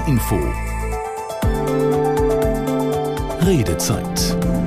HR 0.00 0.08
Info. 0.08 0.38
Redezeit. 3.40 4.59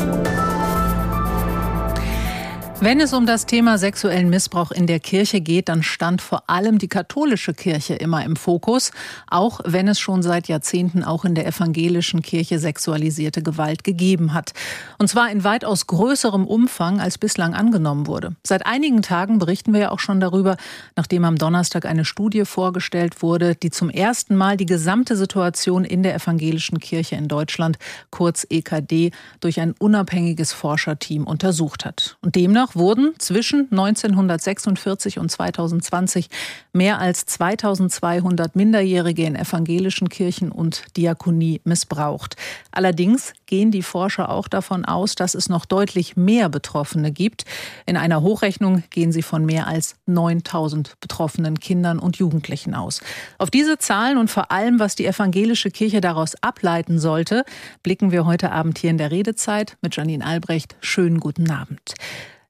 Wenn 2.84 3.00
es 3.00 3.14
um 3.14 3.26
das 3.26 3.46
Thema 3.46 3.78
sexuellen 3.78 4.30
Missbrauch 4.30 4.72
in 4.72 4.88
der 4.88 5.00
Kirche 5.00 5.40
geht, 5.40 5.70
dann 5.70 5.84
stand 5.84 6.22
vor 6.22 6.50
allem 6.50 6.80
die 6.80 6.90
katholische 6.90 7.54
Kirche 7.54 7.94
immer 7.94 8.26
im 8.26 8.36
Fokus, 8.36 8.92
auch 9.30 9.62
wenn 9.64 9.88
es 9.88 10.02
schon 10.02 10.22
seit 10.22 10.50
Jahrzehnten 10.50 11.02
auch 11.02 11.24
in 11.24 11.34
der 11.34 11.48
evangelischen 11.48 12.22
Kirche 12.22 12.60
sexualisierte 12.60 13.42
Gewalt 13.42 13.86
gegeben 13.86 14.34
hat. 14.34 14.52
Und 14.98 15.08
zwar 15.08 15.32
in 15.32 15.46
weitaus 15.46 15.88
größerem 15.88 16.46
Umfang, 16.46 17.00
als 17.00 17.18
bislang 17.18 17.54
angenommen 17.54 18.06
wurde. 18.06 18.36
Seit 18.44 18.66
einigen 18.66 19.02
Tagen 19.02 19.40
berichten 19.40 19.72
wir 19.72 19.80
ja 19.80 19.92
auch 19.92 20.00
schon 20.02 20.20
darüber, 20.20 20.58
nachdem 20.98 21.24
am 21.24 21.38
Donnerstag 21.38 21.86
eine 21.86 22.04
Studie 22.04 22.44
vorgestellt 22.44 23.22
wurde, 23.22 23.56
die 23.56 23.72
zum 23.72 23.90
ersten 23.90 24.36
Mal 24.36 24.58
die 24.58 24.66
gesamte 24.66 25.16
Situation 25.16 25.86
in 25.86 26.04
der 26.04 26.16
evangelischen 26.16 26.82
Kirche 26.82 27.16
in 27.16 27.30
Deutschland, 27.30 27.80
kurz 28.10 28.46
EKD, 28.50 29.12
durch 29.40 29.62
ein 29.62 29.74
unabhängiges 29.80 30.52
Forscherteam 30.52 31.26
untersucht 31.26 31.86
hat. 31.86 32.18
Und 32.20 32.36
demnach 32.36 32.73
wurden 32.76 33.14
zwischen 33.18 33.68
1946 33.72 35.20
und 35.20 35.30
2020 35.30 36.30
mehr 36.74 37.00
als 37.00 37.26
2200 37.26 38.56
Minderjährige 38.56 39.24
in 39.24 39.36
evangelischen 39.36 40.10
Kirchen 40.10 40.52
und 40.52 40.84
Diakonie 40.98 41.62
missbraucht. 41.64 42.36
Allerdings 42.72 43.34
gehen 43.46 43.72
die 43.72 43.84
Forscher 43.84 44.30
auch 44.30 44.48
davon 44.48 44.86
aus, 44.86 45.16
dass 45.16 45.36
es 45.36 45.50
noch 45.50 45.66
deutlich 45.66 46.18
mehr 46.18 46.50
Betroffene 46.50 47.12
gibt. 47.12 47.46
In 47.86 47.98
einer 47.98 48.22
Hochrechnung 48.22 48.84
gehen 48.90 49.12
sie 49.12 49.22
von 49.22 49.46
mehr 49.46 49.68
als 49.68 49.96
9000 50.08 51.00
betroffenen 51.00 51.60
Kindern 51.60 52.00
und 52.00 52.18
Jugendlichen 52.18 52.74
aus. 52.74 53.02
Auf 53.38 53.52
diese 53.52 53.78
Zahlen 53.78 54.18
und 54.18 54.30
vor 54.30 54.52
allem, 54.52 54.80
was 54.80 54.96
die 54.96 55.06
evangelische 55.06 55.70
Kirche 55.70 56.02
daraus 56.02 56.36
ableiten 56.42 57.00
sollte, 57.00 57.44
blicken 57.84 58.12
wir 58.12 58.26
heute 58.26 58.52
Abend 58.52 58.80
hier 58.80 58.90
in 58.90 58.98
der 58.98 59.12
Redezeit 59.12 59.78
mit 59.82 59.96
Janine 59.96 60.26
Albrecht. 60.26 60.76
Schönen 60.82 61.20
guten 61.20 61.52
Abend. 61.52 61.94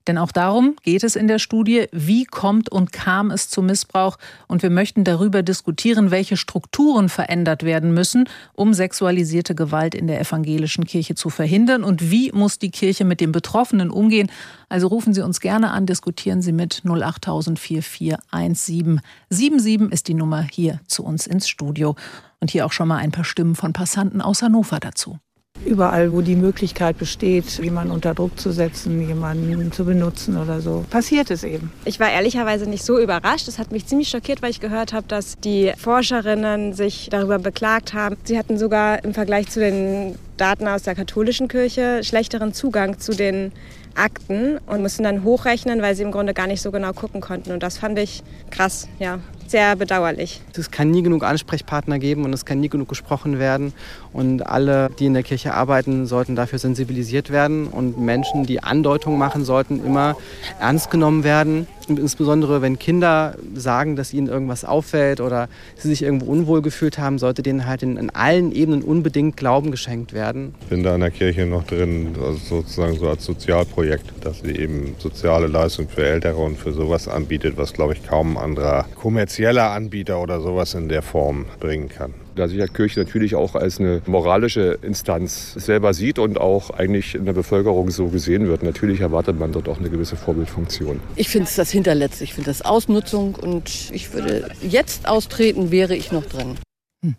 Denn 0.06 0.18
auch 0.18 0.32
darum 0.32 0.76
geht 0.82 1.02
es 1.02 1.16
in 1.16 1.28
der 1.28 1.38
Studie, 1.38 1.86
wie 1.92 2.24
kommt 2.24 2.70
und 2.70 2.92
kam 2.92 3.30
es 3.30 3.48
zu 3.48 3.62
Missbrauch. 3.62 4.18
Und 4.48 4.62
wir 4.62 4.70
möchten 4.70 5.04
darüber 5.04 5.42
diskutieren, 5.42 6.10
welche 6.10 6.36
Strukturen 6.36 7.08
verändert 7.08 7.62
werden 7.62 7.94
müssen, 7.94 8.28
um 8.52 8.74
sexualisierte 8.74 9.54
Gewalt 9.54 9.94
in 9.94 10.06
der 10.06 10.20
evangelischen 10.20 10.84
Kirche 10.84 11.14
zu 11.14 11.30
verhindern. 11.30 11.84
Und 11.84 12.10
wie 12.10 12.32
muss 12.32 12.58
die 12.58 12.70
Kirche 12.70 13.04
mit 13.04 13.20
den 13.20 13.32
Betroffenen 13.32 13.90
umgehen. 13.90 14.30
Also 14.68 14.88
rufen 14.88 15.14
Sie 15.14 15.22
uns 15.22 15.40
gerne 15.40 15.70
an, 15.70 15.86
diskutieren 15.86 16.42
Sie 16.42 16.52
mit 16.52 16.82
08000 16.84 17.58
441777 17.58 19.92
ist 19.92 20.08
die 20.08 20.14
Nummer 20.14 20.42
hier 20.42 20.80
zu 20.86 21.04
uns 21.04 21.26
ins 21.26 21.48
Studio. 21.48 21.96
Und 22.40 22.50
hier 22.50 22.66
auch 22.66 22.72
schon 22.72 22.88
mal 22.88 22.98
ein 22.98 23.12
paar 23.12 23.24
Stimmen 23.24 23.54
von 23.54 23.72
Passanten 23.72 24.20
aus 24.20 24.42
Hannover 24.42 24.80
dazu. 24.80 25.18
Überall, 25.64 26.12
wo 26.12 26.20
die 26.20 26.36
Möglichkeit 26.36 26.98
besteht, 26.98 27.58
jemanden 27.58 27.90
unter 27.90 28.14
Druck 28.14 28.38
zu 28.38 28.52
setzen, 28.52 29.08
jemanden 29.08 29.72
zu 29.72 29.84
benutzen 29.84 30.36
oder 30.36 30.60
so, 30.60 30.84
passiert 30.90 31.30
es 31.30 31.42
eben. 31.42 31.72
Ich 31.84 31.98
war 31.98 32.10
ehrlicherweise 32.10 32.68
nicht 32.68 32.84
so 32.84 32.98
überrascht. 32.98 33.48
Es 33.48 33.58
hat 33.58 33.72
mich 33.72 33.86
ziemlich 33.86 34.08
schockiert, 34.08 34.42
weil 34.42 34.50
ich 34.50 34.60
gehört 34.60 34.92
habe, 34.92 35.06
dass 35.08 35.38
die 35.38 35.72
Forscherinnen 35.78 36.74
sich 36.74 37.08
darüber 37.10 37.38
beklagt 37.38 37.94
haben. 37.94 38.16
Sie 38.24 38.38
hatten 38.38 38.58
sogar 38.58 39.02
im 39.04 39.14
Vergleich 39.14 39.48
zu 39.48 39.60
den 39.60 40.16
Daten 40.36 40.68
aus 40.68 40.82
der 40.82 40.94
katholischen 40.94 41.48
Kirche 41.48 42.04
schlechteren 42.04 42.52
Zugang 42.52 42.98
zu 42.98 43.12
den 43.12 43.52
Akten 43.94 44.58
und 44.66 44.82
mussten 44.82 45.04
dann 45.04 45.24
hochrechnen, 45.24 45.80
weil 45.80 45.94
sie 45.94 46.02
im 46.02 46.10
Grunde 46.10 46.34
gar 46.34 46.46
nicht 46.46 46.60
so 46.60 46.72
genau 46.72 46.92
gucken 46.92 47.20
konnten. 47.20 47.52
Und 47.52 47.62
das 47.62 47.78
fand 47.78 47.98
ich 47.98 48.22
krass, 48.50 48.88
ja 48.98 49.20
sehr 49.46 49.76
bedauerlich. 49.76 50.40
Es 50.56 50.70
kann 50.70 50.90
nie 50.90 51.02
genug 51.02 51.24
Ansprechpartner 51.24 51.98
geben 51.98 52.24
und 52.24 52.32
es 52.32 52.44
kann 52.44 52.60
nie 52.60 52.68
genug 52.68 52.88
gesprochen 52.88 53.38
werden. 53.38 53.72
Und 54.12 54.46
alle, 54.46 54.90
die 54.98 55.06
in 55.06 55.14
der 55.14 55.22
Kirche 55.22 55.54
arbeiten, 55.54 56.06
sollten 56.06 56.36
dafür 56.36 56.58
sensibilisiert 56.58 57.30
werden. 57.30 57.66
Und 57.66 57.98
Menschen, 57.98 58.44
die 58.44 58.62
Andeutungen 58.62 59.18
machen, 59.18 59.44
sollten 59.44 59.84
immer 59.84 60.16
ernst 60.60 60.90
genommen 60.90 61.24
werden. 61.24 61.66
Und 61.88 61.98
insbesondere 61.98 62.62
wenn 62.62 62.78
Kinder 62.78 63.34
sagen, 63.54 63.96
dass 63.96 64.14
ihnen 64.14 64.28
irgendwas 64.28 64.64
auffällt 64.64 65.20
oder 65.20 65.48
sie 65.76 65.88
sich 65.88 66.02
irgendwo 66.02 66.26
unwohl 66.26 66.62
gefühlt 66.62 66.98
haben, 66.98 67.18
sollte 67.18 67.42
denen 67.42 67.66
halt 67.66 67.82
in, 67.82 67.96
in 67.96 68.10
allen 68.10 68.52
Ebenen 68.52 68.82
unbedingt 68.82 69.36
Glauben 69.36 69.70
geschenkt 69.70 70.12
werden. 70.12 70.54
Ich 70.62 70.68
bin 70.68 70.82
da 70.82 70.94
in 70.94 71.00
der 71.00 71.10
Kirche 71.10 71.46
noch 71.46 71.64
drin, 71.64 72.14
also 72.20 72.38
sozusagen 72.38 72.98
so 72.98 73.08
als 73.08 73.24
Sozialprojekt, 73.24 74.06
dass 74.22 74.40
sie 74.40 74.56
eben 74.56 74.94
soziale 74.98 75.46
Leistungen 75.46 75.88
für 75.88 76.06
Ältere 76.06 76.36
und 76.36 76.56
für 76.56 76.72
sowas 76.72 77.08
anbietet, 77.08 77.56
was 77.56 77.72
glaube 77.72 77.94
ich 77.94 78.06
kaum 78.06 78.36
ein 78.36 78.44
anderer 78.44 78.86
kommerzieller 79.34 79.70
Anbieter 79.70 80.20
oder 80.20 80.40
sowas 80.40 80.74
in 80.74 80.88
der 80.88 81.02
Form 81.02 81.46
bringen 81.58 81.88
kann 81.88 82.14
da 82.36 82.48
sich 82.48 82.60
die 82.60 82.66
Kirche 82.66 82.98
natürlich 82.98 83.36
auch 83.36 83.54
als 83.54 83.78
eine 83.78 84.02
moralische 84.06 84.76
Instanz 84.82 85.52
selber 85.54 85.94
sieht 85.94 86.18
und 86.18 86.36
auch 86.36 86.70
eigentlich 86.70 87.14
in 87.14 87.26
der 87.26 87.32
Bevölkerung 87.32 87.90
so 87.90 88.08
gesehen 88.08 88.48
wird. 88.48 88.64
Natürlich 88.64 89.00
erwartet 89.00 89.38
man 89.38 89.52
dort 89.52 89.68
auch 89.68 89.78
eine 89.78 89.88
gewisse 89.88 90.16
Vorbildfunktion. 90.16 90.98
Ich 91.14 91.28
finde 91.28 91.46
es 91.46 91.54
das 91.54 91.70
Hinterletzte. 91.70 92.24
Ich 92.24 92.34
finde 92.34 92.50
das 92.50 92.62
Ausnutzung 92.62 93.36
und 93.36 93.90
ich 93.92 94.12
würde 94.12 94.50
jetzt 94.62 95.08
austreten, 95.08 95.70
wäre 95.70 95.94
ich 95.94 96.10
noch 96.10 96.24
drin. 96.24 96.56
Hm. 97.04 97.14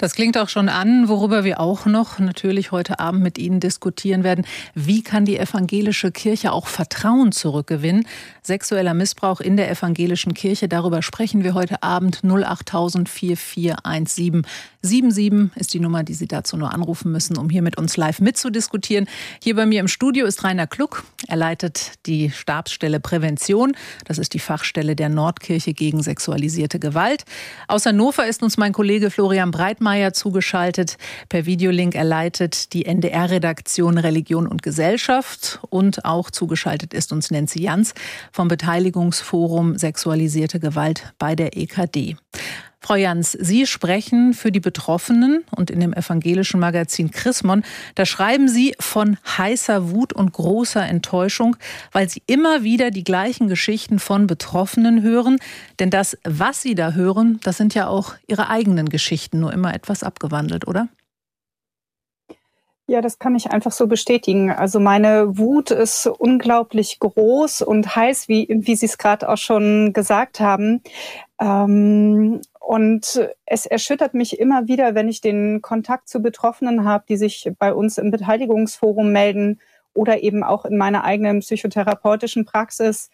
Das 0.00 0.14
klingt 0.14 0.38
auch 0.38 0.48
schon 0.48 0.68
an, 0.68 1.08
worüber 1.08 1.42
wir 1.42 1.58
auch 1.58 1.84
noch 1.84 2.20
natürlich 2.20 2.70
heute 2.70 3.00
Abend 3.00 3.20
mit 3.20 3.36
Ihnen 3.36 3.58
diskutieren 3.58 4.22
werden. 4.22 4.46
Wie 4.72 5.02
kann 5.02 5.24
die 5.24 5.36
evangelische 5.36 6.12
Kirche 6.12 6.52
auch 6.52 6.68
Vertrauen 6.68 7.32
zurückgewinnen? 7.32 8.06
Sexueller 8.40 8.94
Missbrauch 8.94 9.40
in 9.40 9.56
der 9.56 9.68
evangelischen 9.68 10.34
Kirche, 10.34 10.68
darüber 10.68 11.02
sprechen 11.02 11.42
wir 11.42 11.54
heute 11.54 11.82
Abend 11.82 12.22
08000 12.22 13.08
4417 13.08 14.46
77 14.82 15.56
ist 15.56 15.74
die 15.74 15.80
Nummer, 15.80 16.04
die 16.04 16.14
Sie 16.14 16.28
dazu 16.28 16.56
nur 16.56 16.72
anrufen 16.72 17.10
müssen, 17.10 17.36
um 17.36 17.50
hier 17.50 17.62
mit 17.62 17.76
uns 17.76 17.96
live 17.96 18.20
mitzudiskutieren. 18.20 19.08
Hier 19.42 19.56
bei 19.56 19.66
mir 19.66 19.80
im 19.80 19.88
Studio 19.88 20.24
ist 20.24 20.44
Rainer 20.44 20.68
Kluck. 20.68 21.04
Er 21.26 21.36
leitet 21.36 21.94
die 22.06 22.30
Stabsstelle 22.30 23.00
Prävention. 23.00 23.76
Das 24.04 24.18
ist 24.18 24.34
die 24.34 24.38
Fachstelle 24.38 24.94
der 24.94 25.08
Nordkirche 25.08 25.74
gegen 25.74 26.02
sexualisierte 26.02 26.78
Gewalt. 26.78 27.24
Aus 27.66 27.86
Hannover 27.86 28.26
ist 28.26 28.42
uns 28.44 28.56
mein 28.56 28.72
Kollege 28.72 29.10
Florian 29.10 29.50
Breitmeier 29.50 30.12
zugeschaltet. 30.12 30.96
Per 31.28 31.44
Videolink 31.44 31.96
er 31.96 32.04
leitet 32.04 32.72
die 32.72 32.86
NDR-Redaktion 32.86 33.98
Religion 33.98 34.46
und 34.46 34.62
Gesellschaft. 34.62 35.58
Und 35.70 36.04
auch 36.04 36.30
zugeschaltet 36.30 36.94
ist 36.94 37.12
uns 37.12 37.32
Nancy 37.32 37.62
Jans 37.62 37.94
vom 38.30 38.46
Beteiligungsforum 38.46 39.76
Sexualisierte 39.76 40.60
Gewalt 40.60 41.14
bei 41.18 41.34
der 41.34 41.56
EKD. 41.56 42.16
Frau 42.80 42.94
Jans, 42.94 43.32
Sie 43.32 43.66
sprechen 43.66 44.34
für 44.34 44.52
die 44.52 44.60
Betroffenen 44.60 45.44
und 45.54 45.70
in 45.70 45.80
dem 45.80 45.92
evangelischen 45.92 46.60
Magazin 46.60 47.10
Chrismon, 47.10 47.64
da 47.96 48.06
schreiben 48.06 48.48
Sie 48.48 48.74
von 48.78 49.18
heißer 49.26 49.90
Wut 49.90 50.12
und 50.12 50.32
großer 50.32 50.86
Enttäuschung, 50.86 51.56
weil 51.90 52.08
Sie 52.08 52.22
immer 52.26 52.62
wieder 52.62 52.90
die 52.90 53.04
gleichen 53.04 53.48
Geschichten 53.48 53.98
von 53.98 54.28
Betroffenen 54.28 55.02
hören. 55.02 55.38
Denn 55.80 55.90
das, 55.90 56.16
was 56.22 56.62
Sie 56.62 56.76
da 56.76 56.92
hören, 56.92 57.40
das 57.42 57.56
sind 57.56 57.74
ja 57.74 57.88
auch 57.88 58.14
Ihre 58.28 58.48
eigenen 58.48 58.88
Geschichten, 58.88 59.40
nur 59.40 59.52
immer 59.52 59.74
etwas 59.74 60.04
abgewandelt, 60.04 60.68
oder? 60.68 60.88
Ja, 62.90 63.02
das 63.02 63.18
kann 63.18 63.36
ich 63.36 63.50
einfach 63.50 63.72
so 63.72 63.86
bestätigen. 63.86 64.50
Also 64.50 64.80
meine 64.80 65.36
Wut 65.36 65.70
ist 65.70 66.06
unglaublich 66.06 66.98
groß 67.00 67.60
und 67.60 67.94
heiß, 67.94 68.28
wie, 68.28 68.48
wie 68.48 68.76
Sie 68.76 68.86
es 68.86 68.96
gerade 68.96 69.28
auch 69.28 69.36
schon 69.36 69.92
gesagt 69.92 70.40
haben. 70.40 70.80
Ähm, 71.38 72.40
und 72.68 73.26
es 73.46 73.64
erschüttert 73.64 74.12
mich 74.12 74.38
immer 74.38 74.68
wieder, 74.68 74.94
wenn 74.94 75.08
ich 75.08 75.22
den 75.22 75.62
Kontakt 75.62 76.06
zu 76.06 76.20
Betroffenen 76.20 76.84
habe, 76.84 77.02
die 77.08 77.16
sich 77.16 77.50
bei 77.58 77.72
uns 77.72 77.96
im 77.96 78.10
Beteiligungsforum 78.10 79.10
melden 79.10 79.58
oder 79.94 80.22
eben 80.22 80.42
auch 80.44 80.66
in 80.66 80.76
meiner 80.76 81.02
eigenen 81.02 81.40
psychotherapeutischen 81.40 82.44
Praxis, 82.44 83.08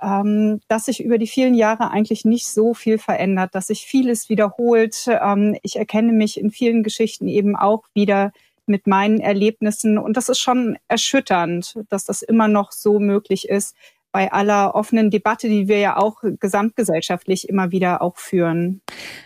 ähm, 0.00 0.60
dass 0.68 0.84
sich 0.84 1.02
über 1.02 1.18
die 1.18 1.26
vielen 1.26 1.54
Jahre 1.54 1.90
eigentlich 1.90 2.24
nicht 2.24 2.46
so 2.46 2.72
viel 2.72 2.98
verändert, 2.98 3.56
dass 3.56 3.66
sich 3.66 3.84
vieles 3.84 4.28
wiederholt. 4.28 5.08
Ähm, 5.08 5.58
ich 5.64 5.74
erkenne 5.74 6.12
mich 6.12 6.38
in 6.38 6.52
vielen 6.52 6.84
Geschichten 6.84 7.26
eben 7.26 7.56
auch 7.56 7.82
wieder 7.92 8.30
mit 8.66 8.86
meinen 8.86 9.18
Erlebnissen. 9.18 9.98
Und 9.98 10.16
das 10.16 10.28
ist 10.28 10.38
schon 10.38 10.78
erschütternd, 10.86 11.80
dass 11.88 12.04
das 12.04 12.22
immer 12.22 12.46
noch 12.46 12.70
so 12.70 13.00
möglich 13.00 13.48
ist, 13.48 13.74
bei 14.12 14.32
aller 14.32 14.74
offenen 14.74 15.10
Debatte, 15.10 15.48
die 15.48 15.68
wir 15.68 15.78
ja 15.78 15.96
auch 15.96 16.22
gesamtgesellschaftlich 16.40 17.48
immer 17.48 17.70
wieder 17.70 18.02
auch 18.02 18.16
führen. 18.16 18.82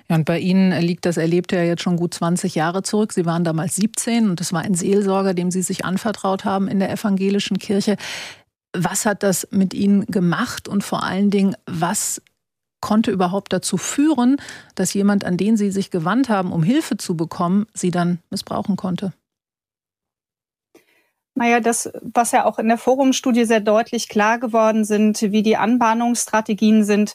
Ja, 0.08 0.16
und 0.16 0.24
bei 0.24 0.38
Ihnen 0.38 0.78
liegt 0.82 1.06
das 1.06 1.16
Erlebte 1.16 1.56
ja 1.56 1.62
jetzt 1.62 1.82
schon 1.82 1.96
gut 1.96 2.14
20 2.14 2.54
Jahre 2.54 2.82
zurück. 2.82 3.12
Sie 3.12 3.26
waren 3.26 3.44
damals 3.44 3.76
17 3.76 4.28
und 4.28 4.40
das 4.40 4.52
war 4.52 4.62
ein 4.62 4.74
Seelsorger, 4.74 5.34
dem 5.34 5.50
Sie 5.50 5.62
sich 5.62 5.84
anvertraut 5.84 6.44
haben 6.44 6.68
in 6.68 6.78
der 6.78 6.90
evangelischen 6.90 7.58
Kirche. 7.58 7.96
Was 8.76 9.06
hat 9.06 9.22
das 9.22 9.48
mit 9.50 9.72
Ihnen 9.72 10.04
gemacht 10.06 10.68
und 10.68 10.84
vor 10.84 11.04
allen 11.04 11.30
Dingen, 11.30 11.56
was 11.66 12.20
konnte 12.80 13.10
überhaupt 13.10 13.54
dazu 13.54 13.78
führen, 13.78 14.36
dass 14.74 14.92
jemand, 14.92 15.24
an 15.24 15.38
den 15.38 15.56
Sie 15.56 15.70
sich 15.70 15.90
gewandt 15.90 16.28
haben, 16.28 16.52
um 16.52 16.62
Hilfe 16.62 16.98
zu 16.98 17.16
bekommen, 17.16 17.66
Sie 17.72 17.90
dann 17.90 18.18
missbrauchen 18.28 18.76
konnte? 18.76 19.14
Naja, 21.36 21.58
das, 21.58 21.90
was 22.00 22.30
ja 22.30 22.44
auch 22.44 22.60
in 22.60 22.68
der 22.68 22.78
Forumstudie 22.78 23.44
sehr 23.44 23.60
deutlich 23.60 24.08
klar 24.08 24.38
geworden 24.38 24.84
sind, 24.84 25.20
wie 25.20 25.42
die 25.42 25.56
Anbahnungsstrategien 25.56 26.84
sind, 26.84 27.14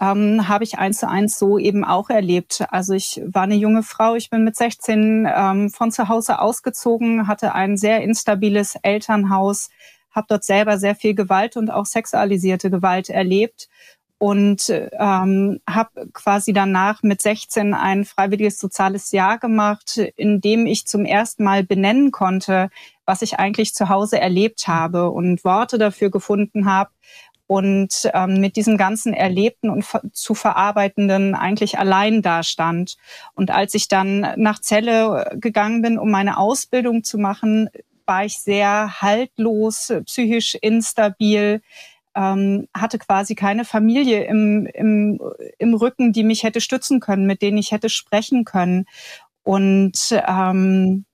ähm, 0.00 0.48
habe 0.48 0.64
ich 0.64 0.78
eins 0.78 0.98
zu 0.98 1.08
eins 1.08 1.38
so 1.38 1.56
eben 1.56 1.84
auch 1.84 2.10
erlebt. 2.10 2.64
Also 2.70 2.94
ich 2.94 3.22
war 3.24 3.42
eine 3.42 3.54
junge 3.54 3.84
Frau, 3.84 4.16
ich 4.16 4.28
bin 4.28 4.42
mit 4.42 4.56
16 4.56 5.28
ähm, 5.32 5.70
von 5.70 5.92
zu 5.92 6.08
Hause 6.08 6.40
ausgezogen, 6.40 7.28
hatte 7.28 7.54
ein 7.54 7.76
sehr 7.76 8.02
instabiles 8.02 8.76
Elternhaus, 8.82 9.70
habe 10.10 10.26
dort 10.28 10.42
selber 10.42 10.78
sehr 10.78 10.96
viel 10.96 11.14
Gewalt 11.14 11.56
und 11.56 11.70
auch 11.70 11.86
sexualisierte 11.86 12.70
Gewalt 12.70 13.08
erlebt 13.08 13.68
und 14.20 14.68
ähm, 14.68 15.60
habe 15.66 16.10
quasi 16.12 16.52
danach 16.52 17.02
mit 17.02 17.22
16 17.22 17.72
ein 17.72 18.04
freiwilliges 18.04 18.58
soziales 18.58 19.12
Jahr 19.12 19.38
gemacht, 19.38 19.96
in 19.96 20.42
dem 20.42 20.66
ich 20.66 20.86
zum 20.86 21.06
ersten 21.06 21.42
Mal 21.42 21.64
benennen 21.64 22.10
konnte, 22.10 22.68
was 23.06 23.22
ich 23.22 23.38
eigentlich 23.38 23.72
zu 23.72 23.88
Hause 23.88 24.20
erlebt 24.20 24.68
habe 24.68 25.10
und 25.10 25.42
Worte 25.42 25.78
dafür 25.78 26.10
gefunden 26.10 26.66
habe 26.66 26.90
und 27.46 28.10
ähm, 28.12 28.42
mit 28.42 28.56
diesem 28.56 28.76
ganzen 28.76 29.14
Erlebten 29.14 29.70
und 29.70 29.86
zu 30.12 30.34
verarbeitenden 30.34 31.34
eigentlich 31.34 31.78
allein 31.78 32.20
dastand. 32.20 32.98
Und 33.34 33.50
als 33.50 33.72
ich 33.72 33.88
dann 33.88 34.34
nach 34.36 34.60
Celle 34.60 35.34
gegangen 35.36 35.80
bin, 35.80 35.98
um 35.98 36.10
meine 36.10 36.36
Ausbildung 36.36 37.04
zu 37.04 37.16
machen, 37.16 37.70
war 38.04 38.26
ich 38.26 38.38
sehr 38.38 39.00
haltlos, 39.00 39.90
psychisch 40.04 40.56
instabil, 40.56 41.62
ähm, 42.14 42.66
hatte 42.74 42.98
quasi 42.98 43.34
keine 43.34 43.64
Familie 43.64 44.24
im, 44.24 44.66
im, 44.66 45.20
im 45.58 45.74
Rücken, 45.74 46.12
die 46.12 46.24
mich 46.24 46.42
hätte 46.42 46.60
stützen 46.60 47.00
können, 47.00 47.26
mit 47.26 47.42
denen 47.42 47.58
ich 47.58 47.72
hätte 47.72 47.88
sprechen 47.88 48.44
können. 48.44 48.86
Und 49.42 50.14
ähm, 50.26 51.04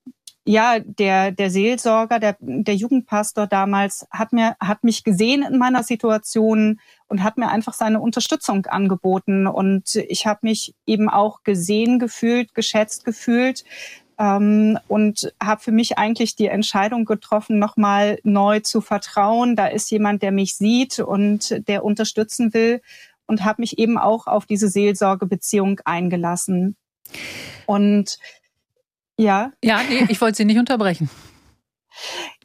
ja, 0.49 0.79
der, 0.79 1.33
der 1.33 1.51
Seelsorger, 1.51 2.21
der, 2.21 2.37
der 2.39 2.77
Jugendpastor 2.77 3.49
damals 3.49 4.07
hat 4.13 4.33
mir, 4.33 4.57
hat 4.61 4.85
mich 4.85 5.03
gesehen 5.03 5.43
in 5.43 5.59
meiner 5.59 5.83
Situation 5.83 6.79
und 7.09 7.25
hat 7.25 7.37
mir 7.37 7.49
einfach 7.49 7.75
seine 7.75 8.01
Unterstützung 8.01 8.65
angeboten. 8.67 9.49
Und 9.49 9.97
ich 9.97 10.25
habe 10.27 10.41
mich 10.43 10.75
eben 10.87 11.09
auch 11.09 11.43
gesehen 11.43 11.99
gefühlt, 11.99 12.55
geschätzt 12.55 13.05
gefühlt, 13.05 13.65
ähm, 14.19 14.79
und 14.89 15.33
habe 15.43 15.61
für 15.61 15.73
mich 15.73 15.99
eigentlich 15.99 16.37
die 16.37 16.47
Entscheidung 16.47 17.05
getroffen, 17.05 17.59
nochmal 17.59 18.19
neu 18.23 18.61
zu 18.61 18.81
vertrauen. 18.81 19.57
Da 19.57 19.67
ist 19.67 19.91
jemand, 19.91 20.23
der 20.23 20.33
mich 20.33 20.57
sieht 20.57 20.99
und 20.99 21.63
der 21.69 21.85
unterstützen 21.85 22.55
will 22.55 22.81
und 23.27 23.45
habe 23.45 23.63
mich 23.63 23.79
eben 23.79 23.99
auch 23.99 24.27
auf 24.27 24.47
diese 24.47 24.69
Seelsorgebeziehung 24.69 25.81
eingelassen. 25.85 26.77
Und 27.67 28.19
ja. 29.19 29.53
Ja, 29.63 29.81
nee, 29.89 30.07
ich 30.09 30.21
wollte 30.21 30.37
Sie 30.37 30.45
nicht 30.45 30.59
unterbrechen. 30.59 31.11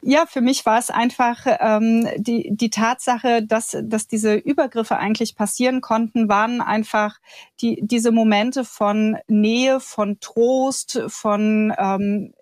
Ja, 0.02 0.26
für 0.26 0.40
mich 0.40 0.66
war 0.66 0.78
es 0.78 0.90
einfach 0.90 1.46
ähm, 1.46 2.08
die, 2.16 2.50
die 2.52 2.70
Tatsache, 2.70 3.44
dass, 3.44 3.76
dass 3.82 4.08
diese 4.08 4.34
Übergriffe 4.34 4.96
eigentlich 4.96 5.36
passieren 5.36 5.80
konnten, 5.80 6.28
waren 6.28 6.60
einfach 6.60 7.18
die, 7.60 7.80
diese 7.82 8.10
Momente 8.10 8.64
von 8.64 9.18
Nähe, 9.28 9.80
von 9.80 10.18
Trost, 10.20 11.02
von 11.08 11.72
ähm, 11.78 12.34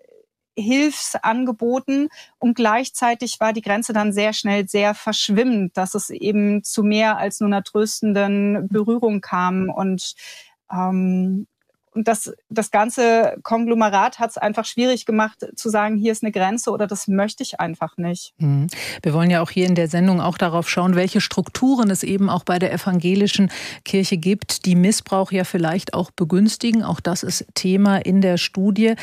Hilfsangeboten. 0.57 2.09
Und 2.39 2.55
gleichzeitig 2.55 3.39
war 3.39 3.53
die 3.53 3.61
Grenze 3.61 3.93
dann 3.93 4.13
sehr 4.13 4.33
schnell 4.33 4.67
sehr 4.67 4.93
verschwimmend, 4.93 5.77
dass 5.77 5.95
es 5.95 6.09
eben 6.09 6.63
zu 6.63 6.83
mehr 6.83 7.17
als 7.17 7.39
nur 7.39 7.47
einer 7.47 7.63
tröstenden 7.63 8.67
Berührung 8.69 9.21
kam. 9.21 9.69
Und 9.69 10.15
ähm, 10.71 11.47
und 11.93 12.07
das, 12.07 12.33
das 12.49 12.71
ganze 12.71 13.35
Konglomerat 13.43 14.19
hat 14.19 14.29
es 14.29 14.37
einfach 14.37 14.65
schwierig 14.65 15.05
gemacht 15.05 15.45
zu 15.55 15.69
sagen, 15.69 15.97
hier 15.97 16.13
ist 16.13 16.23
eine 16.23 16.31
Grenze 16.31 16.71
oder 16.71 16.87
das 16.87 17.07
möchte 17.07 17.43
ich 17.43 17.59
einfach 17.59 17.97
nicht. 17.97 18.33
Mhm. 18.37 18.67
Wir 19.03 19.13
wollen 19.13 19.29
ja 19.29 19.41
auch 19.41 19.49
hier 19.49 19.67
in 19.67 19.75
der 19.75 19.89
Sendung 19.89 20.21
auch 20.21 20.37
darauf 20.37 20.69
schauen, 20.69 20.95
welche 20.95 21.19
Strukturen 21.19 21.89
es 21.89 22.03
eben 22.03 22.29
auch 22.29 22.43
bei 22.45 22.59
der 22.59 22.71
evangelischen 22.71 23.51
Kirche 23.83 24.17
gibt, 24.17 24.65
die 24.65 24.75
Missbrauch 24.75 25.31
ja 25.33 25.43
vielleicht 25.43 25.93
auch 25.93 26.11
begünstigen. 26.11 26.83
Auch 26.83 27.01
das 27.01 27.23
ist 27.23 27.45
Thema 27.55 27.97
in 27.97 28.21
der 28.21 28.37
Studie. 28.37 28.95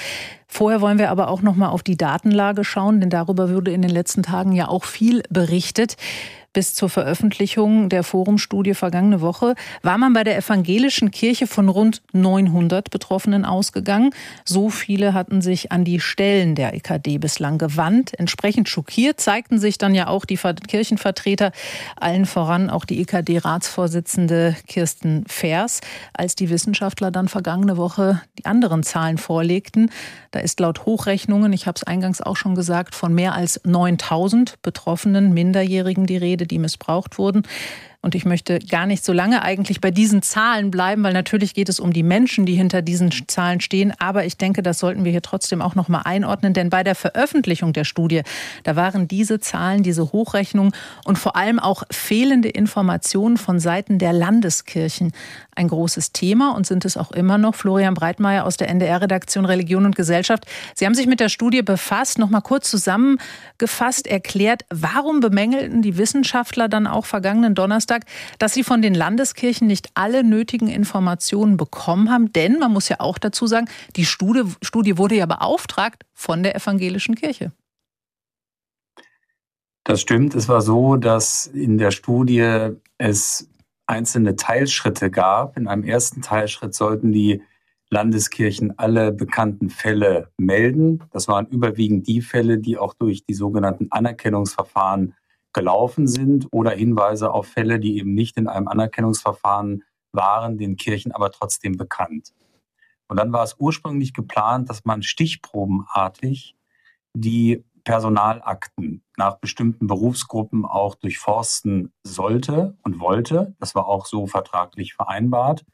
Vorher 0.46 0.81
wollen 0.81 0.99
wir 0.99 1.11
aber 1.11 1.29
auch 1.29 1.43
noch 1.43 1.56
mal 1.56 1.69
auf 1.69 1.82
die 1.82 1.99
Datenlage 1.99 2.64
schauen, 2.64 3.00
denn 3.00 3.11
darüber 3.11 3.50
wurde 3.50 3.70
in 3.70 3.82
den 3.82 3.91
letzten 3.91 4.23
Tagen 4.23 4.52
ja 4.52 4.69
auch 4.69 4.84
viel 4.84 5.23
berichtet 5.29 5.96
bis 6.52 6.74
zur 6.74 6.88
Veröffentlichung 6.88 7.88
der 7.88 8.02
Forumstudie 8.02 8.74
vergangene 8.74 9.20
Woche 9.20 9.54
war 9.82 9.98
man 9.98 10.12
bei 10.12 10.24
der 10.24 10.36
evangelischen 10.36 11.10
Kirche 11.10 11.46
von 11.46 11.68
rund 11.68 12.02
900 12.12 12.90
Betroffenen 12.90 13.44
ausgegangen. 13.44 14.10
So 14.44 14.70
viele 14.70 15.14
hatten 15.14 15.42
sich 15.42 15.72
an 15.72 15.84
die 15.84 16.00
Stellen 16.00 16.54
der 16.54 16.74
EKD 16.74 17.18
bislang 17.18 17.58
gewandt. 17.58 18.18
Entsprechend 18.18 18.68
schockiert 18.68 19.20
zeigten 19.20 19.58
sich 19.58 19.78
dann 19.78 19.94
ja 19.94 20.08
auch 20.08 20.24
die 20.24 20.36
Kirchenvertreter, 20.36 21.52
allen 21.96 22.26
voran 22.26 22.70
auch 22.70 22.84
die 22.84 23.00
EKD-Ratsvorsitzende 23.02 24.56
Kirsten 24.66 25.24
Fers, 25.26 25.80
als 26.14 26.34
die 26.34 26.50
Wissenschaftler 26.50 27.10
dann 27.10 27.28
vergangene 27.28 27.76
Woche 27.76 28.22
die 28.38 28.46
anderen 28.46 28.82
Zahlen 28.82 29.18
vorlegten. 29.18 29.90
Da 30.30 30.40
ist 30.40 30.60
laut 30.60 30.86
Hochrechnungen, 30.86 31.52
ich 31.52 31.66
habe 31.66 31.76
es 31.76 31.84
eingangs 31.84 32.20
auch 32.20 32.36
schon 32.36 32.54
gesagt, 32.54 32.94
von 32.94 33.14
mehr 33.14 33.34
als 33.34 33.60
9000 33.64 34.60
betroffenen 34.62 35.32
Minderjährigen 35.32 36.06
die 36.06 36.16
Rede, 36.16 36.38
die 36.46 36.58
missbraucht 36.58 37.19
wurden. 37.19 37.43
Und 38.00 38.14
ich 38.14 38.24
möchte 38.24 38.60
gar 38.60 38.86
nicht 38.86 39.04
so 39.04 39.12
lange 39.12 39.42
eigentlich 39.42 39.80
bei 39.80 39.90
diesen 39.90 40.22
Zahlen 40.22 40.70
bleiben, 40.70 41.02
weil 41.02 41.12
natürlich 41.12 41.52
geht 41.52 41.68
es 41.68 41.80
um 41.80 41.92
die 41.92 42.04
Menschen, 42.04 42.46
die 42.46 42.54
hinter 42.54 42.80
diesen 42.80 43.10
Zahlen 43.26 43.60
stehen. 43.60 43.92
Aber 43.98 44.24
ich 44.24 44.36
denke, 44.36 44.62
das 44.62 44.78
sollten 44.78 45.04
wir 45.04 45.10
hier 45.10 45.20
trotzdem 45.20 45.60
auch 45.60 45.74
noch 45.74 45.88
mal 45.88 46.02
einordnen, 46.02 46.54
denn 46.54 46.70
bei 46.70 46.84
der 46.84 46.94
Veröffentlichung 46.94 47.72
der 47.72 47.82
Studie, 47.82 48.22
da 48.62 48.76
waren 48.76 49.08
diese 49.08 49.40
Zahlen, 49.40 49.82
diese 49.82 50.12
Hochrechnungen 50.12 50.72
und 51.04 51.18
vor 51.18 51.34
allem 51.34 51.58
auch 51.58 51.82
fehlende 51.90 52.48
Informationen 52.48 53.36
von 53.36 53.58
Seiten 53.58 53.98
der 53.98 54.12
Landeskirchen 54.12 55.10
ein 55.56 55.66
großes 55.66 56.12
Thema 56.12 56.54
und 56.54 56.68
sind 56.68 56.84
es 56.84 56.96
auch 56.96 57.10
immer 57.10 57.36
noch. 57.36 57.56
Florian 57.56 57.94
Breitmeier 57.94 58.44
aus 58.44 58.56
der 58.56 58.68
NDR-Redaktion 58.68 59.44
Religion 59.44 59.84
und 59.84 59.96
Gesellschaft. 59.96 60.46
Sie 60.76 60.86
haben 60.86 60.94
sich 60.94 61.08
mit 61.08 61.18
der 61.18 61.28
Studie 61.28 61.62
befasst, 61.62 62.20
noch 62.20 62.30
mal 62.30 62.42
kurz 62.42 62.70
zusammengefasst 62.70 64.06
erklärt, 64.06 64.62
warum 64.70 65.18
bemängelten 65.18 65.82
die 65.82 65.98
Wissenschaftler 65.98 66.68
dann 66.68 66.86
auch 66.86 67.04
vergangenen 67.04 67.56
Donnerstag 67.56 67.88
Donnerstag, 67.88 68.05
dass 68.38 68.55
sie 68.55 68.64
von 68.64 68.82
den 68.82 68.94
Landeskirchen 68.94 69.67
nicht 69.67 69.90
alle 69.94 70.25
nötigen 70.25 70.69
Informationen 70.69 71.56
bekommen 71.56 72.11
haben. 72.11 72.32
Denn 72.32 72.58
man 72.58 72.73
muss 72.73 72.88
ja 72.88 73.00
auch 73.00 73.19
dazu 73.19 73.46
sagen, 73.46 73.69
die 73.96 74.05
Studie, 74.05 74.44
Studie 74.62 74.99
wurde 74.99 75.17
ja 75.17 75.26
beauftragt 75.26 76.05
von 76.12 76.43
der 76.43 76.55
evangelischen 76.55 77.14
Kirche. 77.14 77.52
Das 79.85 80.00
stimmt. 80.00 80.35
Es 80.35 80.49
war 80.49 80.61
so, 80.61 80.96
dass 80.96 81.46
in 81.46 81.79
der 81.79 81.90
Studie 81.90 82.73
es 82.99 83.49
einzelne 83.87 84.37
Teilschritte 84.37 85.11
gab. 85.11 85.56
In 85.56 85.67
einem 85.67 85.84
ersten 85.84 86.20
Teilschritt 86.20 86.74
sollten 86.74 87.10
die 87.10 87.43
Landeskirchen 87.91 88.79
alle 88.79 89.12
bekannten 89.12 89.70
Fälle 89.70 90.31
melden. 90.36 91.05
Das 91.10 91.27
waren 91.27 91.46
überwiegend 91.46 92.06
die 92.06 92.20
Fälle, 92.20 92.58
die 92.58 92.77
auch 92.77 92.93
durch 92.93 93.24
die 93.24 93.32
sogenannten 93.32 93.86
Anerkennungsverfahren 93.91 95.15
gelaufen 95.58 96.06
sind 96.06 96.46
oder 96.53 96.70
Hinweise 96.70 97.32
auf 97.32 97.48
Fälle, 97.48 97.81
die 97.81 97.98
eben 97.98 98.15
nicht 98.15 98.36
in 98.36 98.46
einem 98.46 98.69
Anerkennungsverfahren 98.69 99.82
waren, 100.12 100.56
den 100.56 100.77
Kirchen 100.77 101.10
aber 101.10 101.32
trotzdem 101.32 101.77
bekannt. 101.77 102.32
Und 103.08 103.19
dann 103.19 103.32
war 103.32 103.43
es 103.43 103.56
ursprünglich 103.58 104.15
geplant, 104.15 104.70
dass 104.70 104.84
man 104.84 105.03
stichprobenartig 105.03 106.55
die 107.12 107.65
Personalakten 107.82 109.03
nach 109.17 109.38
bestimmten 109.38 109.88
Berufsgruppen 109.88 110.65
auch 110.65 110.94
durchforsten 110.94 111.93
sollte 112.05 112.77
und 112.84 113.00
wollte. 113.00 113.56
Das 113.58 113.74
war 113.74 113.88
auch 113.88 114.06
so 114.06 114.29
vertraglich 114.29 114.94
vereinbart. 114.94 115.65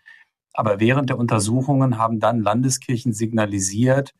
Aber 0.54 0.80
während 0.80 1.10
der 1.10 1.18
Untersuchungen 1.18 1.98
haben 1.98 2.20
dann 2.20 2.40
Landeskirchen 2.40 3.12
signalisiert, 3.12 4.14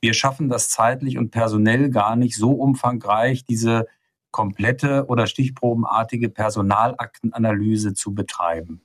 wir 0.00 0.12
schaffen 0.12 0.48
das 0.48 0.70
zeitlich 0.70 1.18
und 1.18 1.30
personell 1.30 1.90
gar 1.90 2.16
nicht 2.16 2.36
so 2.36 2.50
umfangreich, 2.50 3.44
diese 3.44 3.86
komplette 4.34 5.06
oder 5.06 5.28
stichprobenartige 5.28 6.28
Personalaktenanalyse 6.28 7.94
zu 7.94 8.16
betreiben. 8.16 8.80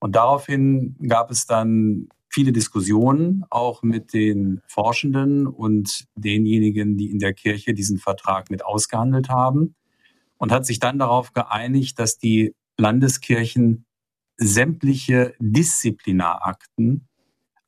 Und 0.00 0.16
daraufhin 0.16 0.96
gab 1.06 1.30
es 1.30 1.46
dann 1.46 2.08
viele 2.28 2.50
Diskussionen, 2.50 3.44
auch 3.48 3.84
mit 3.84 4.12
den 4.12 4.60
Forschenden 4.66 5.46
und 5.46 6.08
denjenigen, 6.16 6.96
die 6.96 7.12
in 7.12 7.20
der 7.20 7.32
Kirche 7.32 7.74
diesen 7.74 7.98
Vertrag 7.98 8.50
mit 8.50 8.64
ausgehandelt 8.64 9.28
haben, 9.28 9.76
und 10.36 10.50
hat 10.50 10.66
sich 10.66 10.80
dann 10.80 10.98
darauf 10.98 11.32
geeinigt, 11.32 12.00
dass 12.00 12.18
die 12.18 12.52
Landeskirchen 12.76 13.86
sämtliche 14.36 15.34
Disziplinarakten 15.38 17.06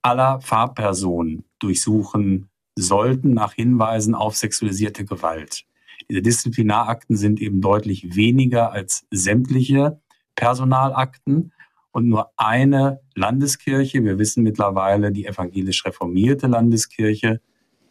aller 0.03 0.41
Fahrpersonen 0.41 1.45
durchsuchen 1.61 2.51
sollten 2.77 3.35
nach 3.35 3.53
Hinweisen 3.53 4.17
auf 4.17 4.37
sexualisierte 4.37 5.05
Gewalt. 5.05 5.68
Diese 6.09 6.23
Disziplinarakten 6.23 7.17
sind 7.17 7.41
eben 7.41 7.61
deutlich 7.61 8.15
weniger 8.15 8.73
als 8.73 9.07
sämtliche 9.11 10.01
Personalakten. 10.35 11.53
Und 11.91 12.09
nur 12.09 12.31
eine 12.37 13.01
Landeskirche, 13.15 14.05
wir 14.05 14.19
wissen 14.19 14.43
mittlerweile, 14.43 15.11
die 15.11 15.27
evangelisch 15.27 15.85
reformierte 15.85 16.47
Landeskirche, 16.47 17.41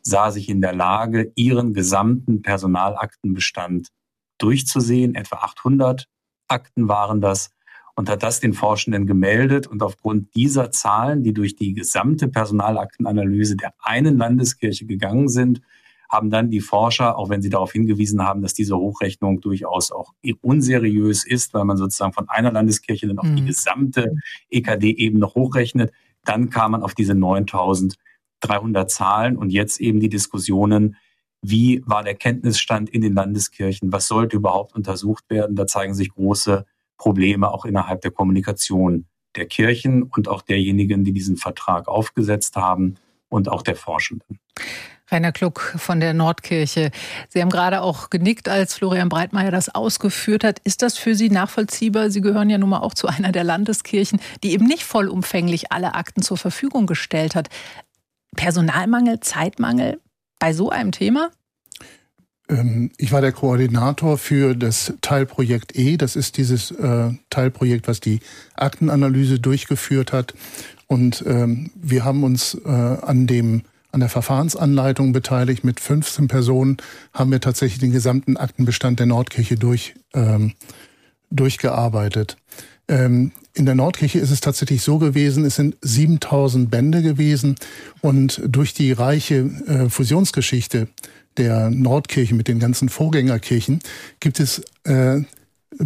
sah 0.02 0.32
sich 0.32 0.48
in 0.48 0.62
der 0.62 0.74
Lage, 0.74 1.32
ihren 1.36 1.74
gesamten 1.74 2.42
Personalaktenbestand 2.42 3.90
durchzusehen. 4.38 5.16
Etwa 5.16 5.38
800 5.38 6.08
Akten 6.48 6.88
waren 6.88 7.22
das. 7.22 7.52
und 7.96 8.10
hat 8.10 8.22
das 8.22 8.40
den 8.40 8.54
Forschenden 8.54 9.08
gemeldet. 9.08 9.66
Und 9.66 9.82
aufgrund 9.82 10.36
dieser 10.36 10.70
Zahlen, 10.70 11.24
die 11.24 11.34
durch 11.34 11.56
die 11.56 11.74
gesamte 11.74 12.28
Personalaktenanalyse 12.28 13.58
der 13.58 13.74
einen 13.80 14.18
Landeskirche 14.18 14.86
gegangen 14.86 15.30
sind, 15.30 15.62
haben 16.10 16.30
dann 16.30 16.50
die 16.50 16.62
Forscher, 16.62 17.18
auch 17.18 17.30
wenn 17.30 17.42
sie 17.42 17.50
darauf 17.50 17.72
hingewiesen 17.72 18.24
haben, 18.24 18.42
dass 18.42 18.54
diese 18.54 18.78
Hochrechnung 18.78 19.42
durchaus 19.42 19.92
auch 19.92 20.14
unseriös 20.42 21.26
ist, 21.26 21.54
weil 21.54 21.66
man 21.66 21.78
sozusagen 21.78 22.14
von 22.14 22.30
einer 22.30 22.52
Landeskirche 22.52 23.08
dann 23.08 23.20
auf 23.20 23.26
mhm. 23.26 23.38
die 23.38 23.46
gesamte 23.46 24.16
EKD 24.50 24.92
eben 24.92 25.20
noch 25.20 25.36
hochrechnet, 25.36 25.92
dann 26.24 26.50
kam 26.50 26.72
man 26.72 26.84
auf 26.84 26.94
diese 26.94 27.16
9300 27.16 28.90
Zahlen 28.90 29.38
und 29.38 29.52
jetzt 29.52 29.80
eben 29.80 30.00
die 30.00 30.10
Diskussionen, 30.10 30.98
wie 31.42 31.82
war 31.86 32.04
der 32.04 32.16
Kenntnisstand 32.16 32.90
in 32.90 33.02
den 33.02 33.14
Landeskirchen, 33.14 33.92
was 33.92 34.08
sollte 34.08 34.36
überhaupt 34.36 34.76
untersucht 34.76 35.30
werden. 35.30 35.56
Da 35.56 35.68
zeigen 35.68 35.94
sich 35.94 36.10
große 36.10 36.66
Probleme 36.98 37.52
auch 37.52 37.66
innerhalb 37.66 38.02
der 38.02 38.12
Kommunikation 38.12 39.06
der 39.36 39.46
Kirchen 39.46 40.04
und 40.04 40.28
auch 40.28 40.42
derjenigen, 40.42 41.04
die 41.04 41.14
diesen 41.14 41.38
Vertrag 41.38 41.88
aufgesetzt 41.88 42.56
haben 42.56 42.96
und 43.30 43.50
auch 43.50 43.62
der 43.62 43.76
Forschenden. 43.76 44.40
Rainer 45.10 45.32
Kluck 45.32 45.76
von 45.78 46.00
der 46.00 46.14
Nordkirche. 46.14 46.92
Sie 47.30 47.42
haben 47.42 47.50
gerade 47.50 47.82
auch 47.82 48.10
genickt, 48.10 48.50
als 48.50 48.76
Florian 48.76 49.10
Breitmeier 49.10 49.52
das 49.52 49.74
ausgeführt 49.74 50.44
hat. 50.44 50.60
Ist 50.60 50.82
das 50.82 50.98
für 50.98 51.16
Sie 51.16 51.30
nachvollziehbar? 51.30 52.10
Sie 52.10 52.22
gehören 52.22 52.50
ja 52.50 52.58
nun 52.58 52.70
mal 52.70 52.80
auch 52.80 52.94
zu 52.94 53.08
einer 53.08 53.32
der 53.32 53.44
Landeskirchen, 53.44 54.20
die 54.44 54.52
eben 54.52 54.66
nicht 54.66 54.84
vollumfänglich 54.84 55.72
alle 55.72 55.96
Akten 55.96 56.22
zur 56.22 56.38
Verfügung 56.38 56.88
gestellt 56.88 57.36
hat. 57.36 57.48
Personalmangel, 58.36 59.20
Zeitmangel 59.22 60.00
bei 60.40 60.54
so 60.54 60.70
einem 60.70 60.92
Thema? 60.92 61.32
Ähm, 62.50 62.92
ich 62.98 63.12
war 63.12 63.22
der 63.22 63.32
Koordinator 63.32 64.18
für 64.18 64.56
das 64.56 64.94
Teilprojekt 65.02 65.78
E. 65.78 65.98
Das 65.98 66.16
ist 66.16 66.38
dieses 66.38 66.72
äh, 66.72 67.12
Teilprojekt, 67.30 67.88
was 67.88 68.00
die 68.00 68.20
Aktenanalyse 68.56 69.40
durchgeführt 69.40 70.14
hat. 70.14 70.34
Und 70.88 71.24
ähm, 71.28 71.72
wir 71.76 72.06
haben 72.06 72.24
uns 72.24 72.56
äh, 72.66 72.70
an 72.70 73.28
dem 73.28 73.64
an 73.98 74.02
der 74.02 74.10
Verfahrensanleitung 74.10 75.12
beteiligt. 75.12 75.64
Mit 75.64 75.80
15 75.80 76.28
Personen 76.28 76.78
haben 77.14 77.32
wir 77.32 77.42
tatsächlich 77.42 77.80
den 77.80 77.92
gesamten 77.92 78.38
Aktenbestand 78.38 79.00
der 79.00 79.08
Nordkirche 79.08 79.56
durch, 79.56 79.96
ähm, 80.14 80.54
durchgearbeitet. 81.32 82.38
Ähm, 82.88 83.32
in 83.56 83.66
der 83.66 83.74
Nordkirche 83.74 84.20
ist 84.20 84.30
es 84.30 84.40
tatsächlich 84.40 84.84
so 84.84 85.00
gewesen, 85.00 85.46
es 85.46 85.56
sind 85.56 85.78
7000 85.82 86.70
Bände 86.70 87.02
gewesen 87.02 87.56
und 88.02 88.40
durch 88.48 88.76
die 88.76 88.92
reiche 88.92 89.50
äh, 89.66 89.90
Fusionsgeschichte 89.90 90.88
der 91.38 91.72
Nordkirche 91.72 92.36
mit 92.36 92.48
den 92.48 92.60
ganzen 92.60 92.90
Vorgängerkirchen 92.90 93.80
gibt 94.20 94.40
es 94.40 94.62
äh, 94.84 95.22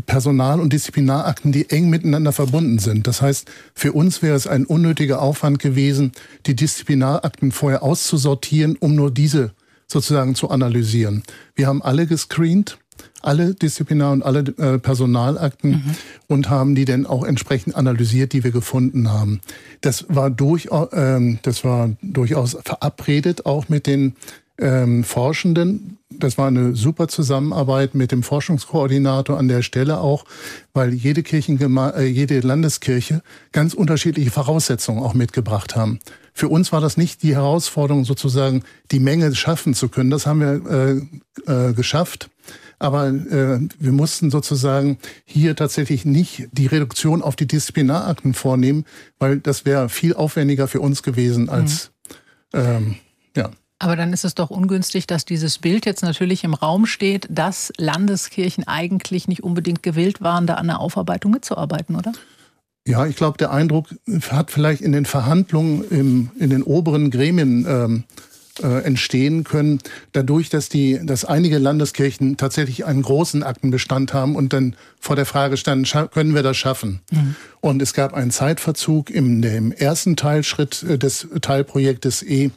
Personal- 0.06 0.60
und 0.60 0.74
Disziplinarakten, 0.74 1.52
die 1.52 1.70
eng 1.70 1.90
miteinander 1.90 2.32
verbunden 2.32 2.80
sind. 2.80 3.08
Das 3.08 3.22
heißt, 3.22 3.50
für 3.74 3.94
uns 3.94 4.22
wäre 4.22 4.36
es 4.36 4.48
ein 4.48 4.66
unnötiger 4.66 5.22
Aufwand 5.22 5.60
gewesen, 5.60 6.12
die 6.46 6.56
Disziplinarakten 6.56 7.52
vorher 7.52 7.84
auszusortieren, 7.84 8.78
um 8.80 8.96
nur 8.96 9.12
diese 9.12 9.52
sozusagen 9.88 10.36
zu 10.36 10.50
analysieren. 10.50 11.24
Wir 11.56 11.68
haben 11.68 11.82
alle 11.82 12.08
gescreent, 12.08 12.78
alle 13.22 13.54
Disziplinar- 13.54 14.14
und 14.14 14.24
alle 14.24 14.40
äh, 14.58 14.80
Personalakten 14.80 15.72
mhm. 15.72 15.96
und 16.28 16.50
haben 16.50 16.76
die 16.76 16.86
dann 16.86 17.06
auch 17.06 17.24
entsprechend 17.24 17.76
analysiert, 17.76 18.34
die 18.34 18.44
wir 18.44 18.52
gefunden 18.52 19.12
haben. 19.12 19.42
Das 19.82 20.06
war, 20.10 20.30
durch, 20.30 20.70
äh, 20.72 21.38
das 21.42 21.64
war 21.64 21.92
durchaus 22.02 22.58
verabredet 22.64 23.46
auch 23.46 23.70
mit 23.70 23.86
den 23.86 24.16
ähm, 24.62 25.04
Forschenden. 25.04 25.98
Das 26.10 26.38
war 26.38 26.48
eine 26.48 26.76
super 26.76 27.08
Zusammenarbeit 27.08 27.96
mit 27.96 28.12
dem 28.12 28.22
Forschungskoordinator 28.22 29.38
an 29.38 29.48
der 29.48 29.64
Stelle 29.64 30.00
auch, 30.00 30.26
weil 30.74 30.94
jede 30.94 31.24
Kirchengeme 31.24 31.94
äh, 31.96 32.06
jede 32.06 32.40
Landeskirche 32.42 33.24
ganz 33.52 33.74
unterschiedliche 33.74 34.30
Voraussetzungen 34.30 35.02
auch 35.02 35.14
mitgebracht 35.14 35.76
haben. 35.76 36.00
Für 36.34 36.48
uns 36.48 36.72
war 36.72 36.80
das 36.80 36.96
nicht 36.96 37.24
die 37.24 37.36
Herausforderung, 37.36 38.06
sozusagen 38.06 38.64
die 38.92 39.00
Menge 39.00 39.34
schaffen 39.36 39.74
zu 39.74 39.90
können. 39.90 40.12
Das 40.12 40.26
haben 40.26 40.40
wir 40.40 41.08
äh, 41.48 41.70
äh, 41.70 41.74
geschafft. 41.74 42.30
Aber 42.80 43.08
äh, 43.10 43.60
wir 43.80 43.92
mussten 43.92 44.32
sozusagen 44.32 44.98
hier 45.26 45.56
tatsächlich 45.56 46.06
nicht 46.06 46.48
die 46.52 46.66
Reduktion 46.68 47.22
auf 47.22 47.36
die 47.36 47.48
Disziplinarakten 47.48 48.34
vornehmen, 48.34 48.86
weil 49.20 49.40
das 49.40 49.66
wäre 49.66 49.88
viel 49.90 50.16
aufwendiger 50.16 50.68
für 50.68 50.82
uns 50.82 51.04
gewesen 51.04 51.50
als 51.50 51.92
mhm. 52.54 52.60
ähm, 52.60 52.96
ja. 53.36 53.52
Aber 53.82 53.96
dann 53.96 54.14
ist 54.14 54.26
es 54.26 54.36
doch 54.36 54.52
ungünstig, 54.52 55.08
dass 55.08 55.26
dieses 55.26 55.58
Bild 55.58 55.88
jetzt 55.88 56.04
natürlich 56.04 56.44
im 56.44 56.54
Raum 56.54 56.86
steht, 56.86 57.28
dass 57.32 57.74
Landeskirchen 57.78 58.68
eigentlich 58.68 59.28
nicht 59.28 59.42
unbedingt 59.42 59.82
gewillt 59.82 60.22
waren, 60.22 60.46
da 60.46 60.54
an 60.54 60.68
der 60.68 60.80
Aufarbeitung 60.80 61.32
mitzuarbeiten, 61.32 61.96
oder? 61.96 62.12
Ja, 62.86 63.08
ich 63.08 63.16
glaube, 63.16 63.40
der 63.40 63.50
Eindruck 63.50 63.88
hat 64.30 64.52
vielleicht 64.52 64.84
in 64.84 64.92
den 64.92 65.06
Verhandlungen 65.06 65.84
im, 65.90 66.30
in 66.38 66.52
den 66.52 66.62
oberen 66.62 67.10
Gremien 67.10 67.66
ähm, 67.68 68.04
äh, 68.62 68.84
entstehen 68.84 69.44
können, 69.44 69.80
dadurch, 70.12 70.50
dass 70.50 70.70
die, 70.70 71.00
dass 71.04 71.26
einige 71.26 71.58
Landeskirchen 71.58 72.38
tatsächlich 72.38 72.86
einen 72.86 73.02
großen 73.02 73.42
Aktenbestand 73.42 74.14
haben 74.14 74.36
und 74.36 74.54
dann 74.54 74.76
vor 75.00 75.16
der 75.16 75.26
Frage 75.26 75.58
standen, 75.58 75.86
können 76.12 76.36
wir 76.36 76.44
das 76.44 76.58
schaffen? 76.58 77.00
Mhm. 77.12 77.36
Und 77.62 77.82
es 77.82 77.94
gab 77.94 78.14
einen 78.14 78.30
Zeitverzug 78.30 79.10
im, 79.10 79.42
im 79.42 79.72
ersten 79.72 80.16
Teilschritt 80.16 80.84
äh, 80.84 81.00
des 81.00 81.28
Teilprojektes 81.42 82.22
E, 82.24 82.52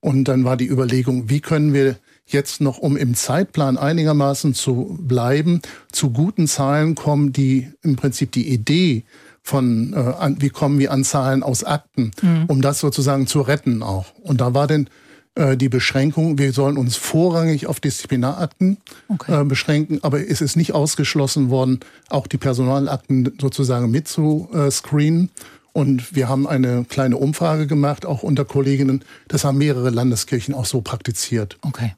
und 0.00 0.24
dann 0.24 0.44
war 0.44 0.56
die 0.56 0.68
Überlegung, 0.68 1.28
wie 1.28 1.40
können 1.40 1.74
wir 1.74 1.96
jetzt 2.26 2.60
noch, 2.60 2.78
um 2.78 2.96
im 2.96 3.14
Zeitplan 3.14 3.76
einigermaßen 3.76 4.54
zu 4.54 4.98
bleiben, 5.00 5.60
zu 5.92 6.10
guten 6.10 6.46
Zahlen 6.46 6.94
kommen, 6.94 7.32
die 7.32 7.68
im 7.82 7.96
Prinzip 7.96 8.32
die 8.32 8.48
Idee 8.48 9.04
von, 9.42 9.92
äh, 9.92 9.96
an, 9.96 10.36
wie 10.40 10.50
kommen 10.50 10.78
wir 10.78 10.92
an 10.92 11.04
Zahlen 11.04 11.42
aus 11.42 11.64
Akten, 11.64 12.12
mhm. 12.22 12.44
um 12.46 12.62
das 12.62 12.80
sozusagen 12.80 13.26
zu 13.26 13.40
retten 13.40 13.82
auch. 13.82 14.06
Und 14.22 14.40
da 14.40 14.54
war 14.54 14.66
denn 14.66 14.88
äh, 15.34 15.56
die 15.56 15.68
Beschränkung, 15.68 16.38
wir 16.38 16.52
sollen 16.52 16.76
uns 16.76 16.96
vorrangig 16.96 17.66
auf 17.66 17.80
Disziplinarakten 17.80 18.78
okay. 19.08 19.40
äh, 19.40 19.44
beschränken, 19.44 19.98
aber 20.02 20.26
es 20.28 20.40
ist 20.40 20.56
nicht 20.56 20.72
ausgeschlossen 20.72 21.50
worden, 21.50 21.80
auch 22.08 22.26
die 22.26 22.38
Personalakten 22.38 23.32
sozusagen 23.40 23.90
mitzuscreenen. 23.90 25.30
Und 25.72 26.14
wir 26.14 26.28
haben 26.28 26.46
eine 26.46 26.84
kleine 26.84 27.16
Umfrage 27.16 27.66
gemacht, 27.66 28.04
auch 28.04 28.22
unter 28.22 28.44
Kolleginnen. 28.44 29.04
Das 29.28 29.44
haben 29.44 29.58
mehrere 29.58 29.90
Landeskirchen 29.90 30.54
auch 30.54 30.66
so 30.66 30.80
praktiziert. 30.80 31.58
Okay. 31.62 31.94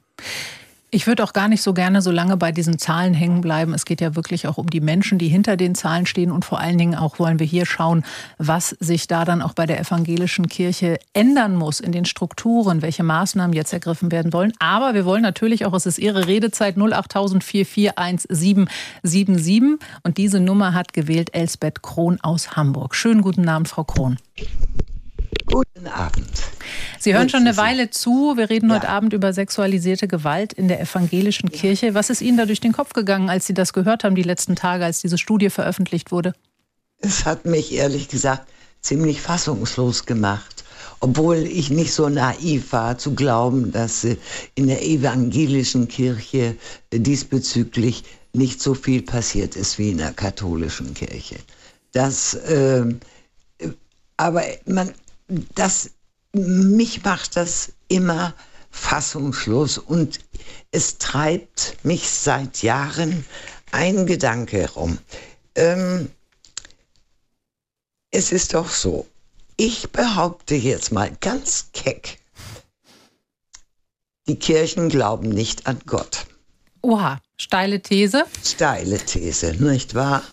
Ich 0.93 1.07
würde 1.07 1.23
auch 1.23 1.33
gar 1.33 1.47
nicht 1.47 1.63
so 1.63 1.73
gerne 1.73 2.03
so 2.03 2.11
lange 2.11 2.37
bei 2.37 2.51
diesen 2.51 2.77
Zahlen 2.77 3.15
hängen 3.15 3.41
bleiben. 3.41 3.73
Es 3.73 3.85
geht 3.85 3.99
ja 3.99 4.15
wirklich 4.15 4.47
auch 4.47 4.59
um 4.59 4.69
die 4.69 4.79
Menschen, 4.79 5.17
die 5.17 5.27
hinter 5.27 5.57
den 5.57 5.73
Zahlen 5.73 6.05
stehen. 6.05 6.31
Und 6.31 6.45
vor 6.45 6.59
allen 6.59 6.77
Dingen 6.77 6.93
auch 6.93 7.17
wollen 7.17 7.39
wir 7.39 7.47
hier 7.47 7.65
schauen, 7.65 8.05
was 8.37 8.75
sich 8.79 9.07
da 9.07 9.25
dann 9.25 9.41
auch 9.41 9.53
bei 9.53 9.65
der 9.65 9.79
evangelischen 9.79 10.49
Kirche 10.49 10.99
ändern 11.13 11.55
muss 11.55 11.79
in 11.79 11.93
den 11.93 12.05
Strukturen, 12.05 12.83
welche 12.83 13.01
Maßnahmen 13.01 13.55
jetzt 13.55 13.73
ergriffen 13.73 14.11
werden 14.11 14.33
wollen. 14.33 14.53
Aber 14.59 14.93
wir 14.93 15.03
wollen 15.03 15.23
natürlich 15.23 15.65
auch, 15.65 15.73
es 15.73 15.87
ist 15.87 15.97
Ihre 15.97 16.27
Redezeit 16.27 16.77
08000 16.77 17.43
441777. 17.43 19.79
Und 20.03 20.19
diese 20.19 20.39
Nummer 20.39 20.75
hat 20.75 20.93
gewählt 20.93 21.33
Elsbeth 21.33 21.81
Krohn 21.81 22.19
aus 22.21 22.55
Hamburg. 22.55 22.93
Schönen 22.93 23.23
guten 23.23 23.49
Abend, 23.49 23.67
Frau 23.67 23.83
Krohn. 23.83 24.19
Guten 25.53 25.85
Abend. 25.85 26.31
Sie 26.97 27.13
hören 27.13 27.29
schon 27.29 27.41
eine 27.41 27.55
Weile 27.57 27.91
zu. 27.91 28.35
Wir 28.37 28.49
reden 28.49 28.69
ja. 28.69 28.77
heute 28.77 28.89
Abend 28.89 29.13
über 29.13 29.33
sexualisierte 29.33 30.07
Gewalt 30.07 30.51
in 30.51 30.67
der 30.67 30.81
evangelischen 30.81 31.51
ja. 31.51 31.59
Kirche. 31.59 31.93
Was 31.93 32.09
ist 32.09 32.23
Ihnen 32.23 32.37
da 32.37 32.47
durch 32.47 32.59
den 32.59 32.71
Kopf 32.71 32.93
gegangen, 32.93 33.29
als 33.29 33.45
Sie 33.45 33.53
das 33.53 33.71
gehört 33.71 34.03
haben, 34.03 34.15
die 34.15 34.23
letzten 34.23 34.55
Tage, 34.55 34.83
als 34.83 35.01
diese 35.01 35.19
Studie 35.19 35.51
veröffentlicht 35.51 36.11
wurde? 36.11 36.33
Es 36.97 37.25
hat 37.25 37.45
mich 37.45 37.71
ehrlich 37.71 38.07
gesagt 38.07 38.47
ziemlich 38.81 39.21
fassungslos 39.21 40.07
gemacht. 40.07 40.63
Obwohl 41.01 41.35
ich 41.35 41.69
nicht 41.69 41.93
so 41.93 42.09
naiv 42.09 42.71
war 42.71 42.97
zu 42.97 43.13
glauben, 43.13 43.71
dass 43.71 44.07
in 44.55 44.65
der 44.65 44.83
evangelischen 44.83 45.87
Kirche 45.87 46.55
diesbezüglich 46.91 48.05
nicht 48.33 48.59
so 48.59 48.73
viel 48.73 49.03
passiert 49.03 49.55
ist 49.55 49.77
wie 49.77 49.91
in 49.91 49.99
der 49.99 50.13
katholischen 50.13 50.95
Kirche. 50.95 51.35
Das, 51.91 52.33
äh, 52.33 52.85
aber 54.17 54.41
man, 54.65 54.91
das 55.27 55.91
mich 56.33 57.03
macht 57.03 57.35
das 57.35 57.73
immer 57.87 58.33
fassungslos 58.71 59.77
und 59.77 60.19
es 60.71 60.97
treibt 60.97 61.77
mich 61.83 62.09
seit 62.09 62.63
Jahren 62.63 63.23
ein 63.71 64.07
Gedanke 64.07 64.57
herum. 64.57 64.97
Ähm, 65.55 66.09
es 68.09 68.31
ist 68.31 68.55
doch 68.55 68.69
so, 68.69 69.07
ich 69.57 69.91
behaupte 69.91 70.55
jetzt 70.55 70.91
mal 70.91 71.15
ganz 71.21 71.67
keck, 71.73 72.19
die 74.27 74.37
Kirchen 74.37 74.89
glauben 74.89 75.29
nicht 75.29 75.67
an 75.67 75.79
Gott. 75.85 76.25
Oha, 76.81 77.21
steile 77.37 77.81
These. 77.81 78.25
Steile 78.43 78.97
These, 78.97 79.53
nicht 79.53 79.93
wahr? 79.93 80.23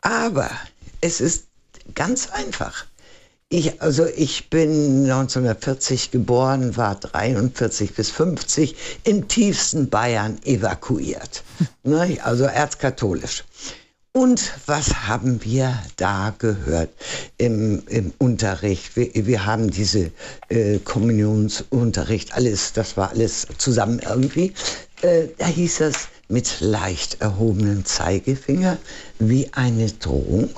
Aber 0.00 0.50
es 1.00 1.20
ist 1.20 1.46
ganz 1.94 2.30
einfach. 2.30 2.86
Ich, 3.52 3.82
also 3.82 4.06
ich 4.06 4.48
bin 4.48 5.10
1940 5.10 6.12
geboren, 6.12 6.76
war 6.76 6.94
43 6.94 7.94
bis 7.94 8.08
50 8.10 8.76
im 9.02 9.26
tiefsten 9.26 9.90
Bayern 9.90 10.38
evakuiert. 10.44 11.42
ne? 11.82 12.18
Also 12.22 12.44
erzkatholisch. 12.44 13.42
Und 14.12 14.52
was 14.66 15.08
haben 15.08 15.42
wir 15.44 15.76
da 15.96 16.32
gehört 16.38 16.90
im, 17.38 17.82
im 17.88 18.12
Unterricht? 18.18 18.94
Wir, 18.94 19.10
wir, 19.26 19.46
haben 19.46 19.68
diese 19.68 20.12
äh, 20.48 20.78
Kommunionsunterricht, 20.78 22.34
alles, 22.34 22.72
das 22.72 22.96
war 22.96 23.10
alles 23.10 23.48
zusammen 23.58 23.98
irgendwie. 23.98 24.52
Äh, 25.02 25.26
da 25.38 25.46
hieß 25.46 25.80
es 25.80 26.08
mit 26.28 26.60
leicht 26.60 27.20
erhobenem 27.20 27.84
Zeigefinger 27.84 28.78
wie 29.18 29.50
eine 29.54 29.90
Drohung, 29.90 30.50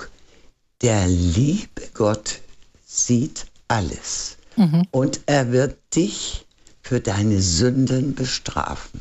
der 0.82 1.06
liebe 1.06 1.88
Gott 1.94 2.42
sieht 2.92 3.46
alles. 3.68 4.36
Mhm. 4.56 4.86
Und 4.90 5.20
er 5.26 5.50
wird 5.50 5.76
dich 5.94 6.44
für 6.82 7.00
deine 7.00 7.40
Sünden 7.40 8.14
bestrafen. 8.14 9.00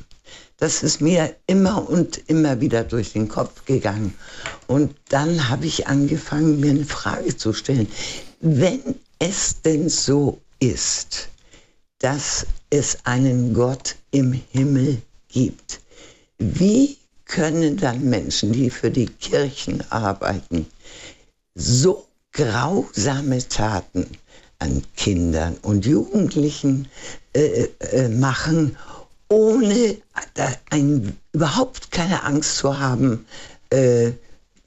Das 0.58 0.84
ist 0.84 1.02
mir 1.02 1.36
immer 1.48 1.90
und 1.90 2.30
immer 2.30 2.62
wieder 2.62 2.84
durch 2.84 3.14
den 3.14 3.28
Kopf 3.28 3.66
gegangen. 3.66 4.14
Und 4.68 4.96
dann 5.10 5.50
habe 5.50 5.66
ich 5.66 5.88
angefangen, 5.88 6.60
mir 6.60 6.72
eine 6.72 6.86
Frage 6.86 7.36
zu 7.36 7.52
stellen. 7.52 7.88
Wenn 8.40 8.96
es 9.18 9.62
denn 9.62 9.90
so 9.90 10.40
ist, 10.60 11.30
dass 12.00 12.46
es 12.70 13.00
einen 13.06 13.54
Gott 13.54 13.96
im 14.12 14.40
Himmel 14.52 15.02
gibt, 15.30 15.80
wie 16.38 16.98
können 17.26 17.78
dann 17.78 18.04
Menschen, 18.04 18.52
die 18.52 18.70
für 18.70 18.92
die 18.92 19.08
Kirchen 19.08 19.84
arbeiten, 19.90 20.68
so 21.56 22.06
grausame 22.32 23.48
Taten 23.48 24.08
an 24.60 24.84
Kindern 24.96 25.58
und 25.64 25.86
Jugendlichen 25.86 26.88
äh, 27.34 27.68
äh, 27.80 28.10
machen, 28.10 28.78
ohne 29.30 29.98
ein, 30.70 31.18
überhaupt 31.32 31.92
keine 31.92 32.24
Angst 32.24 32.58
zu 32.58 32.78
haben, 32.80 33.26
äh, 33.72 34.12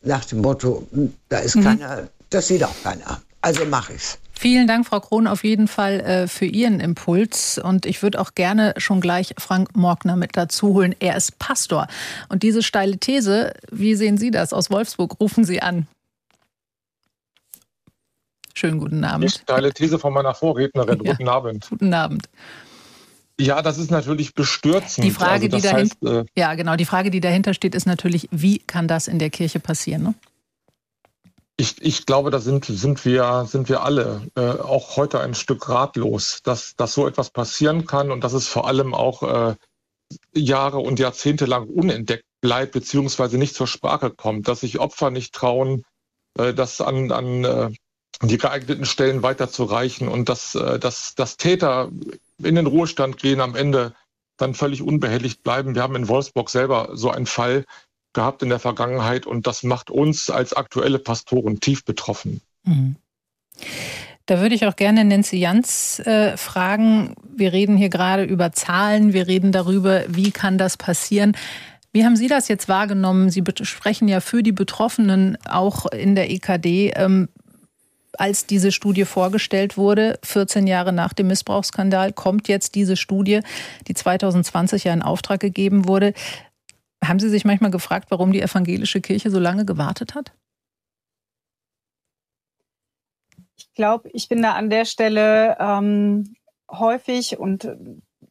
nach 0.03 0.25
dem 0.25 0.41
Motto, 0.41 0.87
da 1.29 1.39
ist 1.39 1.57
mhm. 1.57 1.65
keiner, 1.65 2.09
das 2.31 2.49
sieht 2.49 2.65
auch 2.65 2.75
keiner. 2.83 3.23
Also 3.41 3.65
mache 3.67 3.95
ich's. 3.95 4.19
Vielen 4.37 4.67
Dank, 4.67 4.87
Frau 4.87 5.01
Krohn, 5.01 5.27
auf 5.27 5.45
jeden 5.45 5.69
Fall 5.69 6.01
äh, 6.01 6.29
für 6.29 6.45
Ihren 6.45 6.81
Impuls. 6.81 7.59
Und 7.59 7.87
ich 7.87 8.03
würde 8.03 8.21
auch 8.21 8.35
gerne 8.35 8.75
schon 8.79 9.01
gleich 9.01 9.35
Frank 9.39 9.77
Morgner 9.77 10.17
mit 10.17 10.37
dazu 10.37 10.75
holen. 10.75 10.95
Er 10.99 11.17
ist 11.17 11.39
Pastor. 11.39 11.87
Und 12.29 12.43
diese 12.43 12.63
steile 12.63 12.99
These, 12.99 13.55
wie 13.71 13.95
sehen 13.95 14.19
Sie 14.19 14.31
das 14.31 14.53
aus 14.53 14.71
Wolfsburg? 14.71 15.21
Rufen 15.21 15.45
Sie 15.45 15.63
an. 15.63 15.87
Schönen 18.57 18.79
guten 18.79 19.05
Abend. 19.05 19.25
Die 19.25 19.39
steile 19.39 19.73
These 19.73 19.99
von 19.99 20.13
meiner 20.13 20.35
Vorrednerin. 20.35 21.01
Ja. 21.05 21.13
Guten 21.13 21.29
Abend. 21.29 21.67
Guten 21.69 21.95
Abend. 21.95 22.29
Ja, 23.39 23.63
das 23.63 23.79
ist 23.79 23.91
natürlich 23.91 24.35
bestürzend. 24.35 25.05
Die 25.05 25.11
Frage, 25.11 25.47
also 25.47 25.57
die 25.57 25.63
dahinter, 25.63 25.77
heißt, 25.81 26.03
äh, 26.05 26.25
ja, 26.37 26.55
genau. 26.55 26.77
Die 26.77 26.85
Frage, 26.85 27.11
die 27.11 27.21
dahinter 27.21 27.53
steht, 27.53 27.75
ist 27.75 27.87
natürlich, 27.87 28.29
wie 28.31 28.59
kann 28.59 28.87
das 28.87 29.09
in 29.09 29.19
der 29.19 29.31
Kirche 29.31 29.59
passieren? 29.59 30.05
Ne? 30.05 30.15
Ich, 31.57 31.83
ich 31.83 32.07
glaube, 32.07 32.31
da 32.31 32.39
sind, 32.39 32.65
sind, 32.65 33.05
wir, 33.05 33.47
sind 33.49 33.69
wir 33.69 33.83
alle 33.83 34.23
äh, 34.37 34.41
auch 34.41 34.97
heute 34.97 35.21
ein 35.21 35.35
Stück 35.35 35.69
ratlos, 35.69 36.41
dass, 36.45 36.77
dass 36.77 36.95
so 36.95 37.09
etwas 37.09 37.31
passieren 37.31 37.87
kann 37.87 38.13
und 38.13 38.23
dass 38.23 38.33
es 38.33 38.47
vor 38.47 38.69
allem 38.69 38.95
auch 38.95 39.23
äh, 39.23 39.55
Jahre 40.35 40.79
und 40.79 40.99
Jahrzehnte 40.99 41.47
lang 41.47 41.69
unentdeckt 41.69 42.25
bleibt, 42.41 42.73
beziehungsweise 42.73 43.39
nicht 43.39 43.55
zur 43.55 43.67
Sprache 43.67 44.11
kommt, 44.11 44.49
dass 44.49 44.61
sich 44.61 44.79
Opfer 44.79 45.11
nicht 45.11 45.35
trauen, 45.35 45.85
äh, 46.39 46.55
das 46.55 46.81
an, 46.81 47.11
an 47.11 47.45
äh, 47.45 47.71
die 48.23 48.39
geeigneten 48.39 48.85
Stellen 48.85 49.23
weiterzureichen 49.23 50.09
und 50.09 50.29
dass, 50.29 50.55
äh, 50.55 50.79
dass, 50.79 51.15
dass 51.15 51.37
Täter 51.37 51.91
in 52.43 52.55
den 52.55 52.67
Ruhestand 52.67 53.19
gehen, 53.19 53.41
am 53.41 53.55
Ende 53.55 53.95
dann 54.37 54.55
völlig 54.55 54.83
unbehelligt 54.83 55.43
bleiben. 55.43 55.75
Wir 55.75 55.83
haben 55.83 55.97
in 55.97 56.09
Wolfsburg 56.09 56.51
selber 56.51 56.91
so 56.95 57.11
einen 57.11 57.27
Fall 57.27 57.65
gehabt 58.13 58.43
in 58.43 58.49
der 58.49 58.59
Vergangenheit 58.59 59.27
und 59.27 59.47
das 59.47 59.63
macht 59.63 59.91
uns 59.91 60.31
als 60.31 60.53
aktuelle 60.53 60.99
Pastoren 60.99 61.61
tief 61.61 61.85
betroffen. 61.85 62.41
Mhm. 62.65 62.97
Da 64.27 64.41
würde 64.41 64.55
ich 64.55 64.67
auch 64.67 64.77
gerne 64.77 65.05
Nancy 65.05 65.37
Jans 65.37 65.99
äh, 66.01 66.37
fragen. 66.37 67.15
Wir 67.29 67.53
reden 67.53 67.77
hier 67.77 67.91
gerade 67.91 68.25
über 68.25 68.53
Zahlen, 68.53 69.13
wir 69.13 69.27
reden 69.27 69.53
darüber, 69.53 70.05
wie 70.09 70.31
kann 70.31 70.57
das 70.57 70.77
passieren. 70.79 71.37
Wie 71.93 72.05
haben 72.05 72.17
Sie 72.17 72.27
das 72.27 72.49
jetzt 72.49 72.69
wahrgenommen? 72.69 73.31
Sie 73.31 73.45
sprechen 73.63 74.09
ja 74.09 74.21
für 74.21 74.43
die 74.43 74.53
Betroffenen 74.53 75.37
auch 75.47 75.87
in 75.87 76.15
der 76.15 76.31
EKD. 76.31 76.93
Ähm, 76.97 77.29
als 78.19 78.47
diese 78.47 78.73
Studie 78.73 79.05
vorgestellt 79.05 79.77
wurde, 79.77 80.19
14 80.23 80.67
Jahre 80.67 80.93
nach 80.93 81.13
dem 81.13 81.29
Missbrauchsskandal, 81.29 82.13
kommt 82.13 82.49
jetzt 82.49 82.75
diese 82.75 82.97
Studie, 82.97 83.41
die 83.87 83.95
2020 83.95 84.85
ja 84.85 84.93
in 84.93 85.03
Auftrag 85.03 85.41
gegeben 85.41 85.89
wurde. 85.89 86.15
Haben 87.05 87.21
Sie 87.21 87.29
sich 87.29 87.45
manchmal 87.45 87.71
gefragt, 87.71 88.11
warum 88.11 88.33
die 88.33 88.41
evangelische 88.41 89.01
Kirche 89.01 89.31
so 89.31 89.39
lange 89.39 89.65
gewartet 89.65 90.15
hat? 90.15 90.33
Ich 93.57 93.73
glaube, 93.75 94.09
ich 94.13 94.29
bin 94.29 94.43
da 94.43 94.53
an 94.53 94.71
der 94.71 94.85
Stelle 94.85 95.57
ähm, 95.59 96.35
häufig 96.71 97.39
und 97.39 97.69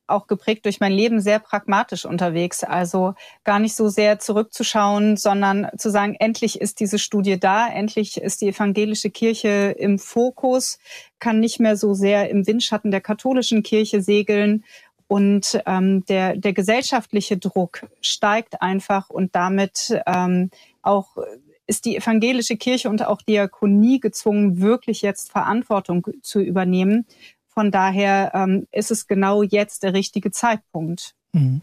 auch 0.08 0.28
geprägt 0.28 0.66
durch 0.66 0.80
mein 0.80 0.92
Leben 0.92 1.22
sehr 1.22 1.40
pragmatisch 1.40 2.06
unterwegs. 2.06 2.64
Also 2.64 3.14
gar 3.44 3.60
nicht 3.60 3.76
so 3.76 3.90
sehr 3.90 4.20
zurückzuschauen, 4.20 5.18
sondern 5.18 5.68
zu 5.78 5.90
sagen, 5.90 6.16
endlich 6.20 6.60
ist 6.60 6.80
diese 6.80 7.00
Studie 7.00 7.40
da, 7.40 7.68
endlich 7.68 8.18
ist 8.18 8.42
die 8.42 8.50
evangelische 8.50 9.10
Kirche 9.10 9.76
im 9.78 10.00
Fokus, 10.00 10.80
kann 11.20 11.40
nicht 11.40 11.60
mehr 11.60 11.78
so 11.78 11.94
sehr 11.94 12.30
im 12.30 12.46
Windschatten 12.46 12.92
der 12.92 13.02
katholischen 13.02 13.64
Kirche 13.64 14.02
segeln. 14.02 14.64
Und 15.08 15.62
ähm, 15.66 16.06
der, 16.06 16.36
der 16.38 16.54
gesellschaftliche 16.54 17.38
Druck 17.38 17.86
steigt 18.02 18.62
einfach 18.62 19.10
und 19.10 19.36
damit 19.36 20.02
ähm, 20.08 20.50
auch 20.82 21.18
ist 21.66 21.86
die 21.86 21.96
evangelische 21.96 22.58
Kirche 22.58 22.90
und 22.90 23.06
auch 23.06 23.22
Diakonie 23.22 24.00
gezwungen, 24.00 24.60
wirklich 24.60 25.02
jetzt 25.02 25.32
Verantwortung 25.32 26.08
zu 26.22 26.42
übernehmen. 26.42 27.06
Von 27.54 27.72
daher 27.72 28.32
ähm, 28.34 28.68
ist 28.72 28.92
es 28.92 29.08
genau 29.08 29.44
jetzt 29.44 29.84
der 29.84 29.94
richtige 29.94 30.32
Zeitpunkt. 30.32 31.14
Mhm. 31.34 31.62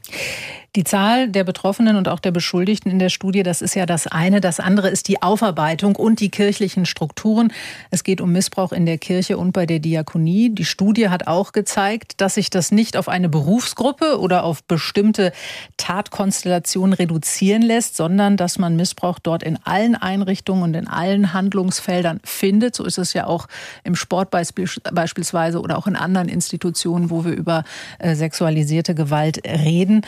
Die 0.77 0.85
Zahl 0.85 1.29
der 1.29 1.43
Betroffenen 1.43 1.97
und 1.97 2.07
auch 2.07 2.21
der 2.21 2.31
Beschuldigten 2.31 2.93
in 2.93 3.01
der 3.01 3.09
Studie, 3.09 3.43
das 3.43 3.61
ist 3.61 3.75
ja 3.75 3.87
das 3.87 4.07
eine. 4.07 4.41
Das 4.41 4.61
andere 4.61 4.89
ist 4.89 5.09
die 5.09 5.21
Aufarbeitung 5.21 5.97
und 5.97 6.21
die 6.21 6.31
kirchlichen 6.31 6.87
Strukturen. 6.87 7.53
Es 7.91 8.05
geht 8.05 8.21
um 8.21 8.31
Missbrauch 8.31 8.71
in 8.71 8.87
der 8.87 8.97
Kirche 8.97 9.37
und 9.37 9.51
bei 9.51 9.67
der 9.67 9.81
Diakonie. 9.81 10.51
Die 10.51 10.65
Studie 10.65 11.09
hat 11.09 11.27
auch 11.27 11.51
gezeigt, 11.51 12.21
dass 12.21 12.35
sich 12.35 12.51
das 12.51 12.71
nicht 12.71 12.97
auf 12.97 13.09
eine 13.09 13.29
Berufsgruppe 13.29 14.21
oder 14.21 14.45
auf 14.45 14.63
bestimmte 14.63 15.33
Tatkonstellationen 15.77 16.93
reduzieren 16.93 17.63
lässt, 17.63 17.97
sondern 17.97 18.37
dass 18.37 18.57
man 18.61 18.77
Missbrauch 18.77 19.19
dort 19.19 19.43
in 19.43 19.59
allen 19.65 19.97
Einrichtungen 19.97 20.63
und 20.63 20.75
in 20.75 20.87
allen 20.87 21.33
Handlungsfeldern 21.33 22.21
findet. 22.23 22.77
So 22.77 22.85
ist 22.85 22.99
es 22.99 23.13
ja 23.13 23.27
auch 23.27 23.49
im 23.83 23.97
Sport 23.97 24.31
beispielsweise 24.31 25.61
oder 25.61 25.77
auch 25.77 25.89
in 25.89 25.97
anderen 25.97 26.29
Institutionen, 26.29 27.11
wo 27.11 27.25
wir 27.25 27.33
über 27.33 27.65
äh, 27.99 28.15
sexualisierte 28.15 28.95
Gewalt 28.95 29.45
reden 29.45 30.03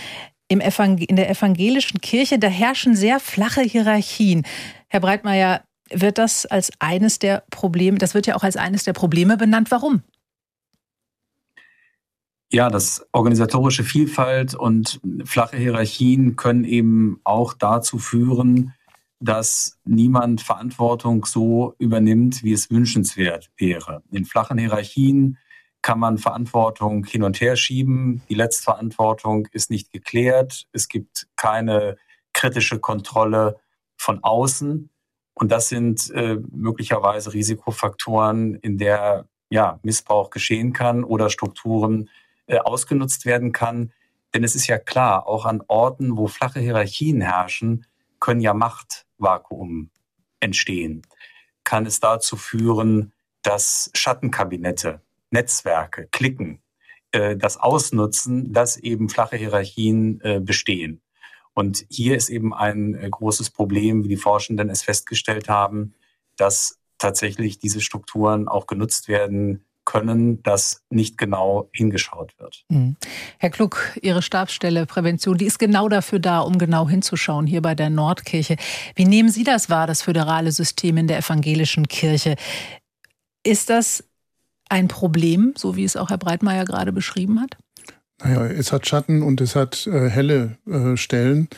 im 0.52 0.60
in 0.60 1.16
der 1.16 1.30
evangelischen 1.30 2.00
Kirche, 2.00 2.38
da 2.38 2.48
herrschen 2.48 2.94
sehr 2.94 3.20
flache 3.20 3.62
Hierarchien. 3.62 4.44
Herr 4.88 5.00
Breitmeier, 5.00 5.64
wird 5.90 6.18
das 6.18 6.46
als 6.46 6.70
eines 6.78 7.18
der 7.18 7.44
Probleme, 7.50 7.98
das 7.98 8.14
wird 8.14 8.26
ja 8.26 8.36
auch 8.36 8.44
als 8.44 8.56
eines 8.56 8.84
der 8.84 8.92
Probleme 8.92 9.36
benannt. 9.36 9.70
Warum? 9.70 10.02
Ja, 12.50 12.68
das 12.68 13.06
organisatorische 13.12 13.82
Vielfalt 13.82 14.54
und 14.54 15.00
flache 15.24 15.56
Hierarchien 15.56 16.36
können 16.36 16.64
eben 16.64 17.20
auch 17.24 17.54
dazu 17.54 17.98
führen, 17.98 18.74
dass 19.20 19.78
niemand 19.84 20.42
Verantwortung 20.42 21.24
so 21.24 21.74
übernimmt, 21.78 22.42
wie 22.42 22.52
es 22.52 22.70
wünschenswert 22.70 23.50
wäre. 23.56 24.02
In 24.10 24.26
flachen 24.26 24.58
Hierarchien 24.58 25.38
kann 25.82 25.98
man 25.98 26.16
Verantwortung 26.16 27.04
hin 27.04 27.24
und 27.24 27.40
her 27.40 27.56
schieben. 27.56 28.22
Die 28.28 28.34
Letztverantwortung 28.34 29.48
ist 29.52 29.68
nicht 29.68 29.90
geklärt. 29.90 30.66
Es 30.72 30.88
gibt 30.88 31.26
keine 31.36 31.96
kritische 32.32 32.78
Kontrolle 32.78 33.58
von 33.96 34.22
außen. 34.22 34.88
Und 35.34 35.50
das 35.50 35.68
sind 35.68 36.10
äh, 36.10 36.38
möglicherweise 36.50 37.32
Risikofaktoren, 37.32 38.54
in 38.56 38.78
der 38.78 39.26
ja, 39.50 39.80
Missbrauch 39.82 40.30
geschehen 40.30 40.72
kann 40.72 41.04
oder 41.04 41.30
Strukturen 41.30 42.08
äh, 42.46 42.58
ausgenutzt 42.58 43.26
werden 43.26 43.52
kann. 43.52 43.92
Denn 44.34 44.44
es 44.44 44.54
ist 44.54 44.68
ja 44.68 44.78
klar, 44.78 45.26
auch 45.26 45.44
an 45.44 45.62
Orten, 45.66 46.16
wo 46.16 46.28
flache 46.28 46.60
Hierarchien 46.60 47.20
herrschen, 47.20 47.86
können 48.20 48.40
ja 48.40 48.54
Machtvakuum 48.54 49.90
entstehen. 50.40 51.02
Kann 51.64 51.86
es 51.86 52.00
dazu 52.00 52.36
führen, 52.36 53.12
dass 53.42 53.90
Schattenkabinette 53.94 55.00
Netzwerke, 55.32 56.08
Klicken, 56.12 56.62
äh, 57.12 57.36
das 57.36 57.58
ausnutzen, 57.58 58.52
dass 58.52 58.76
eben 58.76 59.08
flache 59.08 59.36
Hierarchien 59.36 60.20
äh, 60.22 60.40
bestehen. 60.40 61.02
Und 61.54 61.84
hier 61.90 62.16
ist 62.16 62.30
eben 62.30 62.54
ein 62.54 62.94
äh, 62.94 63.08
großes 63.10 63.50
Problem, 63.50 64.04
wie 64.04 64.08
die 64.08 64.16
Forschenden 64.16 64.70
es 64.70 64.82
festgestellt 64.82 65.48
haben, 65.48 65.94
dass 66.36 66.78
tatsächlich 66.98 67.58
diese 67.58 67.80
Strukturen 67.80 68.48
auch 68.48 68.66
genutzt 68.66 69.08
werden 69.08 69.64
können, 69.84 70.42
dass 70.42 70.82
nicht 70.90 71.18
genau 71.18 71.68
hingeschaut 71.72 72.38
wird. 72.38 72.64
Mhm. 72.68 72.96
Herr 73.38 73.50
Klug, 73.50 73.98
Ihre 74.00 74.22
Stabsstelle 74.22 74.86
Prävention, 74.86 75.36
die 75.36 75.46
ist 75.46 75.58
genau 75.58 75.88
dafür 75.88 76.20
da, 76.20 76.40
um 76.40 76.56
genau 76.56 76.88
hinzuschauen, 76.88 77.46
hier 77.46 77.62
bei 77.62 77.74
der 77.74 77.90
Nordkirche. 77.90 78.56
Wie 78.94 79.04
nehmen 79.04 79.28
Sie 79.28 79.44
das 79.44 79.70
wahr, 79.70 79.86
das 79.86 80.02
föderale 80.02 80.52
System 80.52 80.96
in 80.96 81.08
der 81.08 81.18
evangelischen 81.18 81.88
Kirche? 81.88 82.36
Ist 83.42 83.70
das 83.70 84.04
ein 84.72 84.88
Problem, 84.88 85.52
so 85.56 85.76
wie 85.76 85.84
es 85.84 85.96
auch 85.96 86.08
Herr 86.08 86.18
Breitmeier 86.18 86.64
gerade 86.64 86.92
beschrieben 86.92 87.40
hat? 87.40 87.58
Naja, 88.24 88.46
es 88.46 88.72
hat 88.72 88.86
Schatten 88.86 89.22
und 89.22 89.42
es 89.42 89.54
hat 89.54 89.86
äh, 89.86 90.08
helle 90.08 90.56
äh, 90.66 90.96
Stellen. 90.96 91.48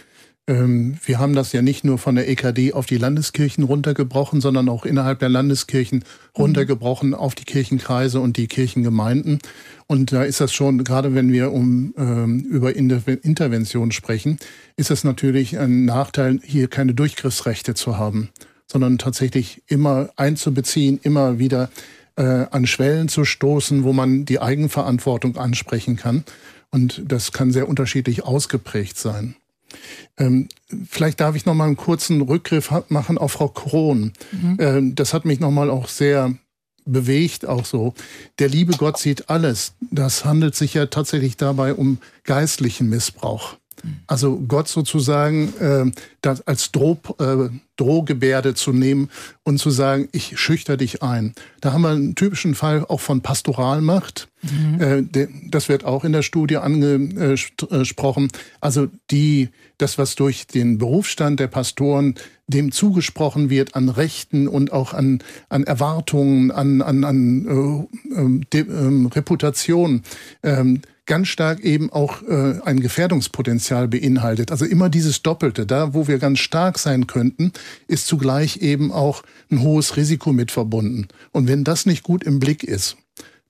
Ähm, 0.49 0.99
wir 1.05 1.21
haben 1.21 1.35
das 1.35 1.53
ja 1.53 1.63
nicht 1.63 1.85
nur 1.85 1.99
von 1.99 2.17
der 2.17 2.29
EKD 2.29 2.73
auf 2.73 2.87
die 2.87 2.99
Landeskirchen 2.99 3.63
runtergebrochen, 3.63 4.41
sondern 4.41 4.69
auch 4.69 4.85
innerhalb 4.85 5.21
der 5.21 5.29
Landeskirchen 5.29 5.99
mhm. 5.99 6.03
runtergebrochen 6.37 7.11
mhm. 7.11 7.15
auf 7.15 7.37
die 7.37 7.45
Kirchenkreise 7.45 8.19
und 8.19 8.37
die 8.37 8.49
Kirchengemeinden. 8.49 9.39
Und 9.87 10.11
da 10.11 10.25
ist 10.25 10.41
das 10.41 10.53
schon, 10.53 10.83
gerade 10.83 11.15
wenn 11.15 11.33
wir 11.33 11.53
um 11.53 11.95
ähm, 11.97 12.41
über 12.41 12.75
Intervention 12.75 13.93
sprechen, 13.93 14.39
ist 14.77 14.91
es 14.91 15.05
natürlich 15.05 15.57
ein 15.59 15.85
Nachteil, 15.85 16.41
hier 16.43 16.67
keine 16.67 16.95
Durchgriffsrechte 16.95 17.75
zu 17.75 17.97
haben, 17.97 18.31
sondern 18.67 18.99
tatsächlich 18.99 19.63
immer 19.69 20.09
einzubeziehen, 20.17 20.99
immer 21.01 21.39
wieder 21.39 21.71
äh, 22.17 22.47
an 22.51 22.67
Schwellen 22.67 23.09
zu 23.09 23.25
stoßen, 23.25 23.85
wo 23.85 23.93
man 23.93 24.25
die 24.25 24.41
Eigenverantwortung 24.41 25.37
ansprechen 25.37 25.97
kann. 25.97 26.25
Und 26.71 27.03
das 27.07 27.33
kann 27.33 27.53
sehr 27.53 27.69
unterschiedlich 27.69 28.25
ausgeprägt 28.25 28.99
sein. 28.99 29.37
Ähm, 30.17 30.49
vielleicht 30.89 31.21
darf 31.21 31.35
ich 31.35 31.47
noch 31.47 31.55
mal 31.55 31.67
einen 31.67 31.77
kurzen 31.77 32.21
Rückgriff 32.21 32.73
machen 32.89 33.19
auf 33.19 33.33
Frau 33.33 33.49
Krohn. 33.49 34.13
Mhm. 34.33 34.57
Ähm, 34.61 34.95
das 34.95 35.15
hat 35.15 35.25
mich 35.25 35.41
noch 35.41 35.51
mal 35.51 35.71
auch 35.71 35.89
sehr 35.89 36.35
bewegt, 36.85 37.47
auch 37.47 37.65
so. 37.65 37.95
Der 38.39 38.49
liebe 38.49 38.73
Gott 38.77 38.99
sieht 38.99 39.31
alles. 39.31 39.73
Das 39.91 40.25
handelt 40.25 40.55
sich 40.55 40.75
ja 40.75 40.87
tatsächlich 40.87 41.37
dabei 41.37 41.75
um 41.75 41.99
geistlichen 42.25 42.89
Missbrauch. 42.89 43.57
Also 44.07 44.41
Gott 44.49 44.69
sozusagen 44.69 45.53
äh, 45.59 45.91
das 46.21 46.47
als 46.47 46.73
Droh, 46.73 46.99
äh, 47.19 47.49
Drohgebärde 47.77 48.55
zu 48.55 48.73
nehmen 48.73 49.11
und 49.43 49.59
zu 49.59 49.71
sagen, 49.71 50.09
ich 50.13 50.39
schüchter 50.39 50.77
dich 50.77 51.03
ein. 51.03 51.35
Da 51.61 51.73
haben 51.73 51.83
wir 51.83 51.91
einen 51.91 52.15
typischen 52.15 52.55
Fall 52.55 52.85
auch 52.89 53.01
von 53.01 53.21
Pastoralmacht. 53.21 54.29
Mhm. 54.43 54.81
Äh, 54.81 55.29
das 55.51 55.69
wird 55.69 55.85
auch 55.85 56.05
in 56.05 56.13
der 56.13 56.23
Studie 56.23 56.57
angesprochen. 56.57 58.29
Also 58.61 58.89
die, 59.11 59.51
das, 59.79 59.99
was 59.99 60.15
durch 60.15 60.47
den 60.47 60.79
Berufsstand 60.79 61.41
der 61.41 61.49
Pastoren 61.49 62.15
dem 62.47 62.73
zugesprochen 62.73 63.49
wird 63.49 63.75
an 63.75 63.89
Rechten 63.89 64.49
und 64.49 64.73
auch 64.73 64.93
an, 64.93 65.23
an 65.49 65.65
Erwartungen, 65.65 66.51
an, 66.51 66.83
an, 66.83 67.05
an 67.05 67.89
äh, 68.13 68.21
ähm, 68.21 68.43
de, 68.53 68.69
äh, 68.69 69.09
Reputation. 69.15 70.03
Ähm, 70.43 70.83
ganz 71.07 71.29
stark 71.29 71.61
eben 71.61 71.93
auch 71.93 72.23
äh, 72.23 72.61
ein 72.65 72.81
Gefährdungspotenzial 72.81 73.89
beinhaltet. 73.89 74.51
Also 74.51 74.65
immer 74.65 74.89
dieses 74.89 75.23
Doppelte. 75.23 75.67
Da, 75.67 75.95
wo 75.95 76.09
wir 76.09 76.19
ganz 76.19 76.39
stark 76.39 76.79
sein 76.79 77.07
könnten, 77.07 77.53
ist 77.89 78.07
zugleich 78.07 78.59
eben 78.59 78.91
auch 78.91 79.23
ein 79.51 79.61
hohes 79.61 79.97
Risiko 79.97 80.33
mit 80.33 80.51
verbunden. 80.51 81.09
Und 81.33 81.47
wenn 81.47 81.65
das 81.65 81.87
nicht 81.87 82.03
gut 82.03 82.25
im 82.25 82.39
Blick 82.39 82.65
ist, 82.65 82.97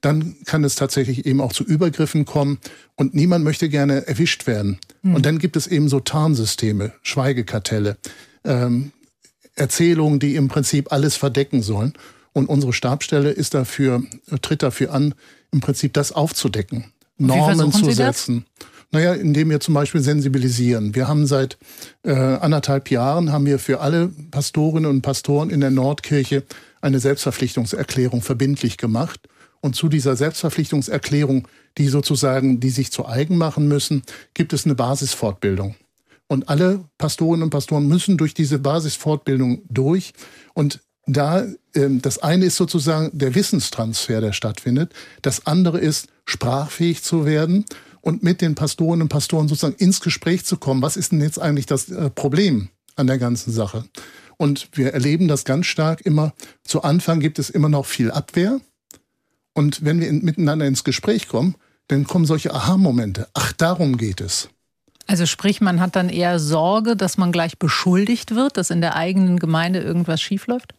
dann 0.00 0.36
kann 0.44 0.64
es 0.64 0.74
tatsächlich 0.74 1.24
eben 1.24 1.40
auch 1.40 1.52
zu 1.52 1.64
Übergriffen 1.64 2.26
kommen 2.26 2.58
und 2.94 3.14
niemand 3.14 3.42
möchte 3.42 3.70
gerne 3.70 4.06
erwischt 4.06 4.46
werden. 4.46 4.78
Mhm. 5.02 5.14
Und 5.14 5.24
dann 5.26 5.38
gibt 5.38 5.56
es 5.56 5.66
eben 5.66 5.88
so 5.88 6.00
Tarnsysteme, 6.00 6.92
Schweigekartelle, 7.02 7.96
ähm, 8.44 8.92
Erzählungen, 9.54 10.18
die 10.18 10.34
im 10.34 10.48
Prinzip 10.48 10.92
alles 10.92 11.16
verdecken 11.16 11.62
sollen. 11.62 11.94
Und 12.32 12.48
unsere 12.48 12.72
Stabstelle 12.72 13.30
ist 13.30 13.54
dafür, 13.54 14.02
tritt 14.42 14.62
dafür 14.62 14.92
an, 14.92 15.14
im 15.52 15.60
Prinzip 15.60 15.92
das 15.94 16.12
aufzudecken. 16.12 16.92
Normen 17.18 17.72
zu 17.72 17.90
setzen. 17.90 18.46
Naja, 18.90 19.14
indem 19.14 19.50
wir 19.50 19.58
zum 19.58 19.74
Beispiel 19.74 20.00
sensibilisieren. 20.00 20.94
Wir 20.94 21.08
haben 21.08 21.26
seit 21.26 21.58
äh, 22.04 22.12
anderthalb 22.12 22.90
Jahren 22.90 23.32
haben 23.32 23.44
wir 23.44 23.58
für 23.58 23.80
alle 23.80 24.08
Pastorinnen 24.30 24.88
und 24.88 25.02
Pastoren 25.02 25.50
in 25.50 25.60
der 25.60 25.72
Nordkirche 25.72 26.44
eine 26.80 27.00
Selbstverpflichtungserklärung 27.00 28.22
verbindlich 28.22 28.76
gemacht. 28.76 29.28
Und 29.60 29.74
zu 29.74 29.88
dieser 29.88 30.14
Selbstverpflichtungserklärung, 30.14 31.48
die 31.76 31.88
sozusagen, 31.88 32.60
die 32.60 32.70
sich 32.70 32.92
zu 32.92 33.06
eigen 33.06 33.36
machen 33.36 33.66
müssen, 33.66 34.02
gibt 34.34 34.52
es 34.52 34.64
eine 34.64 34.76
Basisfortbildung. 34.76 35.74
Und 36.28 36.48
alle 36.48 36.84
Pastorinnen 36.98 37.42
und 37.42 37.50
Pastoren 37.50 37.88
müssen 37.88 38.16
durch 38.16 38.34
diese 38.34 38.58
Basisfortbildung 38.58 39.62
durch. 39.68 40.12
Und 40.52 40.80
da, 41.06 41.46
ähm, 41.74 42.02
das 42.02 42.18
eine 42.18 42.46
ist 42.46 42.56
sozusagen 42.56 43.10
der 43.16 43.34
Wissenstransfer, 43.34 44.20
der 44.20 44.32
stattfindet. 44.32 44.92
Das 45.22 45.46
andere 45.46 45.78
ist, 45.78 46.08
sprachfähig 46.24 47.02
zu 47.02 47.26
werden 47.26 47.64
und 48.00 48.22
mit 48.22 48.40
den 48.40 48.54
Pastoren 48.54 49.02
und 49.02 49.08
Pastoren 49.08 49.48
sozusagen 49.48 49.76
ins 49.76 50.00
Gespräch 50.00 50.44
zu 50.44 50.56
kommen. 50.56 50.82
Was 50.82 50.96
ist 50.96 51.12
denn 51.12 51.20
jetzt 51.20 51.38
eigentlich 51.38 51.66
das 51.66 51.88
äh, 51.90 52.10
Problem 52.10 52.68
an 52.96 53.06
der 53.06 53.18
ganzen 53.18 53.52
Sache? 53.52 53.84
Und 54.36 54.68
wir 54.72 54.92
erleben 54.92 55.28
das 55.28 55.44
ganz 55.44 55.66
stark 55.66 56.00
immer. 56.02 56.32
Zu 56.64 56.82
Anfang 56.82 57.20
gibt 57.20 57.38
es 57.38 57.50
immer 57.50 57.68
noch 57.68 57.86
viel 57.86 58.10
Abwehr. 58.10 58.60
Und 59.52 59.84
wenn 59.84 60.00
wir 60.00 60.08
in, 60.08 60.24
miteinander 60.24 60.66
ins 60.66 60.84
Gespräch 60.84 61.28
kommen, 61.28 61.54
dann 61.88 62.06
kommen 62.06 62.24
solche 62.24 62.52
Aha-Momente. 62.52 63.28
Ach, 63.34 63.52
darum 63.52 63.96
geht 63.96 64.20
es. 64.20 64.48
Also 65.06 65.26
sprich, 65.26 65.60
man 65.60 65.80
hat 65.80 65.96
dann 65.96 66.08
eher 66.08 66.38
Sorge, 66.38 66.96
dass 66.96 67.18
man 67.18 67.32
gleich 67.32 67.58
beschuldigt 67.58 68.34
wird, 68.34 68.56
dass 68.56 68.70
in 68.70 68.80
der 68.80 68.96
eigenen 68.96 69.38
Gemeinde 69.38 69.80
irgendwas 69.80 70.20
schiefläuft? 70.20 70.74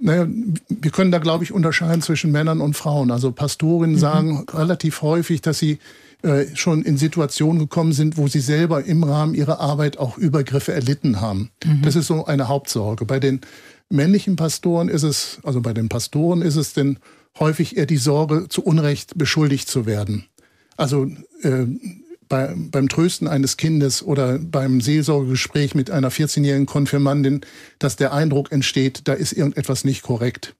Naja, 0.00 0.26
wir 0.68 0.90
können 0.90 1.12
da, 1.12 1.18
glaube 1.18 1.44
ich, 1.44 1.52
unterscheiden 1.52 2.02
zwischen 2.02 2.32
Männern 2.32 2.60
und 2.60 2.74
Frauen. 2.74 3.12
Also 3.12 3.30
Pastorinnen 3.30 3.94
mhm. 3.94 4.00
sagen 4.00 4.46
relativ 4.52 5.02
häufig, 5.02 5.42
dass 5.42 5.60
sie 5.60 5.78
äh, 6.22 6.46
schon 6.54 6.82
in 6.82 6.96
Situationen 6.96 7.60
gekommen 7.60 7.92
sind, 7.92 8.16
wo 8.16 8.26
sie 8.26 8.40
selber 8.40 8.84
im 8.84 9.04
Rahmen 9.04 9.34
ihrer 9.34 9.60
Arbeit 9.60 9.98
auch 9.98 10.18
Übergriffe 10.18 10.72
erlitten 10.72 11.20
haben. 11.20 11.50
Mhm. 11.64 11.82
Das 11.82 11.94
ist 11.94 12.08
so 12.08 12.26
eine 12.26 12.48
Hauptsorge. 12.48 13.04
Bei 13.04 13.20
den 13.20 13.42
männlichen 13.90 14.34
Pastoren 14.34 14.88
ist 14.88 15.04
es, 15.04 15.38
also 15.44 15.60
bei 15.60 15.72
den 15.72 15.88
Pastoren 15.88 16.42
ist 16.42 16.56
es 16.56 16.72
denn 16.72 16.98
häufig 17.38 17.76
eher 17.76 17.86
die 17.86 17.96
Sorge, 17.96 18.46
zu 18.48 18.64
Unrecht 18.64 19.16
beschuldigt 19.16 19.68
zu 19.68 19.86
werden. 19.86 20.26
Also 20.76 21.06
äh, 21.42 21.66
bei, 22.32 22.54
beim 22.56 22.88
Trösten 22.88 23.28
eines 23.28 23.58
Kindes 23.58 24.02
oder 24.02 24.38
beim 24.38 24.80
Seelsorgegespräch 24.80 25.74
mit 25.74 25.90
einer 25.90 26.10
14-jährigen 26.10 26.64
Konfirmandin, 26.64 27.42
dass 27.78 27.96
der 27.96 28.14
Eindruck 28.14 28.50
entsteht, 28.50 29.02
da 29.04 29.12
ist 29.12 29.32
irgendetwas 29.32 29.84
nicht 29.84 30.00
korrekt. 30.00 30.54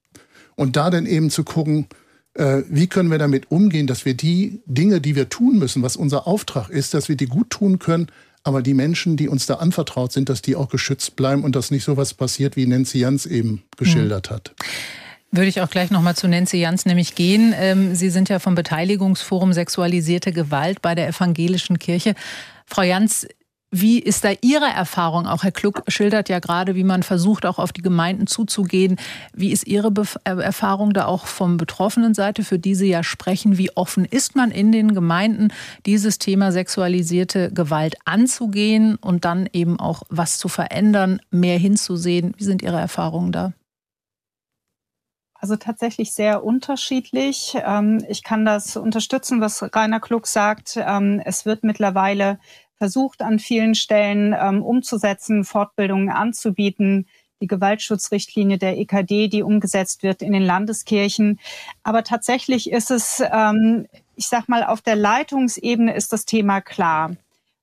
Und 0.53 0.75
da 0.75 0.91
dann 0.91 1.07
eben 1.07 1.31
zu 1.31 1.43
gucken, 1.43 1.87
äh, 2.35 2.61
wie 2.69 2.85
können 2.85 3.09
wir 3.09 3.17
damit 3.17 3.49
umgehen, 3.49 3.87
dass 3.87 4.05
wir 4.05 4.13
die 4.13 4.61
Dinge, 4.67 5.01
die 5.01 5.15
wir 5.15 5.29
tun 5.29 5.57
müssen, 5.57 5.81
was 5.81 5.95
unser 5.95 6.27
Auftrag 6.27 6.69
ist, 6.69 6.93
dass 6.93 7.09
wir 7.09 7.15
die 7.15 7.25
gut 7.25 7.49
tun 7.49 7.79
können, 7.79 8.05
aber 8.43 8.61
die 8.61 8.75
Menschen, 8.75 9.17
die 9.17 9.27
uns 9.27 9.47
da 9.47 9.55
anvertraut 9.55 10.11
sind, 10.11 10.29
dass 10.29 10.43
die 10.43 10.55
auch 10.55 10.69
geschützt 10.69 11.15
bleiben 11.15 11.43
und 11.43 11.55
dass 11.55 11.71
nicht 11.71 11.85
so 11.85 11.97
was 11.97 12.13
passiert, 12.13 12.55
wie 12.55 12.67
Nancy 12.67 12.99
Jans 12.99 13.25
eben 13.25 13.63
geschildert 13.77 14.29
mhm. 14.29 14.35
hat. 14.35 14.53
Würde 15.35 15.47
ich 15.47 15.61
auch 15.61 15.69
gleich 15.71 15.89
noch 15.89 16.03
mal 16.03 16.15
zu 16.15 16.27
Nancy 16.27 16.57
Jans 16.57 16.85
nämlich 16.85 17.15
gehen. 17.15 17.55
Ähm, 17.57 17.95
Sie 17.95 18.11
sind 18.11 18.29
ja 18.29 18.37
vom 18.37 18.53
Beteiligungsforum 18.53 19.51
Sexualisierte 19.51 20.31
Gewalt 20.31 20.83
bei 20.83 20.93
der 20.93 21.07
Evangelischen 21.07 21.79
Kirche. 21.79 22.13
Frau 22.67 22.83
Jans, 22.83 23.25
wie 23.71 23.97
ist 23.97 24.23
da 24.23 24.29
Ihre 24.41 24.67
Erfahrung? 24.67 25.25
Auch 25.25 25.41
Herr 25.41 25.51
Kluck 25.51 25.81
schildert 25.87 26.29
ja 26.29 26.37
gerade, 26.37 26.75
wie 26.75 26.83
man 26.83 27.01
versucht, 27.01 27.47
auch 27.47 27.57
auf 27.57 27.73
die 27.73 27.81
Gemeinden 27.81 28.27
zuzugehen. 28.27 28.97
Wie 29.33 29.51
ist 29.51 29.65
Ihre 29.65 29.89
Bef 29.89 30.19
äh, 30.23 30.39
Erfahrung 30.39 30.93
da 30.93 31.07
auch 31.07 31.25
vom 31.25 31.57
betroffenen 31.57 32.13
Seite, 32.13 32.43
für 32.43 32.59
die 32.59 32.75
Sie 32.75 32.89
ja 32.89 33.01
sprechen? 33.01 33.57
Wie 33.57 33.75
offen 33.75 34.05
ist 34.05 34.35
man 34.35 34.51
in 34.51 34.71
den 34.71 34.93
Gemeinden, 34.93 35.47
dieses 35.87 36.19
Thema 36.19 36.51
sexualisierte 36.51 37.51
Gewalt 37.51 37.95
anzugehen 38.05 38.97
und 38.97 39.25
dann 39.25 39.49
eben 39.51 39.79
auch 39.79 40.03
was 40.09 40.37
zu 40.37 40.47
verändern, 40.47 41.21
mehr 41.31 41.57
hinzusehen? 41.57 42.35
Wie 42.37 42.43
sind 42.43 42.61
Ihre 42.61 42.79
Erfahrungen 42.79 43.31
da? 43.31 43.53
Also 45.43 45.57
tatsächlich 45.57 46.13
sehr 46.13 46.45
unterschiedlich. 46.45 47.57
Ähm, 47.65 48.01
ich 48.07 48.23
kann 48.23 48.45
das 48.45 48.77
unterstützen, 48.77 49.41
was 49.41 49.61
Rainer 49.75 49.99
Klug 49.99 50.25
sagt. 50.25 50.77
Ähm, 50.77 51.21
es 51.25 51.45
wird 51.45 51.65
mittlerweile 51.65 52.39
versucht, 52.77 53.21
an 53.21 53.39
vielen 53.39 53.75
Stellen 53.75 54.33
ähm, 54.39 54.63
umzusetzen, 54.63 55.43
Fortbildungen 55.43 56.09
anzubieten. 56.09 57.07
Die 57.41 57.47
Gewaltschutzrichtlinie 57.47 58.57
der 58.57 58.77
EKD, 58.77 59.27
die 59.27 59.43
umgesetzt 59.43 60.01
wird 60.01 60.21
in 60.21 60.31
den 60.31 60.43
Landeskirchen. 60.43 61.41
Aber 61.83 62.05
tatsächlich 62.05 62.71
ist 62.71 62.89
es, 62.89 63.21
ich 64.15 64.27
sag 64.29 64.47
mal, 64.47 64.63
auf 64.63 64.81
der 64.81 64.95
Leitungsebene 64.95 65.93
ist 65.93 66.13
das 66.13 66.23
Thema 66.23 66.61
klar 66.61 67.17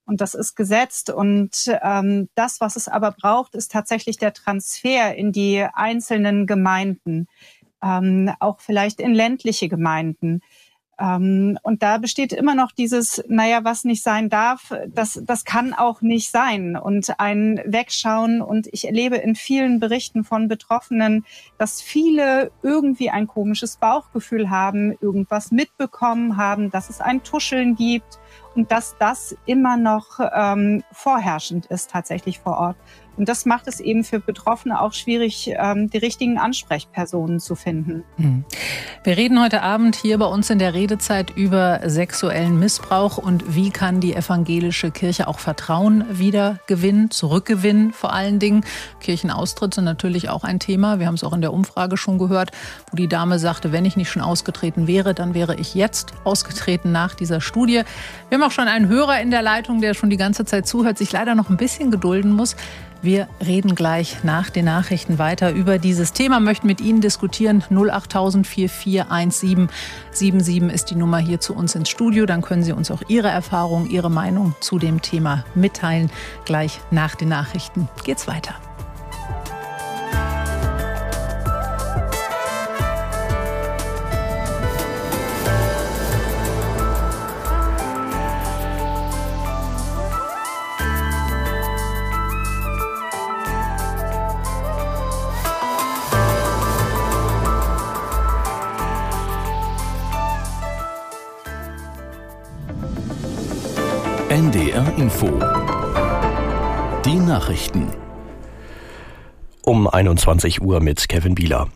und 0.05 0.21
das 0.21 0.35
ist 0.35 0.55
gesetzt. 0.55 1.09
Und 1.09 1.73
ähm, 1.83 2.29
das, 2.35 2.61
was 2.61 2.77
es 2.77 2.89
aber 2.89 3.13
braucht, 3.13 3.55
ist 3.55 3.73
tatsächlich 3.73 4.19
der 4.19 4.35
Transfer 4.35 5.15
in 5.15 5.33
die 5.33 5.65
einzelnen 5.73 6.47
Gemeinden 6.47 7.27
ähm, 7.83 8.33
auch 8.41 8.61
vielleicht 8.61 9.01
in 9.01 9.15
ländliche 9.15 9.69
Gemeinden. 9.69 10.43
Ähm, 11.01 11.59
und 11.63 11.83
da 11.83 11.97
besteht 11.97 12.33
immer 12.33 12.55
noch 12.55 12.73
dieses, 12.73 13.25
naja, 13.27 13.65
was 13.65 13.85
nicht 13.85 14.03
sein 14.03 14.29
darf, 14.29 14.73
das, 14.87 15.21
das 15.25 15.45
kann 15.45 15.73
auch 15.73 16.03
nicht 16.03 16.31
sein. 16.31 16.77
Und 16.77 17.19
ein 17.19 17.61
Wegschauen. 17.65 18.43
Und 18.43 18.69
ich 18.71 18.87
erlebe 18.87 19.17
in 19.17 19.35
vielen 19.35 19.81
Berichten 19.81 20.25
von 20.25 20.47
Betroffenen, 20.47 21.25
dass 21.57 21.81
viele 21.81 22.51
irgendwie 22.63 23.09
ein 23.09 23.27
komisches 23.27 23.79
Bauchgefühl 23.79 24.51
haben, 24.51 24.93
irgendwas 25.01 25.51
mitbekommen 25.51 26.37
haben, 26.37 26.71
dass 26.71 26.91
es 26.91 27.01
ein 27.01 27.23
Tuscheln 27.23 27.77
gibt 27.77 28.19
und 28.55 28.71
dass 28.71 28.97
das 28.99 29.35
immer 29.47 29.77
noch 29.77 30.21
ähm, 30.35 30.83
vorherrschend 30.93 31.67
ist 31.67 31.91
tatsächlich 31.91 32.41
vor 32.41 32.59
Ort. 32.59 32.77
Und 33.21 33.29
das 33.29 33.45
macht 33.45 33.69
es 33.69 33.81
eben 33.81 34.03
für 34.03 34.19
Betroffene 34.19 34.81
auch 34.81 34.95
schwierig, 34.95 35.53
ähm, 35.55 35.91
die 35.91 35.99
richtigen 35.99 36.39
Ansprechpersonen 36.39 37.39
zu 37.39 37.55
finden. 37.55 38.03
Hm. 38.17 38.47
Wir 39.05 39.19
reden 39.19 39.43
heute 39.43 39.63
Abend 39.63 39.95
hier 39.95 40.17
bei 40.17 40.25
uns 40.25 40.49
in 40.49 40.59
der 40.59 40.73
Redezeit 40.73 41.29
über 41.37 41.81
sexuellen 41.85 42.59
Missbrauch 42.59 43.19
und 43.19 43.55
wie 43.55 43.69
kann 43.69 44.01
die 44.01 44.15
evangelische 44.15 44.91
Kirche 44.91 45.29
auch 45.29 45.39
Vertrauen 45.39 46.07
wieder 46.11 46.61
gewinnen, 46.67 47.11
zurückgewinnen 47.11 47.93
vor 47.93 48.15
allen 48.15 48.39
Dingen. 48.39 48.65
Kirchenaustritt 49.01 49.75
sind 49.75 49.85
natürlich 49.85 50.31
auch 50.31 50.43
ein 50.43 50.59
Thema. 50.59 50.99
Wir 50.99 51.07
haben 51.07 51.15
es 51.15 51.23
auch 51.23 51.35
in 51.35 51.43
der 51.43 51.53
Umfrage 51.53 51.99
schon 51.99 52.17
gehört, 52.17 52.53
wo 52.91 52.97
die 52.97 53.09
Dame 53.09 53.39
sagte, 53.39 53.71
wenn 53.71 53.85
ich 53.85 53.99
nicht 53.99 54.11
schon 54.11 54.23
ausgetreten 54.23 54.87
wäre, 54.87 55.13
dann 55.13 55.35
wäre 55.35 55.57
ich 55.57 55.75
jetzt 55.75 56.15
ausgetreten 56.25 56.91
nach 56.91 57.15
dieser 57.15 57.43
Studie. 57.43 57.83
Wir 58.31 58.39
haben 58.39 58.43
auch 58.43 58.51
schon 58.51 58.67
einen 58.67 58.89
Hörer 58.89 59.21
in 59.21 59.31
der 59.31 59.43
Leitung, 59.43 59.83
der 59.83 59.93
schon 59.93 60.09
die 60.09 60.17
ganze 60.17 60.47
Zeit 60.47 60.67
zuhört, 60.67 60.97
sich 60.97 61.13
leider 61.13 61.35
noch 61.35 61.51
ein 61.51 61.59
bisschen 61.59 61.91
gedulden 61.91 62.33
muss. 62.33 62.57
Wir 63.03 63.29
reden 63.45 63.75
gleich 63.75 64.23
nach 64.25 64.51
den 64.51 64.67
Nachrichten 64.67 65.19
weiter 65.19 65.53
über 65.53 65.79
dieses 65.79 66.13
Thema, 66.13 66.39
möchten 66.39 66.67
mit 66.67 66.83
Ihnen 66.83 67.01
diskutieren. 67.01 67.65
08000 67.71 68.47
441777 68.47 70.75
ist 70.75 70.91
die 70.91 70.97
Nummer 70.97 71.17
hier 71.19 71.41
zu 71.41 71.55
uns 71.55 71.75
ins 71.75 71.89
Studio. 71.89 72.27
Dann 72.27 72.43
können 72.43 72.63
Sie 72.63 72.73
uns 72.73 72.91
auch 72.91 73.01
Ihre 73.09 73.29
Erfahrung, 73.29 73.89
Ihre 73.89 74.11
Meinung 74.11 74.55
zu 74.61 74.79
dem 74.79 75.01
Thema 75.01 75.47
mitteilen. 75.55 76.11
Gleich 76.45 76.79
nach 76.91 77.15
den 77.15 77.29
Nachrichten 77.29 77.89
geht's 78.05 78.29
weiter. 78.29 78.55
NDR 104.71 104.99
Info. 104.99 105.27
Die 107.05 107.17
Nachrichten. 107.17 107.89
Um 109.63 109.89
21 109.89 110.63
Uhr 110.63 110.81
mit 110.81 111.09
Kevin 111.09 111.35
Bieler. 111.35 111.69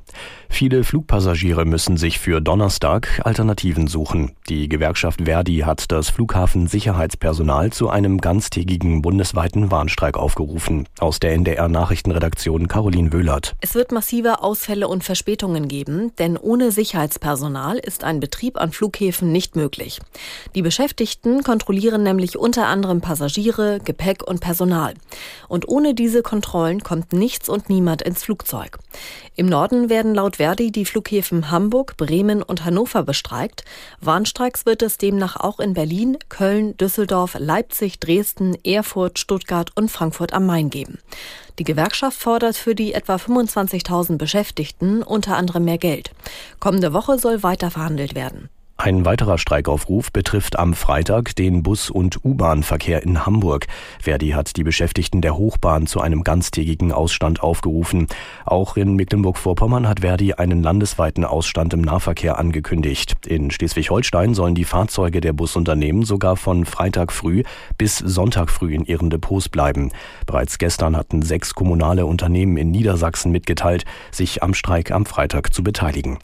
Viele 0.55 0.85
Flugpassagiere 0.85 1.64
müssen 1.64 1.97
sich 1.97 2.21
für 2.21 2.40
Donnerstag 2.40 3.21
Alternativen 3.25 3.88
suchen. 3.88 4.37
Die 4.49 4.69
Gewerkschaft 4.69 5.23
Verdi 5.25 5.64
hat 5.67 5.90
das 5.90 6.11
Flughafensicherheitspersonal 6.11 7.73
zu 7.73 7.88
einem 7.88 8.19
ganztägigen 8.21 9.03
bundesweiten 9.03 9.73
Warnstreik 9.73 10.17
aufgerufen. 10.17 10.87
Aus 11.01 11.19
der 11.19 11.33
NDR 11.33 11.69
Nachrichtenredaktion 11.69 12.69
Caroline 12.69 13.12
Wöhlert. 13.12 13.57
Es 13.62 13.75
wird 13.75 13.90
massive 13.90 14.45
Ausfälle 14.45 14.87
und 14.87 15.03
Verspätungen 15.03 15.67
geben, 15.67 16.12
denn 16.21 16.37
ohne 16.37 16.71
Sicherheitspersonal 16.71 17.79
ist 17.79 18.05
ein 18.05 18.21
Betrieb 18.21 18.57
an 18.57 18.71
Flughäfen 18.71 19.33
nicht 19.33 19.57
möglich. 19.57 19.99
Die 20.55 20.62
Beschäftigten 20.62 21.43
kontrollieren 21.43 22.05
nämlich 22.05 22.38
unter 22.38 22.69
anderem 22.69 23.01
Passagiere, 23.01 23.81
Gepäck 23.85 24.23
und 24.23 24.38
Personal. 24.38 24.95
Und 25.49 25.67
ohne 25.67 25.95
diese 25.95 26.23
Kontrollen 26.23 26.85
kommt 26.85 27.12
nichts 27.12 27.49
und 27.49 27.69
niemand 27.69 28.03
ins 28.03 28.23
Flugzeug. 28.23 28.79
Im 29.35 29.47
Norden 29.47 29.88
werden 29.88 30.14
laut 30.14 30.38
Verdi 30.44 30.70
die 30.70 30.85
Flughäfen 30.85 31.50
Hamburg, 31.50 31.96
Bremen 31.96 32.42
und 32.42 32.66
Hannover 32.66 33.02
bestreikt. 33.02 33.64
Warnstreiks 34.02 34.66
wird 34.66 34.83
es 34.83 34.98
demnach 34.98 35.37
auch 35.37 35.59
in 35.59 35.72
Berlin, 35.72 36.18
Köln, 36.28 36.76
Düsseldorf, 36.76 37.35
Leipzig, 37.38 37.98
Dresden, 37.98 38.54
Erfurt, 38.62 39.18
Stuttgart 39.18 39.70
und 39.74 39.90
Frankfurt 39.90 40.35
am 40.35 40.44
Main 40.44 40.68
geben. 40.68 40.98
Die 41.59 41.64
Gewerkschaft 41.64 42.18
fordert 42.18 42.57
für 42.57 42.74
die 42.74 42.92
etwa 42.92 43.14
25.000 43.14 44.18
Beschäftigten 44.18 45.02
unter 45.02 45.38
anderem 45.38 45.64
mehr 45.64 45.78
Geld. 45.78 46.11
Kommende 46.61 46.92
Woche 46.92 47.18
soll 47.18 47.42
weiter 47.42 47.70
verhandelt 47.70 48.14
werden. 48.14 48.50
Ein 48.76 49.04
weiterer 49.04 49.38
Streikaufruf 49.38 50.10
betrifft 50.10 50.58
am 50.58 50.74
Freitag 50.74 51.37
den 51.37 51.62
Bus- 51.62 51.90
und 51.90 52.24
U-Bahn-Verkehr 52.24 53.04
in 53.04 53.24
Hamburg. 53.24 53.66
Verdi 54.02 54.30
hat 54.30 54.56
die 54.56 54.64
Beschäftigten 54.64 55.20
der 55.20 55.37
Hochbahn 55.37 55.87
zu 55.87 56.00
einem 56.00 56.24
ganztägigen 56.24 56.90
Ausstand 56.90 57.40
aufgerufen. 57.40 58.08
Auch 58.44 58.76
in 58.76 58.94
Mecklenburg-Vorpommern 58.96 59.88
hat 59.88 60.00
Verdi 60.00 60.34
einen 60.34 60.62
landesweiten 60.62 61.24
Ausstand 61.24 61.72
im 61.72 61.82
Nahverkehr 61.82 62.37
angekündigt. 62.37 63.14
In 63.26 63.52
Schleswig-Holstein 63.52 64.34
sollen 64.34 64.56
die 64.56 64.64
Fahrzeuge 64.64 65.20
der 65.20 65.32
Busunternehmen 65.32 66.02
sogar 66.02 66.37
von 66.37 66.64
Freitag 66.64 67.12
früh 67.12 67.44
bis 67.78 67.98
Sonntag 67.98 68.50
früh 68.50 68.74
in 68.74 68.84
ihren 68.84 69.08
Depots 69.08 69.48
bleiben. 69.48 69.92
Bereits 70.26 70.58
gestern 70.58 70.96
hatten 70.96 71.22
sechs 71.22 71.54
kommunale 71.54 72.06
Unternehmen 72.06 72.56
in 72.56 72.72
Niedersachsen 72.72 73.30
mitgeteilt, 73.30 73.84
sich 74.10 74.42
am 74.42 74.52
Streik 74.52 74.90
am 74.90 75.06
Freitag 75.06 75.54
zu 75.54 75.62
beteiligen. 75.62 76.18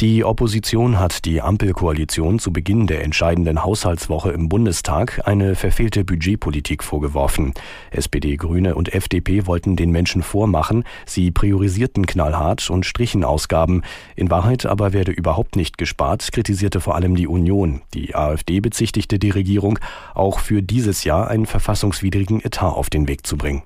Die 0.00 0.22
Opposition 0.22 1.00
hat 1.00 1.24
die 1.24 1.40
Ampelkoalition 1.40 2.38
zu 2.38 2.52
Beginn 2.52 2.86
der 2.86 3.02
entscheidenden 3.02 3.64
Haushaltswoche 3.64 4.30
im 4.30 4.48
Bundestag 4.48 5.26
eine 5.26 5.56
verfehlte 5.56 6.04
Budgetpolitik 6.04 6.84
vorgeworfen. 6.84 7.52
SPD, 7.90 8.36
Grüne 8.36 8.76
und 8.76 8.94
FDP 8.94 9.48
wollten 9.48 9.74
den 9.74 9.90
Menschen 9.90 10.22
vormachen, 10.22 10.84
sie 11.04 11.32
priorisierten 11.32 12.06
knallhart 12.06 12.70
und 12.70 12.86
strichen 12.86 13.24
Ausgaben. 13.24 13.82
In 14.14 14.30
Wahrheit 14.30 14.66
aber 14.66 14.92
werde 14.92 15.10
überhaupt 15.10 15.56
nicht 15.56 15.78
gespart, 15.78 16.30
kritisierte 16.30 16.80
vor 16.80 16.94
allem 16.94 17.16
die 17.16 17.26
Union. 17.26 17.82
Die 17.92 18.14
AfD 18.14 18.60
bezichtigte 18.60 19.18
die 19.18 19.30
Regierung, 19.30 19.80
auch 20.14 20.38
für 20.38 20.62
dieses 20.62 21.02
Jahr 21.02 21.26
einen 21.26 21.46
verfassungswidrigen 21.46 22.40
Etat 22.40 22.70
auf 22.70 22.88
den 22.88 23.08
Weg 23.08 23.26
zu 23.26 23.36
bringen. 23.36 23.64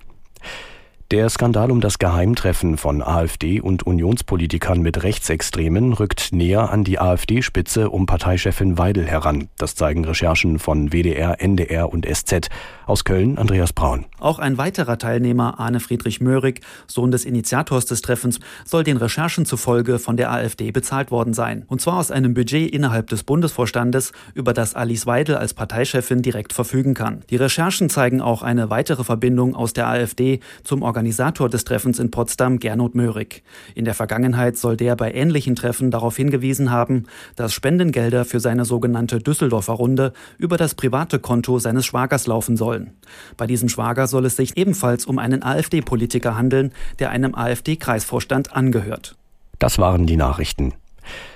Der 1.12 1.28
Skandal 1.28 1.70
um 1.70 1.82
das 1.82 1.98
Geheimtreffen 1.98 2.78
von 2.78 3.02
AfD 3.02 3.60
und 3.60 3.82
Unionspolitikern 3.82 4.80
mit 4.80 5.02
Rechtsextremen 5.02 5.92
rückt 5.92 6.32
näher 6.32 6.70
an 6.70 6.84
die 6.84 6.98
AfD-Spitze 6.98 7.90
um 7.90 8.06
Parteichefin 8.06 8.78
Weidel 8.78 9.04
heran. 9.04 9.50
Das 9.58 9.74
zeigen 9.74 10.06
Recherchen 10.06 10.58
von 10.58 10.90
WDR, 10.90 11.38
NDR 11.38 11.92
und 11.92 12.06
SZ. 12.06 12.48
Aus 12.92 13.04
Köln 13.04 13.38
Andreas 13.38 13.72
Braun. 13.72 14.04
Auch 14.20 14.38
ein 14.38 14.58
weiterer 14.58 14.98
Teilnehmer, 14.98 15.58
Arne 15.58 15.80
Friedrich 15.80 16.20
Möhrig, 16.20 16.60
Sohn 16.86 17.10
des 17.10 17.24
Initiators 17.24 17.86
des 17.86 18.02
Treffens, 18.02 18.38
soll 18.66 18.84
den 18.84 18.98
Recherchen 18.98 19.46
zufolge 19.46 19.98
von 19.98 20.18
der 20.18 20.30
AfD 20.30 20.72
bezahlt 20.72 21.10
worden 21.10 21.32
sein. 21.32 21.64
Und 21.68 21.80
zwar 21.80 21.96
aus 21.96 22.10
einem 22.10 22.34
Budget 22.34 22.70
innerhalb 22.70 23.08
des 23.08 23.22
Bundesvorstandes, 23.22 24.12
über 24.34 24.52
das 24.52 24.74
Alice 24.74 25.06
Weidel 25.06 25.36
als 25.36 25.54
Parteichefin 25.54 26.20
direkt 26.20 26.52
verfügen 26.52 26.92
kann. 26.92 27.22
Die 27.30 27.36
Recherchen 27.36 27.88
zeigen 27.88 28.20
auch 28.20 28.42
eine 28.42 28.68
weitere 28.68 29.04
Verbindung 29.04 29.56
aus 29.56 29.72
der 29.72 29.88
AfD 29.88 30.40
zum 30.62 30.82
Organisator 30.82 31.48
des 31.48 31.64
Treffens 31.64 31.98
in 31.98 32.10
Potsdam, 32.10 32.58
Gernot 32.58 32.94
Möhrig. 32.94 33.42
In 33.74 33.86
der 33.86 33.94
Vergangenheit 33.94 34.58
soll 34.58 34.76
der 34.76 34.96
bei 34.96 35.14
ähnlichen 35.14 35.56
Treffen 35.56 35.90
darauf 35.90 36.18
hingewiesen 36.18 36.70
haben, 36.70 37.04
dass 37.36 37.54
Spendengelder 37.54 38.26
für 38.26 38.38
seine 38.38 38.66
sogenannte 38.66 39.18
Düsseldorfer 39.18 39.72
Runde 39.72 40.12
über 40.36 40.58
das 40.58 40.74
private 40.74 41.18
Konto 41.18 41.58
seines 41.58 41.86
Schwagers 41.86 42.26
laufen 42.26 42.58
sollen. 42.58 42.81
Bei 43.36 43.46
diesem 43.46 43.68
Schwager 43.68 44.06
soll 44.06 44.26
es 44.26 44.36
sich 44.36 44.56
ebenfalls 44.56 45.06
um 45.06 45.18
einen 45.18 45.42
AfD-Politiker 45.42 46.36
handeln, 46.36 46.72
der 46.98 47.10
einem 47.10 47.34
AfD-Kreisvorstand 47.34 48.54
angehört. 48.54 49.16
Das 49.58 49.78
waren 49.78 50.06
die 50.06 50.16
Nachrichten. 50.16 50.74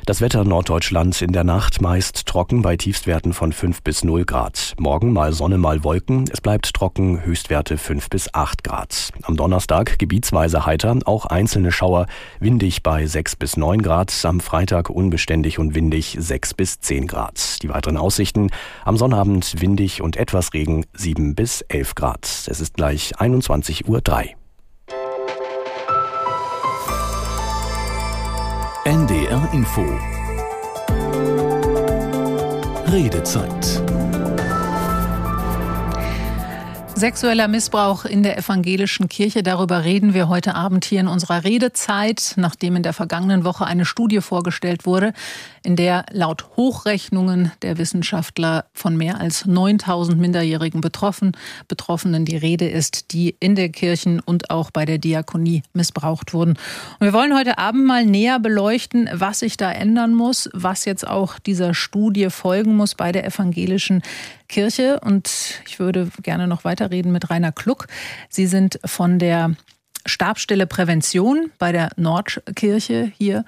Das 0.06 0.20
Wetter 0.20 0.44
Norddeutschland 0.44 1.20
in 1.20 1.32
der 1.32 1.42
Nacht 1.42 1.82
meist 1.82 2.26
trocken 2.26 2.62
bei 2.62 2.76
Tiefstwerten 2.76 3.32
von 3.32 3.52
5 3.52 3.82
bis 3.82 4.04
0 4.04 4.24
Grad. 4.24 4.74
Morgen 4.78 5.12
mal 5.12 5.32
Sonne, 5.32 5.58
mal 5.58 5.82
Wolken. 5.82 6.26
Es 6.32 6.40
bleibt 6.40 6.72
trocken, 6.72 7.24
Höchstwerte 7.24 7.76
5 7.76 8.08
bis 8.08 8.32
8 8.32 8.62
Grad. 8.62 9.10
Am 9.22 9.36
Donnerstag 9.36 9.98
gebietsweise 9.98 10.64
heiter, 10.64 10.96
auch 11.06 11.26
einzelne 11.26 11.72
Schauer, 11.72 12.06
windig 12.38 12.84
bei 12.84 13.04
6 13.04 13.34
bis 13.34 13.56
9 13.56 13.82
Grad. 13.82 14.14
Am 14.24 14.38
Freitag 14.38 14.90
unbeständig 14.90 15.58
und 15.58 15.74
windig 15.74 16.16
6 16.20 16.54
bis 16.54 16.78
10 16.78 17.08
Grad. 17.08 17.60
Die 17.64 17.68
weiteren 17.68 17.96
Aussichten 17.96 18.50
am 18.84 18.96
Sonnabend 18.96 19.60
windig 19.60 20.02
und 20.02 20.16
etwas 20.16 20.54
Regen 20.54 20.86
7 20.92 21.34
bis 21.34 21.62
11 21.62 21.96
Grad. 21.96 22.24
Es 22.46 22.60
ist 22.60 22.74
gleich 22.74 23.16
21.03 23.16 23.88
Uhr. 23.88 24.45
NDR 29.16 29.48
Info. 29.52 29.84
Redezeit 32.84 33.95
Sexueller 36.98 37.46
Missbrauch 37.46 38.06
in 38.06 38.22
der 38.22 38.38
evangelischen 38.38 39.10
Kirche, 39.10 39.42
darüber 39.42 39.84
reden 39.84 40.14
wir 40.14 40.30
heute 40.30 40.54
Abend 40.54 40.86
hier 40.86 41.00
in 41.00 41.08
unserer 41.08 41.44
Redezeit, 41.44 42.32
nachdem 42.36 42.74
in 42.74 42.82
der 42.82 42.94
vergangenen 42.94 43.44
Woche 43.44 43.66
eine 43.66 43.84
Studie 43.84 44.22
vorgestellt 44.22 44.86
wurde, 44.86 45.12
in 45.62 45.76
der 45.76 46.06
laut 46.10 46.46
Hochrechnungen 46.56 47.52
der 47.60 47.76
Wissenschaftler 47.76 48.64
von 48.72 48.96
mehr 48.96 49.20
als 49.20 49.44
9000 49.44 50.18
minderjährigen 50.18 50.80
Betroffen, 50.80 51.32
Betroffenen 51.68 52.24
die 52.24 52.38
Rede 52.38 52.66
ist, 52.66 53.12
die 53.12 53.36
in 53.40 53.56
der 53.56 53.68
Kirchen 53.68 54.18
und 54.20 54.48
auch 54.48 54.70
bei 54.70 54.86
der 54.86 54.96
Diakonie 54.96 55.64
missbraucht 55.74 56.32
wurden. 56.32 56.56
Und 56.98 57.04
wir 57.04 57.12
wollen 57.12 57.36
heute 57.36 57.58
Abend 57.58 57.84
mal 57.84 58.06
näher 58.06 58.40
beleuchten, 58.40 59.10
was 59.12 59.40
sich 59.40 59.58
da 59.58 59.70
ändern 59.70 60.14
muss, 60.14 60.48
was 60.54 60.86
jetzt 60.86 61.06
auch 61.06 61.38
dieser 61.40 61.74
Studie 61.74 62.30
folgen 62.30 62.74
muss 62.74 62.94
bei 62.94 63.12
der 63.12 63.26
evangelischen 63.26 64.00
Kirche. 64.48 65.00
Und 65.00 65.62
ich 65.66 65.78
würde 65.78 66.10
gerne 66.22 66.46
noch 66.46 66.64
weiterreden 66.64 67.12
mit 67.12 67.30
Rainer 67.30 67.52
Kluck. 67.52 67.86
Sie 68.28 68.46
sind 68.46 68.78
von 68.84 69.18
der 69.18 69.54
Stabstelle 70.06 70.66
Prävention 70.66 71.50
bei 71.58 71.72
der 71.72 71.90
Nordkirche 71.96 73.12
hier. 73.18 73.44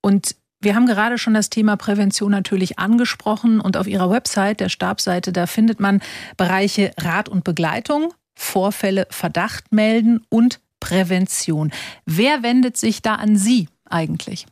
Und 0.00 0.34
wir 0.60 0.74
haben 0.74 0.86
gerade 0.86 1.16
schon 1.16 1.34
das 1.34 1.48
Thema 1.48 1.76
Prävention 1.76 2.30
natürlich 2.30 2.78
angesprochen 2.78 3.60
und 3.60 3.76
auf 3.76 3.86
Ihrer 3.86 4.10
Website, 4.10 4.60
der 4.60 4.68
Stabseite, 4.68 5.32
da 5.32 5.46
findet 5.46 5.80
man 5.80 6.02
Bereiche 6.36 6.92
Rat 6.98 7.28
und 7.28 7.44
Begleitung, 7.44 8.12
Vorfälle, 8.34 9.06
Verdacht 9.10 9.72
melden 9.72 10.20
und 10.28 10.60
Prävention. 10.78 11.72
Wer 12.04 12.42
wendet 12.42 12.76
sich 12.76 13.00
da 13.00 13.14
an 13.16 13.36
Sie 13.36 13.68
eigentlich? 13.86 14.46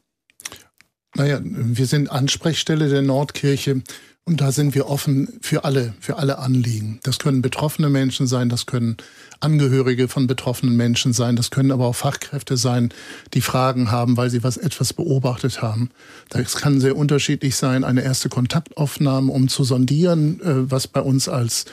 Naja, 1.14 1.40
wir 1.42 1.86
sind 1.86 2.10
Ansprechstelle 2.10 2.88
der 2.88 3.02
Nordkirche 3.02 3.82
und 4.28 4.42
da 4.42 4.52
sind 4.52 4.74
wir 4.74 4.88
offen 4.90 5.38
für 5.40 5.64
alle, 5.64 5.94
für 6.00 6.18
alle 6.18 6.38
Anliegen. 6.38 7.00
Das 7.02 7.18
können 7.18 7.40
betroffene 7.40 7.88
Menschen 7.88 8.26
sein, 8.26 8.50
das 8.50 8.66
können 8.66 8.98
Angehörige 9.40 10.06
von 10.06 10.26
betroffenen 10.26 10.76
Menschen 10.76 11.14
sein, 11.14 11.34
das 11.34 11.50
können 11.50 11.72
aber 11.72 11.86
auch 11.86 11.94
Fachkräfte 11.94 12.58
sein, 12.58 12.92
die 13.32 13.40
Fragen 13.40 13.90
haben, 13.90 14.18
weil 14.18 14.28
sie 14.28 14.42
was 14.44 14.58
etwas 14.58 14.92
beobachtet 14.92 15.62
haben. 15.62 15.90
Das 16.28 16.56
kann 16.56 16.80
sehr 16.80 16.94
unterschiedlich 16.94 17.56
sein. 17.56 17.84
Eine 17.84 18.02
erste 18.02 18.28
Kontaktaufnahme, 18.28 19.32
um 19.32 19.48
zu 19.48 19.64
sondieren, 19.64 20.40
äh, 20.40 20.70
was 20.70 20.88
bei 20.88 21.00
uns 21.00 21.28
als 21.28 21.64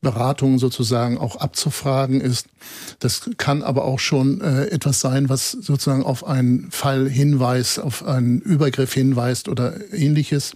Beratung 0.00 0.60
sozusagen 0.60 1.18
auch 1.18 1.36
abzufragen 1.36 2.20
ist. 2.20 2.46
Das 3.00 3.28
kann 3.38 3.64
aber 3.64 3.86
auch 3.86 3.98
schon 3.98 4.40
äh, 4.40 4.66
etwas 4.66 5.00
sein, 5.00 5.28
was 5.28 5.50
sozusagen 5.50 6.04
auf 6.04 6.24
einen 6.24 6.70
Fall 6.70 7.08
hinweist, 7.08 7.80
auf 7.80 8.06
einen 8.06 8.40
Übergriff 8.40 8.92
hinweist 8.92 9.48
oder 9.48 9.92
ähnliches. 9.92 10.52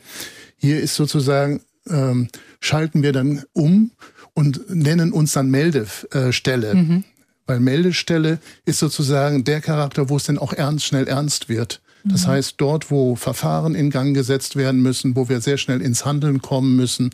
Hier 0.59 0.81
ist 0.81 0.95
sozusagen, 0.95 1.63
ähm, 1.89 2.29
schalten 2.61 3.03
wir 3.03 3.13
dann 3.13 3.45
um 3.53 3.93
und 4.35 4.69
nennen 4.69 5.13
uns 5.13 5.33
dann 5.33 5.51
Meldestelle. 5.51 6.75
Mhm. 6.75 7.05
Weil 7.47 7.61
Meldestelle 7.61 8.41
ist 8.67 8.79
sozusagen 8.79 9.45
der 9.45 9.63
Charakter, 9.63 10.11
wo 10.11 10.17
es 10.17 10.25
dann 10.25 10.37
auch 10.37 10.53
ernst, 10.53 10.85
schnell 10.85 11.09
ernst 11.09 11.49
wird. 11.49 11.81
Das 12.05 12.27
mhm. 12.27 12.31
heißt, 12.31 12.55
dort, 12.59 12.91
wo 12.91 13.17
Verfahren 13.17 13.75
in 13.75 13.91
Gang 13.91 14.15
gesetzt 14.15 14.57
werden 14.57 14.83
müssen, 14.83 15.17
wo 15.17 15.29
wir 15.29 15.41
sehr 15.41 15.57
schnell 15.57 15.81
ins 15.81 16.05
Handeln 16.05 16.43
kommen 16.43 16.77
müssen, 16.77 17.11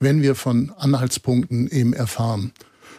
wenn 0.00 0.22
wir 0.22 0.34
von 0.34 0.72
Anhaltspunkten 0.76 1.68
eben 1.68 1.92
erfahren. 1.92 2.52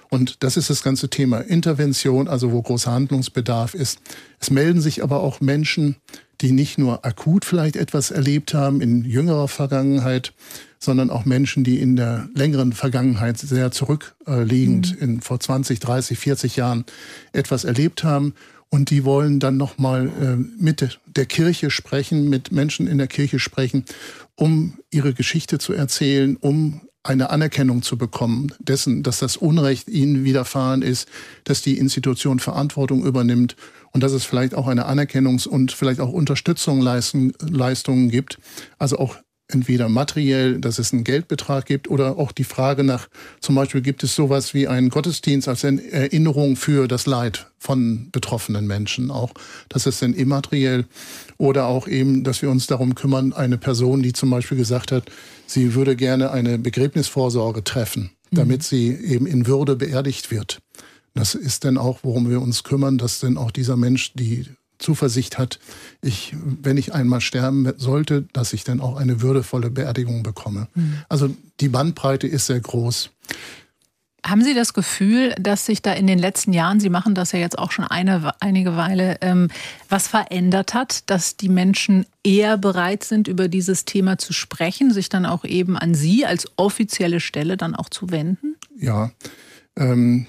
Und 0.09 0.43
das 0.43 0.57
ist 0.57 0.69
das 0.69 0.83
ganze 0.83 1.09
Thema 1.09 1.39
Intervention, 1.39 2.27
also 2.27 2.51
wo 2.51 2.61
großer 2.61 2.91
Handlungsbedarf 2.91 3.73
ist. 3.73 3.99
Es 4.39 4.49
melden 4.49 4.79
sich 4.79 5.03
aber 5.03 5.19
auch 5.19 5.41
Menschen, 5.41 5.97
die 6.41 6.51
nicht 6.51 6.77
nur 6.77 7.05
akut 7.05 7.45
vielleicht 7.45 7.75
etwas 7.75 8.11
erlebt 8.11 8.53
haben 8.53 8.81
in 8.81 9.03
jüngerer 9.03 9.47
Vergangenheit, 9.47 10.33
sondern 10.79 11.09
auch 11.09 11.25
Menschen, 11.25 11.63
die 11.63 11.79
in 11.79 11.95
der 11.95 12.29
längeren 12.35 12.73
Vergangenheit 12.73 13.37
sehr 13.37 13.71
zurückliegend 13.71 14.95
mhm. 14.95 15.01
in 15.01 15.21
vor 15.21 15.39
20, 15.39 15.79
30, 15.79 16.19
40 16.19 16.55
Jahren 16.55 16.85
etwas 17.33 17.63
erlebt 17.63 18.03
haben 18.03 18.33
und 18.69 18.89
die 18.89 19.05
wollen 19.05 19.39
dann 19.39 19.57
noch 19.57 19.77
mal 19.77 20.07
äh, 20.21 20.35
mit 20.35 20.99
der 21.05 21.25
Kirche 21.25 21.71
sprechen, 21.71 22.29
mit 22.29 22.51
Menschen 22.51 22.87
in 22.87 22.97
der 22.97 23.07
Kirche 23.07 23.39
sprechen, 23.39 23.85
um 24.35 24.77
ihre 24.91 25.13
Geschichte 25.13 25.57
zu 25.57 25.73
erzählen, 25.73 26.35
um 26.35 26.81
eine 27.03 27.29
Anerkennung 27.29 27.81
zu 27.81 27.97
bekommen 27.97 28.51
dessen, 28.59 29.01
dass 29.01 29.19
das 29.19 29.37
Unrecht 29.37 29.87
ihnen 29.87 30.25
widerfahren 30.25 30.81
ist, 30.81 31.07
dass 31.45 31.61
die 31.61 31.77
Institution 31.77 32.39
Verantwortung 32.39 33.05
übernimmt 33.05 33.55
und 33.97 34.03
dass 34.03 34.11
es 34.11 34.25
vielleicht 34.25 34.53
auch 34.53 34.67
eine 34.67 34.87
Anerkennungs- 34.87 35.47
und 35.47 35.71
vielleicht 35.71 36.01
auch 36.01 36.11
Unterstützungsleistungen 36.11 38.11
gibt. 38.11 38.37
Also 38.77 38.99
auch 38.99 39.15
entweder 39.47 39.89
materiell, 39.89 40.61
dass 40.61 40.77
es 40.77 40.93
einen 40.93 41.03
Geldbetrag 41.03 41.65
gibt 41.65 41.89
oder 41.89 42.19
auch 42.19 42.31
die 42.31 42.43
Frage 42.43 42.83
nach, 42.83 43.07
zum 43.41 43.55
Beispiel 43.55 43.81
gibt 43.81 44.03
es 44.03 44.13
sowas 44.13 44.53
wie 44.53 44.67
einen 44.67 44.91
Gottesdienst 44.91 45.47
als 45.47 45.63
Erinnerung 45.63 46.57
für 46.57 46.87
das 46.87 47.07
Leid 47.07 47.47
von 47.57 48.09
betroffenen 48.11 48.67
Menschen 48.67 49.09
auch. 49.09 49.31
Das 49.67 49.87
ist 49.87 50.03
dann 50.03 50.13
immateriell 50.13 50.85
oder 51.39 51.65
auch 51.65 51.87
eben, 51.87 52.23
dass 52.23 52.43
wir 52.43 52.51
uns 52.51 52.67
darum 52.67 52.93
kümmern, 52.93 53.33
eine 53.33 53.57
Person, 53.57 54.03
die 54.03 54.13
zum 54.13 54.29
Beispiel 54.29 54.59
gesagt 54.59 54.91
hat, 54.91 55.05
sie 55.47 55.73
würde 55.73 55.95
gerne 55.95 56.29
eine 56.29 56.59
Begräbnisvorsorge 56.59 57.63
treffen, 57.63 58.11
damit 58.29 58.59
mhm. 58.59 58.63
sie 58.63 58.89
eben 58.89 59.25
in 59.25 59.47
Würde 59.47 59.75
beerdigt 59.75 60.29
wird. 60.29 60.59
Das 61.17 61.35
ist 61.35 61.65
dann 61.65 61.77
auch, 61.77 61.99
worum 62.03 62.29
wir 62.29 62.41
uns 62.41 62.63
kümmern, 62.63 62.97
dass 62.97 63.19
denn 63.19 63.37
auch 63.37 63.51
dieser 63.51 63.75
Mensch 63.75 64.13
die 64.13 64.45
Zuversicht 64.79 65.37
hat, 65.37 65.59
ich, 66.01 66.35
wenn 66.61 66.77
ich 66.77 66.93
einmal 66.93 67.21
sterben 67.21 67.71
sollte, 67.77 68.27
dass 68.33 68.53
ich 68.53 68.63
dann 68.63 68.79
auch 68.79 68.97
eine 68.97 69.21
würdevolle 69.21 69.71
Beerdigung 69.71 70.23
bekomme. 70.23 70.67
Mhm. 70.75 70.99
Also 71.09 71.35
die 71.59 71.69
Bandbreite 71.69 72.27
ist 72.27 72.45
sehr 72.45 72.59
groß. 72.59 73.09
Haben 74.25 74.43
Sie 74.43 74.53
das 74.53 74.73
Gefühl, 74.73 75.33
dass 75.39 75.65
sich 75.65 75.81
da 75.81 75.93
in 75.93 76.05
den 76.05 76.19
letzten 76.19 76.51
Jahren, 76.51 76.79
Sie 76.79 76.89
machen 76.89 77.15
das 77.15 77.31
ja 77.31 77.39
jetzt 77.39 77.57
auch 77.57 77.71
schon 77.71 77.85
eine, 77.85 78.33
einige 78.41 78.75
Weile, 78.75 79.17
ähm, 79.21 79.49
was 79.89 80.07
verändert 80.07 80.73
hat, 80.73 81.09
dass 81.09 81.37
die 81.37 81.49
Menschen 81.49 82.05
eher 82.23 82.57
bereit 82.57 83.03
sind, 83.03 83.27
über 83.27 83.47
dieses 83.47 83.85
Thema 83.85 84.17
zu 84.17 84.33
sprechen, 84.33 84.91
sich 84.91 85.09
dann 85.09 85.25
auch 85.25 85.45
eben 85.45 85.77
an 85.77 85.95
Sie 85.95 86.25
als 86.25 86.47
offizielle 86.57 87.19
Stelle 87.19 87.57
dann 87.57 87.73
auch 87.73 87.89
zu 87.89 88.11
wenden? 88.11 88.55
Ja, 88.77 89.11
ähm, 89.77 90.27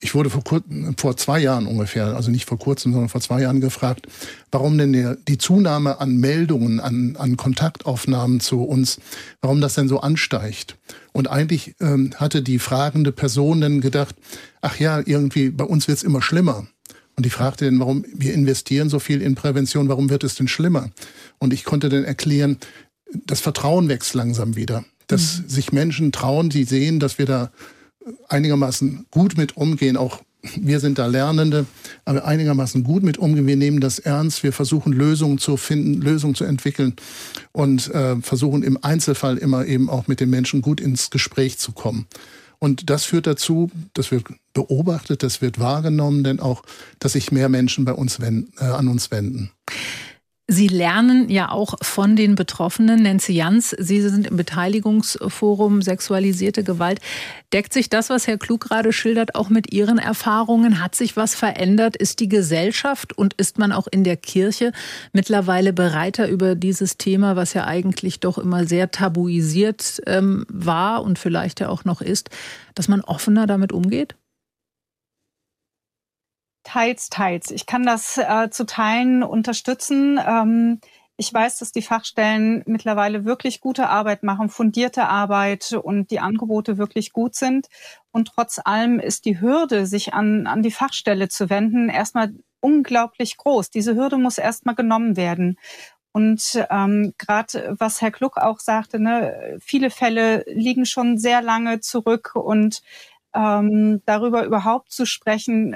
ich 0.00 0.14
wurde 0.14 0.30
vor, 0.30 0.42
kur 0.42 0.62
vor 0.96 1.16
zwei 1.16 1.40
Jahren 1.40 1.66
ungefähr, 1.66 2.16
also 2.16 2.30
nicht 2.30 2.48
vor 2.48 2.58
kurzem, 2.58 2.92
sondern 2.92 3.10
vor 3.10 3.20
zwei 3.20 3.42
Jahren 3.42 3.60
gefragt, 3.60 4.06
warum 4.50 4.78
denn 4.78 4.94
der, 4.94 5.16
die 5.16 5.36
Zunahme 5.36 6.00
an 6.00 6.16
Meldungen, 6.16 6.80
an, 6.80 7.16
an 7.16 7.36
Kontaktaufnahmen 7.36 8.40
zu 8.40 8.62
uns, 8.62 8.98
warum 9.42 9.60
das 9.60 9.74
denn 9.74 9.88
so 9.88 10.00
ansteigt. 10.00 10.78
Und 11.12 11.28
eigentlich 11.28 11.74
ähm, 11.80 12.12
hatte 12.16 12.42
die 12.42 12.58
fragende 12.58 13.12
Person 13.12 13.60
dann 13.60 13.80
gedacht, 13.82 14.14
ach 14.62 14.78
ja, 14.78 15.02
irgendwie 15.04 15.50
bei 15.50 15.64
uns 15.64 15.86
wird's 15.86 16.02
immer 16.02 16.22
schlimmer. 16.22 16.66
Und 17.16 17.26
die 17.26 17.30
fragte 17.30 17.66
dann, 17.66 17.78
warum 17.78 18.06
wir 18.14 18.32
investieren 18.32 18.88
so 18.88 18.98
viel 18.98 19.20
in 19.20 19.34
Prävention, 19.34 19.90
warum 19.90 20.08
wird 20.08 20.24
es 20.24 20.36
denn 20.36 20.48
schlimmer? 20.48 20.90
Und 21.38 21.52
ich 21.52 21.64
konnte 21.64 21.90
dann 21.90 22.04
erklären, 22.04 22.56
das 23.26 23.40
Vertrauen 23.40 23.88
wächst 23.88 24.14
langsam 24.14 24.56
wieder. 24.56 24.84
Dass 25.08 25.40
mhm. 25.40 25.48
sich 25.48 25.72
Menschen 25.72 26.12
trauen, 26.12 26.48
die 26.48 26.64
sehen, 26.64 27.00
dass 27.00 27.18
wir 27.18 27.26
da 27.26 27.50
einigermaßen 28.28 29.06
gut 29.10 29.36
mit 29.36 29.56
umgehen, 29.56 29.96
auch 29.96 30.20
wir 30.42 30.80
sind 30.80 30.98
da 30.98 31.06
Lernende, 31.06 31.66
aber 32.04 32.24
einigermaßen 32.24 32.82
gut 32.82 33.02
mit 33.02 33.18
umgehen. 33.18 33.46
Wir 33.46 33.56
nehmen 33.56 33.80
das 33.80 33.98
ernst. 33.98 34.42
Wir 34.42 34.52
versuchen 34.52 34.92
Lösungen 34.92 35.38
zu 35.38 35.56
finden, 35.56 36.00
Lösungen 36.00 36.34
zu 36.34 36.44
entwickeln 36.44 36.96
und 37.52 37.92
äh, 37.92 38.16
versuchen 38.22 38.62
im 38.62 38.82
Einzelfall 38.82 39.36
immer 39.36 39.66
eben 39.66 39.90
auch 39.90 40.08
mit 40.08 40.20
den 40.20 40.30
Menschen 40.30 40.62
gut 40.62 40.80
ins 40.80 41.10
Gespräch 41.10 41.58
zu 41.58 41.72
kommen. 41.72 42.06
Und 42.58 42.90
das 42.90 43.04
führt 43.04 43.26
dazu, 43.26 43.70
das 43.94 44.10
wird 44.10 44.24
beobachtet, 44.52 45.22
das 45.22 45.40
wird 45.40 45.58
wahrgenommen, 45.58 46.24
denn 46.24 46.40
auch, 46.40 46.62
dass 46.98 47.12
sich 47.12 47.32
mehr 47.32 47.48
Menschen 47.48 47.84
bei 47.84 47.92
uns 47.94 48.20
wenden, 48.20 48.52
äh, 48.58 48.64
an 48.64 48.88
uns 48.88 49.10
wenden. 49.10 49.50
Sie 50.52 50.66
lernen 50.66 51.28
ja 51.28 51.52
auch 51.52 51.76
von 51.80 52.16
den 52.16 52.34
Betroffenen. 52.34 53.04
Nancy 53.04 53.34
Jans, 53.34 53.70
Sie 53.78 54.00
sind 54.00 54.26
im 54.26 54.36
Beteiligungsforum 54.36 55.80
Sexualisierte 55.80 56.64
Gewalt. 56.64 56.98
Deckt 57.52 57.72
sich 57.72 57.88
das, 57.88 58.10
was 58.10 58.26
Herr 58.26 58.36
Klug 58.36 58.62
gerade 58.62 58.92
schildert, 58.92 59.36
auch 59.36 59.48
mit 59.48 59.72
Ihren 59.72 59.98
Erfahrungen? 59.98 60.82
Hat 60.82 60.96
sich 60.96 61.16
was 61.16 61.36
verändert? 61.36 61.94
Ist 61.94 62.18
die 62.18 62.28
Gesellschaft 62.28 63.16
und 63.16 63.34
ist 63.34 63.58
man 63.58 63.70
auch 63.70 63.86
in 63.86 64.02
der 64.02 64.16
Kirche 64.16 64.72
mittlerweile 65.12 65.72
bereiter 65.72 66.26
über 66.28 66.56
dieses 66.56 66.98
Thema, 66.98 67.36
was 67.36 67.54
ja 67.54 67.66
eigentlich 67.66 68.18
doch 68.18 68.36
immer 68.36 68.66
sehr 68.66 68.90
tabuisiert 68.90 70.02
ähm, 70.08 70.46
war 70.48 71.04
und 71.04 71.20
vielleicht 71.20 71.60
ja 71.60 71.68
auch 71.68 71.84
noch 71.84 72.00
ist, 72.00 72.28
dass 72.74 72.88
man 72.88 73.02
offener 73.02 73.46
damit 73.46 73.70
umgeht? 73.70 74.16
Teils, 76.70 77.08
teils. 77.08 77.50
Ich 77.50 77.66
kann 77.66 77.82
das 77.82 78.16
äh, 78.16 78.48
zu 78.48 78.64
Teilen 78.64 79.24
unterstützen. 79.24 80.20
Ähm, 80.24 80.80
ich 81.16 81.34
weiß, 81.34 81.58
dass 81.58 81.72
die 81.72 81.82
Fachstellen 81.82 82.62
mittlerweile 82.64 83.24
wirklich 83.24 83.60
gute 83.60 83.88
Arbeit 83.88 84.22
machen, 84.22 84.48
fundierte 84.50 85.08
Arbeit 85.08 85.72
und 85.72 86.12
die 86.12 86.20
Angebote 86.20 86.78
wirklich 86.78 87.12
gut 87.12 87.34
sind. 87.34 87.66
Und 88.12 88.28
trotz 88.28 88.60
allem 88.64 89.00
ist 89.00 89.24
die 89.24 89.40
Hürde, 89.40 89.84
sich 89.84 90.14
an, 90.14 90.46
an 90.46 90.62
die 90.62 90.70
Fachstelle 90.70 91.28
zu 91.28 91.50
wenden, 91.50 91.88
erstmal 91.88 92.32
unglaublich 92.60 93.36
groß. 93.36 93.70
Diese 93.70 93.96
Hürde 93.96 94.16
muss 94.16 94.38
erstmal 94.38 94.76
genommen 94.76 95.16
werden. 95.16 95.58
Und 96.12 96.64
ähm, 96.70 97.14
gerade 97.18 97.74
was 97.80 98.00
Herr 98.00 98.12
Kluck 98.12 98.36
auch 98.36 98.60
sagte, 98.60 99.00
ne, 99.00 99.58
viele 99.60 99.90
Fälle 99.90 100.44
liegen 100.46 100.86
schon 100.86 101.18
sehr 101.18 101.42
lange 101.42 101.80
zurück 101.80 102.36
und 102.36 102.80
ähm, 103.34 104.02
darüber 104.06 104.44
überhaupt 104.44 104.92
zu 104.92 105.04
sprechen. 105.04 105.74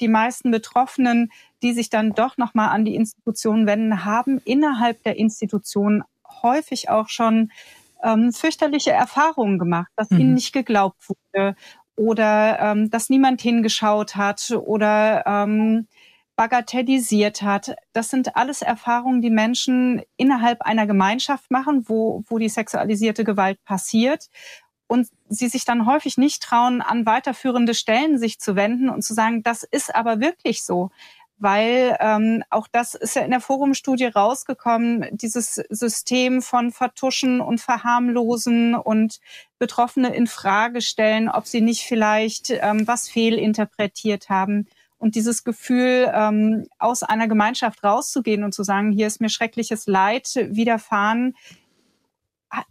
Die 0.00 0.08
meisten 0.08 0.50
Betroffenen, 0.50 1.30
die 1.62 1.72
sich 1.72 1.90
dann 1.90 2.12
doch 2.12 2.36
nochmal 2.36 2.70
an 2.70 2.84
die 2.84 2.94
Institutionen 2.94 3.66
wenden, 3.66 4.04
haben 4.04 4.40
innerhalb 4.44 5.02
der 5.04 5.16
Institutionen 5.16 6.02
häufig 6.42 6.90
auch 6.90 7.08
schon 7.08 7.50
ähm, 8.02 8.32
fürchterliche 8.32 8.90
Erfahrungen 8.90 9.58
gemacht, 9.58 9.90
dass 9.96 10.10
mhm. 10.10 10.20
ihnen 10.20 10.34
nicht 10.34 10.52
geglaubt 10.52 11.08
wurde 11.08 11.56
oder 11.96 12.58
ähm, 12.60 12.90
dass 12.90 13.08
niemand 13.08 13.40
hingeschaut 13.40 14.16
hat 14.16 14.50
oder 14.50 15.24
ähm, 15.26 15.86
bagatellisiert 16.36 17.42
hat. 17.42 17.76
Das 17.92 18.08
sind 18.08 18.36
alles 18.36 18.62
Erfahrungen, 18.62 19.22
die 19.22 19.30
Menschen 19.30 20.02
innerhalb 20.16 20.62
einer 20.62 20.86
Gemeinschaft 20.86 21.50
machen, 21.50 21.88
wo, 21.88 22.24
wo 22.26 22.38
die 22.38 22.48
sexualisierte 22.48 23.24
Gewalt 23.24 23.62
passiert. 23.64 24.28
Und 24.94 25.08
sie 25.28 25.48
sich 25.48 25.64
dann 25.64 25.86
häufig 25.86 26.18
nicht 26.18 26.40
trauen, 26.40 26.80
an 26.80 27.04
weiterführende 27.04 27.74
Stellen 27.74 28.16
sich 28.16 28.38
zu 28.38 28.54
wenden 28.54 28.88
und 28.88 29.02
zu 29.02 29.12
sagen, 29.12 29.42
das 29.42 29.64
ist 29.64 29.92
aber 29.92 30.20
wirklich 30.20 30.62
so. 30.62 30.90
Weil 31.38 31.96
ähm, 31.98 32.44
auch 32.48 32.68
das 32.70 32.94
ist 32.94 33.16
ja 33.16 33.22
in 33.22 33.32
der 33.32 33.40
Forumstudie 33.40 34.06
rausgekommen, 34.06 35.08
dieses 35.10 35.56
System 35.68 36.42
von 36.42 36.70
Vertuschen 36.70 37.40
und 37.40 37.60
Verharmlosen 37.60 38.76
und 38.76 39.18
Betroffene 39.58 40.14
in 40.14 40.28
Frage 40.28 40.80
stellen, 40.80 41.28
ob 41.28 41.48
sie 41.48 41.60
nicht 41.60 41.82
vielleicht 41.82 42.50
ähm, 42.50 42.86
was 42.86 43.08
fehlinterpretiert 43.08 44.28
haben. 44.28 44.68
Und 44.98 45.16
dieses 45.16 45.42
Gefühl, 45.42 46.08
ähm, 46.14 46.68
aus 46.78 47.02
einer 47.02 47.26
Gemeinschaft 47.26 47.82
rauszugehen 47.82 48.44
und 48.44 48.54
zu 48.54 48.62
sagen, 48.62 48.92
hier 48.92 49.08
ist 49.08 49.20
mir 49.20 49.28
schreckliches 49.28 49.88
Leid 49.88 50.30
widerfahren, 50.50 51.34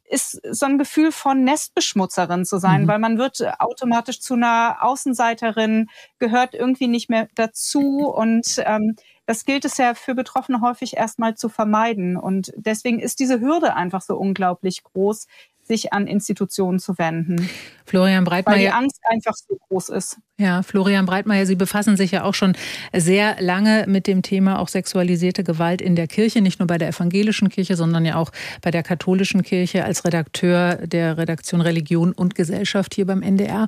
ist 0.06 0.40
so 0.50 0.66
ein 0.66 0.78
Gefühl 0.78 1.12
von 1.12 1.44
Nestbeschmutzerin 1.44 2.46
zu 2.46 2.58
sein, 2.58 2.84
mhm. 2.84 2.88
weil 2.88 3.00
man 3.00 3.18
wird 3.18 3.42
automatisch 3.60 4.20
zu 4.20 4.36
einer 4.36 4.78
Außenseiterin, 4.82 5.90
gehört 6.20 6.54
irgendwie 6.54 6.88
nicht 6.88 7.10
mehr 7.10 7.28
dazu 7.36 8.08
und 8.08 8.62
ähm, 8.66 8.96
das 9.26 9.46
gilt 9.46 9.64
es 9.64 9.78
ja 9.78 9.94
für 9.94 10.16
Betroffene 10.16 10.62
häufig 10.62 10.98
erstmal 10.98 11.36
zu 11.36 11.48
vermeiden. 11.48 12.18
Und 12.18 12.52
deswegen 12.58 13.00
ist 13.00 13.20
diese 13.20 13.40
Hürde 13.40 13.74
einfach 13.74 14.02
so 14.02 14.18
unglaublich 14.18 14.84
groß, 14.84 15.28
sich 15.64 15.94
an 15.94 16.08
Institutionen 16.08 16.80
zu 16.80 16.98
wenden. 16.98 17.50
Florian 17.86 18.24
Breitmeier. 18.24 18.56
Weil 18.56 18.62
die 18.64 18.72
Angst 18.72 19.00
einfach 19.06 19.34
so 19.34 19.58
groß 19.68 19.90
ist. 19.90 20.18
Ja, 20.38 20.64
Florian 20.64 21.06
Breitmeier, 21.06 21.46
Sie 21.46 21.56
befassen 21.56 21.96
sich 21.96 22.12
ja 22.12 22.24
auch 22.24 22.34
schon 22.34 22.54
sehr 22.94 23.38
lange 23.40 23.86
mit 23.88 24.08
dem 24.08 24.22
Thema 24.22 24.60
auch 24.60 24.68
sexualisierte 24.68 25.44
Gewalt 25.44 25.82
in 25.82 25.96
der 25.96 26.08
Kirche, 26.08 26.42
nicht 26.42 26.60
nur 26.60 26.68
bei 26.68 26.78
der 26.78 26.90
evangelischen 26.90 27.50
Kirche, 27.50 27.76
sondern 27.76 28.06
ja 28.06 28.16
auch 28.16 28.32
bei 28.62 28.72
der 28.72 28.84
katholischen 28.84 29.44
Kirche 29.44 29.86
als 29.86 30.06
Redakteur 30.06 30.76
der 30.88 31.18
Redaktion 31.18 31.62
Religion 31.62 32.14
und 32.14 32.36
Gesellschaft 32.36 32.94
hier 32.94 33.06
beim 33.06 33.22
NDR. 33.22 33.68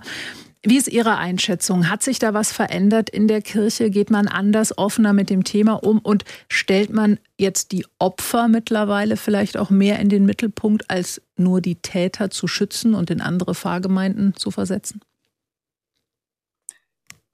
Wie 0.67 0.77
ist 0.77 0.87
Ihre 0.87 1.17
Einschätzung? 1.17 1.91
Hat 1.91 2.01
sich 2.01 2.17
da 2.17 2.33
was 2.33 2.51
verändert 2.51 3.11
in 3.11 3.27
der 3.27 3.43
Kirche? 3.43 3.91
Geht 3.91 4.09
man 4.09 4.27
anders, 4.27 4.75
offener 4.75 5.13
mit 5.13 5.29
dem 5.29 5.43
Thema 5.43 5.73
um 5.73 5.99
und 5.99 6.25
stellt 6.49 6.91
man 6.91 7.19
jetzt 7.37 7.71
die 7.71 7.85
Opfer 7.99 8.47
mittlerweile 8.47 9.15
vielleicht 9.15 9.57
auch 9.57 9.69
mehr 9.69 9.99
in 9.99 10.09
den 10.09 10.25
Mittelpunkt, 10.25 10.89
als 10.89 11.21
nur 11.37 11.61
die 11.61 11.75
Täter 11.75 12.31
zu 12.31 12.47
schützen 12.47 12.95
und 12.95 13.11
in 13.11 13.21
andere 13.21 13.53
Pfarrgemeinden 13.53 14.35
zu 14.35 14.49
versetzen? 14.49 15.01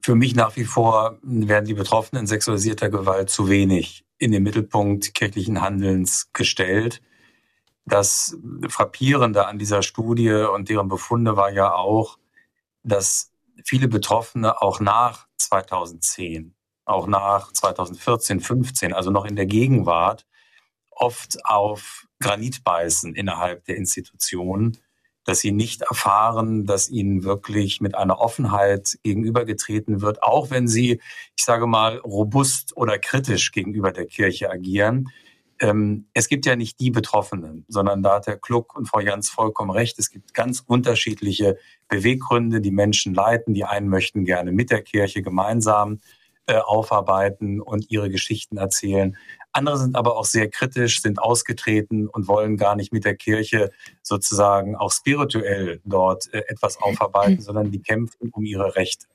Für 0.01 0.15
mich 0.15 0.35
nach 0.35 0.57
wie 0.57 0.65
vor 0.65 1.17
werden 1.21 1.65
die 1.65 1.73
Betroffenen 1.73 2.27
sexualisierter 2.27 2.89
Gewalt 2.89 3.29
zu 3.29 3.47
wenig 3.47 4.03
in 4.17 4.33
den 4.33 4.43
Mittelpunkt 4.43 5.13
kirchlichen 5.13 5.61
Handelns 5.61 6.31
gestellt. 6.33 7.01
Das 7.85 8.37
Frappierende 8.67 9.47
an 9.47 9.57
dieser 9.57 9.83
Studie 9.83 10.31
und 10.31 10.67
deren 10.67 10.89
Befunde 10.89 11.37
war 11.37 11.49
ja 11.49 11.73
auch, 11.73 12.17
dass 12.83 13.31
viele 13.63 13.87
Betroffene 13.87 14.61
auch 14.61 14.79
nach 14.79 15.27
2010, 15.37 16.55
auch 16.85 17.07
nach 17.07 17.51
2014, 17.51 18.39
15, 18.39 18.93
also 18.93 19.11
noch 19.11 19.25
in 19.25 19.35
der 19.35 19.45
Gegenwart, 19.45 20.25
oft 20.89 21.45
auf 21.45 22.07
Granit 22.19 22.63
beißen 22.63 23.15
innerhalb 23.15 23.65
der 23.65 23.77
Institutionen, 23.77 24.77
dass 25.23 25.39
sie 25.39 25.51
nicht 25.51 25.81
erfahren, 25.81 26.65
dass 26.65 26.89
ihnen 26.89 27.23
wirklich 27.23 27.81
mit 27.81 27.95
einer 27.95 28.19
Offenheit 28.19 28.97
gegenübergetreten 29.03 30.01
wird, 30.01 30.23
auch 30.23 30.49
wenn 30.49 30.67
sie, 30.67 30.99
ich 31.37 31.45
sage 31.45 31.67
mal, 31.67 31.97
robust 31.97 32.75
oder 32.75 32.97
kritisch 32.97 33.51
gegenüber 33.51 33.91
der 33.91 34.05
Kirche 34.07 34.49
agieren, 34.49 35.09
ähm, 35.61 36.07
es 36.15 36.27
gibt 36.27 36.47
ja 36.47 36.55
nicht 36.55 36.79
die 36.79 36.89
Betroffenen, 36.89 37.65
sondern 37.67 38.01
da 38.01 38.15
hat 38.15 38.25
Herr 38.25 38.37
Kluck 38.37 38.75
und 38.75 38.87
Frau 38.87 38.99
Jans 38.99 39.29
vollkommen 39.29 39.69
recht. 39.69 39.99
Es 39.99 40.09
gibt 40.09 40.33
ganz 40.33 40.63
unterschiedliche 40.65 41.57
Beweggründe, 41.87 42.61
die 42.61 42.71
Menschen 42.71 43.13
leiten. 43.13 43.53
Die 43.53 43.63
einen 43.63 43.87
möchten 43.87 44.25
gerne 44.25 44.51
mit 44.51 44.71
der 44.71 44.81
Kirche 44.81 45.21
gemeinsam 45.21 45.99
äh, 46.47 46.55
aufarbeiten 46.55 47.61
und 47.61 47.91
ihre 47.91 48.09
Geschichten 48.09 48.57
erzählen. 48.57 49.15
Andere 49.51 49.77
sind 49.77 49.95
aber 49.95 50.17
auch 50.17 50.25
sehr 50.25 50.49
kritisch, 50.49 50.99
sind 50.99 51.19
ausgetreten 51.19 52.07
und 52.07 52.27
wollen 52.27 52.57
gar 52.57 52.75
nicht 52.75 52.91
mit 52.91 53.05
der 53.05 53.15
Kirche 53.15 53.69
sozusagen 54.01 54.75
auch 54.75 54.91
spirituell 54.91 55.79
dort 55.85 56.33
äh, 56.33 56.41
etwas 56.47 56.81
aufarbeiten, 56.81 57.39
sondern 57.39 57.69
die 57.69 57.83
kämpfen 57.83 58.31
um 58.31 58.45
ihre 58.45 58.75
Rechte. 58.75 59.05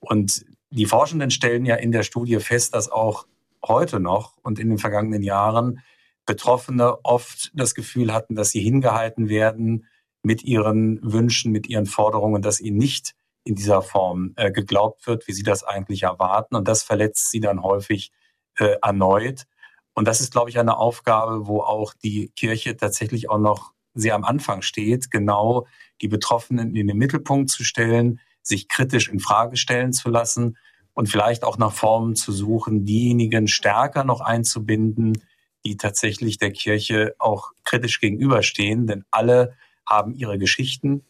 Und 0.00 0.44
die 0.68 0.86
Forschenden 0.86 1.30
stellen 1.30 1.64
ja 1.64 1.76
in 1.76 1.92
der 1.92 2.02
Studie 2.02 2.40
fest, 2.40 2.74
dass 2.74 2.90
auch 2.90 3.26
heute 3.66 4.00
noch 4.00 4.36
und 4.42 4.58
in 4.58 4.68
den 4.68 4.78
vergangenen 4.78 5.22
Jahren 5.22 5.80
Betroffene 6.26 7.04
oft 7.04 7.50
das 7.54 7.74
Gefühl 7.74 8.12
hatten, 8.12 8.36
dass 8.36 8.50
sie 8.50 8.60
hingehalten 8.60 9.28
werden 9.28 9.86
mit 10.22 10.44
ihren 10.44 11.00
Wünschen, 11.02 11.50
mit 11.50 11.68
ihren 11.68 11.86
Forderungen, 11.86 12.42
dass 12.42 12.60
ihnen 12.60 12.78
nicht 12.78 13.14
in 13.44 13.56
dieser 13.56 13.82
Form 13.82 14.32
äh, 14.36 14.52
geglaubt 14.52 15.06
wird, 15.06 15.26
wie 15.26 15.32
sie 15.32 15.42
das 15.42 15.64
eigentlich 15.64 16.04
erwarten. 16.04 16.54
Und 16.54 16.68
das 16.68 16.84
verletzt 16.84 17.30
sie 17.30 17.40
dann 17.40 17.62
häufig 17.62 18.12
äh, 18.56 18.76
erneut. 18.82 19.46
Und 19.94 20.06
das 20.06 20.20
ist, 20.20 20.32
glaube 20.32 20.48
ich, 20.48 20.58
eine 20.58 20.76
Aufgabe, 20.76 21.46
wo 21.48 21.60
auch 21.60 21.92
die 21.92 22.28
Kirche 22.36 22.76
tatsächlich 22.76 23.28
auch 23.30 23.38
noch 23.38 23.72
sehr 23.94 24.14
am 24.14 24.24
Anfang 24.24 24.62
steht, 24.62 25.10
genau 25.10 25.66
die 26.00 26.08
Betroffenen 26.08 26.76
in 26.76 26.86
den 26.86 26.96
Mittelpunkt 26.96 27.50
zu 27.50 27.64
stellen, 27.64 28.20
sich 28.42 28.68
kritisch 28.68 29.08
in 29.08 29.20
Frage 29.20 29.56
stellen 29.56 29.92
zu 29.92 30.08
lassen 30.08 30.56
und 30.94 31.08
vielleicht 31.08 31.44
auch 31.44 31.58
nach 31.58 31.72
Formen 31.72 32.16
zu 32.16 32.32
suchen, 32.32 32.84
diejenigen 32.84 33.48
stärker 33.48 34.04
noch 34.04 34.20
einzubinden, 34.20 35.12
die 35.64 35.76
tatsächlich 35.76 36.38
der 36.38 36.52
Kirche 36.52 37.14
auch 37.18 37.52
kritisch 37.64 38.00
gegenüberstehen, 38.00 38.86
denn 38.86 39.04
alle 39.10 39.56
haben 39.86 40.14
ihre 40.14 40.38
Geschichten 40.38 41.04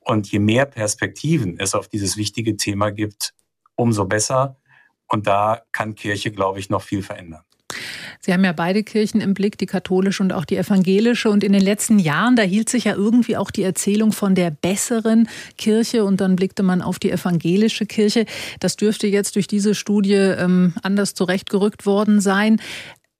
und 0.00 0.30
je 0.30 0.38
mehr 0.38 0.66
Perspektiven 0.66 1.58
es 1.58 1.74
auf 1.74 1.88
dieses 1.88 2.16
wichtige 2.16 2.56
Thema 2.56 2.90
gibt, 2.90 3.34
umso 3.74 4.04
besser. 4.04 4.56
Und 5.08 5.26
da 5.26 5.62
kann 5.72 5.94
Kirche, 5.94 6.30
glaube 6.30 6.58
ich, 6.58 6.70
noch 6.70 6.82
viel 6.82 7.02
verändern. 7.02 7.42
Sie 8.26 8.32
haben 8.32 8.42
ja 8.42 8.50
beide 8.50 8.82
Kirchen 8.82 9.20
im 9.20 9.34
Blick, 9.34 9.56
die 9.56 9.66
katholische 9.66 10.20
und 10.20 10.32
auch 10.32 10.44
die 10.44 10.56
evangelische. 10.56 11.30
Und 11.30 11.44
in 11.44 11.52
den 11.52 11.62
letzten 11.62 12.00
Jahren, 12.00 12.34
da 12.34 12.42
hielt 12.42 12.68
sich 12.68 12.82
ja 12.82 12.94
irgendwie 12.96 13.36
auch 13.36 13.52
die 13.52 13.62
Erzählung 13.62 14.10
von 14.10 14.34
der 14.34 14.50
besseren 14.50 15.28
Kirche 15.56 16.04
und 16.04 16.20
dann 16.20 16.34
blickte 16.34 16.64
man 16.64 16.82
auf 16.82 16.98
die 16.98 17.12
evangelische 17.12 17.86
Kirche. 17.86 18.26
Das 18.58 18.74
dürfte 18.74 19.06
jetzt 19.06 19.36
durch 19.36 19.46
diese 19.46 19.76
Studie 19.76 20.14
ähm, 20.14 20.74
anders 20.82 21.14
zurechtgerückt 21.14 21.86
worden 21.86 22.20
sein. 22.20 22.60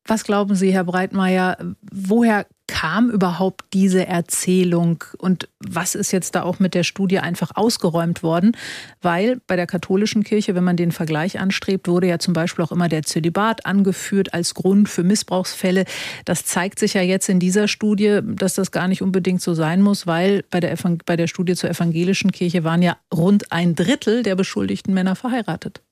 Was 0.08 0.24
glauben 0.24 0.56
Sie, 0.56 0.72
Herr 0.72 0.82
Breitmeier, 0.82 1.56
woher 1.92 2.44
kam 2.68 3.10
überhaupt 3.10 3.64
diese 3.72 4.06
Erzählung 4.06 5.04
und 5.18 5.48
was 5.60 5.94
ist 5.94 6.12
jetzt 6.12 6.34
da 6.34 6.42
auch 6.42 6.58
mit 6.58 6.74
der 6.74 6.82
Studie 6.82 7.18
einfach 7.20 7.52
ausgeräumt 7.54 8.22
worden? 8.22 8.56
Weil 9.00 9.40
bei 9.46 9.56
der 9.56 9.66
katholischen 9.66 10.24
Kirche, 10.24 10.54
wenn 10.54 10.64
man 10.64 10.76
den 10.76 10.92
Vergleich 10.92 11.38
anstrebt, 11.38 11.88
wurde 11.88 12.08
ja 12.08 12.18
zum 12.18 12.34
Beispiel 12.34 12.64
auch 12.64 12.72
immer 12.72 12.88
der 12.88 13.02
Zölibat 13.02 13.66
angeführt 13.66 14.34
als 14.34 14.54
Grund 14.54 14.88
für 14.88 15.04
Missbrauchsfälle. 15.04 15.84
Das 16.24 16.44
zeigt 16.44 16.78
sich 16.78 16.94
ja 16.94 17.02
jetzt 17.02 17.28
in 17.28 17.38
dieser 17.38 17.68
Studie, 17.68 18.20
dass 18.22 18.54
das 18.54 18.72
gar 18.72 18.88
nicht 18.88 19.02
unbedingt 19.02 19.42
so 19.42 19.54
sein 19.54 19.80
muss, 19.80 20.06
weil 20.06 20.44
bei 20.50 20.60
der, 20.60 20.76
bei 21.04 21.16
der 21.16 21.28
Studie 21.28 21.54
zur 21.54 21.70
evangelischen 21.70 22.32
Kirche 22.32 22.64
waren 22.64 22.82
ja 22.82 22.96
rund 23.14 23.52
ein 23.52 23.74
Drittel 23.74 24.22
der 24.22 24.34
beschuldigten 24.34 24.92
Männer 24.92 25.14
verheiratet. 25.14 25.82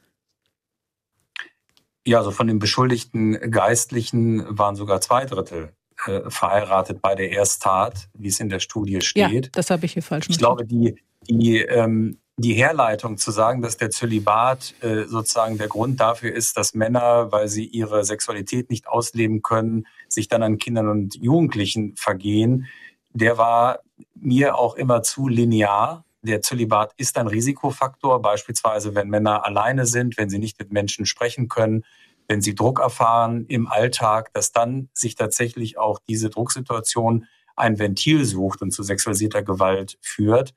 Ja, 2.06 2.18
also 2.18 2.32
von 2.32 2.46
den 2.46 2.58
beschuldigten 2.58 3.50
Geistlichen 3.50 4.44
waren 4.58 4.76
sogar 4.76 5.00
zwei 5.00 5.24
Drittel 5.24 5.72
äh, 6.06 6.28
verheiratet 6.28 7.00
bei 7.00 7.14
der 7.14 7.30
Ersttat, 7.30 8.08
wie 8.14 8.28
es 8.28 8.40
in 8.40 8.48
der 8.48 8.60
Studie 8.60 9.00
steht. 9.00 9.46
Ja, 9.46 9.50
das 9.52 9.70
habe 9.70 9.86
ich 9.86 9.94
hier 9.94 10.02
falsch 10.02 10.26
Ich 10.28 10.38
glaube, 10.38 10.64
die, 10.64 10.96
die, 11.28 11.60
ähm, 11.60 12.18
die 12.36 12.54
Herleitung 12.54 13.16
zu 13.16 13.30
sagen, 13.30 13.62
dass 13.62 13.76
der 13.76 13.90
Zölibat 13.90 14.74
äh, 14.80 15.04
sozusagen 15.04 15.56
der 15.56 15.68
Grund 15.68 16.00
dafür 16.00 16.34
ist, 16.34 16.56
dass 16.56 16.74
Männer, 16.74 17.30
weil 17.30 17.48
sie 17.48 17.64
ihre 17.64 18.04
Sexualität 18.04 18.70
nicht 18.70 18.88
ausleben 18.88 19.42
können, 19.42 19.86
sich 20.08 20.28
dann 20.28 20.42
an 20.42 20.58
Kindern 20.58 20.88
und 20.88 21.14
Jugendlichen 21.14 21.94
vergehen, 21.96 22.66
der 23.12 23.38
war 23.38 23.78
mir 24.14 24.56
auch 24.56 24.74
immer 24.74 25.02
zu 25.02 25.28
linear. 25.28 26.04
Der 26.22 26.42
Zölibat 26.42 26.92
ist 26.96 27.16
ein 27.18 27.28
Risikofaktor, 27.28 28.20
beispielsweise 28.20 28.94
wenn 28.96 29.08
Männer 29.08 29.44
alleine 29.44 29.86
sind, 29.86 30.18
wenn 30.18 30.28
sie 30.28 30.38
nicht 30.38 30.58
mit 30.58 30.72
Menschen 30.72 31.06
sprechen 31.06 31.48
können, 31.48 31.84
wenn 32.28 32.40
sie 32.40 32.54
Druck 32.54 32.80
erfahren 32.80 33.46
im 33.48 33.66
Alltag, 33.66 34.32
dass 34.32 34.52
dann 34.52 34.88
sich 34.92 35.14
tatsächlich 35.14 35.78
auch 35.78 35.98
diese 36.08 36.30
Drucksituation 36.30 37.26
ein 37.56 37.78
Ventil 37.78 38.24
sucht 38.24 38.62
und 38.62 38.72
zu 38.72 38.82
sexualisierter 38.82 39.42
Gewalt 39.42 39.98
führt. 40.00 40.54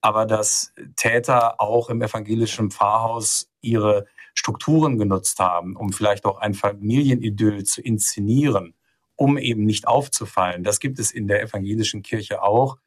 aber 0.00 0.26
dass 0.26 0.72
Täter 0.96 1.60
auch 1.60 1.90
im 1.90 2.02
evangelischen 2.02 2.70
Pfarrhaus 2.70 3.50
ihre 3.60 4.06
Strukturen 4.34 4.98
genutzt 4.98 5.38
haben, 5.38 5.76
um 5.76 5.92
vielleicht 5.92 6.24
auch 6.24 6.38
ein 6.38 6.54
Familienidyll 6.54 7.64
zu 7.64 7.82
inszenieren, 7.82 8.74
um 9.16 9.36
eben 9.36 9.64
nicht 9.64 9.86
aufzufallen. 9.86 10.62
Das 10.62 10.80
gibt 10.80 10.98
es 10.98 11.10
in 11.10 11.26
der 11.26 11.42
evangelischen 11.42 12.02
Kirche 12.02 12.42
auch. 12.42 12.78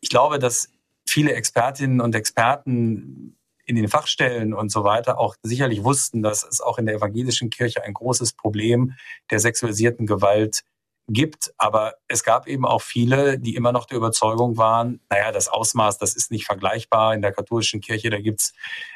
Ich 0.00 0.10
glaube, 0.10 0.38
dass 0.38 0.70
viele 1.06 1.32
Expertinnen 1.34 2.00
und 2.00 2.14
Experten 2.14 3.36
in 3.64 3.76
den 3.76 3.88
Fachstellen 3.88 4.54
und 4.54 4.70
so 4.70 4.84
weiter 4.84 5.18
auch 5.18 5.36
sicherlich 5.42 5.84
wussten, 5.84 6.22
dass 6.22 6.44
es 6.44 6.60
auch 6.60 6.78
in 6.78 6.86
der 6.86 6.96
evangelischen 6.96 7.50
Kirche 7.50 7.82
ein 7.84 7.94
großes 7.94 8.32
Problem 8.32 8.94
der 9.30 9.38
sexualisierten 9.38 10.06
Gewalt 10.06 10.62
gibt. 11.08 11.52
Aber 11.58 11.94
es 12.08 12.22
gab 12.22 12.46
eben 12.46 12.64
auch 12.64 12.82
viele, 12.82 13.38
die 13.38 13.54
immer 13.54 13.72
noch 13.72 13.86
der 13.86 13.98
Überzeugung 13.98 14.56
waren, 14.56 15.00
naja, 15.10 15.32
das 15.32 15.48
Ausmaß, 15.48 15.98
das 15.98 16.14
ist 16.14 16.30
nicht 16.30 16.46
vergleichbar. 16.46 17.14
In 17.14 17.22
der 17.22 17.32
katholischen 17.32 17.80
Kirche, 17.80 18.10
da 18.10 18.20
gibt's 18.20 18.52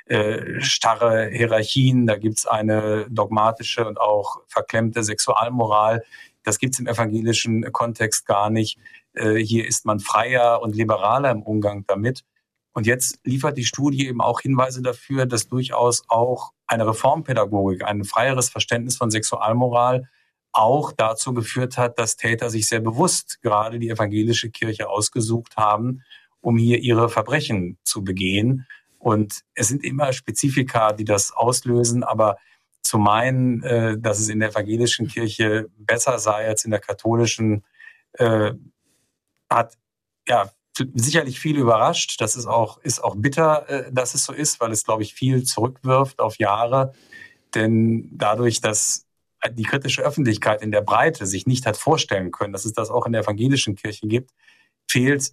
äh, 0.06 0.60
starre 0.60 1.28
Hierarchien, 1.30 2.06
da 2.06 2.16
gibt's 2.16 2.46
eine 2.46 3.06
dogmatische 3.10 3.86
und 3.86 4.00
auch 4.00 4.40
verklemmte 4.46 5.02
Sexualmoral. 5.02 6.02
Das 6.42 6.58
gibt's 6.58 6.78
im 6.78 6.86
evangelischen 6.86 7.72
Kontext 7.72 8.26
gar 8.26 8.50
nicht. 8.50 8.78
Äh, 9.14 9.36
hier 9.36 9.66
ist 9.66 9.84
man 9.84 10.00
freier 10.00 10.62
und 10.62 10.76
liberaler 10.76 11.30
im 11.30 11.42
Umgang 11.42 11.84
damit. 11.86 12.24
Und 12.76 12.86
jetzt 12.86 13.20
liefert 13.24 13.56
die 13.56 13.64
Studie 13.64 14.06
eben 14.06 14.20
auch 14.20 14.42
Hinweise 14.42 14.82
dafür, 14.82 15.24
dass 15.24 15.48
durchaus 15.48 16.02
auch 16.08 16.52
eine 16.66 16.86
Reformpädagogik, 16.86 17.82
ein 17.82 18.04
freieres 18.04 18.50
Verständnis 18.50 18.98
von 18.98 19.10
Sexualmoral 19.10 20.10
auch 20.52 20.92
dazu 20.92 21.32
geführt 21.32 21.78
hat, 21.78 21.98
dass 21.98 22.18
Täter 22.18 22.50
sich 22.50 22.66
sehr 22.66 22.80
bewusst 22.80 23.40
gerade 23.40 23.78
die 23.78 23.88
evangelische 23.88 24.50
Kirche 24.50 24.90
ausgesucht 24.90 25.56
haben, 25.56 26.02
um 26.42 26.58
hier 26.58 26.80
ihre 26.80 27.08
Verbrechen 27.08 27.78
zu 27.82 28.04
begehen. 28.04 28.66
Und 28.98 29.40
es 29.54 29.68
sind 29.68 29.82
immer 29.82 30.12
Spezifika, 30.12 30.92
die 30.92 31.06
das 31.06 31.32
auslösen, 31.32 32.04
aber 32.04 32.36
zu 32.82 32.98
meinen, 32.98 33.62
äh, 33.62 33.96
dass 33.98 34.20
es 34.20 34.28
in 34.28 34.40
der 34.40 34.50
evangelischen 34.50 35.08
Kirche 35.08 35.70
besser 35.78 36.18
sei 36.18 36.46
als 36.46 36.66
in 36.66 36.72
der 36.72 36.80
katholischen, 36.80 37.64
äh, 38.18 38.52
hat 39.48 39.78
ja 40.28 40.50
sicherlich 40.94 41.40
viel 41.40 41.58
überrascht. 41.58 42.20
Das 42.20 42.36
ist 42.36 42.46
auch, 42.46 42.78
ist 42.82 43.02
auch 43.02 43.14
bitter, 43.16 43.68
äh, 43.68 43.92
dass 43.92 44.14
es 44.14 44.24
so 44.24 44.32
ist, 44.32 44.60
weil 44.60 44.72
es, 44.72 44.84
glaube 44.84 45.02
ich, 45.02 45.14
viel 45.14 45.42
zurückwirft 45.44 46.20
auf 46.20 46.38
Jahre. 46.38 46.92
Denn 47.54 48.10
dadurch, 48.12 48.60
dass 48.60 49.06
die 49.50 49.62
kritische 49.62 50.02
Öffentlichkeit 50.02 50.62
in 50.62 50.72
der 50.72 50.80
Breite 50.80 51.26
sich 51.26 51.46
nicht 51.46 51.66
hat 51.66 51.76
vorstellen 51.76 52.30
können, 52.30 52.52
dass 52.52 52.64
es 52.64 52.72
das 52.72 52.90
auch 52.90 53.06
in 53.06 53.12
der 53.12 53.22
evangelischen 53.22 53.76
Kirche 53.76 54.06
gibt, 54.06 54.30
fehlt 54.88 55.32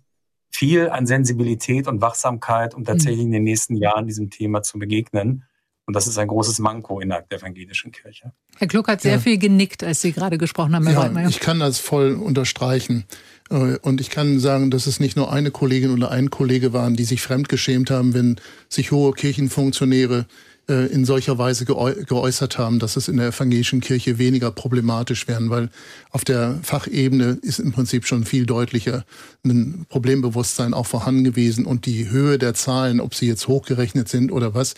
viel 0.51 0.89
an 0.89 1.07
Sensibilität 1.07 1.87
und 1.87 2.01
Wachsamkeit, 2.01 2.75
um 2.75 2.83
tatsächlich 2.83 3.25
in 3.25 3.31
den 3.31 3.43
nächsten 3.43 3.75
Jahren 3.75 4.05
diesem 4.05 4.29
Thema 4.29 4.61
zu 4.61 4.77
begegnen. 4.77 5.45
Und 5.85 5.95
das 5.95 6.07
ist 6.07 6.17
ein 6.17 6.27
großes 6.27 6.59
Manko 6.59 7.01
innerhalb 7.01 7.29
der 7.29 7.39
evangelischen 7.39 7.91
Kirche. 7.91 8.31
Herr 8.57 8.67
Kluck 8.67 8.87
hat 8.87 9.01
sehr 9.01 9.13
ja. 9.13 9.19
viel 9.19 9.37
genickt, 9.37 9.83
als 9.83 10.01
Sie 10.01 10.13
gerade 10.13 10.37
gesprochen 10.37 10.75
haben, 10.75 10.87
Herr 10.87 11.11
ja. 11.11 11.27
Ich 11.27 11.41
kann 11.41 11.59
das 11.59 11.79
voll 11.79 12.13
unterstreichen. 12.13 13.05
Äh, 13.49 13.77
und 13.81 13.99
ich 13.99 14.09
kann 14.09 14.39
sagen, 14.39 14.71
dass 14.71 14.87
es 14.87 14.99
nicht 14.99 15.17
nur 15.17 15.31
eine 15.31 15.51
Kollegin 15.51 15.91
oder 15.91 16.11
ein 16.11 16.29
Kollege 16.29 16.71
waren, 16.71 16.95
die 16.95 17.03
sich 17.03 17.21
fremdgeschämt 17.21 17.91
haben, 17.91 18.13
wenn 18.13 18.37
sich 18.69 18.91
hohe 18.91 19.11
Kirchenfunktionäre 19.11 20.25
äh, 20.69 20.85
in 20.85 21.03
solcher 21.03 21.37
Weise 21.37 21.65
geäußert 21.65 22.57
haben, 22.57 22.79
dass 22.79 22.95
es 22.95 23.09
in 23.09 23.17
der 23.17 23.27
evangelischen 23.27 23.81
Kirche 23.81 24.17
weniger 24.17 24.49
problematisch 24.51 25.27
wäre, 25.27 25.49
weil 25.49 25.69
auf 26.11 26.23
der 26.23 26.59
Fachebene 26.63 27.37
ist 27.41 27.59
im 27.59 27.73
Prinzip 27.73 28.05
schon 28.05 28.23
viel 28.23 28.45
deutlicher 28.45 29.03
ein 29.43 29.85
Problembewusstsein 29.89 30.73
auch 30.73 30.85
vorhanden 30.85 31.25
gewesen 31.25 31.65
und 31.65 31.85
die 31.85 32.09
Höhe 32.09 32.37
der 32.37 32.53
Zahlen, 32.53 33.01
ob 33.01 33.13
sie 33.13 33.27
jetzt 33.27 33.49
hochgerechnet 33.49 34.07
sind 34.07 34.31
oder 34.31 34.53
was, 34.53 34.75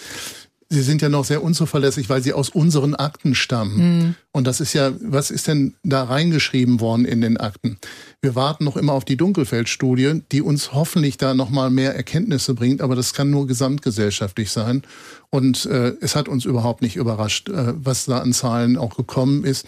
Sie 0.67 0.81
sind 0.81 1.03
ja 1.03 1.09
noch 1.09 1.25
sehr 1.25 1.43
unzuverlässig, 1.43 2.09
weil 2.09 2.23
Sie 2.23 2.33
aus 2.33 2.49
unseren 2.49 2.95
Akten 2.95 3.35
stammen. 3.35 3.77
Mhm. 3.77 4.15
Und 4.31 4.47
das 4.47 4.59
ist 4.59 4.73
ja, 4.73 4.93
was 4.99 5.29
ist 5.29 5.47
denn 5.47 5.75
da 5.83 6.03
reingeschrieben 6.03 6.79
worden 6.79 7.05
in 7.05 7.21
den 7.21 7.37
Akten? 7.37 7.77
Wir 8.19 8.33
warten 8.33 8.63
noch 8.63 8.75
immer 8.75 8.93
auf 8.93 9.05
die 9.05 9.15
Dunkelfeldstudie, 9.15 10.23
die 10.31 10.41
uns 10.41 10.73
hoffentlich 10.73 11.17
da 11.17 11.35
nochmal 11.35 11.69
mehr 11.69 11.95
Erkenntnisse 11.95 12.55
bringt, 12.55 12.81
aber 12.81 12.95
das 12.95 13.13
kann 13.13 13.29
nur 13.29 13.45
gesamtgesellschaftlich 13.45 14.49
sein. 14.49 14.81
Und 15.29 15.67
äh, 15.67 15.93
es 16.01 16.15
hat 16.15 16.27
uns 16.27 16.45
überhaupt 16.45 16.81
nicht 16.81 16.95
überrascht, 16.95 17.49
äh, 17.49 17.73
was 17.75 18.05
da 18.05 18.19
an 18.19 18.33
Zahlen 18.33 18.75
auch 18.75 18.97
gekommen 18.97 19.43
ist. 19.43 19.67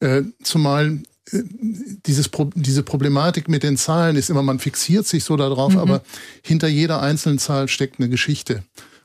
Äh, 0.00 0.22
zumal 0.42 1.02
äh, 1.30 1.42
dieses, 2.04 2.30
diese 2.56 2.82
Problematik 2.82 3.48
mit 3.48 3.62
den 3.62 3.76
Zahlen 3.76 4.16
ist 4.16 4.28
immer, 4.28 4.42
man 4.42 4.58
fixiert 4.58 5.06
sich 5.06 5.22
so 5.22 5.36
darauf, 5.36 5.74
mhm. 5.74 5.78
aber 5.78 6.02
hinter 6.42 6.66
jeder 6.66 7.00
einzelnen 7.00 7.38
Zahl 7.38 7.68
steckt 7.68 8.00
eine 8.00 8.08
Geschichte. 8.08 8.64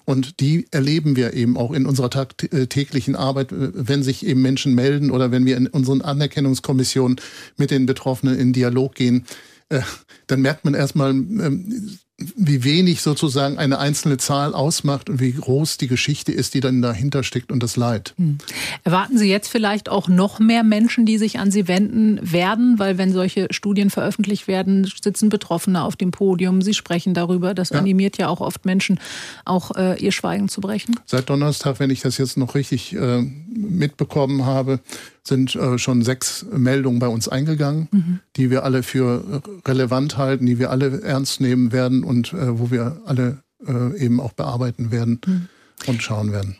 Und 0.10 0.40
die 0.40 0.68
erleben 0.72 1.18
wir 1.18 1.34
eben 1.34 1.58
auch 1.58 1.74
in 1.74 1.86
unserer 1.86 2.10
tagtäglichen 2.10 3.18
Arbeit, 3.18 3.50
wenn 3.52 4.04
sich 4.04 4.26
eben 4.26 4.42
Menschen 4.42 4.74
melden 4.74 5.12
oder 5.12 5.32
wenn 5.32 5.46
wir 5.46 5.58
in 5.58 5.68
unseren 5.68 6.02
Anerkennungskommissionen 6.02 7.20
mit 7.58 7.72
den 7.72 7.86
Betroffenen 7.86 8.40
in 8.40 8.54
Dialog 8.54 8.96
gehen. 8.96 9.26
Äh, 9.68 9.82
dann 10.28 10.42
merkt 10.42 10.64
man 10.64 10.76
erstmal, 10.76 11.12
ähm, 11.12 12.00
wie 12.36 12.64
wenig 12.64 13.02
sozusagen 13.02 13.60
eine 13.60 13.78
einzelne 13.78 14.18
Zahl 14.18 14.56
ausmacht 14.56 15.08
und 15.08 15.20
wie 15.20 15.34
groß 15.34 15.78
die 15.78 15.88
Geschichte 15.88 16.32
ist, 16.32 16.56
die 16.56 16.62
dann 16.62 16.82
dahinter 16.82 17.24
steckt 17.24 17.52
und 17.52 17.62
das 17.62 17.76
Leid. 17.76 18.16
Hm. 18.18 18.40
Erwarten 18.84 19.20
Sie 19.20 19.30
jetzt 19.30 19.50
vielleicht 19.50 19.88
auch 19.88 20.08
noch 20.08 20.40
mehr 20.40 20.64
Menschen, 20.64 21.06
die 21.06 21.20
sich 21.20 21.38
an 21.38 21.52
Sie 21.52 21.68
wenden 21.68 22.20
werden? 22.22 22.80
Weil 22.80 22.98
wenn 22.98 23.14
solche 23.14 23.48
Studien 23.52 23.92
veröffentlicht 23.92 24.48
werden, 24.48 24.92
sitzen 25.00 25.30
Betroffene 25.30 25.84
auf 25.84 25.96
dem 25.96 26.10
Podium, 26.10 26.64
sie 26.64 26.74
sprechen 26.74 27.14
darüber. 27.14 27.54
Das 27.54 27.70
ja. 27.70 27.78
animiert 27.78 28.18
ja 28.18 28.30
auch 28.30 28.42
oft 28.42 28.66
Menschen, 28.66 29.00
auch 29.46 29.76
äh, 29.76 30.04
ihr 30.04 30.12
Schweigen 30.12 30.50
zu 30.50 30.60
brechen. 30.60 31.00
Seit 31.06 31.30
Donnerstag, 31.30 31.80
wenn 31.80 31.92
ich 31.92 32.02
das 32.02 32.18
jetzt 32.18 32.36
noch 32.36 32.56
richtig 32.56 32.96
äh, 32.96 33.24
mitbekommen 33.58 34.46
habe, 34.46 34.80
sind 35.24 35.56
äh, 35.56 35.78
schon 35.78 36.04
sechs 36.04 36.46
Meldungen 36.52 37.00
bei 37.00 37.08
uns 37.08 37.28
eingegangen, 37.28 37.88
mhm. 37.92 38.20
die 38.36 38.50
wir 38.50 38.64
alle 38.64 38.84
für 38.84 39.42
relevant 39.66 40.18
halten, 40.18 40.46
die 40.46 40.60
wir 40.60 40.72
alle 40.72 41.02
ernst 41.02 41.42
nehmen 41.42 41.72
werden 41.72 42.04
und 42.04 42.34
äh, 42.34 42.60
wo 42.60 42.72
wir 42.72 43.02
alle 43.06 43.40
äh, 43.66 43.98
eben 43.98 44.20
auch 44.20 44.34
bearbeiten 44.34 44.92
werden 44.92 45.20
mhm. 45.26 45.48
und 45.88 46.04
schauen 46.04 46.32
werden. 46.32 46.58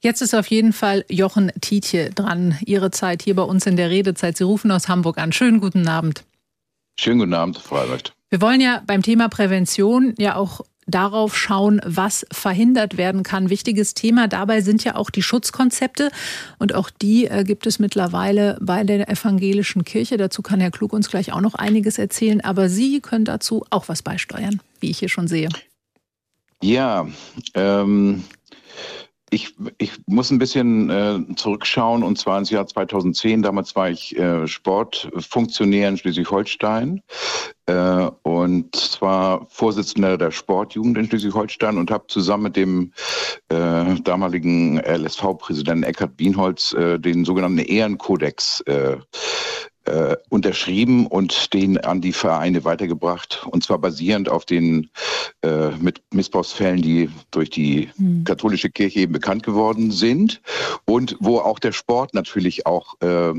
Jetzt 0.00 0.22
ist 0.22 0.34
auf 0.34 0.46
jeden 0.46 0.72
Fall 0.72 1.04
Jochen 1.08 1.50
Tietje 1.60 2.10
dran. 2.10 2.56
Ihre 2.64 2.92
Zeit 2.92 3.22
hier 3.22 3.34
bei 3.34 3.42
uns 3.42 3.66
in 3.66 3.76
der 3.76 3.90
Redezeit. 3.90 4.36
Sie 4.36 4.44
rufen 4.44 4.70
aus 4.70 4.88
Hamburg 4.88 5.18
an. 5.18 5.32
Schönen 5.32 5.60
guten 5.60 5.88
Abend. 5.88 6.24
Schönen 7.00 7.18
guten 7.18 7.34
Abend, 7.34 7.58
Frau 7.58 7.76
Albrecht. 7.76 8.14
Wir 8.30 8.40
wollen 8.40 8.60
ja 8.60 8.82
beim 8.86 9.02
Thema 9.02 9.28
Prävention 9.28 10.14
ja 10.18 10.36
auch 10.36 10.60
darauf 10.88 11.36
schauen, 11.36 11.80
was 11.84 12.26
verhindert 12.32 12.96
werden 12.96 13.22
kann. 13.22 13.50
Wichtiges 13.50 13.94
Thema 13.94 14.26
dabei 14.26 14.60
sind 14.60 14.82
ja 14.82 14.96
auch 14.96 15.10
die 15.10 15.22
Schutzkonzepte 15.22 16.10
und 16.58 16.74
auch 16.74 16.90
die 16.90 17.26
äh, 17.26 17.44
gibt 17.44 17.66
es 17.66 17.78
mittlerweile 17.78 18.58
bei 18.60 18.82
der 18.82 19.08
evangelischen 19.08 19.84
Kirche. 19.84 20.16
Dazu 20.16 20.42
kann 20.42 20.60
Herr 20.60 20.70
Klug 20.70 20.92
uns 20.92 21.08
gleich 21.08 21.32
auch 21.32 21.40
noch 21.40 21.54
einiges 21.54 21.98
erzählen, 21.98 22.40
aber 22.40 22.68
Sie 22.68 23.00
können 23.00 23.24
dazu 23.24 23.64
auch 23.70 23.88
was 23.88 24.02
beisteuern, 24.02 24.60
wie 24.80 24.90
ich 24.90 24.98
hier 24.98 25.08
schon 25.08 25.28
sehe. 25.28 25.48
Ja, 26.62 27.06
ähm, 27.54 28.24
ich, 29.30 29.54
ich 29.78 29.92
muss 30.06 30.30
ein 30.30 30.38
bisschen 30.38 30.90
äh, 30.90 31.34
zurückschauen 31.36 32.02
und 32.02 32.18
zwar 32.18 32.38
ins 32.38 32.50
Jahr 32.50 32.66
2010. 32.66 33.42
Damals 33.42 33.76
war 33.76 33.90
ich 33.90 34.16
äh, 34.16 34.46
Sportfunktionär 34.46 35.88
in 35.88 35.96
Schleswig-Holstein 35.96 37.02
äh, 37.66 38.10
und 38.22 38.74
zwar 38.74 39.46
Vorsitzender 39.48 40.16
der 40.16 40.30
Sportjugend 40.30 40.98
in 40.98 41.06
Schleswig-Holstein 41.06 41.76
und 41.78 41.90
habe 41.90 42.06
zusammen 42.08 42.44
mit 42.44 42.56
dem 42.56 42.92
äh, 43.48 44.00
damaligen 44.02 44.78
LSV-Präsidenten 44.78 45.84
Eckhard 45.84 46.12
Wienholz 46.18 46.72
äh, 46.72 46.98
den 46.98 47.24
sogenannten 47.24 47.58
Ehrenkodex 47.58 48.60
äh, 48.62 48.96
äh, 49.88 50.16
unterschrieben 50.28 51.06
und 51.06 51.52
den 51.52 51.78
an 51.78 52.00
die 52.00 52.12
Vereine 52.12 52.64
weitergebracht. 52.64 53.46
Und 53.50 53.64
zwar 53.64 53.78
basierend 53.78 54.28
auf 54.28 54.44
den 54.44 54.90
äh, 55.42 55.70
mit 55.80 56.02
Missbrauchsfällen, 56.12 56.82
die 56.82 57.10
durch 57.30 57.50
die 57.50 57.88
mhm. 57.96 58.24
katholische 58.24 58.70
Kirche 58.70 59.00
eben 59.00 59.12
bekannt 59.12 59.42
geworden 59.42 59.90
sind. 59.90 60.40
Und 60.84 61.16
wo 61.20 61.38
auch 61.38 61.58
der 61.58 61.72
Sport 61.72 62.14
natürlich 62.14 62.66
auch 62.66 62.94
äh, 63.00 63.32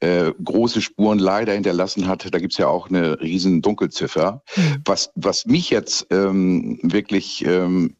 äh, 0.00 0.32
große 0.42 0.80
Spuren 0.80 1.18
leider 1.18 1.52
hinterlassen 1.52 2.08
hat. 2.08 2.26
Da 2.32 2.38
gibt's 2.38 2.58
ja 2.58 2.68
auch 2.68 2.88
eine 2.88 3.20
riesen 3.20 3.62
Dunkelziffer. 3.62 4.42
Mhm. 4.56 4.82
Was, 4.84 5.10
was 5.14 5.46
mich 5.46 5.70
jetzt 5.70 6.06
ähm, 6.10 6.78
wirklich 6.82 7.44
ähm, 7.46 7.94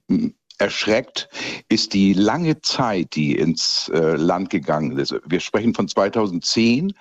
erschreckt, 0.61 1.29
ist 1.69 1.95
die 1.95 2.13
lange 2.13 2.61
Zeit, 2.61 3.15
die 3.15 3.37
ins 3.37 3.91
äh, 3.95 4.17
Land 4.17 4.51
gegangen 4.51 4.99
ist. 4.99 5.15
Wir 5.27 5.41
sprechen 5.41 5.75
von 5.75 5.89
2010, 5.89 6.93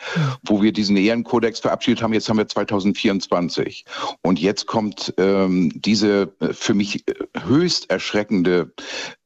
wo 0.44 0.62
wir 0.62 0.72
diesen 0.72 0.98
Ehrenkodex 0.98 1.60
verabschiedet 1.60 2.02
haben. 2.02 2.14
Jetzt 2.14 2.30
haben 2.30 2.38
wir 2.38 2.48
2024. 2.48 3.86
Und 4.22 4.40
jetzt 4.40 4.66
kommt 4.66 5.14
ähm, 5.18 5.72
diese 5.76 6.34
äh, 6.40 6.54
für 6.54 6.74
mich 6.74 7.08
äh, 7.08 7.14
höchst 7.46 7.90
erschreckende 7.90 8.72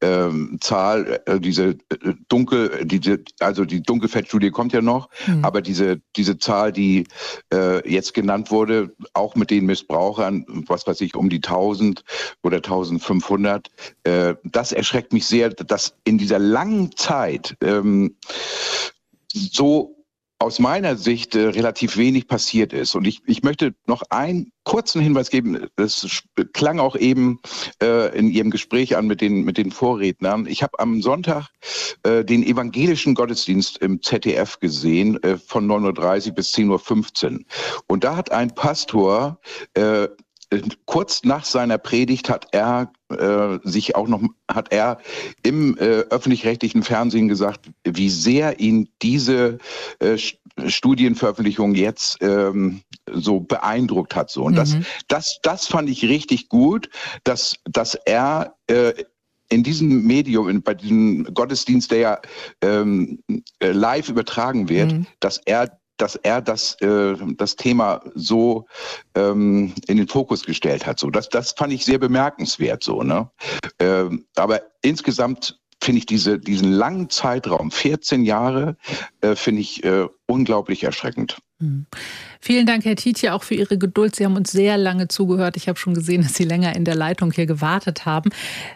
ähm, 0.03 0.57
Zahl, 0.59 1.21
äh, 1.25 1.39
diese 1.39 1.69
äh, 1.69 2.13
dunkel, 2.27 2.85
diese, 2.85 3.23
also 3.39 3.65
die 3.65 3.81
Dunkelfeldstudie 3.81 4.51
kommt 4.51 4.73
ja 4.73 4.81
noch, 4.81 5.09
mhm. 5.25 5.45
aber 5.45 5.61
diese, 5.61 6.01
diese 6.15 6.37
Zahl, 6.37 6.71
die 6.71 7.07
äh, 7.53 7.89
jetzt 7.89 8.13
genannt 8.13 8.51
wurde, 8.51 8.93
auch 9.13 9.35
mit 9.35 9.49
den 9.49 9.65
Missbrauchern, 9.65 10.45
was 10.67 10.85
weiß 10.85 11.01
ich, 11.01 11.15
um 11.15 11.29
die 11.29 11.37
1000 11.37 12.03
oder 12.43 12.57
1500, 12.57 13.69
äh, 14.03 14.35
das 14.43 14.71
erschreckt 14.73 15.13
mich 15.13 15.25
sehr, 15.25 15.49
dass 15.49 15.95
in 16.03 16.17
dieser 16.17 16.39
langen 16.39 16.95
Zeit 16.95 17.55
ähm, 17.61 18.17
so 19.33 19.92
aus 20.43 20.59
meiner 20.59 20.97
Sicht 20.97 21.35
äh, 21.35 21.47
relativ 21.47 21.97
wenig 21.97 22.27
passiert 22.27 22.73
ist. 22.73 22.95
Und 22.95 23.07
ich, 23.07 23.21
ich 23.25 23.43
möchte 23.43 23.73
noch 23.87 24.03
einen 24.09 24.51
kurzen 24.63 25.01
Hinweis 25.01 25.29
geben. 25.29 25.67
Das 25.75 26.23
klang 26.53 26.79
auch 26.79 26.95
eben 26.95 27.39
äh, 27.81 28.17
in 28.17 28.29
Ihrem 28.29 28.51
Gespräch 28.51 28.95
an 28.95 29.07
mit 29.07 29.21
den, 29.21 29.43
mit 29.43 29.57
den 29.57 29.71
Vorrednern. 29.71 30.45
Ich 30.45 30.63
habe 30.63 30.79
am 30.79 31.01
Sonntag 31.01 31.47
äh, 32.03 32.23
den 32.23 32.43
evangelischen 32.43 33.15
Gottesdienst 33.15 33.77
im 33.79 34.01
ZDF 34.01 34.59
gesehen 34.59 35.21
äh, 35.23 35.37
von 35.37 35.65
9.30 35.67 36.27
Uhr 36.29 36.35
bis 36.35 36.53
10.15 36.53 37.33
Uhr. 37.33 37.39
Und 37.87 38.03
da 38.03 38.15
hat 38.15 38.31
ein 38.31 38.53
Pastor 38.53 39.39
äh, 39.73 40.07
kurz 40.85 41.23
nach 41.23 41.45
seiner 41.45 41.77
Predigt 41.77 42.29
hat 42.29 42.47
er 42.51 42.91
äh, 43.09 43.59
sich 43.63 43.95
auch 43.95 44.07
noch 44.07 44.21
hat 44.51 44.71
er 44.71 44.99
im 45.43 45.77
äh, 45.77 46.01
öffentlich-rechtlichen 46.09 46.83
Fernsehen 46.83 47.27
gesagt, 47.27 47.69
wie 47.83 48.09
sehr 48.09 48.59
ihn 48.59 48.89
diese 49.01 49.57
äh, 49.99 50.17
Studienveröffentlichung 50.65 51.75
jetzt 51.75 52.17
ähm, 52.21 52.81
so 53.11 53.39
beeindruckt 53.39 54.15
hat. 54.15 54.29
So 54.29 54.43
und 54.43 54.53
mhm. 54.53 54.57
das, 54.57 54.75
das, 55.07 55.39
das 55.43 55.67
fand 55.67 55.89
ich 55.89 56.03
richtig 56.03 56.49
gut, 56.49 56.89
dass 57.23 57.55
dass 57.65 57.95
er 57.95 58.55
äh, 58.67 58.93
in 59.49 59.63
diesem 59.63 60.05
Medium, 60.05 60.61
bei 60.63 60.73
diesem 60.73 61.25
Gottesdienst, 61.25 61.91
der 61.91 61.99
ja 61.99 62.21
ähm, 62.61 63.19
äh, 63.59 63.71
live 63.71 64.09
übertragen 64.09 64.67
wird, 64.67 64.91
mhm. 64.91 65.05
dass 65.19 65.39
er 65.45 65.79
dass 65.97 66.15
er 66.15 66.41
das, 66.41 66.75
äh, 66.81 67.15
das 67.37 67.55
Thema 67.55 68.01
so 68.15 68.65
ähm, 69.15 69.73
in 69.87 69.97
den 69.97 70.07
Fokus 70.07 70.43
gestellt 70.43 70.85
hat. 70.85 70.99
So, 70.99 71.09
das, 71.09 71.29
das 71.29 71.51
fand 71.51 71.73
ich 71.73 71.85
sehr 71.85 71.99
bemerkenswert. 71.99 72.83
So, 72.83 73.03
ne? 73.03 73.29
Ähm, 73.79 74.25
aber 74.35 74.61
insgesamt 74.81 75.59
finde 75.83 75.99
ich 75.99 76.05
diese, 76.05 76.39
diesen 76.39 76.71
langen 76.71 77.09
Zeitraum, 77.09 77.71
14 77.71 78.23
Jahre, 78.23 78.77
äh, 79.21 79.35
finde 79.35 79.61
ich 79.61 79.83
äh, 79.83 80.07
unglaublich 80.25 80.83
erschreckend. 80.83 81.37
Mhm. 81.59 81.85
Vielen 82.41 82.65
Dank, 82.65 82.83
Herr 82.83 82.95
Tietje, 82.95 83.33
auch 83.33 83.43
für 83.43 83.55
Ihre 83.55 83.77
Geduld. 83.77 84.15
Sie 84.15 84.25
haben 84.25 84.35
uns 84.35 84.51
sehr 84.51 84.77
lange 84.77 85.07
zugehört. 85.07 85.55
Ich 85.55 85.69
habe 85.69 85.79
schon 85.79 85.93
gesehen, 85.93 86.23
dass 86.23 86.33
Sie 86.33 86.43
länger 86.43 86.75
in 86.75 86.83
der 86.83 86.95
Leitung 86.95 87.31
hier 87.31 87.45
gewartet 87.45 88.05
haben. 88.05 88.31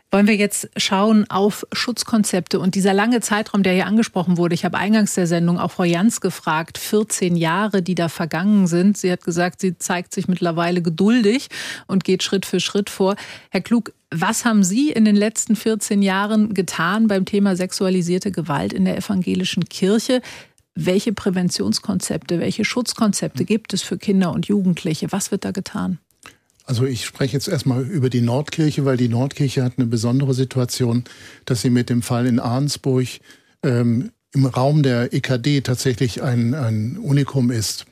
Wollen 0.10 0.28
wir 0.28 0.36
jetzt 0.36 0.70
schauen 0.78 1.30
auf 1.30 1.66
Schutzkonzepte 1.74 2.60
und 2.60 2.76
dieser 2.76 2.94
lange 2.94 3.20
Zeitraum, 3.20 3.64
der 3.64 3.74
hier 3.74 3.88
angesprochen 3.88 4.38
wurde. 4.38 4.56
Ich 4.56 4.64
habe 4.64 4.78
eingangs 4.78 5.16
der 5.16 5.28
Sendung 5.28 5.60
auch 5.60 5.72
Frau 5.72 5.84
Jans 5.84 6.22
gefragt, 6.22 6.78
14 6.78 7.36
Jahre, 7.36 7.82
die 7.82 7.96
da 7.96 8.08
vergangen 8.08 8.68
sind. 8.68 8.98
Sie 8.98 9.12
hat 9.12 9.24
gesagt, 9.24 9.60
sie 9.60 9.78
zeigt 9.78 10.14
sich 10.14 10.30
mittlerweile 10.30 10.82
geduldig 10.82 11.50
und 11.88 12.06
geht 12.06 12.24
Schritt 12.24 12.46
für 12.46 12.62
Schritt 12.62 12.90
vor. 12.90 13.16
Herr 13.52 13.62
Klug, 13.62 13.92
was 14.12 14.46
haben 14.46 14.64
Sie 14.64 14.92
in 14.92 15.06
den 15.06 15.16
letzten 15.16 15.56
14 15.56 16.02
Jahren 16.02 16.54
getan 16.54 17.08
beim 17.08 17.26
Thema 17.26 17.56
sexualisierte 17.56 18.32
Gewalt 18.32 18.74
in 18.74 18.86
der 18.86 18.98
evangelischen 18.98 19.66
Kirche? 19.66 20.22
Welche 20.76 21.12
Präventionskonzepte, 21.12 22.40
welche 22.40 22.64
Schutzkonzepte 22.64 23.46
gibt 23.46 23.74
es 23.74 23.82
für 23.82 23.98
Kinder 23.98 24.32
und 24.32 24.48
Jugendliche? 24.48 25.12
Was 25.12 25.32
wird 25.32 25.44
da 25.44 25.52
getan? 25.52 26.00
Also 26.66 26.86
ich 26.86 27.06
spreche 27.06 27.34
jetzt 27.34 27.48
erstmal 27.48 27.84
über 27.84 28.10
die 28.10 28.22
Nordkirche, 28.22 28.86
weil 28.86 28.98
die 28.98 29.08
Nordkirche 29.08 29.64
hat 29.64 29.74
eine 29.78 29.88
besondere 29.88 30.34
Situation, 30.34 31.06
dass 31.46 31.62
sie 31.62 31.70
mit 31.70 31.90
dem 31.90 32.02
Fall 32.02 32.28
in 32.28 32.40
Arnsburg 32.40 33.08
ähm, 33.64 34.12
im 34.34 34.46
Raum 34.46 34.84
der 34.84 35.14
EKD 35.14 35.62
tatsächlich 35.62 36.22
ein, 36.22 36.54
ein 36.54 36.98
Unikum 36.98 37.52
ist. 37.52 37.86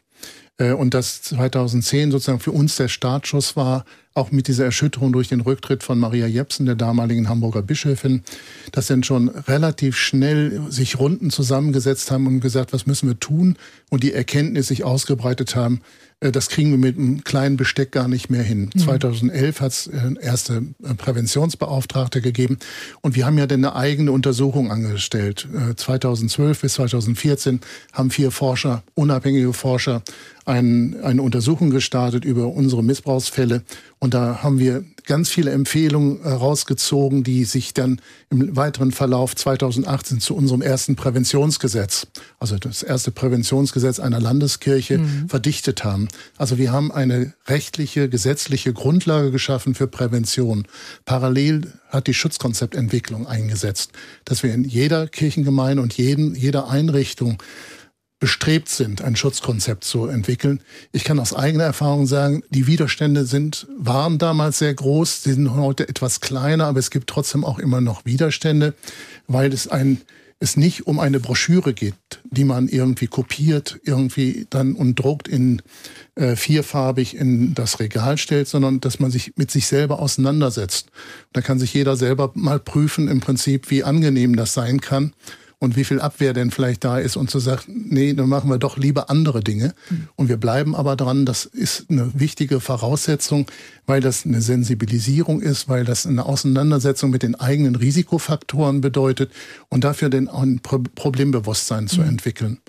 Äh, 0.57 0.73
und 0.73 0.93
das 0.93 1.21
2010 1.23 2.11
sozusagen 2.11 2.39
für 2.39 2.51
uns 2.51 2.75
der 2.75 2.89
Startschuss 2.89 3.55
war, 3.55 3.85
auch 4.15 4.31
mit 4.31 4.47
dieser 4.47 4.63
Erschütterung 4.63 5.11
durch 5.11 5.27
den 5.27 5.41
Rücktritt 5.41 5.83
von 5.83 5.99
Maria 5.99 6.25
Jepsen, 6.25 6.65
der 6.65 6.75
damaligen 6.75 7.27
Hamburger 7.27 7.61
Bischöfin, 7.61 8.23
dass 8.71 8.87
dann 8.87 9.03
schon 9.03 9.27
relativ 9.27 9.97
schnell 9.97 10.61
sich 10.69 10.97
Runden 10.97 11.31
zusammengesetzt 11.31 12.09
haben 12.11 12.25
und 12.25 12.39
gesagt, 12.39 12.71
was 12.71 12.87
müssen 12.87 13.09
wir 13.09 13.19
tun? 13.19 13.57
Und 13.89 14.03
die 14.03 14.13
Erkenntnis 14.13 14.67
sich 14.67 14.85
ausgebreitet 14.85 15.57
haben, 15.57 15.81
das 16.19 16.49
kriegen 16.49 16.71
wir 16.71 16.77
mit 16.77 16.97
einem 16.97 17.23
kleinen 17.23 17.57
Besteck 17.57 17.91
gar 17.91 18.07
nicht 18.07 18.29
mehr 18.29 18.43
hin. 18.43 18.69
Mhm. 18.73 18.79
2011 18.79 19.61
hat 19.61 19.71
es 19.71 19.87
äh, 19.87 20.13
erste 20.21 20.63
äh, 20.83 20.93
Präventionsbeauftragte 20.95 22.21
gegeben 22.21 22.57
und 23.01 23.15
wir 23.15 23.25
haben 23.25 23.37
ja 23.37 23.47
dann 23.47 23.65
eine 23.65 23.75
eigene 23.75 24.11
Untersuchung 24.11 24.71
angestellt. 24.71 25.47
2012 25.75 26.61
bis 26.61 26.73
2014 26.75 27.59
haben 27.93 28.09
vier 28.09 28.31
Forscher, 28.31 28.83
unabhängige 28.93 29.53
Forscher, 29.53 30.01
ein, 30.45 30.95
eine 31.01 31.21
Untersuchung 31.21 31.69
gestartet 31.69 32.25
über 32.25 32.47
unsere 32.47 32.83
Missbrauchsfälle 32.83 33.63
und 33.99 34.13
da 34.13 34.43
haben 34.43 34.59
wir 34.59 34.83
ganz 35.05 35.29
viele 35.29 35.51
Empfehlungen 35.51 36.21
herausgezogen, 36.21 37.23
die 37.23 37.45
sich 37.45 37.73
dann 37.73 38.01
im 38.29 38.55
weiteren 38.55 38.91
Verlauf 38.91 39.35
2018 39.35 40.19
zu 40.19 40.35
unserem 40.35 40.61
ersten 40.61 40.95
Präventionsgesetz, 40.95 42.07
also 42.39 42.57
das 42.57 42.83
erste 42.83 43.11
Präventionsgesetz 43.11 43.99
einer 43.99 44.19
Landeskirche, 44.19 44.99
mhm. 44.99 45.29
verdichtet 45.29 45.83
haben. 45.83 46.07
Also 46.37 46.57
wir 46.57 46.71
haben 46.71 46.91
eine 46.91 47.33
rechtliche, 47.47 48.09
gesetzliche 48.09 48.73
Grundlage 48.73 49.31
geschaffen 49.31 49.75
für 49.75 49.87
Prävention. 49.87 50.67
Parallel 51.05 51.73
hat 51.89 52.07
die 52.07 52.13
Schutzkonzeptentwicklung 52.13 53.27
eingesetzt, 53.27 53.91
dass 54.25 54.43
wir 54.43 54.53
in 54.53 54.63
jeder 54.63 55.07
Kirchengemeinde 55.07 55.81
und 55.81 55.95
jeden, 55.97 56.35
jeder 56.35 56.67
Einrichtung 56.67 57.37
bestrebt 58.19 58.69
sind, 58.69 59.01
ein 59.01 59.15
Schutzkonzept 59.15 59.83
zu 59.83 60.07
entwickeln. 60.07 60.61
Ich 60.91 61.03
kann 61.03 61.19
aus 61.19 61.33
eigener 61.33 61.65
Erfahrung 61.65 62.07
sagen, 62.07 62.43
die 62.49 62.65
Widerstände 62.65 63.25
sind, 63.25 63.67
waren 63.77 64.17
damals 64.17 64.59
sehr 64.59 64.73
groß, 64.73 65.23
sie 65.23 65.33
sind 65.33 65.53
heute 65.53 65.89
etwas 65.89 66.21
kleiner, 66.21 66.67
aber 66.67 66.79
es 66.79 66.91
gibt 66.91 67.09
trotzdem 67.09 67.43
auch 67.43 67.59
immer 67.59 67.81
noch 67.81 68.05
Widerstände, 68.05 68.73
weil 69.27 69.51
es 69.51 69.67
ein, 69.67 69.99
es 70.39 70.55
nicht 70.55 70.87
um 70.87 70.99
eine 70.99 71.19
Broschüre 71.19 71.73
geht, 71.73 71.95
die 72.23 72.45
man 72.45 72.69
irgendwie 72.69 73.07
kopiert, 73.07 73.79
irgendwie 73.83 74.47
dann 74.49 74.75
und 74.75 74.95
druckt 74.95 75.27
in 75.27 75.61
äh, 76.15 76.37
vierfarbig 76.37 77.17
in 77.17 77.53
das 77.53 77.81
Regal 77.81 78.17
stellt, 78.17 78.47
sondern 78.47 78.79
dass 78.79 78.99
man 78.99 79.11
sich 79.11 79.33
mit 79.35 79.51
sich 79.51 79.67
selber 79.67 79.99
auseinandersetzt. 79.99 80.87
Da 81.33 81.41
kann 81.41 81.59
sich 81.59 81.73
jeder 81.73 81.97
selber 81.97 82.31
mal 82.33 82.59
prüfen, 82.59 83.09
im 83.09 83.19
Prinzip, 83.19 83.69
wie 83.69 83.83
angenehm 83.83 84.37
das 84.37 84.53
sein 84.53 84.79
kann 84.79 85.13
und 85.59 85.75
wie 85.75 85.83
viel 85.83 85.99
Abwehr 85.99 86.33
denn 86.33 86.51
vielleicht 86.51 86.83
da 86.83 86.99
ist 86.99 87.15
und 87.15 87.29
zu 87.29 87.39
sagen, 87.39 87.85
nee, 87.89 88.13
dann 88.13 88.29
machen 88.29 88.49
wir 88.49 88.57
doch 88.57 88.77
lieber 88.77 89.09
andere 89.09 89.41
Dinge. 89.41 89.73
Mhm. 89.89 90.07
Und 90.15 90.29
wir 90.29 90.37
bleiben 90.37 90.75
aber 90.75 90.95
dran, 90.95 91.25
das 91.25 91.45
ist 91.45 91.89
eine 91.89 92.11
wichtige 92.13 92.59
Voraussetzung, 92.59 93.47
weil 93.85 94.01
das 94.01 94.25
eine 94.25 94.41
Sensibilisierung 94.41 95.41
ist, 95.41 95.69
weil 95.69 95.85
das 95.85 96.05
eine 96.05 96.25
Auseinandersetzung 96.25 97.09
mit 97.09 97.23
den 97.23 97.35
eigenen 97.35 97.75
Risikofaktoren 97.75 98.81
bedeutet 98.81 99.31
und 99.69 99.83
dafür 99.83 100.09
den 100.09 100.27
ein 100.27 100.59
Problembewusstsein 100.61 101.87
zu 101.87 102.01
mhm. 102.01 102.09
entwickeln. 102.09 102.59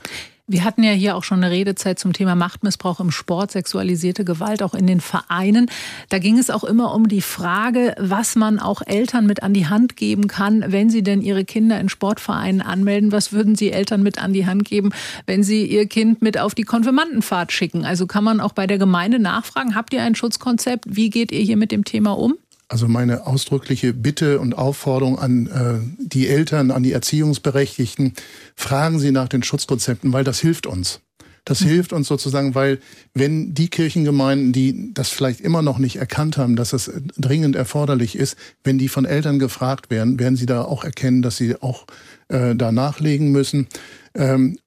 Wir 0.49 0.63
hatten 0.63 0.85
ja 0.85 0.93
hier 0.93 1.17
auch 1.17 1.25
schon 1.25 1.43
eine 1.43 1.53
Redezeit 1.53 1.99
zum 1.99 2.13
Thema 2.13 2.37
Machtmissbrauch 2.37 3.01
im 3.01 3.11
Sport, 3.11 3.51
sexualisierte 3.51 4.25
Gewalt 4.25 4.63
auch 4.63 4.75
in 4.75 4.87
den 4.87 5.01
Vereinen. 5.01 5.69
Da 6.09 6.21
ging 6.21 6.39
es 6.39 6.51
auch 6.51 6.63
immer 6.63 6.95
um 6.95 7.09
die 7.09 7.21
Frage, 7.21 7.97
was 7.99 8.37
man 8.37 8.61
auch 8.61 8.81
Eltern 8.87 9.27
mit 9.27 9.43
an 9.43 9.55
die 9.55 9.67
Hand 9.67 9.97
geben 9.97 10.29
kann, 10.29 10.65
wenn 10.69 10.89
sie 10.89 11.03
denn 11.03 11.21
ihre 11.21 11.45
Kinder 11.45 11.81
in 11.81 11.89
Sportvereinen 11.89 12.63
anmelden. 12.63 13.11
Was 13.11 13.33
würden 13.33 13.57
Sie 13.57 13.73
Eltern 13.73 14.05
mit 14.05 14.23
an 14.23 14.33
die 14.33 14.47
Hand 14.47 14.65
geben, 14.65 14.91
wenn 15.27 15.43
sie 15.43 15.67
ihr 15.67 15.87
Kind 15.87 16.23
mit 16.23 16.39
auf 16.39 16.55
die 16.55 16.63
Konfirmandenfahrt 16.63 17.51
schicken? 17.51 17.85
Also 17.85 18.07
kann 18.07 18.23
man 18.23 18.41
auch 18.41 18.53
bei 18.53 18.69
der 18.69 18.79
Gemeinde 18.79 19.19
nachfragen, 19.19 19.75
habt 19.75 19.93
ihr 19.95 20.03
ein 20.05 20.15
Schutzkonzept? 20.15 20.85
Wie 20.87 21.11
geht 21.11 21.33
ihr 21.33 21.41
hier 21.41 21.57
mit 21.57 21.73
dem 21.73 21.85
Thema 21.85 22.17
um? 22.17 22.35
Also 22.69 22.89
meine 22.89 23.27
ausdrückliche 23.27 23.93
Bitte 23.93 24.41
und 24.41 24.59
Aufforderung 24.59 25.19
an 25.19 25.47
äh, 25.47 26.05
die 26.05 26.29
Eltern, 26.29 26.73
an 26.73 26.83
die 26.83 26.93
Erziehungsberechtigten, 26.93 28.15
fragen 28.57 28.99
Sie 28.99 29.13
nach 29.13 29.29
den 29.29 29.45
Schutzkonzepten, 29.45 30.13
weil 30.13 30.25
das 30.25 30.41
hilft 30.41 30.67
uns. 30.67 31.01
Das 31.47 31.61
mhm. 31.61 31.69
hilft 31.69 31.93
uns 31.93 32.09
sozusagen, 32.09 32.55
weil 32.57 32.81
wenn 33.15 33.55
die 33.55 33.69
Kirchengemeinden, 33.69 34.53
die 34.53 34.93
das 34.93 35.11
vielleicht 35.11 35.41
immer 35.41 35.63
noch 35.63 35.79
nicht 35.79 35.97
erkannt 35.97 36.37
haben, 36.37 36.57
dass 36.57 36.71
das 36.71 36.91
dringend 37.17 37.55
erforderlich 37.55 38.17
ist, 38.17 38.37
wenn 38.65 38.79
die 38.79 38.89
von 38.89 39.05
Eltern 39.05 39.39
gefragt 39.39 39.89
werden, 39.89 40.19
werden 40.19 40.37
sie 40.37 40.47
da 40.47 40.63
auch 40.63 40.83
erkennen, 40.83 41.23
dass 41.23 41.37
sie 41.37 41.55
auch 41.63 41.87
äh, 42.29 42.57
da 42.57 42.73
nachlegen 42.73 43.31
müssen. 43.31 43.69
Ähm, 44.15 44.59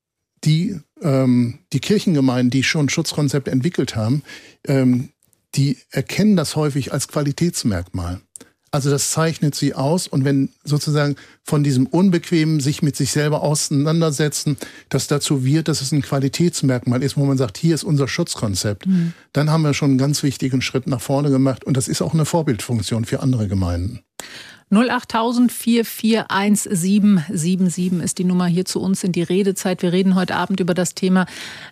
die, 0.45 0.79
ähm, 1.01 1.59
die 1.73 1.81
Kirchengemeinden, 1.81 2.49
die 2.49 2.63
schon 2.63 2.87
Schutzkonzepte 2.87 3.51
entwickelt 3.51 3.97
haben, 3.97 4.23
ähm, 4.65 5.09
die 5.55 5.77
erkennen 5.91 6.35
das 6.35 6.55
häufig 6.55 6.93
als 6.93 7.07
Qualitätsmerkmal. 7.07 8.21
Also 8.71 8.91
das 8.91 9.09
zeichnet 9.09 9.55
sie 9.55 9.73
aus 9.73 10.07
und 10.07 10.25
wenn 10.25 10.49
sozusagen 10.63 11.15
von 11.43 11.63
diesem 11.63 11.87
Unbequemen 11.87 12.59
sich 12.59 12.83
mit 12.83 12.95
sich 12.95 13.11
selber 13.11 13.41
auseinandersetzen, 13.41 14.57
das 14.89 15.07
dazu 15.07 15.43
wird, 15.43 15.67
dass 15.67 15.81
es 15.81 15.91
ein 15.91 16.03
Qualitätsmerkmal 16.03 17.01
ist, 17.01 17.17
wo 17.17 17.25
man 17.25 17.37
sagt, 17.37 17.57
hier 17.57 17.73
ist 17.73 17.83
unser 17.83 18.07
Schutzkonzept, 18.07 18.85
mhm. 18.85 19.13
dann 19.33 19.49
haben 19.49 19.63
wir 19.63 19.73
schon 19.73 19.91
einen 19.91 19.97
ganz 19.97 20.21
wichtigen 20.21 20.61
Schritt 20.61 20.85
nach 20.85 21.01
vorne 21.01 21.31
gemacht 21.31 21.63
und 21.63 21.77
das 21.77 21.87
ist 21.87 22.03
auch 22.03 22.13
eine 22.13 22.25
Vorbildfunktion 22.25 23.05
für 23.05 23.21
andere 23.21 23.47
Gemeinden. 23.47 24.01
08000 24.71 25.51
441 25.51 28.03
ist 28.03 28.19
die 28.19 28.23
Nummer 28.23 28.45
hier 28.45 28.65
zu 28.65 28.79
uns 28.79 29.03
in 29.03 29.11
die 29.11 29.23
Redezeit. 29.23 29.81
Wir 29.81 29.91
reden 29.91 30.13
heute 30.13 30.35
Abend 30.35 30.59
über 30.59 30.75
das 30.75 30.93
Thema 30.93 31.25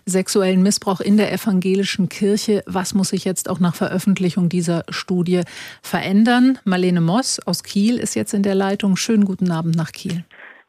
sexuellen 0.04 0.62
Missbrauch 0.62 1.00
in 1.00 1.16
der 1.16 1.32
evangelischen 1.32 2.08
Kirche. 2.08 2.64
Was 2.66 2.94
muss 2.94 3.10
sich 3.10 3.24
jetzt 3.24 3.48
auch 3.48 3.60
nach 3.60 3.76
Veröffentlichung 3.76 4.48
dieser 4.48 4.82
Studie 4.88 5.42
verändern? 5.80 6.58
Marlene 6.64 7.00
Moss 7.00 7.38
aus 7.46 7.62
Kiel 7.62 7.98
ist 7.98 8.16
jetzt 8.16 8.34
in 8.34 8.42
der 8.42 8.56
Leitung. 8.56 8.96
Schönen 8.96 9.24
guten 9.24 9.52
Abend 9.52 9.76
nach 9.76 9.92
Kiel. 9.92 10.24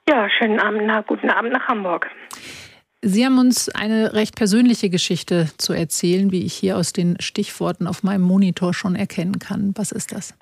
Ja, 0.07 0.29
schönen 0.29 0.59
Abend, 0.59 0.85
nach, 0.85 1.07
guten 1.07 1.31
Abend 1.31 1.53
nach 1.53 1.67
Hamburg. 1.67 2.05
Sie 3.01 3.25
haben 3.25 3.39
uns 3.39 3.69
eine 3.69 4.13
recht 4.13 4.35
persönliche 4.35 4.89
Geschichte 4.89 5.47
zu 5.57 5.73
erzählen, 5.73 6.31
wie 6.31 6.45
ich 6.45 6.53
hier 6.53 6.77
aus 6.77 6.93
den 6.93 7.19
Stichworten 7.21 7.87
auf 7.87 8.03
meinem 8.03 8.23
Monitor 8.23 8.75
schon 8.75 8.95
erkennen 8.95 9.39
kann. 9.39 9.73
Was 9.75 9.91
ist 9.91 10.11
das? 10.11 10.35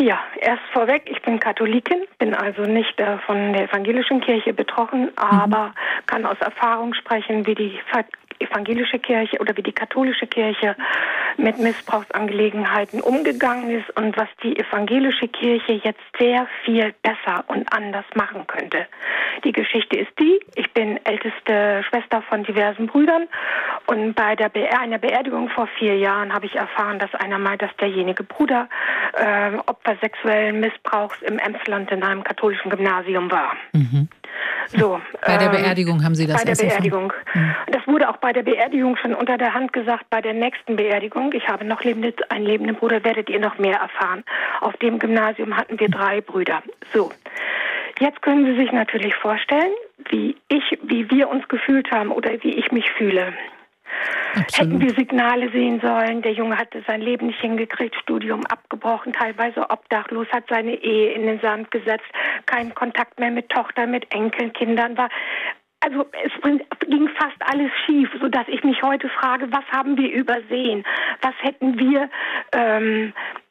Ja, 0.00 0.18
erst 0.40 0.62
vorweg, 0.72 1.02
ich 1.06 1.22
bin 1.22 1.38
Katholikin, 1.38 2.04
bin 2.18 2.34
also 2.34 2.62
nicht 2.62 2.98
äh, 2.98 3.18
von 3.18 3.52
der 3.52 3.68
evangelischen 3.68 4.20
Kirche 4.20 4.52
betroffen, 4.52 5.12
aber 5.16 5.68
mhm. 5.68 6.06
kann 6.06 6.26
aus 6.26 6.38
Erfahrung 6.40 6.92
sprechen, 6.94 7.46
wie 7.46 7.54
die 7.54 7.78
evangelische 8.42 8.98
Kirche 8.98 9.38
oder 9.38 9.56
wie 9.56 9.62
die 9.62 9.72
katholische 9.72 10.26
Kirche 10.26 10.76
mit 11.36 11.58
Missbrauchsangelegenheiten 11.58 13.00
umgegangen 13.00 13.70
ist 13.70 13.96
und 13.96 14.16
was 14.16 14.28
die 14.42 14.58
evangelische 14.58 15.28
Kirche 15.28 15.80
jetzt 15.84 16.00
sehr 16.18 16.46
viel 16.64 16.94
besser 17.02 17.44
und 17.48 17.72
anders 17.72 18.04
machen 18.14 18.46
könnte. 18.46 18.86
Die 19.44 19.52
Geschichte 19.52 19.98
ist 19.98 20.12
die, 20.18 20.40
ich 20.54 20.70
bin 20.72 20.98
älteste 21.04 21.82
Schwester 21.88 22.22
von 22.22 22.44
diversen 22.44 22.86
Brüdern 22.86 23.28
und 23.86 24.14
bei 24.14 24.36
der 24.36 24.48
Be 24.48 24.68
einer 24.78 24.98
Beerdigung 24.98 25.48
vor 25.48 25.66
vier 25.78 25.96
Jahren 25.96 26.32
habe 26.32 26.46
ich 26.46 26.54
erfahren, 26.54 26.98
dass 26.98 27.14
einer 27.14 27.38
meint, 27.38 27.62
dass 27.62 27.74
derjenige 27.76 28.22
Bruder 28.22 28.68
äh, 29.14 29.56
Opfer 29.66 29.96
sexuellen 30.00 30.60
Missbrauchs 30.60 31.20
im 31.22 31.38
Emsland 31.38 31.90
in 31.90 32.02
einem 32.02 32.22
katholischen 32.22 32.70
Gymnasium 32.70 33.30
war. 33.30 33.56
Mhm. 33.72 34.08
So, 34.68 35.00
bei 35.26 35.36
der 35.36 35.52
ähm, 35.52 35.62
Beerdigung 35.62 36.04
haben 36.04 36.14
Sie 36.14 36.26
das 36.26 36.44
Bei 36.44 36.52
der 36.52 36.56
Beerdigung. 36.56 37.12
Mhm. 37.34 37.54
Das 37.70 37.86
wurde 37.86 38.08
auch 38.08 38.16
bei 38.18 38.32
der 38.32 38.42
Beerdigung 38.42 38.96
schon 38.96 39.14
unter 39.14 39.36
der 39.38 39.54
Hand 39.54 39.72
gesagt. 39.72 40.06
Bei 40.10 40.20
der 40.20 40.34
nächsten 40.34 40.76
Beerdigung, 40.76 41.32
ich 41.32 41.48
habe 41.48 41.64
noch 41.64 41.82
lebende, 41.82 42.14
einen 42.28 42.46
lebenden 42.46 42.76
Bruder, 42.76 43.04
werdet 43.04 43.28
ihr 43.28 43.40
noch 43.40 43.58
mehr 43.58 43.78
erfahren. 43.78 44.24
Auf 44.60 44.76
dem 44.78 44.98
Gymnasium 44.98 45.56
hatten 45.56 45.78
wir 45.78 45.88
drei 45.88 46.20
Brüder. 46.20 46.62
So, 46.92 47.10
jetzt 47.98 48.22
können 48.22 48.46
Sie 48.46 48.56
sich 48.56 48.72
natürlich 48.72 49.14
vorstellen, 49.16 49.72
wie 50.10 50.36
ich, 50.48 50.78
wie 50.82 51.10
wir 51.10 51.28
uns 51.28 51.46
gefühlt 51.48 51.90
haben 51.90 52.10
oder 52.10 52.30
wie 52.42 52.54
ich 52.54 52.72
mich 52.72 52.90
fühle. 52.92 53.32
Absolut. 54.34 54.72
Hätten 54.72 54.80
wir 54.80 54.94
Signale 54.94 55.50
sehen 55.50 55.80
sollen. 55.80 56.22
Der 56.22 56.32
Junge 56.32 56.56
hatte 56.56 56.82
sein 56.86 57.02
Leben 57.02 57.26
nicht 57.26 57.40
hingekriegt, 57.40 57.94
Studium 57.96 58.44
abgebrochen, 58.46 59.12
teilweise 59.12 59.68
obdachlos, 59.70 60.26
hat 60.32 60.44
seine 60.48 60.74
Ehe 60.74 61.12
in 61.12 61.26
den 61.26 61.40
Sand 61.40 61.70
gesetzt, 61.70 62.06
keinen 62.46 62.74
Kontakt 62.74 63.18
mehr 63.20 63.30
mit 63.30 63.48
Tochter, 63.50 63.86
mit 63.86 64.12
Enkeln, 64.12 64.52
Kindern 64.52 64.96
war. 64.96 65.08
Also 65.80 66.06
es 66.24 66.32
ging 66.88 67.08
fast 67.08 67.36
alles 67.40 67.70
schief, 67.84 68.08
so 68.20 68.28
dass 68.28 68.46
ich 68.46 68.62
mich 68.62 68.82
heute 68.82 69.08
frage, 69.08 69.50
was 69.50 69.64
haben 69.72 69.96
wir 69.96 70.12
übersehen? 70.12 70.84
Was 71.22 71.34
hätten 71.40 71.76
wir 71.76 72.08
ähm, 72.52 73.12
äh, 73.16 73.41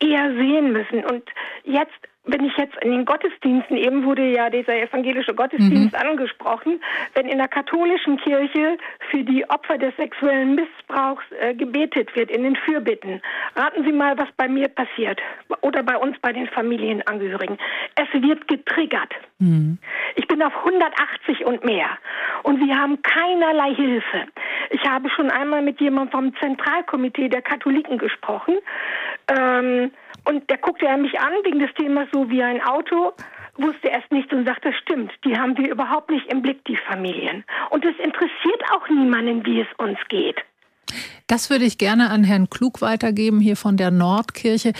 eher 0.00 0.34
sehen 0.34 0.72
müssen? 0.72 1.04
Und 1.04 1.24
jetzt 1.64 1.98
wenn 2.24 2.44
ich 2.44 2.56
jetzt 2.56 2.76
in 2.82 2.90
den 2.90 3.04
Gottesdiensten, 3.04 3.76
eben 3.76 4.04
wurde 4.04 4.30
ja 4.30 4.50
dieser 4.50 4.76
evangelische 4.76 5.34
Gottesdienst 5.34 5.92
mhm. 5.92 6.08
angesprochen, 6.08 6.80
wenn 7.14 7.26
in 7.26 7.38
der 7.38 7.48
katholischen 7.48 8.18
Kirche 8.18 8.78
für 9.10 9.24
die 9.24 9.48
Opfer 9.48 9.78
des 9.78 9.96
sexuellen 9.96 10.54
Missbrauchs 10.54 11.24
äh, 11.40 11.54
gebetet 11.54 12.14
wird, 12.14 12.30
in 12.30 12.42
den 12.42 12.56
Fürbitten, 12.56 13.22
raten 13.56 13.84
Sie 13.84 13.92
mal, 13.92 14.18
was 14.18 14.28
bei 14.36 14.48
mir 14.48 14.68
passiert 14.68 15.20
oder 15.62 15.82
bei 15.82 15.96
uns, 15.96 16.16
bei 16.20 16.32
den 16.32 16.46
Familienangehörigen. 16.48 17.58
Es 17.94 18.22
wird 18.22 18.46
getriggert. 18.48 19.12
Mhm. 19.38 19.78
Ich 20.16 20.26
bin 20.28 20.42
auf 20.42 20.54
180 20.64 21.46
und 21.46 21.64
mehr 21.64 21.98
und 22.42 22.60
wir 22.60 22.76
haben 22.76 23.00
keinerlei 23.02 23.74
Hilfe. 23.74 24.26
Ich 24.70 24.84
habe 24.84 25.08
schon 25.10 25.30
einmal 25.30 25.62
mit 25.62 25.80
jemandem 25.80 26.12
vom 26.12 26.36
Zentralkomitee 26.36 27.28
der 27.28 27.42
Katholiken 27.42 27.98
gesprochen. 27.98 28.58
Ähm, 29.30 29.92
und 30.24 30.50
der 30.50 30.58
guckte 30.58 30.86
ja 30.86 30.96
mich 30.96 31.18
an 31.18 31.32
wegen 31.44 31.60
des 31.60 31.70
Themas 31.74 32.08
so 32.12 32.28
wie 32.30 32.42
ein 32.42 32.60
Auto, 32.62 33.12
wusste 33.56 33.88
erst 33.88 34.10
nicht 34.10 34.32
und 34.32 34.46
sagte, 34.46 34.72
stimmt, 34.82 35.12
die 35.24 35.36
haben 35.36 35.56
wir 35.56 35.70
überhaupt 35.70 36.10
nicht 36.10 36.26
im 36.32 36.42
Blick, 36.42 36.64
die 36.64 36.76
Familien. 36.88 37.44
Und 37.70 37.84
es 37.84 37.94
interessiert 38.02 38.62
auch 38.72 38.88
niemanden, 38.88 39.44
wie 39.46 39.60
es 39.60 39.68
uns 39.78 39.98
geht. 40.08 40.36
Das 41.26 41.50
würde 41.50 41.64
ich 41.64 41.78
gerne 41.78 42.10
an 42.10 42.24
Herrn 42.24 42.50
Klug 42.50 42.80
weitergeben, 42.80 43.40
hier 43.40 43.56
von 43.56 43.76
der 43.76 43.90
Nordkirche. 43.90 44.72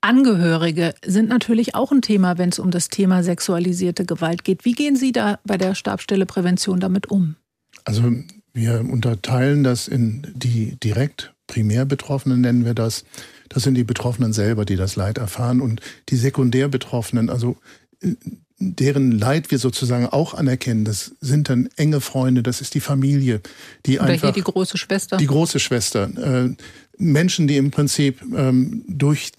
Angehörige 0.00 0.94
sind 1.04 1.28
natürlich 1.28 1.74
auch 1.74 1.92
ein 1.92 2.00
Thema, 2.00 2.38
wenn 2.38 2.48
es 2.48 2.58
um 2.58 2.70
das 2.70 2.88
Thema 2.88 3.22
sexualisierte 3.22 4.06
Gewalt 4.06 4.44
geht. 4.44 4.64
Wie 4.64 4.72
gehen 4.72 4.96
Sie 4.96 5.12
da 5.12 5.38
bei 5.44 5.58
der 5.58 5.74
Stabstelle 5.74 6.26
Prävention 6.26 6.80
damit 6.80 7.10
um? 7.10 7.36
Also 7.84 8.04
wir 8.52 8.80
unterteilen 8.80 9.64
das 9.64 9.88
in 9.88 10.32
die 10.34 10.78
direkt 10.82 11.34
primär 11.46 11.84
Betroffenen, 11.84 12.40
nennen 12.40 12.64
wir 12.64 12.74
das, 12.74 13.04
das 13.48 13.62
sind 13.62 13.74
die 13.74 13.84
Betroffenen 13.84 14.32
selber, 14.32 14.64
die 14.64 14.76
das 14.76 14.96
Leid 14.96 15.18
erfahren 15.18 15.60
und 15.60 15.80
die 16.08 16.16
sekundär 16.16 16.68
Betroffenen, 16.68 17.30
also 17.30 17.56
äh, 18.00 18.14
deren 18.58 19.12
Leid 19.12 19.50
wir 19.50 19.58
sozusagen 19.58 20.06
auch 20.06 20.32
anerkennen, 20.32 20.84
das 20.84 21.12
sind 21.20 21.50
dann 21.50 21.68
enge 21.76 22.00
Freunde, 22.00 22.42
das 22.42 22.60
ist 22.60 22.74
die 22.74 22.80
Familie, 22.80 23.40
die 23.84 23.98
Oder 23.98 24.08
einfach 24.08 24.28
hier 24.28 24.42
die 24.42 24.50
große 24.50 24.78
Schwester. 24.78 25.18
Die 25.18 25.26
große 25.26 25.60
Schwester, 25.60 26.08
äh, 26.16 26.54
Menschen, 26.98 27.46
die 27.46 27.56
im 27.56 27.70
Prinzip 27.70 28.22
ähm, 28.34 28.84
durch 28.88 29.32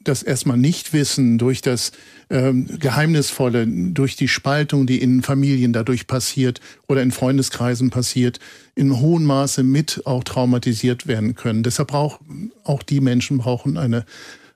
das 0.00 0.22
erstmal 0.22 0.56
nicht 0.56 0.92
wissen, 0.92 1.38
durch 1.38 1.62
das 1.62 1.92
ähm, 2.30 2.66
Geheimnisvolle, 2.78 3.66
durch 3.66 4.16
die 4.16 4.28
Spaltung, 4.28 4.86
die 4.86 5.00
in 5.00 5.22
Familien 5.22 5.72
dadurch 5.72 6.06
passiert 6.06 6.60
oder 6.88 7.02
in 7.02 7.12
Freundeskreisen 7.12 7.90
passiert, 7.90 8.38
in 8.74 9.00
hohem 9.00 9.24
Maße 9.24 9.62
mit 9.62 10.02
auch 10.04 10.24
traumatisiert 10.24 11.06
werden 11.06 11.34
können. 11.34 11.62
Deshalb 11.62 11.88
brauchen 11.88 12.52
auch 12.64 12.82
die 12.82 13.00
Menschen 13.00 13.38
brauchen 13.38 13.76
eine 13.76 14.04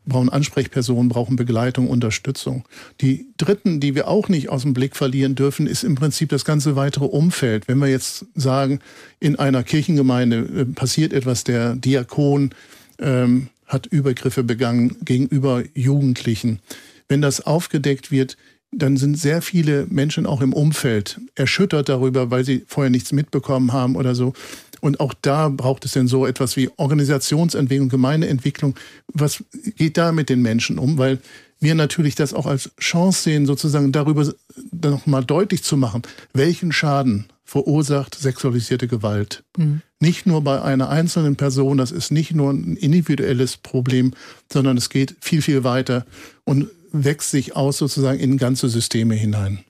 brauchen 0.07 0.29
Ansprechpersonen, 0.29 1.09
brauchen 1.09 1.37
Begleitung, 1.37 1.89
Unterstützung. 1.89 2.65
Die 3.01 3.27
dritten, 3.37 3.81
die 3.81 3.95
wir 3.95 4.09
auch 4.09 4.29
nicht 4.29 4.49
aus 4.49 4.63
dem 4.63 4.75
Blick 4.75 4.97
verlieren 4.97 5.35
dürfen, 5.35 5.67
ist 5.67 5.85
im 5.85 5.95
Prinzip 5.95 6.29
das 6.29 6.45
ganze 6.45 6.77
weitere 6.77 7.05
Umfeld. 7.05 7.69
Wenn 7.69 7.79
wir 7.79 7.89
jetzt 7.89 8.27
sagen, 8.35 8.81
in 9.21 9.37
einer 9.37 9.63
Kirchengemeinde 9.63 10.37
äh, 10.39 10.65
passiert 10.65 11.13
etwas, 11.13 11.45
der 11.45 11.77
Diakon 11.77 12.51
ähm, 12.99 13.49
hat 13.67 13.87
Übergriffe 13.87 14.45
begangen 14.45 14.97
gegenüber 15.05 15.63
Jugendlichen. 15.75 16.61
Wenn 17.09 17.21
das 17.21 17.41
aufgedeckt 17.41 18.11
wird, 18.11 18.37
dann 18.73 18.97
sind 18.97 19.19
sehr 19.19 19.43
viele 19.43 19.87
Menschen 19.89 20.27
auch 20.27 20.41
im 20.41 20.53
Umfeld 20.53 21.21
erschüttert 21.35 21.89
darüber, 21.89 22.31
weil 22.31 22.45
sie 22.45 22.65
vorher 22.67 22.91
nichts 22.91 23.13
mitbekommen 23.13 23.73
haben 23.73 23.97
oder 23.97 24.15
so. 24.15 24.35
Und 24.81 25.01
auch 25.01 25.15
da 25.21 25.49
braucht 25.49 25.85
es 25.85 25.93
denn 25.93 26.09
so 26.09 26.27
etwas 26.27 26.57
wie 26.57 26.71
Organisationsentwicklung, 26.77 27.89
Gemeindeentwicklung. 27.89 28.75
Was 29.13 29.45
geht 29.77 29.97
da 29.97 30.13
mit 30.13 30.29
den 30.29 30.43
Menschen 30.43 30.79
um? 30.79 30.99
Weil 30.99 31.19
wir 31.61 31.75
natürlich 31.75 32.15
das 32.15 32.35
auch 32.35 32.47
als 32.47 32.71
Chance 32.79 33.23
sehen, 33.23 33.47
sozusagen 33.47 33.93
darüber 33.93 34.31
nochmal 34.73 35.25
deutlich 35.25 35.63
zu 35.63 35.77
machen, 35.77 36.03
welchen 36.33 36.73
Schaden 36.73 37.27
verursacht 37.45 38.15
sexualisierte 38.17 38.89
Gewalt. 38.89 39.45
Mhm. 39.57 39.81
Nicht 40.01 40.27
nur 40.27 40.43
bei 40.43 40.61
einer 40.61 40.91
einzelnen 40.91 41.37
Person, 41.37 41.79
das 41.79 41.93
ist 41.93 42.11
nicht 42.11 42.35
nur 42.35 42.51
ein 42.51 42.77
individuelles 42.77 43.57
Problem, 43.57 44.13
sondern 44.53 44.77
es 44.77 44.91
geht 44.91 45.15
viel, 45.21 45.41
viel 45.41 45.65
weiter. 45.65 46.05
Und 46.45 46.69
wächst 46.93 47.31
sich 47.31 47.57
aus 47.57 47.79
sozusagen 47.79 48.19
in 48.19 48.37
ganze 48.37 48.69
Systeme 48.69 49.15
hinein. 49.15 49.61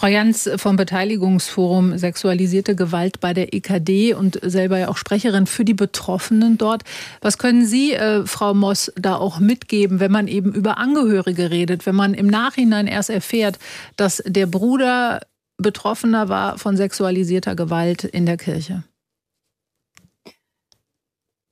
Frau 0.00 0.06
Jans 0.06 0.48
vom 0.56 0.76
Beteiligungsforum 0.76 1.98
Sexualisierte 1.98 2.74
Gewalt 2.74 3.20
bei 3.20 3.34
der 3.34 3.52
EKD 3.52 4.14
und 4.14 4.40
selber 4.42 4.78
ja 4.78 4.88
auch 4.88 4.96
Sprecherin 4.96 5.46
für 5.46 5.62
die 5.62 5.74
Betroffenen 5.74 6.56
dort. 6.56 6.84
Was 7.20 7.36
können 7.36 7.66
Sie, 7.66 7.92
äh, 7.92 8.24
Frau 8.24 8.54
Moss, 8.54 8.90
da 8.96 9.16
auch 9.16 9.40
mitgeben, 9.40 10.00
wenn 10.00 10.10
man 10.10 10.26
eben 10.26 10.54
über 10.54 10.78
Angehörige 10.78 11.50
redet, 11.50 11.84
wenn 11.84 11.96
man 11.96 12.14
im 12.14 12.28
Nachhinein 12.28 12.86
erst 12.86 13.10
erfährt, 13.10 13.58
dass 13.96 14.22
der 14.24 14.46
Bruder 14.46 15.20
Betroffener 15.58 16.30
war 16.30 16.56
von 16.56 16.78
sexualisierter 16.78 17.54
Gewalt 17.54 18.04
in 18.04 18.24
der 18.24 18.38
Kirche? 18.38 18.84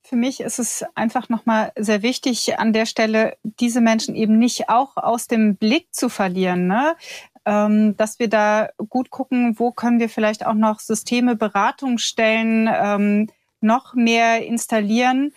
Für 0.01 0.15
mich 0.15 0.39
ist 0.39 0.57
es 0.57 0.83
einfach 0.95 1.29
nochmal 1.29 1.71
sehr 1.77 2.01
wichtig, 2.01 2.57
an 2.57 2.73
der 2.73 2.87
Stelle 2.87 3.37
diese 3.43 3.79
Menschen 3.79 4.15
eben 4.15 4.39
nicht 4.39 4.67
auch 4.67 4.97
aus 4.97 5.27
dem 5.27 5.55
Blick 5.55 5.93
zu 5.93 6.09
verlieren. 6.09 6.65
Ne? 6.65 6.95
Ähm, 7.49 7.97
dass 7.97 8.19
wir 8.19 8.29
da 8.29 8.69
gut 8.89 9.09
gucken, 9.09 9.57
wo 9.57 9.71
können 9.71 9.99
wir 9.99 10.07
vielleicht 10.07 10.45
auch 10.45 10.53
noch 10.53 10.79
Systeme, 10.79 11.35
Beratungsstellen 11.35 12.69
ähm, 12.71 13.27
noch 13.59 13.95
mehr 13.95 14.45
installieren 14.45 15.33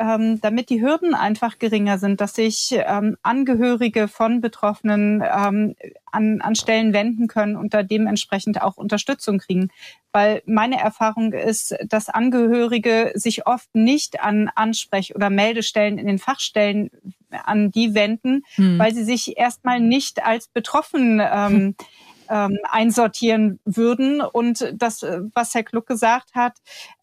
ähm, 0.00 0.40
damit 0.40 0.70
die 0.70 0.80
Hürden 0.80 1.14
einfach 1.14 1.58
geringer 1.58 1.98
sind, 1.98 2.22
dass 2.22 2.34
sich 2.34 2.70
ähm, 2.72 3.18
Angehörige 3.22 4.08
von 4.08 4.40
Betroffenen 4.40 5.22
ähm, 5.22 5.76
an, 6.10 6.40
an 6.40 6.54
Stellen 6.54 6.94
wenden 6.94 7.28
können 7.28 7.54
und 7.54 7.74
da 7.74 7.82
dementsprechend 7.82 8.62
auch 8.62 8.78
Unterstützung 8.78 9.38
kriegen. 9.38 9.68
Weil 10.10 10.42
meine 10.46 10.80
Erfahrung 10.80 11.34
ist, 11.34 11.76
dass 11.86 12.08
Angehörige 12.08 13.12
sich 13.14 13.46
oft 13.46 13.68
nicht 13.74 14.20
an 14.22 14.48
Ansprech- 14.56 15.14
oder 15.14 15.28
Meldestellen 15.28 15.98
in 15.98 16.06
den 16.06 16.18
Fachstellen 16.18 16.90
an 17.30 17.70
die 17.70 17.94
wenden, 17.94 18.42
hm. 18.54 18.78
weil 18.78 18.94
sie 18.94 19.04
sich 19.04 19.36
erstmal 19.36 19.80
nicht 19.80 20.24
als 20.24 20.48
betroffen 20.48 21.20
ähm, 21.22 21.74
ähm, 22.30 22.58
einsortieren 22.70 23.60
würden. 23.66 24.22
Und 24.22 24.72
das, 24.74 25.02
was 25.34 25.54
Herr 25.54 25.64
Kluck 25.64 25.86
gesagt 25.86 26.34
hat, 26.34 26.54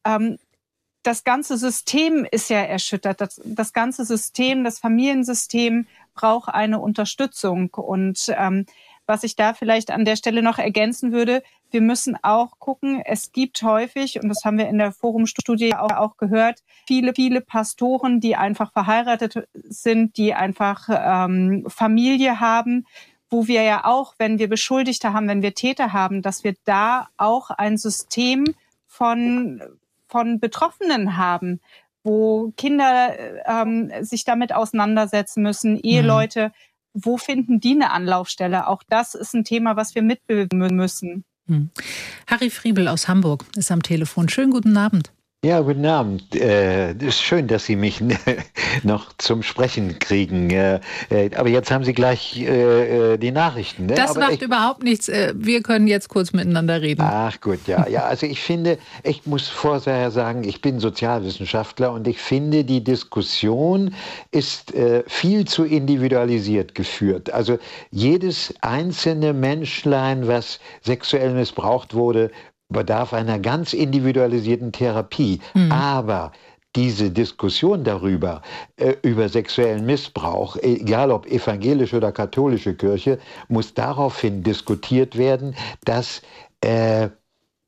ähm, 0.04 0.40
das 1.08 1.24
ganze 1.24 1.58
System 1.58 2.28
ist 2.30 2.50
ja 2.50 2.60
erschüttert. 2.60 3.22
Das, 3.22 3.42
das 3.46 3.72
ganze 3.72 4.04
System, 4.04 4.66
das 4.66 4.80
Familiensystem 4.80 5.88
braucht 6.14 6.54
eine 6.54 6.80
Unterstützung. 6.80 7.70
Und 7.74 8.34
ähm, 8.38 8.66
was 9.06 9.24
ich 9.24 9.38
da 9.38 9.54
vielleicht 9.54 9.90
an 9.90 10.04
der 10.04 10.18
Stelle 10.18 10.44
noch 10.44 10.58
ergänzen 10.58 11.14
würde, 11.14 11.44
wir 11.72 11.80
müssen 11.80 12.18
auch 12.24 12.60
gucken, 12.60 13.02
es 13.06 13.32
gibt 13.32 13.62
häufig, 13.62 14.22
und 14.22 14.28
das 14.28 14.44
haben 14.44 14.58
wir 14.58 14.68
in 14.68 14.78
der 14.78 14.92
Forumstudie 14.92 15.76
auch, 15.76 15.92
auch 15.92 16.18
gehört, 16.18 16.62
viele, 16.86 17.14
viele 17.14 17.40
Pastoren, 17.40 18.20
die 18.20 18.36
einfach 18.36 18.74
verheiratet 18.74 19.48
sind, 19.54 20.18
die 20.18 20.34
einfach 20.34 20.90
ähm, 20.90 21.66
Familie 21.70 22.42
haben, 22.42 22.86
wo 23.30 23.48
wir 23.48 23.64
ja 23.64 23.86
auch, 23.86 24.16
wenn 24.18 24.40
wir 24.40 24.50
Beschuldigte 24.50 25.14
haben, 25.14 25.30
wenn 25.30 25.42
wir 25.42 25.54
Täter 25.54 25.94
haben, 25.94 26.22
dass 26.22 26.44
wir 26.44 26.56
da 26.66 27.08
auch 27.16 27.50
ein 27.50 27.78
System 27.78 28.54
von, 28.88 29.62
von 30.08 30.40
Betroffenen 30.40 31.18
haben, 31.18 31.60
wo 32.04 32.54
Kinder 32.56 33.14
ähm, 33.46 33.92
sich 34.02 34.24
damit 34.24 34.54
auseinandersetzen 34.54 35.44
müssen, 35.44 35.74
mhm. 35.74 35.82
Eheleute, 35.84 36.52
wo 36.94 37.18
finden 37.18 37.60
die 37.60 37.74
eine 37.74 37.92
Anlaufstelle? 37.92 38.68
Auch 38.68 38.84
das 38.90 39.14
ist 39.14 39.34
ein 39.34 39.44
Thema, 39.44 39.76
was 39.76 39.94
wir 39.94 40.02
mitbilden 40.02 40.60
müssen. 40.76 41.26
Hm. 41.48 41.70
Harry 42.28 42.50
Friebel 42.50 42.88
aus 42.88 43.08
Hamburg 43.08 43.46
ist 43.56 43.72
am 43.72 43.84
Telefon. 43.84 44.30
Schönen 44.30 44.52
guten 44.52 44.76
Abend. 44.78 45.12
Ja, 45.48 45.62
guten 45.62 45.86
Abend. 45.86 46.36
Äh, 46.36 46.92
ist 46.96 47.22
schön, 47.22 47.48
dass 47.48 47.64
Sie 47.64 47.78
mich 47.78 48.04
noch 48.84 49.14
zum 49.18 49.44
Sprechen 49.44 49.98
kriegen. 49.98 50.50
Äh, 50.50 50.82
äh, 51.10 51.34
aber 51.38 51.48
jetzt 51.48 51.72
haben 51.72 51.86
Sie 51.86 51.94
gleich 51.94 52.38
äh, 52.38 53.14
äh 53.14 53.18
die 53.18 53.32
Nachrichten. 53.32 53.86
Ne? 53.86 53.94
Das 53.94 54.12
aber 54.12 54.20
macht 54.20 54.34
ich, 54.34 54.42
überhaupt 54.42 54.84
nichts. 54.84 55.08
Äh, 55.08 55.34
wir 55.38 55.64
können 55.64 55.88
jetzt 55.88 56.10
kurz 56.10 56.34
miteinander 56.34 56.82
reden. 56.82 57.02
Ach 57.02 57.40
gut, 57.40 57.66
ja. 57.66 57.88
ja 57.88 58.04
also 58.04 58.26
ich 58.26 58.42
finde, 58.42 58.78
ich 59.04 59.26
muss 59.26 59.48
vorher 59.48 60.12
sagen, 60.12 60.44
ich 60.44 60.60
bin 60.60 60.82
Sozialwissenschaftler 60.82 61.94
und 61.94 62.10
ich 62.10 62.18
finde, 62.18 62.66
die 62.66 62.84
Diskussion 62.84 63.96
ist 64.32 64.74
viel 65.08 65.46
zu 65.46 65.64
individualisiert 65.64 66.76
geführt. 66.76 67.32
Also 67.32 67.58
jedes 67.90 68.54
einzelne 68.60 69.32
Menschlein, 69.32 70.28
was 70.28 70.60
sexuell 70.82 71.34
missbraucht 71.34 71.94
wurde, 71.94 72.32
bedarf 72.70 73.14
einer 73.14 73.40
ganz 73.40 73.74
individualisierten 73.74 74.72
Therapie. 74.72 75.40
Mhm. 75.54 75.72
Aber 75.72 76.32
diese 76.76 77.10
Diskussion 77.10 77.84
darüber, 77.84 78.42
äh, 78.76 78.96
über 79.02 79.30
sexuellen 79.30 79.86
Missbrauch, 79.86 80.58
egal 80.58 81.12
ob 81.12 81.26
evangelische 81.26 81.98
oder 81.98 82.12
katholische 82.12 82.76
Kirche, 82.76 83.20
muss 83.48 83.74
daraufhin 83.74 84.44
diskutiert 84.44 85.18
werden, 85.18 85.56
dass 85.86 86.22
äh, 86.62 87.10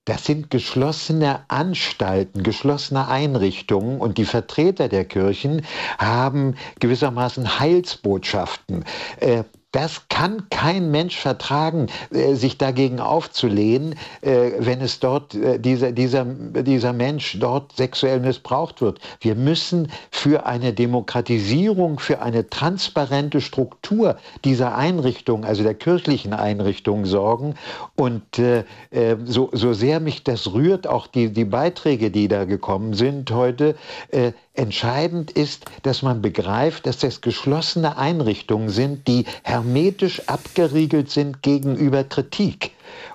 das 0.06 0.26
sind 0.26 0.50
geschlossene 0.50 1.42
Anstalten, 1.50 2.42
geschlossene 2.42 3.08
Einrichtungen 3.08 4.00
und 4.00 4.18
die 4.18 4.26
Vertreter 4.26 4.90
der 4.90 5.06
Kirchen 5.06 5.64
haben 6.00 6.56
gewissermaßen 6.80 7.60
Heilsbotschaften. 7.60 8.86
Äh, 9.20 9.44
das 9.72 10.08
kann 10.10 10.50
kein 10.50 10.90
Mensch 10.90 11.18
vertragen, 11.18 11.88
äh, 12.12 12.34
sich 12.34 12.58
dagegen 12.58 13.00
aufzulehnen, 13.00 13.96
äh, 14.22 14.52
wenn 14.58 14.82
es 14.82 15.00
dort 15.00 15.36
äh, 15.36 15.60
dieser, 15.60 15.92
dieser, 15.92 16.26
dieser 16.26 16.94
Mensch 16.94 17.38
dort 17.40 17.76
sexuell 17.76 18.20
missbraucht 18.20 18.82
wird. 18.82 19.00
Wir 19.22 19.36
müssen 19.36 19.92
für 20.10 20.48
eine 20.48 20.74
Demokratisierung, 20.74 22.00
für 22.00 22.22
eine 22.22 22.50
transparente 22.50 23.42
Struktur 23.42 24.18
dieser 24.44 24.76
Einrichtung, 24.76 25.46
also 25.46 25.62
der 25.62 25.76
kirchlichen 25.76 26.34
Einrichtung 26.34 27.06
sorgen. 27.06 27.56
Und 27.96 28.24
so, 29.26 29.50
so 29.52 29.74
sehr 29.74 30.00
mich 30.00 30.24
das 30.24 30.54
rührt, 30.54 30.88
auch 30.88 31.08
die, 31.08 31.32
die 31.32 31.46
Beiträge, 31.46 32.12
die 32.12 32.28
da 32.28 32.46
gekommen 32.46 32.94
sind 32.94 33.32
heute, 33.32 33.76
Entscheidend 34.60 35.32
ist, 35.32 35.64
dass 35.84 36.02
man 36.02 36.22
begreift, 36.22 36.86
dass 36.86 36.98
das 36.98 37.22
geschlossene 37.22 37.98
Einrichtungen 37.98 38.68
sind, 38.68 39.08
die 39.08 39.24
hermetisch 39.44 40.28
abgeriegelt 40.28 41.10
sind 41.10 41.42
gegenüber 41.42 42.04
Kritik. 42.04 42.72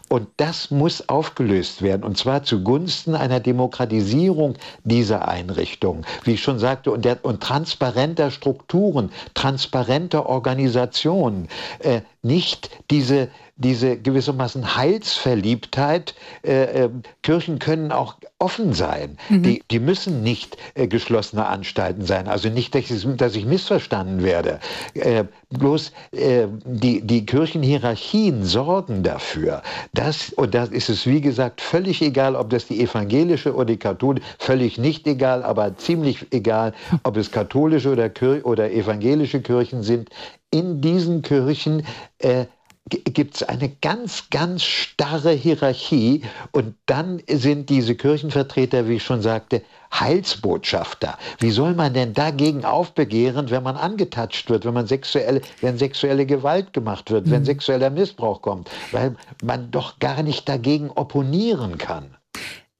Und 0.08 0.28
das 0.38 0.70
muss 0.70 1.06
aufgelöst 1.10 1.82
werden, 1.82 2.02
und 2.02 2.16
zwar 2.16 2.44
zugunsten 2.44 3.14
einer 3.14 3.40
Demokratisierung 3.40 4.54
dieser 4.84 5.28
Einrichtungen, 5.28 6.06
wie 6.22 6.32
ich 6.32 6.42
schon 6.42 6.58
sagte, 6.58 6.90
und, 6.90 7.04
der, 7.04 7.22
und 7.22 7.42
transparenter 7.42 8.30
Strukturen, 8.30 9.12
transparenter 9.34 10.24
Organisationen. 10.24 11.48
Äh, 11.80 12.00
nicht 12.24 12.70
diese, 12.90 13.28
diese 13.56 13.96
gewissermaßen 13.96 14.76
Heilsverliebtheit. 14.76 16.14
Äh, 16.42 16.84
äh, 16.84 16.90
Kirchen 17.22 17.58
können 17.58 17.92
auch 17.92 18.16
offen 18.38 18.72
sein. 18.72 19.16
Mhm. 19.28 19.42
Die, 19.42 19.62
die 19.70 19.78
müssen 19.78 20.22
nicht 20.22 20.56
äh, 20.74 20.88
geschlossene 20.88 21.46
Anstalten 21.46 22.04
sein. 22.04 22.26
Also 22.28 22.48
nicht, 22.48 22.74
dass 22.74 22.90
ich, 22.90 23.06
dass 23.16 23.36
ich 23.36 23.46
missverstanden 23.46 24.22
werde. 24.22 24.60
Äh, 24.94 25.24
bloß 25.50 25.92
äh, 26.12 26.46
die, 26.64 27.00
die 27.02 27.26
Kirchenhierarchien 27.26 28.44
sorgen 28.44 29.02
dafür, 29.02 29.62
dass, 29.92 30.32
und 30.32 30.54
da 30.54 30.64
ist 30.64 30.88
es 30.88 31.06
wie 31.06 31.20
gesagt 31.20 31.60
völlig 31.60 32.02
egal, 32.02 32.34
ob 32.34 32.50
das 32.50 32.66
die 32.66 32.80
evangelische 32.80 33.54
oder 33.54 33.66
die 33.66 33.76
katholische, 33.76 34.26
völlig 34.38 34.78
nicht 34.78 35.06
egal, 35.06 35.44
aber 35.44 35.76
ziemlich 35.76 36.26
egal, 36.32 36.74
ob 37.04 37.16
es 37.16 37.30
katholische 37.30 37.90
oder, 37.90 38.10
oder 38.44 38.72
evangelische 38.72 39.40
Kirchen 39.40 39.82
sind. 39.82 40.10
In 40.54 40.80
diesen 40.80 41.22
Kirchen 41.22 41.84
äh, 42.18 42.44
gibt 42.88 43.34
es 43.34 43.42
eine 43.42 43.68
ganz, 43.68 44.30
ganz 44.30 44.62
starre 44.62 45.32
Hierarchie 45.32 46.22
und 46.52 46.76
dann 46.86 47.20
sind 47.28 47.70
diese 47.70 47.96
Kirchenvertreter, 47.96 48.86
wie 48.86 48.94
ich 48.94 49.02
schon 49.02 49.20
sagte, 49.20 49.62
Heilsbotschafter. 49.92 51.18
Wie 51.40 51.50
soll 51.50 51.74
man 51.74 51.92
denn 51.92 52.14
dagegen 52.14 52.64
aufbegehren, 52.64 53.50
wenn 53.50 53.64
man 53.64 53.76
angetatscht 53.76 54.48
wird, 54.48 54.64
wenn 54.64 54.74
man 54.74 54.86
sexuelle, 54.86 55.40
wenn 55.60 55.76
sexuelle 55.76 56.24
Gewalt 56.24 56.72
gemacht 56.72 57.10
wird, 57.10 57.26
mhm. 57.26 57.30
wenn 57.32 57.44
sexueller 57.44 57.90
Missbrauch 57.90 58.40
kommt, 58.40 58.70
weil 58.92 59.16
man 59.42 59.72
doch 59.72 59.98
gar 59.98 60.22
nicht 60.22 60.48
dagegen 60.48 60.88
opponieren 60.88 61.78
kann. 61.78 62.16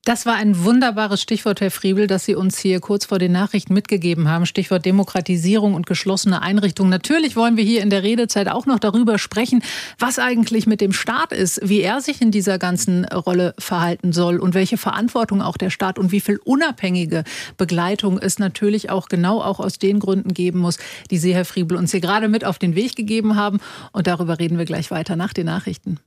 Das 0.04 0.26
war 0.26 0.34
ein 0.34 0.64
wunderbares 0.64 1.22
Stichwort, 1.22 1.62
Herr 1.62 1.70
Friebel, 1.70 2.06
das 2.06 2.26
Sie 2.26 2.34
uns 2.34 2.58
hier 2.58 2.80
kurz 2.80 3.06
vor 3.06 3.18
den 3.18 3.32
Nachrichten 3.32 3.72
mitgegeben 3.72 4.28
haben. 4.28 4.44
Stichwort 4.44 4.84
Demokratisierung 4.84 5.72
und 5.72 5.86
geschlossene 5.86 6.42
Einrichtungen. 6.42 6.90
Natürlich 6.90 7.36
wollen 7.36 7.56
wir 7.56 7.64
hier 7.64 7.80
in 7.80 7.88
der 7.88 8.02
Redezeit 8.02 8.48
auch 8.48 8.66
noch 8.66 8.78
darüber 8.78 9.18
sprechen, 9.18 9.62
was 9.98 10.18
eigentlich 10.18 10.66
mit 10.66 10.82
dem 10.82 10.92
Staat 10.92 11.32
ist, 11.32 11.66
wie 11.66 11.80
er 11.80 12.02
sich 12.02 12.20
in 12.20 12.30
dieser 12.30 12.58
ganzen 12.58 13.06
Rolle 13.06 13.54
verhalten 13.58 14.12
soll 14.12 14.40
und 14.40 14.52
welche 14.52 14.76
Verantwortung 14.76 15.40
auch 15.40 15.56
der 15.56 15.70
Staat 15.70 15.98
und 15.98 16.12
wie 16.12 16.20
viel 16.20 16.38
unabhängige 16.44 17.24
Begleitung 17.56 18.18
es 18.18 18.38
natürlich 18.38 18.90
auch 18.90 19.08
genau 19.08 19.40
auch 19.40 19.58
aus 19.58 19.78
den 19.78 20.00
Gründen 20.00 20.34
geben 20.34 20.58
muss, 20.58 20.76
die 21.10 21.16
Sie, 21.16 21.34
Herr 21.34 21.46
Friebel, 21.46 21.78
uns 21.78 21.92
hier 21.92 22.02
gerade 22.02 22.28
mit 22.28 22.44
auf 22.44 22.58
den 22.58 22.74
Weg 22.74 22.94
gegeben 22.94 23.36
haben. 23.36 23.58
Und 23.92 24.06
darüber 24.06 24.38
reden 24.38 24.58
wir 24.58 24.66
gleich 24.66 24.90
weiter 24.90 25.16
nach 25.16 25.32
den 25.32 25.46
Nachrichten. 25.46 25.98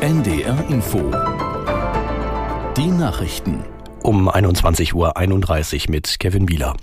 NDR 0.00 0.68
Info 0.68 1.10
die 2.76 2.90
Nachrichten. 2.90 3.64
Um 4.02 4.28
21.31 4.28 4.94
Uhr 4.94 5.90
mit 5.92 6.18
Kevin 6.18 6.48
Wieler. 6.48 6.74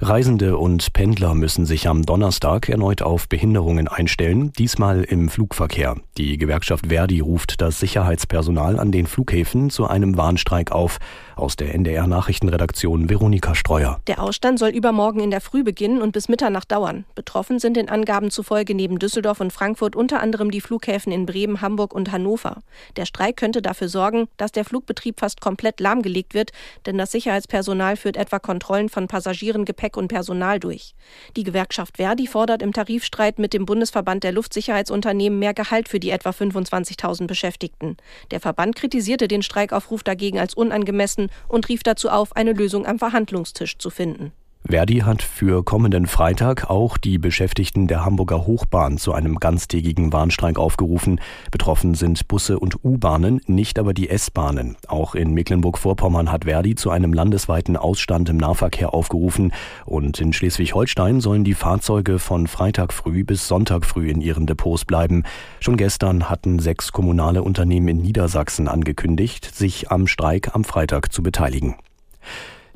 Reisende 0.00 0.58
und 0.58 0.92
Pendler 0.92 1.34
müssen 1.34 1.64
sich 1.64 1.88
am 1.88 2.02
Donnerstag 2.02 2.68
erneut 2.68 3.00
auf 3.00 3.26
Behinderungen 3.30 3.88
einstellen, 3.88 4.52
diesmal 4.52 5.02
im 5.02 5.30
Flugverkehr. 5.30 5.96
Die 6.18 6.36
Gewerkschaft 6.36 6.88
Verdi 6.88 7.20
ruft 7.20 7.62
das 7.62 7.80
Sicherheitspersonal 7.80 8.78
an 8.78 8.92
den 8.92 9.06
Flughäfen 9.06 9.70
zu 9.70 9.86
einem 9.86 10.18
Warnstreik 10.18 10.72
auf. 10.72 10.98
Aus 11.36 11.56
der 11.56 11.74
NDR 11.74 12.06
Nachrichtenredaktion 12.06 13.10
Veronika 13.10 13.56
Streuer. 13.56 14.00
Der 14.06 14.22
Ausstand 14.22 14.58
soll 14.58 14.70
übermorgen 14.70 15.18
in 15.18 15.32
der 15.32 15.40
Früh 15.40 15.64
beginnen 15.64 16.00
und 16.00 16.12
bis 16.12 16.28
Mitternacht 16.28 16.70
dauern. 16.70 17.04
Betroffen 17.16 17.58
sind 17.58 17.76
den 17.76 17.88
Angaben 17.88 18.30
zufolge 18.30 18.74
neben 18.74 19.00
Düsseldorf 19.00 19.40
und 19.40 19.52
Frankfurt 19.52 19.96
unter 19.96 20.20
anderem 20.20 20.52
die 20.52 20.60
Flughäfen 20.60 21.12
in 21.12 21.26
Bremen, 21.26 21.60
Hamburg 21.60 21.92
und 21.92 22.12
Hannover. 22.12 22.62
Der 22.96 23.04
Streik 23.04 23.36
könnte 23.36 23.62
dafür 23.62 23.88
sorgen, 23.88 24.28
dass 24.36 24.52
der 24.52 24.64
Flugbetrieb 24.64 25.18
fast 25.18 25.40
komplett 25.40 25.80
lahmgelegt 25.80 26.34
wird, 26.34 26.52
denn 26.86 26.98
das 26.98 27.10
Sicherheitspersonal 27.10 27.96
führt 27.96 28.16
etwa 28.16 28.38
Kontrollen 28.38 28.88
von 28.88 29.08
Passagieren, 29.08 29.64
Gepäck 29.64 29.96
und 29.96 30.08
Personal 30.08 30.60
durch. 30.60 30.94
Die 31.36 31.42
Gewerkschaft 31.42 31.96
Verdi 31.96 32.28
fordert 32.28 32.62
im 32.62 32.72
Tarifstreit 32.72 33.40
mit 33.40 33.54
dem 33.54 33.66
Bundesverband 33.66 34.22
der 34.22 34.32
Luftsicherheitsunternehmen 34.32 35.38
mehr 35.38 35.54
Gehalt 35.54 35.88
für 35.88 35.98
die 35.98 36.10
etwa 36.10 36.30
25.000 36.30 37.26
Beschäftigten. 37.26 37.96
Der 38.30 38.38
Verband 38.38 38.76
kritisierte 38.76 39.26
den 39.26 39.42
Streikaufruf 39.42 40.04
dagegen 40.04 40.38
als 40.38 40.54
unangemessen 40.54 41.23
und 41.48 41.68
rief 41.68 41.82
dazu 41.82 42.08
auf, 42.08 42.34
eine 42.36 42.52
Lösung 42.52 42.86
am 42.86 42.98
Verhandlungstisch 42.98 43.78
zu 43.78 43.90
finden. 43.90 44.32
Verdi 44.66 45.00
hat 45.00 45.22
für 45.22 45.62
kommenden 45.62 46.06
Freitag 46.06 46.70
auch 46.70 46.96
die 46.96 47.18
Beschäftigten 47.18 47.86
der 47.86 48.02
Hamburger 48.02 48.46
Hochbahn 48.46 48.96
zu 48.96 49.12
einem 49.12 49.38
ganztägigen 49.38 50.10
Warnstreik 50.10 50.58
aufgerufen. 50.58 51.20
Betroffen 51.50 51.94
sind 51.94 52.26
Busse 52.28 52.58
und 52.58 52.82
U-Bahnen, 52.82 53.42
nicht 53.46 53.78
aber 53.78 53.92
die 53.92 54.08
S-Bahnen. 54.08 54.76
Auch 54.88 55.14
in 55.14 55.34
Mecklenburg-Vorpommern 55.34 56.32
hat 56.32 56.46
Verdi 56.46 56.76
zu 56.76 56.88
einem 56.88 57.12
landesweiten 57.12 57.76
Ausstand 57.76 58.30
im 58.30 58.38
Nahverkehr 58.38 58.94
aufgerufen. 58.94 59.52
Und 59.84 60.18
in 60.18 60.32
Schleswig-Holstein 60.32 61.20
sollen 61.20 61.44
die 61.44 61.54
Fahrzeuge 61.54 62.18
von 62.18 62.46
Freitag 62.46 62.94
früh 62.94 63.22
bis 63.22 63.46
Sonntag 63.46 63.84
früh 63.84 64.08
in 64.08 64.22
ihren 64.22 64.46
Depots 64.46 64.86
bleiben. 64.86 65.24
Schon 65.60 65.76
gestern 65.76 66.30
hatten 66.30 66.58
sechs 66.58 66.90
kommunale 66.90 67.42
Unternehmen 67.42 67.88
in 67.88 67.98
Niedersachsen 67.98 68.68
angekündigt, 68.68 69.54
sich 69.54 69.90
am 69.90 70.06
Streik 70.06 70.54
am 70.54 70.64
Freitag 70.64 71.12
zu 71.12 71.22
beteiligen. 71.22 71.76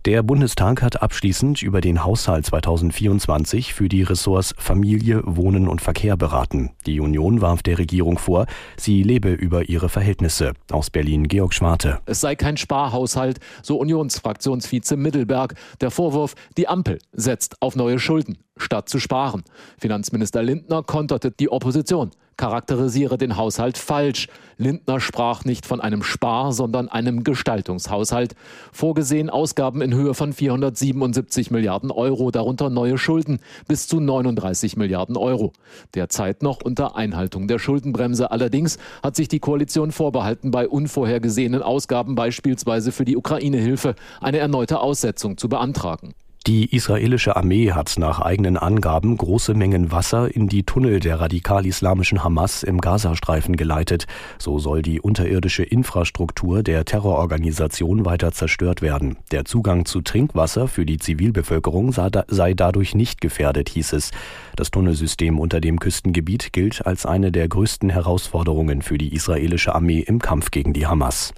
Der 0.08 0.22
Bundestag 0.22 0.80
hat 0.80 1.02
abschließend 1.02 1.60
über 1.60 1.82
den 1.82 2.02
Haushalt 2.02 2.46
2024 2.46 3.74
für 3.74 3.90
die 3.90 4.02
Ressorts 4.02 4.54
Familie, 4.56 5.20
Wohnen 5.26 5.68
und 5.68 5.82
Verkehr 5.82 6.16
beraten. 6.16 6.70
Die 6.86 6.98
Union 7.00 7.42
warf 7.42 7.62
der 7.62 7.76
Regierung 7.76 8.16
vor, 8.16 8.46
sie 8.78 9.02
lebe 9.02 9.30
über 9.32 9.68
ihre 9.68 9.90
Verhältnisse. 9.90 10.54
Aus 10.72 10.88
Berlin 10.88 11.28
Georg 11.28 11.52
Schwarte. 11.52 11.98
Es 12.06 12.22
sei 12.22 12.36
kein 12.36 12.56
Sparhaushalt, 12.56 13.38
so 13.62 13.76
Unionsfraktionsvize 13.76 14.96
Mittelberg. 14.96 15.56
Der 15.82 15.90
Vorwurf, 15.90 16.36
die 16.56 16.68
Ampel 16.68 17.00
setzt 17.12 17.60
auf 17.60 17.76
neue 17.76 17.98
Schulden 17.98 18.38
statt 18.56 18.88
zu 18.88 19.00
sparen. 19.00 19.42
Finanzminister 19.78 20.42
Lindner 20.42 20.82
konterte 20.82 21.32
die 21.32 21.50
Opposition 21.50 22.12
charakterisiere 22.38 23.18
den 23.18 23.36
Haushalt 23.36 23.76
falsch. 23.76 24.28
Lindner 24.56 24.98
sprach 24.98 25.44
nicht 25.44 25.66
von 25.66 25.80
einem 25.80 26.02
Spar, 26.02 26.52
sondern 26.52 26.88
einem 26.88 27.22
Gestaltungshaushalt. 27.22 28.34
Vorgesehen 28.72 29.28
Ausgaben 29.28 29.82
in 29.82 29.94
Höhe 29.94 30.14
von 30.14 30.32
477 30.32 31.50
Milliarden 31.50 31.90
Euro, 31.90 32.30
darunter 32.30 32.70
neue 32.70 32.96
Schulden 32.96 33.40
bis 33.68 33.86
zu 33.86 34.00
39 34.00 34.76
Milliarden 34.76 35.16
Euro. 35.16 35.52
Derzeit 35.94 36.42
noch 36.42 36.60
unter 36.64 36.96
Einhaltung 36.96 37.46
der 37.46 37.58
Schuldenbremse. 37.58 38.30
Allerdings 38.30 38.78
hat 39.02 39.14
sich 39.14 39.28
die 39.28 39.40
Koalition 39.40 39.92
vorbehalten, 39.92 40.50
bei 40.50 40.66
unvorhergesehenen 40.66 41.62
Ausgaben 41.62 42.14
beispielsweise 42.14 42.90
für 42.90 43.04
die 43.04 43.16
Ukraine-Hilfe 43.16 43.94
eine 44.20 44.38
erneute 44.38 44.80
Aussetzung 44.80 45.36
zu 45.36 45.48
beantragen. 45.48 46.14
Die 46.48 46.74
israelische 46.74 47.36
Armee 47.36 47.72
hat 47.72 47.96
nach 47.98 48.20
eigenen 48.20 48.56
Angaben 48.56 49.18
große 49.18 49.52
Mengen 49.52 49.92
Wasser 49.92 50.34
in 50.34 50.48
die 50.48 50.62
Tunnel 50.62 50.98
der 50.98 51.20
radikal-islamischen 51.20 52.24
Hamas 52.24 52.62
im 52.62 52.80
Gazastreifen 52.80 53.54
geleitet. 53.56 54.06
So 54.38 54.58
soll 54.58 54.80
die 54.80 54.98
unterirdische 54.98 55.62
Infrastruktur 55.62 56.62
der 56.62 56.86
Terrororganisation 56.86 58.06
weiter 58.06 58.32
zerstört 58.32 58.80
werden. 58.80 59.18
Der 59.30 59.44
Zugang 59.44 59.84
zu 59.84 60.00
Trinkwasser 60.00 60.68
für 60.68 60.86
die 60.86 60.96
Zivilbevölkerung 60.96 61.92
sei 61.92 62.54
dadurch 62.54 62.94
nicht 62.94 63.20
gefährdet, 63.20 63.68
hieß 63.68 63.92
es. 63.92 64.10
Das 64.56 64.70
Tunnelsystem 64.70 65.38
unter 65.38 65.60
dem 65.60 65.78
Küstengebiet 65.78 66.54
gilt 66.54 66.86
als 66.86 67.04
eine 67.04 67.30
der 67.30 67.46
größten 67.46 67.90
Herausforderungen 67.90 68.80
für 68.80 68.96
die 68.96 69.14
israelische 69.14 69.74
Armee 69.74 70.00
im 70.00 70.18
Kampf 70.18 70.50
gegen 70.50 70.72
die 70.72 70.86
Hamas. 70.86 71.34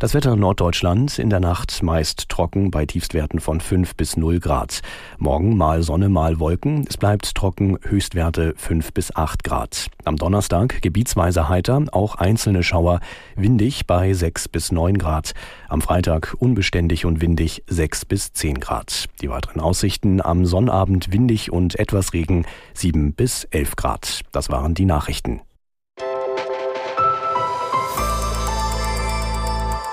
Das 0.00 0.12
Wetter 0.12 0.32
in 0.32 0.40
Norddeutschland 0.40 1.20
in 1.20 1.30
der 1.30 1.38
Nacht 1.38 1.82
meist 1.82 2.28
trocken 2.28 2.72
bei 2.72 2.84
Tiefstwerten 2.84 3.38
von 3.38 3.60
5 3.60 3.94
bis 3.94 4.16
0 4.16 4.40
Grad. 4.40 4.80
Morgen 5.18 5.56
mal 5.56 5.84
Sonne, 5.84 6.08
mal 6.08 6.40
Wolken. 6.40 6.84
Es 6.88 6.96
bleibt 6.96 7.32
trocken, 7.36 7.78
Höchstwerte 7.80 8.54
5 8.56 8.92
bis 8.92 9.14
8 9.14 9.44
Grad. 9.44 9.86
Am 10.04 10.16
Donnerstag 10.16 10.82
gebietsweise 10.82 11.48
heiter, 11.48 11.84
auch 11.92 12.16
einzelne 12.16 12.64
Schauer, 12.64 13.00
windig 13.36 13.86
bei 13.86 14.12
6 14.12 14.48
bis 14.48 14.72
9 14.72 14.98
Grad. 14.98 15.32
Am 15.68 15.80
Freitag 15.80 16.34
unbeständig 16.40 17.06
und 17.06 17.20
windig 17.20 17.62
6 17.68 18.04
bis 18.04 18.32
10 18.32 18.58
Grad. 18.58 19.06
Die 19.22 19.30
weiteren 19.30 19.60
Aussichten 19.60 20.20
am 20.20 20.44
Sonnabend 20.44 21.12
windig 21.12 21.52
und 21.52 21.78
etwas 21.78 22.12
Regen 22.12 22.46
7 22.74 23.14
bis 23.14 23.44
11 23.44 23.76
Grad. 23.76 24.22
Das 24.32 24.50
waren 24.50 24.74
die 24.74 24.86
Nachrichten. 24.86 25.40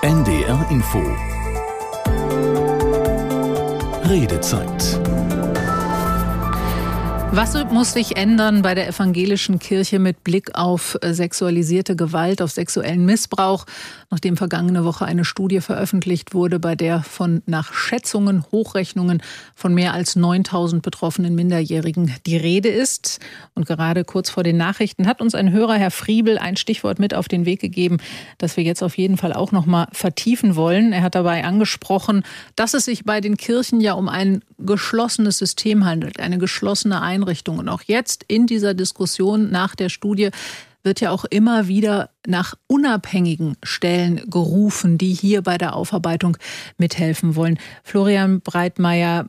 NDR 0.04 0.66
Info. 0.68 1.00
Redezeit 4.02 5.00
was 7.34 7.52
muss 7.72 7.94
sich 7.94 8.16
ändern 8.18 8.60
bei 8.60 8.74
der 8.74 8.86
evangelischen 8.86 9.58
Kirche 9.58 9.98
mit 9.98 10.22
Blick 10.22 10.54
auf 10.54 10.98
äh, 11.00 11.14
sexualisierte 11.14 11.96
Gewalt, 11.96 12.42
auf 12.42 12.50
sexuellen 12.50 13.06
Missbrauch, 13.06 13.64
nachdem 14.10 14.36
vergangene 14.36 14.84
Woche 14.84 15.06
eine 15.06 15.24
Studie 15.24 15.60
veröffentlicht 15.60 16.34
wurde, 16.34 16.60
bei 16.60 16.76
der 16.76 17.02
von 17.02 17.42
nach 17.46 17.72
Schätzungen, 17.72 18.44
Hochrechnungen 18.52 19.22
von 19.54 19.72
mehr 19.72 19.94
als 19.94 20.14
9000 20.14 20.82
betroffenen 20.82 21.34
Minderjährigen 21.34 22.14
die 22.26 22.36
Rede 22.36 22.68
ist? 22.68 23.18
Und 23.54 23.66
gerade 23.66 24.04
kurz 24.04 24.28
vor 24.28 24.42
den 24.42 24.58
Nachrichten 24.58 25.06
hat 25.06 25.22
uns 25.22 25.34
ein 25.34 25.50
Hörer, 25.50 25.74
Herr 25.74 25.90
Friebel, 25.90 26.36
ein 26.36 26.56
Stichwort 26.56 26.98
mit 26.98 27.14
auf 27.14 27.28
den 27.28 27.46
Weg 27.46 27.60
gegeben, 27.60 27.96
das 28.36 28.58
wir 28.58 28.64
jetzt 28.64 28.82
auf 28.82 28.98
jeden 28.98 29.16
Fall 29.16 29.32
auch 29.32 29.52
noch 29.52 29.64
mal 29.64 29.88
vertiefen 29.92 30.54
wollen. 30.54 30.92
Er 30.92 31.02
hat 31.02 31.14
dabei 31.14 31.44
angesprochen, 31.44 32.24
dass 32.56 32.74
es 32.74 32.84
sich 32.84 33.04
bei 33.04 33.22
den 33.22 33.38
Kirchen 33.38 33.80
ja 33.80 33.94
um 33.94 34.10
ein 34.10 34.42
geschlossenes 34.58 35.38
System 35.38 35.84
handelt, 35.86 36.20
eine 36.20 36.38
geschlossene 36.38 37.00
Einrichtung 37.00 37.21
Einrichtungen. 37.22 37.68
Auch 37.68 37.82
jetzt 37.86 38.24
in 38.26 38.46
dieser 38.46 38.74
Diskussion 38.74 39.50
nach 39.50 39.74
der 39.74 39.88
Studie 39.88 40.30
wird 40.82 41.00
ja 41.00 41.10
auch 41.10 41.24
immer 41.24 41.68
wieder 41.68 42.10
nach 42.26 42.54
unabhängigen 42.66 43.56
Stellen 43.62 44.28
gerufen, 44.28 44.98
die 44.98 45.14
hier 45.14 45.42
bei 45.42 45.56
der 45.56 45.76
Aufarbeitung 45.76 46.36
mithelfen 46.76 47.36
wollen. 47.36 47.58
Florian 47.84 48.40
Breitmeier, 48.40 49.28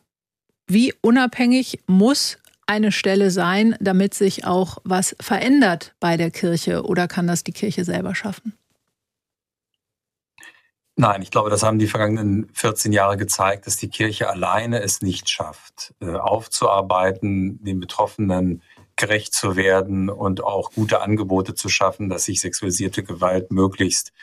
wie 0.68 0.94
unabhängig 1.02 1.80
muss 1.86 2.40
eine 2.66 2.92
Stelle 2.92 3.30
sein, 3.30 3.76
damit 3.80 4.16
sich 4.16 4.46
auch 4.46 4.80
was 4.84 5.16
verändert 5.20 5.94
bei 6.00 6.18
der 6.18 6.32
Kirche 6.32 6.84
oder 6.84 7.08
kann 7.08 7.28
das 7.28 7.44
die 7.44 7.52
Kirche 7.52 7.86
selber 7.86 8.16
schaffen? 8.16 8.54
Nein, 10.96 11.24
ich 11.24 11.32
glaube, 11.32 11.50
das 11.50 11.64
haben 11.64 11.80
die 11.80 11.88
vergangenen 11.88 12.50
14 12.54 12.94
Jahre 12.94 13.18
gezeigt, 13.18 13.66
dass 13.66 13.78
die 13.78 13.90
Kirche 13.90 14.30
alleine 14.30 14.82
es 14.82 15.02
nicht 15.02 15.28
schafft, 15.28 15.96
äh, 16.02 16.16
aufzuarbeiten, 16.16 17.64
den 17.64 17.80
Betroffenen 17.80 18.62
gerecht 18.96 19.34
zu 19.34 19.56
werden 19.56 20.10
und 20.10 20.44
auch 20.44 20.72
gute 20.72 21.02
Angebote 21.02 21.56
zu 21.56 21.68
schaffen, 21.68 22.10
dass 22.10 22.26
sich 22.26 22.42
sexualisierte 22.42 23.04
Gewalt 23.04 23.52
möglichst 23.52 24.14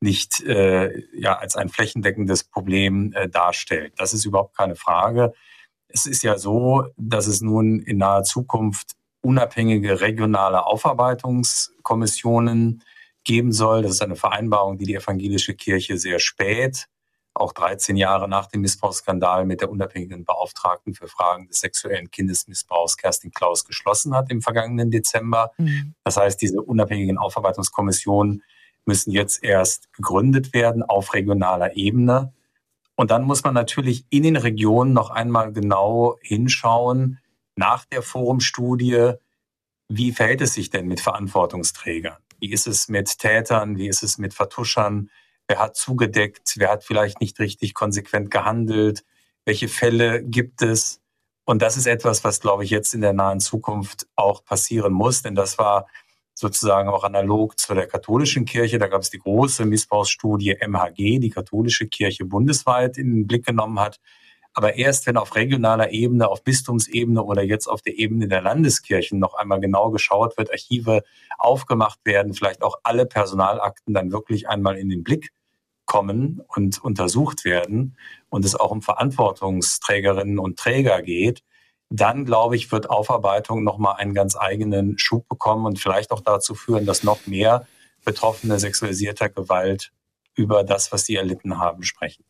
nicht 0.00 0.44
äh, 0.44 1.02
ja, 1.14 1.38
als 1.38 1.56
ein 1.56 1.70
flächendeckendes 1.70 2.44
Problem 2.44 3.14
äh, 3.14 3.26
darstellt. 3.28 3.94
Das 3.96 4.12
ist 4.12 4.26
überhaupt 4.26 4.56
keine 4.56 4.76
Frage. 4.76 5.32
Es 5.88 6.06
ist 6.06 6.22
ja 6.22 6.38
so, 6.38 6.86
dass 6.96 7.26
es 7.26 7.40
nun 7.40 7.80
in 7.80 7.98
naher 7.98 8.22
Zukunft 8.22 8.92
unabhängige 9.22 10.02
regionale 10.02 10.66
Aufarbeitungskommissionen 10.66 12.84
geben 13.28 13.52
soll. 13.52 13.82
Das 13.82 13.92
ist 13.92 14.02
eine 14.02 14.16
Vereinbarung, 14.16 14.78
die 14.78 14.86
die 14.86 14.94
evangelische 14.94 15.54
Kirche 15.54 15.98
sehr 15.98 16.18
spät, 16.18 16.86
auch 17.34 17.52
13 17.52 17.94
Jahre 17.96 18.26
nach 18.26 18.46
dem 18.46 18.62
Missbrauchsskandal 18.62 19.44
mit 19.44 19.60
der 19.60 19.70
unabhängigen 19.70 20.24
Beauftragten 20.24 20.94
für 20.94 21.08
Fragen 21.08 21.46
des 21.46 21.60
sexuellen 21.60 22.10
Kindesmissbrauchs 22.10 22.96
Kerstin 22.96 23.30
Klaus 23.30 23.66
geschlossen 23.66 24.14
hat 24.14 24.30
im 24.30 24.40
vergangenen 24.40 24.90
Dezember. 24.90 25.52
Mhm. 25.58 25.94
Das 26.04 26.16
heißt, 26.16 26.40
diese 26.40 26.62
unabhängigen 26.62 27.18
Aufarbeitungskommissionen 27.18 28.42
müssen 28.86 29.12
jetzt 29.12 29.44
erst 29.44 29.92
gegründet 29.92 30.54
werden 30.54 30.82
auf 30.82 31.12
regionaler 31.12 31.76
Ebene. 31.76 32.32
Und 32.96 33.10
dann 33.10 33.24
muss 33.24 33.44
man 33.44 33.52
natürlich 33.52 34.06
in 34.08 34.22
den 34.22 34.36
Regionen 34.36 34.94
noch 34.94 35.10
einmal 35.10 35.52
genau 35.52 36.16
hinschauen, 36.22 37.20
nach 37.56 37.84
der 37.84 38.02
Forumstudie, 38.02 39.12
wie 39.88 40.12
verhält 40.12 40.40
es 40.40 40.54
sich 40.54 40.70
denn 40.70 40.86
mit 40.86 41.00
Verantwortungsträgern? 41.00 42.16
Wie 42.38 42.52
ist 42.52 42.66
es 42.66 42.88
mit 42.88 43.18
Tätern? 43.18 43.76
Wie 43.76 43.88
ist 43.88 44.02
es 44.02 44.18
mit 44.18 44.34
Vertuschern? 44.34 45.10
Wer 45.46 45.58
hat 45.58 45.76
zugedeckt? 45.76 46.54
Wer 46.56 46.70
hat 46.70 46.84
vielleicht 46.84 47.20
nicht 47.20 47.38
richtig 47.38 47.74
konsequent 47.74 48.30
gehandelt? 48.30 49.04
Welche 49.44 49.68
Fälle 49.68 50.22
gibt 50.22 50.62
es? 50.62 51.00
Und 51.44 51.62
das 51.62 51.76
ist 51.76 51.86
etwas, 51.86 52.24
was, 52.24 52.40
glaube 52.40 52.64
ich, 52.64 52.70
jetzt 52.70 52.92
in 52.92 53.00
der 53.00 53.14
nahen 53.14 53.40
Zukunft 53.40 54.06
auch 54.16 54.44
passieren 54.44 54.92
muss, 54.92 55.22
denn 55.22 55.34
das 55.34 55.56
war 55.58 55.86
sozusagen 56.34 56.88
auch 56.88 57.04
analog 57.04 57.58
zu 57.58 57.74
der 57.74 57.86
katholischen 57.86 58.44
Kirche. 58.44 58.78
Da 58.78 58.86
gab 58.86 59.00
es 59.00 59.10
die 59.10 59.18
große 59.18 59.64
Missbrauchsstudie 59.64 60.56
MHG, 60.60 61.18
die 61.18 61.30
katholische 61.30 61.88
Kirche 61.88 62.24
bundesweit 62.24 62.96
in 62.98 63.10
den 63.10 63.26
Blick 63.26 63.46
genommen 63.46 63.80
hat. 63.80 63.98
Aber 64.58 64.74
erst 64.74 65.06
wenn 65.06 65.16
auf 65.16 65.36
regionaler 65.36 65.92
Ebene, 65.92 66.26
auf 66.26 66.42
Bistumsebene 66.42 67.22
oder 67.22 67.44
jetzt 67.44 67.68
auf 67.68 67.80
der 67.80 67.96
Ebene 67.96 68.26
der 68.26 68.42
Landeskirchen 68.42 69.20
noch 69.20 69.34
einmal 69.34 69.60
genau 69.60 69.92
geschaut 69.92 70.36
wird, 70.36 70.50
Archive 70.50 71.04
aufgemacht 71.38 72.00
werden, 72.02 72.34
vielleicht 72.34 72.64
auch 72.64 72.80
alle 72.82 73.06
Personalakten 73.06 73.94
dann 73.94 74.10
wirklich 74.10 74.48
einmal 74.48 74.76
in 74.76 74.88
den 74.88 75.04
Blick 75.04 75.30
kommen 75.86 76.42
und 76.48 76.82
untersucht 76.82 77.44
werden 77.44 77.96
und 78.30 78.44
es 78.44 78.56
auch 78.56 78.72
um 78.72 78.82
Verantwortungsträgerinnen 78.82 80.40
und 80.40 80.58
Träger 80.58 81.02
geht, 81.02 81.44
dann 81.88 82.24
glaube 82.24 82.56
ich, 82.56 82.72
wird 82.72 82.90
Aufarbeitung 82.90 83.62
nochmal 83.62 83.94
einen 83.98 84.12
ganz 84.12 84.36
eigenen 84.36 84.98
Schub 84.98 85.28
bekommen 85.28 85.66
und 85.66 85.78
vielleicht 85.78 86.10
auch 86.10 86.20
dazu 86.20 86.56
führen, 86.56 86.84
dass 86.84 87.04
noch 87.04 87.28
mehr 87.28 87.68
Betroffene 88.04 88.58
sexualisierter 88.58 89.28
Gewalt 89.28 89.92
über 90.34 90.64
das, 90.64 90.90
was 90.90 91.04
sie 91.04 91.14
erlitten 91.14 91.60
haben, 91.60 91.84
sprechen. 91.84 92.24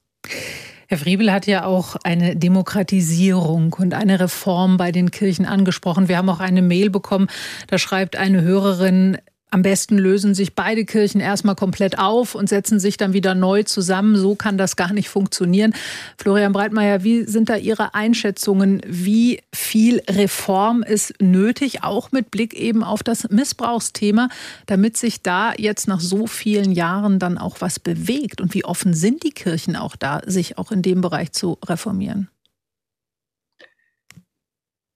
Herr 0.90 0.96
Friebel 0.96 1.30
hat 1.30 1.46
ja 1.46 1.66
auch 1.66 1.96
eine 2.02 2.34
Demokratisierung 2.34 3.74
und 3.74 3.92
eine 3.92 4.20
Reform 4.20 4.78
bei 4.78 4.90
den 4.90 5.10
Kirchen 5.10 5.44
angesprochen. 5.44 6.08
Wir 6.08 6.16
haben 6.16 6.30
auch 6.30 6.40
eine 6.40 6.62
Mail 6.62 6.88
bekommen, 6.88 7.28
da 7.66 7.76
schreibt 7.76 8.16
eine 8.16 8.40
Hörerin, 8.40 9.18
am 9.50 9.62
besten 9.62 9.96
lösen 9.96 10.34
sich 10.34 10.54
beide 10.54 10.84
Kirchen 10.84 11.20
erstmal 11.20 11.54
komplett 11.54 11.98
auf 11.98 12.34
und 12.34 12.48
setzen 12.48 12.78
sich 12.78 12.96
dann 12.96 13.12
wieder 13.12 13.34
neu 13.34 13.62
zusammen. 13.62 14.16
So 14.16 14.34
kann 14.34 14.58
das 14.58 14.76
gar 14.76 14.92
nicht 14.92 15.08
funktionieren. 15.08 15.74
Florian 16.18 16.52
Breitmeier, 16.52 17.02
wie 17.02 17.24
sind 17.24 17.48
da 17.48 17.56
Ihre 17.56 17.94
Einschätzungen? 17.94 18.82
Wie 18.86 19.40
viel 19.54 20.02
Reform 20.08 20.82
ist 20.82 21.14
nötig, 21.20 21.82
auch 21.82 22.12
mit 22.12 22.30
Blick 22.30 22.54
eben 22.54 22.84
auf 22.84 23.02
das 23.02 23.30
Missbrauchsthema, 23.30 24.28
damit 24.66 24.96
sich 24.96 25.22
da 25.22 25.52
jetzt 25.56 25.88
nach 25.88 26.00
so 26.00 26.26
vielen 26.26 26.72
Jahren 26.72 27.18
dann 27.18 27.38
auch 27.38 27.60
was 27.60 27.80
bewegt? 27.80 28.40
Und 28.40 28.54
wie 28.54 28.64
offen 28.64 28.92
sind 28.92 29.22
die 29.22 29.32
Kirchen 29.32 29.76
auch 29.76 29.96
da, 29.96 30.20
sich 30.26 30.58
auch 30.58 30.70
in 30.72 30.82
dem 30.82 31.00
Bereich 31.00 31.32
zu 31.32 31.58
reformieren? 31.64 32.28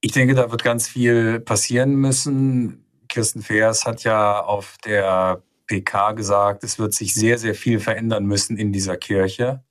Ich 0.05 0.13
denke, 0.13 0.35
da 0.35 0.51
wird 0.51 0.65
ganz 0.65 0.89
viel 0.89 1.39
passieren 1.39 1.95
müssen. 1.95 2.82
Kirsten 3.13 3.43
Feers 3.43 3.85
hat 3.85 4.05
ja 4.05 4.41
auf 4.41 4.79
der 4.87 5.43
PK 5.67 6.13
gesagt, 6.13 6.65
es 6.65 6.79
wird 6.79 6.95
sich 6.95 7.15
sehr, 7.15 7.37
sehr 7.37 7.55
viel 7.55 7.79
verändern 7.79 8.25
müssen 8.25 8.57
in 8.57 8.73
dieser 8.73 8.97
Kirche. 8.97 9.63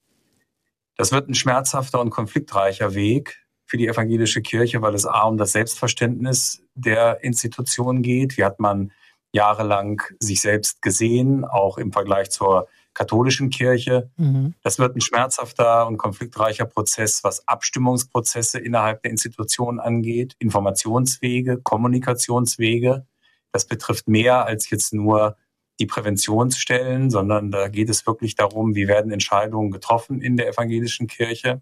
Das 0.96 1.12
wird 1.12 1.28
ein 1.28 1.34
schmerzhafter 1.34 2.00
und 2.00 2.12
konfliktreicher 2.12 2.94
Weg 2.94 3.44
für 3.66 3.78
die 3.78 3.88
evangelische 3.88 4.44
Kirche, 4.44 4.84
weil 4.84 4.94
es 4.94 5.08
A 5.08 5.24
um 5.24 5.40
das 5.40 5.54
Selbstverständnis 5.54 6.62
der 6.76 7.24
Institution 7.24 8.04
geht. 8.04 8.38
Wie 8.38 8.44
hat 8.44 8.60
man 8.60 8.92
jahrelang 9.32 10.04
sich 10.20 10.40
selbst 10.40 10.84
gesehen, 10.84 11.44
auch 11.44 11.80
im 11.80 11.92
Vergleich 11.92 12.30
zur 12.30 12.68
katholischen 12.94 13.50
Kirche. 13.50 14.12
Mhm. 14.18 14.54
Das 14.62 14.78
wird 14.78 14.96
ein 14.96 15.02
schmerzhafter 15.02 15.88
und 15.88 15.98
konfliktreicher 15.98 16.66
Prozess, 16.66 17.24
was 17.24 17.48
Abstimmungsprozesse 17.48 18.60
innerhalb 18.60 19.02
der 19.02 19.12
Institution 19.12 19.80
angeht, 19.80 20.36
Informationswege, 20.40 21.58
Kommunikationswege. 21.64 23.08
Das 23.52 23.66
betrifft 23.66 24.08
mehr 24.08 24.46
als 24.46 24.70
jetzt 24.70 24.94
nur 24.94 25.38
die 25.80 25.86
Präventionsstellen, 25.86 27.10
sondern 27.10 27.52
da 27.52 27.68
geht 27.68 27.90
es 27.90 28.06
wirklich 28.06 28.36
darum, 28.36 28.76
wie 28.76 28.88
werden 28.88 29.12
Entscheidungen 29.12 29.72
getroffen 29.72 30.22
in 30.22 30.38
der 30.38 30.48
evangelischen 30.48 31.08
Kirche. 31.08 31.62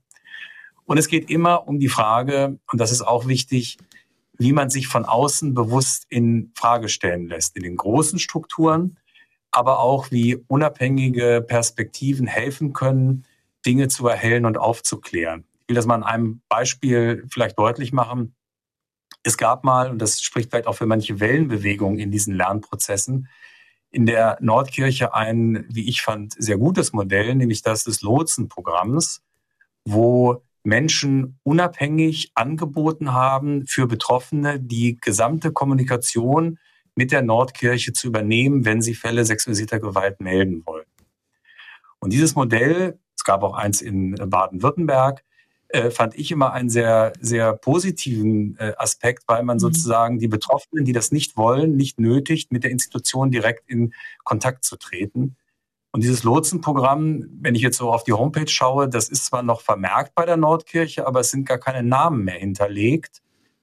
Und 0.85 0.97
es 0.97 1.07
geht 1.07 1.29
immer 1.29 1.67
um 1.67 1.79
die 1.79 1.87
Frage, 1.87 2.59
und 2.71 2.81
das 2.81 2.91
ist 2.91 3.01
auch 3.01 3.27
wichtig, 3.27 3.77
wie 4.37 4.53
man 4.53 4.69
sich 4.69 4.87
von 4.87 5.05
außen 5.05 5.53
bewusst 5.53 6.05
in 6.09 6.51
Frage 6.55 6.89
stellen 6.89 7.27
lässt, 7.27 7.55
in 7.55 7.63
den 7.63 7.75
großen 7.75 8.19
Strukturen, 8.19 8.97
aber 9.51 9.79
auch 9.79 10.11
wie 10.11 10.35
unabhängige 10.47 11.43
Perspektiven 11.47 12.25
helfen 12.27 12.73
können, 12.73 13.25
Dinge 13.65 13.87
zu 13.87 14.07
erhellen 14.07 14.45
und 14.45 14.57
aufzuklären. 14.57 15.45
Ich 15.61 15.69
will 15.69 15.75
das 15.75 15.85
mal 15.85 15.95
an 15.95 16.03
einem 16.03 16.41
Beispiel 16.49 17.25
vielleicht 17.29 17.59
deutlich 17.59 17.93
machen. 17.93 18.33
Es 19.23 19.37
gab 19.37 19.63
mal, 19.63 19.91
und 19.91 19.99
das 19.99 20.21
spricht 20.21 20.49
vielleicht 20.49 20.67
auch 20.67 20.75
für 20.75 20.85
manche 20.85 21.19
Wellenbewegungen 21.19 21.99
in 21.99 22.11
diesen 22.11 22.35
Lernprozessen, 22.35 23.27
in 23.91 24.05
der 24.05 24.37
Nordkirche 24.39 25.13
ein, 25.13 25.65
wie 25.69 25.89
ich 25.89 26.01
fand, 26.01 26.33
sehr 26.37 26.57
gutes 26.57 26.93
Modell, 26.93 27.35
nämlich 27.35 27.61
das 27.61 27.83
des 27.83 28.01
Lotsenprogramms, 28.01 29.21
wo 29.83 30.43
Menschen 30.63 31.39
unabhängig 31.43 32.31
angeboten 32.35 33.13
haben, 33.13 33.65
für 33.65 33.87
Betroffene 33.87 34.59
die 34.59 34.97
gesamte 34.99 35.51
Kommunikation 35.51 36.59
mit 36.95 37.11
der 37.11 37.21
Nordkirche 37.21 37.93
zu 37.93 38.07
übernehmen, 38.07 38.65
wenn 38.65 38.81
sie 38.81 38.93
Fälle 38.93 39.25
sexualisierter 39.25 39.79
Gewalt 39.79 40.19
melden 40.19 40.63
wollen. 40.65 40.85
Und 41.99 42.13
dieses 42.13 42.35
Modell, 42.35 42.99
es 43.15 43.23
gab 43.23 43.41
auch 43.43 43.53
eins 43.53 43.81
in 43.81 44.15
Baden-Württemberg, 44.15 45.23
äh, 45.69 45.91
fand 45.91 46.15
ich 46.15 46.31
immer 46.31 46.51
einen 46.51 46.69
sehr, 46.69 47.13
sehr 47.19 47.53
positiven 47.53 48.57
äh, 48.57 48.73
Aspekt, 48.77 49.23
weil 49.27 49.43
man 49.43 49.57
mhm. 49.57 49.61
sozusagen 49.61 50.19
die 50.19 50.27
Betroffenen, 50.27 50.83
die 50.83 50.93
das 50.93 51.11
nicht 51.11 51.37
wollen, 51.37 51.75
nicht 51.75 51.99
nötigt, 51.99 52.51
mit 52.51 52.63
der 52.63 52.71
Institution 52.71 53.29
direkt 53.29 53.69
in 53.69 53.93
Kontakt 54.23 54.65
zu 54.65 54.77
treten. 54.77 55.35
Und 55.91 56.03
dieses 56.03 56.23
Lotsenprogramm, 56.23 57.25
wenn 57.41 57.55
ich 57.55 57.61
jetzt 57.61 57.77
so 57.77 57.91
auf 57.91 58.03
die 58.03 58.13
Homepage 58.13 58.47
schaue, 58.47 58.89
das 58.89 59.09
ist 59.09 59.25
zwar 59.25 59.43
noch 59.43 59.61
vermerkt 59.61 60.13
bei 60.15 60.25
der 60.25 60.37
Nordkirche, 60.37 61.05
aber 61.05 61.21
es 61.21 61.31
sind 61.31 61.47
gar 61.47 61.59
keine 61.59 61.87
Namen 61.87 62.23
mehr 62.23 62.39
hinterlegt. 62.39 63.21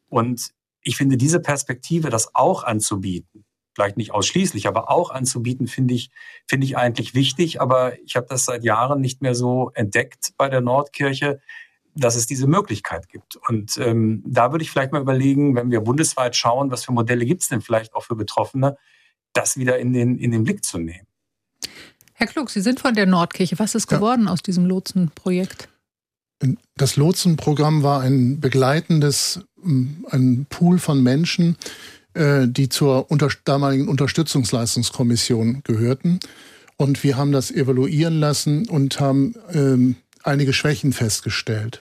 Und 0.09 0.50
ich 0.82 0.96
finde, 0.96 1.16
diese 1.16 1.40
Perspektive, 1.40 2.11
das 2.11 2.34
auch 2.34 2.62
anzubieten, 2.62 3.44
vielleicht 3.74 3.96
nicht 3.96 4.12
ausschließlich, 4.12 4.66
aber 4.68 4.90
auch 4.90 5.11
anzubieten, 5.11 5.66
finde 5.66 5.94
ich, 5.94 6.11
finde 6.46 6.66
ich 6.66 6.76
eigentlich 6.76 7.14
wichtig. 7.14 7.61
Aber 7.61 7.98
ich 8.00 8.16
habe 8.16 8.26
das 8.28 8.44
seit 8.44 8.64
Jahren 8.64 9.00
nicht 9.00 9.22
mehr 9.22 9.34
so 9.34 9.70
entdeckt 9.74 10.32
bei 10.36 10.48
der 10.48 10.61
Nordkirche, 10.61 11.40
dass 11.97 12.14
es 12.14 12.26
diese 12.26 12.47
Möglichkeit 12.47 13.09
gibt. 13.09 13.36
Und 13.49 13.78
ähm, 13.78 14.22
da 14.26 14.53
würde 14.53 14.62
ich 14.62 14.70
vielleicht 14.70 14.92
mal 14.92 15.01
überlegen, 15.01 15.57
wenn 15.57 15.70
wir 15.70 15.80
bundesweit 15.80 16.36
schauen, 16.36 16.70
was 16.70 16.84
für 16.84 16.92
Modelle 16.92 17.24
gibt 17.24 17.42
es 17.42 17.49
denn 17.49 17.62
vielleicht 17.62 17.94
auch 17.94 18.05
für 18.05 18.14
Betroffene, 18.14 18.76
das 19.32 19.57
wieder 19.57 19.78
in 19.78 19.92
den, 19.92 20.18
in 20.18 20.30
den 20.30 20.44
Blick 20.44 20.64
zu 20.64 20.78
nehmen. 20.78 21.07
Herr 22.12 22.26
Klug, 22.26 22.51
Sie 22.51 22.61
sind 22.61 22.80
von 22.80 22.94
der 22.94 23.07
Nordkirche. 23.07 23.59
Was 23.59 23.74
ist 23.74 23.88
geworden 23.88 24.26
ja. 24.26 24.32
aus 24.32 24.42
diesem 24.42 24.66
Lotsenprojekt? 24.66 25.68
Das 26.76 26.97
Lotsenprogramm 26.97 27.82
war 27.82 28.03
ein 28.03 28.40
begleitendes, 28.40 29.40
ein 29.64 30.47
Pool 30.51 30.78
von 30.78 31.03
Menschen, 31.03 31.57
äh, 32.12 32.47
die 32.47 32.68
zur 32.68 33.11
unter 33.11 33.30
damaligen 33.44 33.88
Unterstützungsleistungskommission 33.88 35.62
gehörten. 35.64 36.20
Und 36.76 37.03
wir 37.03 37.16
haben 37.16 37.32
das 37.32 37.51
evaluieren 37.51 38.20
lassen 38.20 38.68
und 38.68 39.01
haben 39.01 39.34
ähm, 39.53 39.97
einige 40.22 40.53
Schwächen 40.53 40.92
festgestellt. 40.92 41.80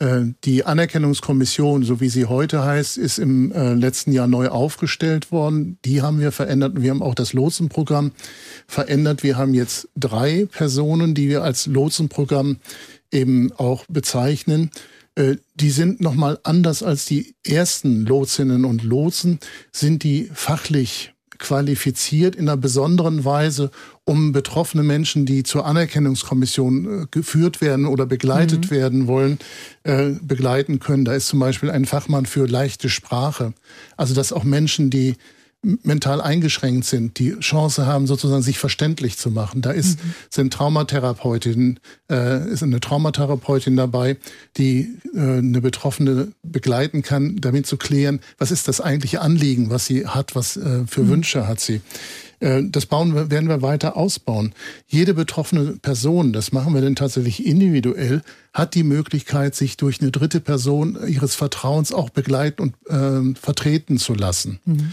Äh, 0.00 0.26
die 0.44 0.64
Anerkennungskommission, 0.64 1.82
so 1.82 2.00
wie 2.00 2.08
sie 2.08 2.26
heute 2.26 2.64
heißt, 2.64 2.98
ist 2.98 3.18
im 3.18 3.50
äh, 3.50 3.74
letzten 3.74 4.12
Jahr 4.12 4.28
neu 4.28 4.48
aufgestellt 4.48 5.32
worden. 5.32 5.78
Die 5.84 6.02
haben 6.02 6.20
wir 6.20 6.30
verändert 6.30 6.76
und 6.76 6.82
wir 6.82 6.90
haben 6.90 7.02
auch 7.02 7.16
das 7.16 7.32
Lotsenprogramm 7.32 8.12
verändert. 8.68 9.24
Wir 9.24 9.36
haben 9.36 9.54
jetzt 9.54 9.88
drei 9.96 10.46
Personen, 10.46 11.14
die 11.14 11.28
wir 11.28 11.42
als 11.42 11.66
Lotsenprogramm 11.66 12.58
eben 13.10 13.50
auch 13.52 13.86
bezeichnen. 13.88 14.70
Äh, 15.16 15.36
die 15.56 15.70
sind 15.70 16.00
nochmal 16.00 16.38
anders 16.44 16.84
als 16.84 17.04
die 17.04 17.34
ersten 17.44 18.06
Lotsinnen 18.06 18.64
und 18.64 18.84
Lotsen, 18.84 19.40
sind 19.72 20.04
die 20.04 20.30
fachlich 20.32 21.12
qualifiziert 21.38 22.36
in 22.36 22.48
einer 22.48 22.56
besonderen 22.56 23.24
Weise, 23.24 23.70
um 24.04 24.32
betroffene 24.32 24.82
Menschen, 24.82 25.26
die 25.26 25.42
zur 25.42 25.66
Anerkennungskommission 25.66 27.02
äh, 27.02 27.06
geführt 27.10 27.60
werden 27.60 27.86
oder 27.86 28.06
begleitet 28.06 28.66
mhm. 28.66 28.74
werden 28.74 29.06
wollen, 29.06 29.38
äh, 29.84 30.10
begleiten 30.20 30.78
können. 30.80 31.04
Da 31.04 31.14
ist 31.14 31.28
zum 31.28 31.40
Beispiel 31.40 31.70
ein 31.70 31.84
Fachmann 31.84 32.26
für 32.26 32.46
leichte 32.46 32.88
Sprache. 32.88 33.52
Also 33.96 34.14
dass 34.14 34.32
auch 34.32 34.44
Menschen, 34.44 34.90
die 34.90 35.16
mental 35.62 36.20
eingeschränkt 36.20 36.84
sind, 36.84 37.18
die 37.18 37.38
Chance 37.40 37.84
haben, 37.84 38.06
sozusagen 38.06 38.42
sich 38.42 38.58
verständlich 38.58 39.18
zu 39.18 39.30
machen. 39.30 39.60
Da 39.60 39.72
ist, 39.72 40.02
mhm. 40.02 40.14
sind 40.30 40.52
Traumatherapeutinnen, 40.52 41.80
äh, 42.10 42.48
ist 42.48 42.62
eine 42.62 42.78
Traumatherapeutin 42.78 43.76
dabei, 43.76 44.16
die 44.56 44.98
äh, 45.14 45.18
eine 45.18 45.60
Betroffene 45.60 46.28
begleiten 46.42 47.02
kann, 47.02 47.36
damit 47.40 47.66
zu 47.66 47.76
klären, 47.76 48.20
was 48.38 48.52
ist 48.52 48.68
das 48.68 48.80
eigentliche 48.80 49.20
Anliegen, 49.20 49.70
was 49.70 49.86
sie 49.86 50.06
hat, 50.06 50.36
was 50.36 50.56
äh, 50.56 50.86
für 50.86 51.02
mhm. 51.02 51.08
Wünsche 51.08 51.48
hat 51.48 51.58
sie. 51.58 51.80
Äh, 52.40 52.62
das 52.64 52.86
bauen 52.86 53.14
wir, 53.14 53.30
werden 53.30 53.48
wir 53.48 53.62
weiter 53.62 53.96
ausbauen. 53.96 54.54
Jede 54.86 55.14
betroffene 55.14 55.76
Person, 55.82 56.32
das 56.32 56.52
machen 56.52 56.72
wir 56.72 56.80
denn 56.80 56.96
tatsächlich 56.96 57.44
individuell, 57.44 58.22
hat 58.52 58.74
die 58.74 58.84
Möglichkeit, 58.84 59.54
sich 59.54 59.76
durch 59.76 60.00
eine 60.00 60.10
dritte 60.10 60.40
Person 60.40 60.98
ihres 61.06 61.34
Vertrauens 61.34 61.92
auch 61.92 62.10
begleiten 62.10 62.62
und 62.62 62.74
äh, 62.88 63.34
vertreten 63.38 63.98
zu 63.98 64.14
lassen. 64.14 64.60
Mhm. 64.64 64.92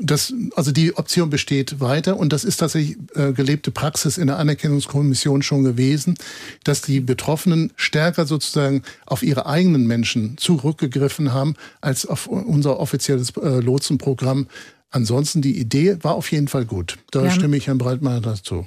Das, 0.00 0.34
also 0.56 0.72
die 0.72 0.96
Option 0.96 1.30
besteht 1.30 1.80
weiter 1.80 2.16
und 2.16 2.32
das 2.32 2.44
ist 2.44 2.58
tatsächlich 2.58 2.98
äh, 3.14 3.32
gelebte 3.32 3.70
Praxis 3.70 4.18
in 4.18 4.26
der 4.26 4.38
Anerkennungskommission 4.38 5.42
schon 5.42 5.64
gewesen, 5.64 6.16
dass 6.64 6.82
die 6.82 7.00
Betroffenen 7.00 7.72
stärker 7.76 8.26
sozusagen 8.26 8.82
auf 9.06 9.22
ihre 9.22 9.46
eigenen 9.46 9.86
Menschen 9.86 10.36
zurückgegriffen 10.38 11.32
haben 11.32 11.54
als 11.80 12.04
auf 12.04 12.26
unser 12.26 12.78
offizielles 12.78 13.30
äh, 13.36 13.60
Lotsenprogramm. 13.60 14.48
Ansonsten 14.90 15.40
die 15.40 15.58
Idee 15.58 15.98
war 16.02 16.14
auf 16.14 16.30
jeden 16.30 16.48
Fall 16.48 16.64
gut. 16.64 16.98
Da 17.10 17.24
ja. 17.24 17.30
stimme 17.30 17.56
ich 17.56 17.66
Herrn 17.68 17.78
Breitmeier 17.78 18.20
dazu. 18.20 18.66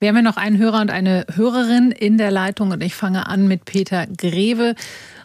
Wir 0.00 0.08
haben 0.08 0.16
ja 0.16 0.22
noch 0.22 0.36
einen 0.36 0.58
Hörer 0.58 0.80
und 0.80 0.90
eine 0.90 1.26
Hörerin 1.32 1.92
in 1.92 2.18
der 2.18 2.32
Leitung 2.32 2.72
und 2.72 2.82
ich 2.82 2.94
fange 2.94 3.28
an 3.28 3.46
mit 3.46 3.64
Peter 3.64 4.06
Greve. 4.06 4.74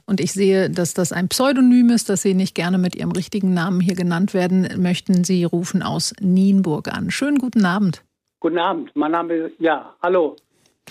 Und 0.09 0.21
ich 0.21 0.31
sehe, 0.31 0.69
dass 0.69 0.93
das 0.93 1.11
ein 1.11 1.27
Pseudonym 1.27 1.89
ist, 1.89 2.09
dass 2.09 2.21
Sie 2.21 2.33
nicht 2.33 2.55
gerne 2.55 2.77
mit 2.77 2.95
Ihrem 2.95 3.11
richtigen 3.11 3.53
Namen 3.53 3.81
hier 3.81 3.95
genannt 3.95 4.33
werden 4.33 4.67
möchten. 4.81 5.25
Sie 5.25 5.43
rufen 5.43 5.83
aus 5.83 6.13
Nienburg 6.21 6.87
an. 6.87 7.11
Schönen 7.11 7.37
guten 7.37 7.65
Abend. 7.65 8.03
Guten 8.39 8.57
Abend. 8.57 8.89
Mein 8.95 9.11
Name 9.11 9.33
ist, 9.33 9.55
ja, 9.59 9.93
hallo. 10.01 10.37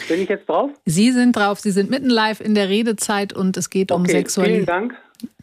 Bin 0.09 0.21
ich 0.21 0.29
jetzt 0.29 0.47
drauf? 0.47 0.71
Sie 0.85 1.11
sind 1.13 1.35
drauf. 1.35 1.61
Sie 1.61 1.71
sind 1.71 1.89
mitten 1.89 2.11
live 2.11 2.43
in 2.43 2.55
der 2.55 2.69
Redezeit 2.69 3.33
und 3.33 3.57
es 3.57 3.71
geht 3.71 3.91
okay, 3.91 4.01
um 4.01 4.07
Sexualität. 4.07 4.57
Vielen 4.57 4.67
Dank. 4.67 4.95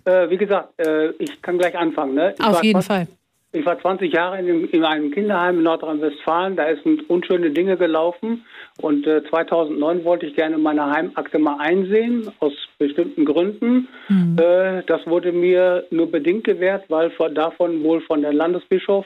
Äh, 0.05 0.29
wie 0.29 0.37
gesagt, 0.37 0.79
äh, 0.79 1.09
ich 1.13 1.41
kann 1.41 1.57
gleich 1.57 1.75
anfangen. 1.75 2.13
Ne? 2.13 2.35
Auf 2.43 2.63
jeden 2.63 2.83
Fall. 2.83 3.07
ich 3.53 3.65
war 3.65 3.79
20 3.79 4.13
Jahre 4.13 4.37
in, 4.37 4.45
dem, 4.45 4.69
in 4.69 4.83
einem 4.83 5.09
Kinderheim 5.09 5.57
in 5.57 5.63
Nordrhein-Westfalen. 5.63 6.55
Da 6.55 6.65
sind 6.83 7.09
unschöne 7.09 7.49
Dinge 7.49 7.75
gelaufen. 7.77 8.45
Und 8.81 9.05
äh, 9.05 9.23
2009 9.29 10.03
wollte 10.03 10.25
ich 10.25 10.35
gerne 10.35 10.57
meine 10.57 10.89
Heimakte 10.89 11.37
mal 11.37 11.57
einsehen, 11.59 12.31
aus 12.39 12.53
bestimmten 12.79 13.25
Gründen. 13.25 13.87
Mhm. 14.09 14.37
Äh, 14.39 14.83
das 14.83 15.05
wurde 15.05 15.31
mir 15.31 15.85
nur 15.91 16.09
bedingt 16.09 16.43
gewährt, 16.43 16.85
weil 16.89 17.11
von, 17.11 17.35
davon 17.35 17.83
wohl 17.83 18.01
von 18.01 18.21
der 18.21 18.33
Landesbischof 18.33 19.05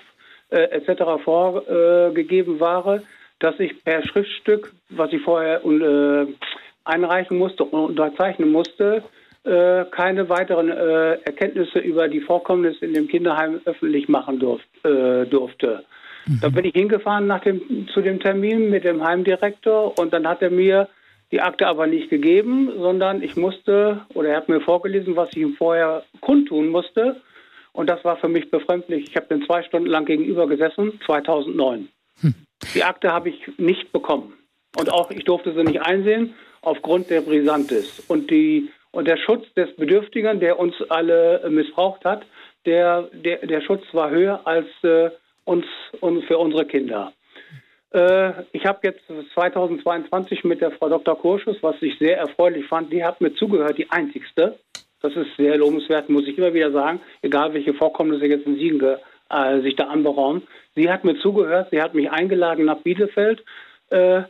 äh, 0.49 0.61
etc. 0.71 1.21
vorgegeben 1.23 2.59
war, 2.59 3.01
dass 3.39 3.59
ich 3.59 3.83
per 3.83 4.05
Schriftstück, 4.07 4.73
was 4.89 5.11
ich 5.11 5.21
vorher 5.21 5.63
äh, 5.65 6.27
einreichen 6.85 7.37
musste 7.37 7.65
und 7.65 7.89
unterzeichnen 7.91 8.51
musste, 8.51 9.03
äh, 9.43 9.85
keine 9.91 10.29
weiteren 10.29 10.69
äh, 10.69 11.13
Erkenntnisse 11.23 11.79
über 11.79 12.07
die 12.07 12.21
Vorkommnisse 12.21 12.85
in 12.85 12.93
dem 12.93 13.07
Kinderheim 13.07 13.61
öffentlich 13.65 14.07
machen 14.07 14.39
durf, 14.39 14.61
äh, 14.83 15.25
durfte. 15.25 15.83
Mhm. 16.27 16.39
Da 16.41 16.49
bin 16.49 16.65
ich 16.65 16.73
hingefahren 16.73 17.27
nach 17.27 17.41
dem, 17.41 17.87
zu 17.93 18.01
dem 18.01 18.19
Termin 18.19 18.69
mit 18.69 18.83
dem 18.83 19.03
Heimdirektor 19.03 19.97
und 19.97 20.13
dann 20.13 20.27
hat 20.27 20.41
er 20.41 20.49
mir 20.49 20.87
die 21.31 21.41
Akte 21.41 21.67
aber 21.67 21.87
nicht 21.87 22.09
gegeben, 22.09 22.71
sondern 22.77 23.21
ich 23.21 23.35
musste, 23.35 24.05
oder 24.13 24.29
er 24.29 24.37
hat 24.37 24.49
mir 24.49 24.61
vorgelesen, 24.61 25.15
was 25.15 25.29
ich 25.31 25.37
ihm 25.37 25.55
vorher 25.55 26.03
kundtun 26.21 26.69
musste. 26.69 27.17
Und 27.73 27.89
das 27.89 28.03
war 28.05 28.17
für 28.17 28.29
mich 28.29 28.49
befremdlich. 28.49 29.09
Ich 29.09 29.15
habe 29.15 29.27
den 29.27 29.45
zwei 29.45 29.61
Stunden 29.63 29.87
lang 29.87 30.05
gegenüber 30.05 30.47
gesessen, 30.47 30.99
2009. 31.05 31.89
Hm. 32.21 32.33
Die 32.73 32.83
Akte 32.83 33.11
habe 33.11 33.29
ich 33.29 33.41
nicht 33.57 33.91
bekommen. 33.91 34.33
Und 34.77 34.91
auch 34.91 35.11
ich 35.11 35.25
durfte 35.25 35.53
sie 35.53 35.63
nicht 35.63 35.81
einsehen 35.81 36.33
aufgrund 36.61 37.09
der 37.09 37.21
Brisantes. 37.21 38.03
Und 38.07 38.31
die 38.31 38.69
und 38.91 39.07
der 39.07 39.17
Schutz 39.17 39.45
des 39.53 39.75
Bedürftigen, 39.75 40.39
der 40.39 40.57
uns 40.57 40.73
alle 40.89 41.47
missbraucht 41.49 42.03
hat, 42.03 42.25
der, 42.65 43.03
der, 43.13 43.45
der 43.45 43.61
Schutz 43.61 43.83
war 43.91 44.09
höher 44.09 44.41
als 44.45 44.65
äh, 44.83 45.11
uns 45.47 45.65
und 46.01 46.23
für 46.25 46.37
unsere 46.37 46.65
Kinder. 46.65 47.13
Äh, 47.91 48.43
ich 48.51 48.65
habe 48.65 48.79
jetzt 48.83 49.01
2022 49.33 50.43
mit 50.43 50.61
der 50.61 50.71
Frau 50.71 50.89
Dr. 50.89 51.17
Kurschus, 51.17 51.57
was 51.61 51.75
ich 51.81 51.97
sehr 51.99 52.17
erfreulich 52.17 52.65
fand, 52.67 52.91
die 52.91 53.03
hat 53.03 53.21
mir 53.21 53.33
zugehört, 53.33 53.77
die 53.77 53.89
einzigste. 53.89 54.59
Das 55.01 55.15
ist 55.15 55.35
sehr 55.37 55.57
lobenswert, 55.57 56.09
muss 56.09 56.27
ich 56.27 56.37
immer 56.37 56.53
wieder 56.53 56.71
sagen, 56.71 56.99
egal 57.21 57.53
welche 57.53 57.73
Vorkommnisse 57.73 58.25
jetzt 58.25 58.45
in 58.45 58.55
Siegen 58.55 58.81
äh, 59.29 59.61
sich 59.61 59.75
da 59.75 59.85
anberaumen. 59.85 60.43
Sie 60.75 60.89
hat 60.89 61.03
mir 61.03 61.17
zugehört, 61.19 61.69
sie 61.71 61.81
hat 61.81 61.93
mich 61.93 62.09
eingeladen 62.11 62.65
nach 62.65 62.79
Bielefeld. 62.79 63.43
Äh, 63.89 64.23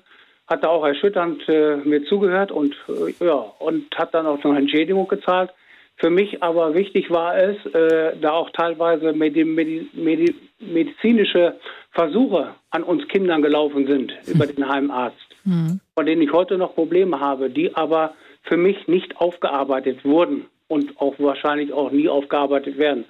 hat 0.47 0.63
da 0.63 0.69
auch 0.69 0.85
erschütternd 0.85 1.47
äh, 1.49 1.77
mir 1.77 2.05
zugehört 2.05 2.51
und 2.51 2.75
äh, 2.87 3.25
ja 3.25 3.45
und 3.59 3.93
hat 3.97 4.13
dann 4.13 4.25
auch 4.25 4.37
noch 4.43 4.51
eine 4.51 4.59
Entschädigung 4.59 5.07
gezahlt. 5.07 5.51
Für 5.97 6.11
mich 6.11 6.43
aber 6.43 6.75
wichtig 6.75 7.09
war 7.09 7.35
es, 7.37 7.57
äh, 7.73 8.15
da 8.21 8.31
auch 8.31 8.51
teilweise 8.51 9.13
medi 9.13 9.43
medi 9.43 9.89
medi 9.93 10.35
medizinische 10.59 11.55
Versuche 11.91 12.53
an 12.69 12.83
uns 12.83 13.07
Kindern 13.07 13.41
gelaufen 13.41 13.87
sind 13.87 14.13
über 14.27 14.45
den 14.45 14.67
Heimarzt, 14.69 15.17
mhm. 15.43 15.79
von 15.95 16.05
denen 16.05 16.21
ich 16.21 16.31
heute 16.31 16.57
noch 16.57 16.75
Probleme 16.75 17.19
habe, 17.19 17.49
die 17.49 17.75
aber 17.75 18.13
für 18.43 18.57
mich 18.57 18.87
nicht 18.87 19.17
aufgearbeitet 19.17 20.05
wurden 20.05 20.45
und 20.67 20.99
auch 20.99 21.15
wahrscheinlich 21.17 21.73
auch 21.73 21.91
nie 21.91 22.07
aufgearbeitet 22.07 22.77
werden. 22.77 23.05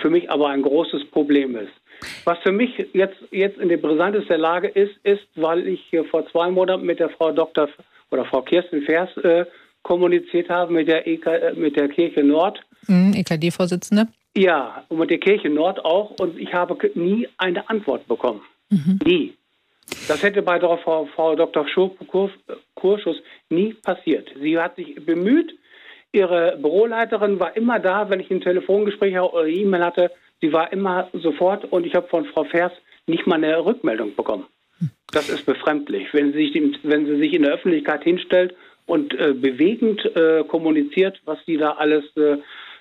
Für 0.00 0.10
mich 0.10 0.30
aber 0.30 0.48
ein 0.48 0.62
großes 0.62 1.04
Problem 1.10 1.56
ist. 1.56 1.72
Was 2.24 2.38
für 2.38 2.52
mich 2.52 2.70
jetzt, 2.92 3.16
jetzt 3.30 3.58
in 3.58 3.68
der 3.68 3.76
Brisantes 3.78 4.26
der 4.28 4.38
Lage 4.38 4.68
ist, 4.68 4.94
ist, 5.02 5.26
weil 5.34 5.66
ich 5.66 5.90
vor 6.10 6.26
zwei 6.30 6.50
Monaten 6.50 6.84
mit 6.84 7.00
der 7.00 7.10
Frau 7.10 7.32
Dr. 7.32 7.68
oder 8.10 8.24
Frau 8.24 8.42
Kirsten 8.42 8.82
Vers 8.82 9.16
äh, 9.18 9.44
kommuniziert 9.82 10.48
habe 10.48 10.72
mit 10.72 10.88
der, 10.88 11.06
EK, 11.06 11.26
äh, 11.26 11.52
mit 11.54 11.76
der 11.76 11.88
Kirche 11.88 12.22
Nord. 12.22 12.60
Mhm, 12.86 13.14
EKD-Vorsitzende. 13.14 14.08
Ja, 14.36 14.84
und 14.88 14.98
mit 14.98 15.10
der 15.10 15.18
Kirche 15.18 15.50
Nord 15.50 15.84
auch. 15.84 16.10
Und 16.18 16.38
ich 16.38 16.52
habe 16.52 16.76
nie 16.94 17.28
eine 17.36 17.68
Antwort 17.68 18.06
bekommen. 18.08 18.40
Mhm. 18.70 18.98
Nie. 19.04 19.34
Das 20.08 20.22
hätte 20.22 20.42
bei 20.42 20.58
Frau, 20.58 21.06
Frau 21.14 21.36
Dr. 21.36 21.66
Kurschus 22.74 23.16
nie 23.50 23.74
passiert. 23.74 24.30
Sie 24.40 24.58
hat 24.58 24.76
sich 24.76 24.94
bemüht. 25.04 25.54
Ihre 26.12 26.56
Büroleiterin 26.56 27.40
war 27.40 27.56
immer 27.56 27.78
da, 27.78 28.08
wenn 28.08 28.20
ich 28.20 28.30
ein 28.30 28.40
Telefongespräch 28.40 29.18
oder 29.18 29.46
E-Mail 29.46 29.84
hatte, 29.84 30.10
Sie 30.42 30.52
war 30.52 30.72
immer 30.72 31.08
sofort 31.12 31.64
und 31.72 31.86
ich 31.86 31.94
habe 31.94 32.08
von 32.08 32.26
Frau 32.26 32.44
Vers 32.44 32.72
nicht 33.06 33.26
mal 33.26 33.36
eine 33.36 33.64
Rückmeldung 33.64 34.14
bekommen. 34.16 34.44
Das 35.12 35.28
ist 35.28 35.46
befremdlich. 35.46 36.08
Wenn 36.12 36.32
sie 36.32 36.48
sich, 36.48 36.78
wenn 36.82 37.06
sie 37.06 37.16
sich 37.16 37.32
in 37.32 37.42
der 37.42 37.52
Öffentlichkeit 37.52 38.02
hinstellt 38.02 38.54
und 38.92 39.14
äh, 39.14 39.32
bewegend 39.32 40.04
äh, 40.14 40.44
kommuniziert, 40.44 41.18
was 41.24 41.38
sie 41.46 41.56
da 41.56 41.70
alles 41.70 42.04
äh, 42.14 42.36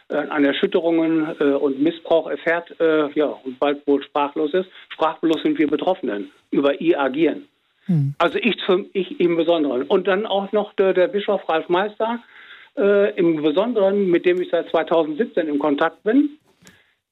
an 0.09 0.43
Erschütterungen 0.43 1.37
äh, 1.39 1.53
und 1.53 1.81
Missbrauch 1.81 2.29
erfährt, 2.29 2.75
äh, 2.81 3.09
ja, 3.13 3.27
und 3.27 3.57
bald 3.59 3.87
wohl 3.87 4.03
sprachlos 4.03 4.53
ist. 4.53 4.67
Sprachlos 4.89 5.41
sind 5.41 5.57
wir 5.57 5.67
Betroffenen 5.67 6.29
über 6.51 6.81
ihr 6.81 6.99
Agieren. 6.99 7.47
Hm. 7.85 8.13
Also 8.17 8.39
ich, 8.39 8.57
ich 8.91 9.21
im 9.21 9.37
Besonderen. 9.37 9.83
Und 9.83 10.05
dann 10.05 10.25
auch 10.25 10.51
noch 10.51 10.73
der, 10.73 10.93
der 10.93 11.07
Bischof 11.07 11.47
Ralf 11.47 11.69
Meister, 11.69 12.19
äh, 12.77 13.15
im 13.17 13.41
Besonderen, 13.41 14.09
mit 14.09 14.25
dem 14.25 14.41
ich 14.41 14.49
seit 14.49 14.69
2017 14.69 15.47
in 15.47 15.59
Kontakt 15.59 16.03
bin, 16.03 16.31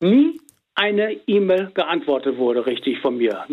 nie 0.02 0.42
eine 0.76 1.20
E-Mail 1.28 1.72
geantwortet 1.74 2.38
wurde, 2.38 2.66
richtig 2.66 3.00
von 3.00 3.18
mir. 3.18 3.46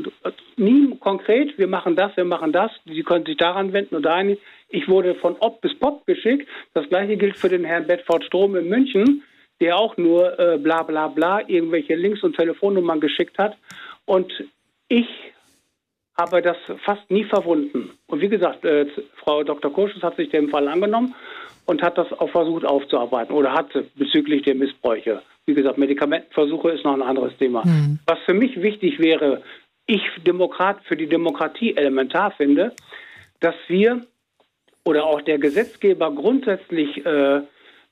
Nie 0.57 0.97
konkret, 1.01 1.59
wir 1.59 1.67
machen 1.67 1.97
das, 1.97 2.17
wir 2.17 2.25
machen 2.25 2.53
das, 2.53 2.71
Sie 2.85 3.03
können 3.03 3.27
sich 3.27 3.37
daran 3.37 3.73
wenden 3.73 3.97
oder 3.97 4.11
dahin. 4.11 4.39
Ich 4.69 4.89
wurde 4.89 5.15
von 5.17 5.37
Ob 5.41 5.61
bis 5.61 5.77
Pop 5.79 6.07
geschickt. 6.07 6.49
Das 6.75 6.89
gleiche 6.89 7.17
gilt 7.17 7.37
für 7.37 7.49
den 7.49 7.65
Herrn 7.65 7.87
Bedford 7.87 8.25
Strom 8.25 8.57
in 8.57 8.69
München, 8.69 9.23
der 9.61 9.77
auch 9.77 9.97
nur 9.97 10.39
äh, 10.39 10.59
bla 10.59 10.83
bla 10.83 11.09
bla 11.09 11.41
irgendwelche 11.49 11.95
Links 11.95 12.23
und 12.23 12.37
Telefonnummern 12.37 13.01
geschickt 13.01 13.39
hat. 13.39 13.57
Und 14.05 14.33
ich 14.89 15.07
habe 16.19 16.43
das 16.43 16.57
fast 16.85 17.11
nie 17.11 17.25
verwunden. 17.25 17.91
Und 18.07 18.21
wie 18.21 18.29
gesagt, 18.29 18.65
äh, 18.65 18.87
Frau 19.17 19.43
Dr. 19.43 19.73
Kurschus 19.73 20.03
hat 20.03 20.17
sich 20.17 20.31
dem 20.31 20.49
Fall 20.49 20.69
angenommen 20.69 21.15
und 21.67 21.83
hat 21.83 21.99
das 21.99 22.13
auch 22.13 22.31
versucht 22.31 22.65
aufzuarbeiten 22.65 23.35
oder 23.35 23.53
hat 23.53 23.69
bezüglich 23.97 24.43
der 24.43 24.55
Missbräuche. 24.55 25.23
Wie 25.47 25.55
gesagt, 25.55 25.79
Medikamentenversuche 25.79 26.71
ist 26.71 26.85
noch 26.85 26.95
ein 26.95 27.03
anderes 27.03 27.37
Thema. 27.37 27.65
Mhm. 27.65 27.99
Was 28.07 28.19
für 28.25 28.35
mich 28.35 28.61
wichtig 28.63 28.99
wäre, 28.99 29.43
ich 29.87 30.03
Demokrat 30.27 30.79
für 30.85 30.97
die 30.97 31.09
Demokratie 31.09 31.77
elementar 31.77 32.33
finde, 32.33 32.73
dass 33.41 33.55
wir 33.69 34.03
oder 34.85 35.05
auch 35.05 35.21
der 35.21 35.39
Gesetzgeber 35.39 36.13
grundsätzlich 36.13 37.05
äh, 37.05 37.43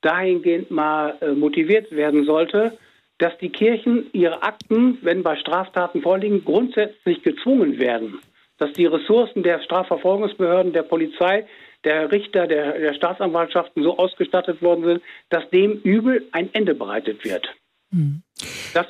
dahingehend 0.01 0.71
mal 0.71 1.17
äh, 1.21 1.33
motiviert 1.33 1.91
werden 1.91 2.25
sollte, 2.25 2.77
dass 3.25 3.39
die 3.39 3.49
Kirchen 3.49 4.11
ihre 4.13 4.43
Akten, 4.43 4.99
wenn 5.01 5.23
bei 5.23 5.37
Straftaten 5.37 6.03
vorliegen, 6.03 6.45
grundsätzlich 6.45 7.23
gezwungen 7.23 7.79
werden. 7.79 8.19
Dass 8.59 8.71
die 8.75 8.85
Ressourcen 8.85 9.43
der 9.43 9.63
Strafverfolgungsbehörden, 9.63 10.75
der 10.75 10.83
Polizei 10.83 11.47
der 11.85 12.13
Richter, 12.13 12.47
der, 12.47 12.79
der 12.79 12.93
Staatsanwaltschaften 12.93 13.83
so 13.83 13.97
ausgestattet 13.97 14.61
worden 14.61 14.85
sind, 14.85 15.03
dass 15.31 15.49
dem 15.49 15.81
Übel 15.85 16.29
ein 16.33 16.51
Ende 16.53 16.75
bereitet 16.75 17.25
wird. 17.25 17.49
Mhm. 17.91 18.23
Das 18.75 18.87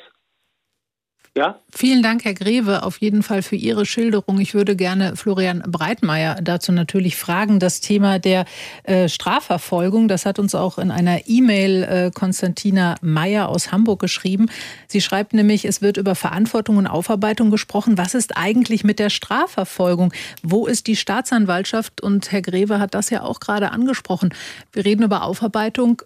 ja? 1.35 1.59
Vielen 1.73 2.01
Dank, 2.01 2.23
Herr 2.23 2.33
Greve, 2.33 2.83
auf 2.83 3.01
jeden 3.01 3.21
Fall 3.21 3.41
für 3.41 3.57
Ihre 3.57 3.85
Schilderung. 3.85 4.39
Ich 4.39 4.53
würde 4.53 4.75
gerne 4.75 5.15
Florian 5.17 5.63
Breitmeier 5.67 6.35
dazu 6.41 6.71
natürlich 6.71 7.17
fragen. 7.17 7.59
Das 7.59 7.81
Thema 7.81 8.19
der 8.19 8.45
äh, 8.83 9.09
Strafverfolgung, 9.09 10.07
das 10.07 10.25
hat 10.25 10.39
uns 10.39 10.55
auch 10.55 10.77
in 10.77 10.91
einer 10.91 11.27
E-Mail 11.27 11.83
äh, 11.83 12.11
Konstantina 12.13 12.95
Meyer 13.01 13.49
aus 13.49 13.71
Hamburg 13.73 13.99
geschrieben. 13.99 14.47
Sie 14.87 15.01
schreibt 15.01 15.33
nämlich, 15.33 15.65
es 15.65 15.81
wird 15.81 15.97
über 15.97 16.15
Verantwortung 16.15 16.77
und 16.77 16.87
Aufarbeitung 16.87 17.51
gesprochen. 17.51 17.97
Was 17.97 18.13
ist 18.13 18.37
eigentlich 18.37 18.85
mit 18.85 18.99
der 18.99 19.09
Strafverfolgung? 19.09 20.13
Wo 20.41 20.67
ist 20.67 20.87
die 20.87 20.95
Staatsanwaltschaft? 20.95 21.99
Und 21.99 22.31
Herr 22.31 22.41
Greve 22.41 22.79
hat 22.79 22.93
das 22.93 23.09
ja 23.09 23.23
auch 23.23 23.41
gerade 23.41 23.71
angesprochen. 23.71 24.33
Wir 24.71 24.85
reden 24.85 25.03
über 25.03 25.23
Aufarbeitung. 25.23 26.01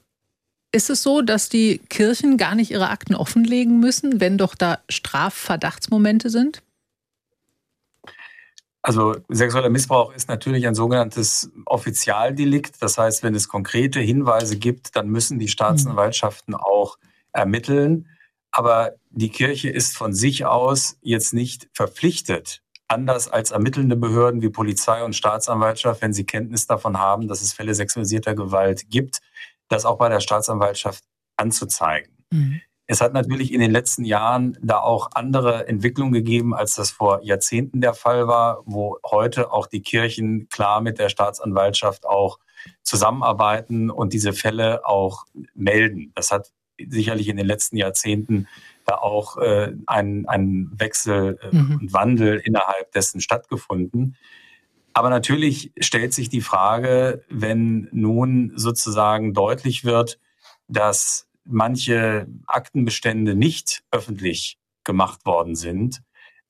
Ist 0.71 0.89
es 0.89 1.01
so, 1.01 1.21
dass 1.21 1.49
die 1.49 1.79
Kirchen 1.89 2.37
gar 2.37 2.53
nicht 2.53 2.71
ihre 2.71 2.89
Akten 2.89 3.15
offenlegen 3.15 3.79
müssen, 3.79 4.21
wenn 4.21 4.37
doch 4.37 4.53
da 4.53 4.79
Strafverdachtsmomente 4.87 6.29
sind? 6.29 6.61
Also 8.81 9.15
sexueller 9.27 9.69
Missbrauch 9.69 10.13
ist 10.13 10.29
natürlich 10.29 10.67
ein 10.67 10.75
sogenanntes 10.75 11.51
Offizialdelikt. 11.65 12.81
Das 12.81 12.97
heißt, 12.97 13.23
wenn 13.23 13.35
es 13.35 13.47
konkrete 13.47 13.99
Hinweise 13.99 14.57
gibt, 14.57 14.95
dann 14.95 15.09
müssen 15.09 15.39
die 15.39 15.49
Staatsanwaltschaften 15.49 16.55
auch 16.55 16.97
ermitteln. 17.33 18.07
Aber 18.51 18.93
die 19.09 19.29
Kirche 19.29 19.69
ist 19.69 19.97
von 19.97 20.13
sich 20.13 20.45
aus 20.45 20.97
jetzt 21.01 21.33
nicht 21.33 21.67
verpflichtet, 21.73 22.61
anders 22.87 23.27
als 23.27 23.51
ermittelnde 23.51 23.95
Behörden 23.95 24.41
wie 24.41 24.49
Polizei 24.49 25.03
und 25.03 25.15
Staatsanwaltschaft, 25.15 26.01
wenn 26.01 26.13
sie 26.13 26.25
Kenntnis 26.25 26.65
davon 26.65 26.97
haben, 26.97 27.27
dass 27.27 27.41
es 27.41 27.53
Fälle 27.53 27.75
sexualisierter 27.75 28.33
Gewalt 28.33 28.89
gibt, 28.89 29.19
das 29.69 29.85
auch 29.85 29.97
bei 29.97 30.09
der 30.09 30.19
Staatsanwaltschaft 30.19 31.03
anzuzeigen. 31.37 32.11
Mhm. 32.31 32.61
Es 32.91 33.01
hat 33.01 33.13
natürlich 33.13 33.53
in 33.53 33.59
den 33.59 33.69
letzten 33.69 34.03
Jahren 34.03 34.57
da 34.63 34.79
auch 34.79 35.11
andere 35.13 35.67
Entwicklungen 35.67 36.11
gegeben, 36.11 36.55
als 36.55 36.73
das 36.73 36.89
vor 36.89 37.21
Jahrzehnten 37.21 37.81
der 37.81 37.93
Fall 37.93 38.27
war, 38.27 38.63
wo 38.65 38.97
heute 39.05 39.53
auch 39.53 39.67
die 39.67 39.81
Kirchen 39.81 40.49
klar 40.49 40.81
mit 40.81 40.97
der 40.97 41.09
Staatsanwaltschaft 41.09 42.07
auch 42.07 42.39
zusammenarbeiten 42.81 43.91
und 43.91 44.11
diese 44.11 44.33
Fälle 44.33 44.87
auch 44.87 45.25
melden. 45.53 46.11
Das 46.15 46.31
hat 46.31 46.51
sicherlich 46.83 47.27
in 47.27 47.37
den 47.37 47.45
letzten 47.45 47.77
Jahrzehnten 47.77 48.47
da 48.85 48.95
auch 48.95 49.37
äh, 49.37 49.71
ein, 49.85 50.27
ein 50.27 50.71
Wechsel 50.73 51.37
äh, 51.43 51.55
mhm. 51.55 51.79
und 51.81 51.93
Wandel 51.93 52.41
innerhalb 52.43 52.91
dessen 52.93 53.21
stattgefunden. 53.21 54.17
Aber 54.99 55.09
natürlich 55.09 55.71
stellt 55.79 56.13
sich 56.13 56.27
die 56.27 56.41
Frage, 56.41 57.23
wenn 57.29 57.87
nun 57.93 58.51
sozusagen 58.57 59.33
deutlich 59.33 59.85
wird, 59.85 60.19
dass 60.67 61.29
manche 61.45 62.27
Aktenbestände 62.45 63.33
nicht 63.33 63.81
öffentlich 63.91 64.59
gemacht 64.83 65.25
worden 65.25 65.55
sind, 65.55 66.01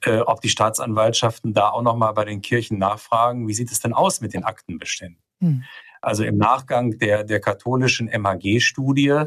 äh, 0.02 0.22
ob 0.22 0.42
die 0.42 0.50
Staatsanwaltschaften 0.50 1.54
da 1.54 1.70
auch 1.70 1.84
noch 1.84 1.96
mal 1.96 2.12
bei 2.14 2.26
den 2.26 2.42
Kirchen 2.42 2.80
nachfragen, 2.80 3.48
wie 3.48 3.54
sieht 3.54 3.72
es 3.72 3.82
denn 3.82 3.94
aus 3.94 4.20
mit 4.20 4.34
den 4.34 4.44
Aktenbeständen? 4.44 5.22
Hm. 5.42 5.64
Also 6.02 6.24
im 6.24 6.40
Nachgang 6.40 6.98
der, 6.98 7.24
der 7.24 7.42
katholischen 7.42 8.08
MHG-Studie 8.08 9.26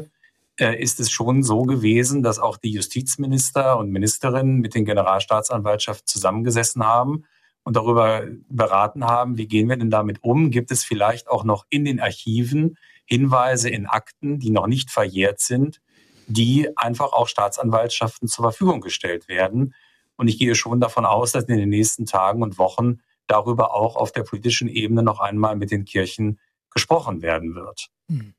äh, 0.59 0.83
ist 0.83 0.99
es 0.99 1.09
schon 1.09 1.43
so 1.43 1.61
gewesen, 1.61 2.23
dass 2.23 2.39
auch 2.39 2.57
die 2.57 2.71
Justizminister 2.71 3.77
und 3.77 3.89
Ministerinnen 3.89 4.59
mit 4.59 4.75
den 4.75 4.83
Generalstaatsanwaltschaften 4.83 6.07
zusammengesessen 6.07 6.83
haben 6.83 7.23
und 7.63 7.75
darüber 7.75 8.27
beraten 8.49 9.05
haben, 9.05 9.37
wie 9.37 9.47
gehen 9.47 9.69
wir 9.69 9.77
denn 9.77 9.89
damit 9.89 10.23
um? 10.23 10.51
Gibt 10.51 10.71
es 10.71 10.83
vielleicht 10.83 11.29
auch 11.29 11.43
noch 11.43 11.65
in 11.69 11.85
den 11.85 11.99
Archiven 11.99 12.77
Hinweise 13.05 13.69
in 13.69 13.85
Akten, 13.85 14.39
die 14.39 14.49
noch 14.49 14.67
nicht 14.67 14.91
verjährt 14.91 15.39
sind, 15.39 15.81
die 16.27 16.69
einfach 16.77 17.13
auch 17.13 17.27
Staatsanwaltschaften 17.27 18.27
zur 18.27 18.43
Verfügung 18.43 18.81
gestellt 18.81 19.27
werden? 19.27 19.73
Und 20.15 20.27
ich 20.27 20.37
gehe 20.37 20.55
schon 20.55 20.79
davon 20.79 21.05
aus, 21.05 21.31
dass 21.31 21.45
in 21.45 21.57
den 21.57 21.69
nächsten 21.69 22.05
Tagen 22.05 22.43
und 22.43 22.57
Wochen 22.57 22.99
darüber 23.27 23.73
auch 23.73 23.95
auf 23.95 24.11
der 24.11 24.23
politischen 24.23 24.67
Ebene 24.67 25.03
noch 25.03 25.19
einmal 25.19 25.55
mit 25.55 25.71
den 25.71 25.85
Kirchen 25.85 26.39
gesprochen 26.69 27.21
werden 27.21 27.55
wird. 27.55 27.89
Hm. 28.09 28.33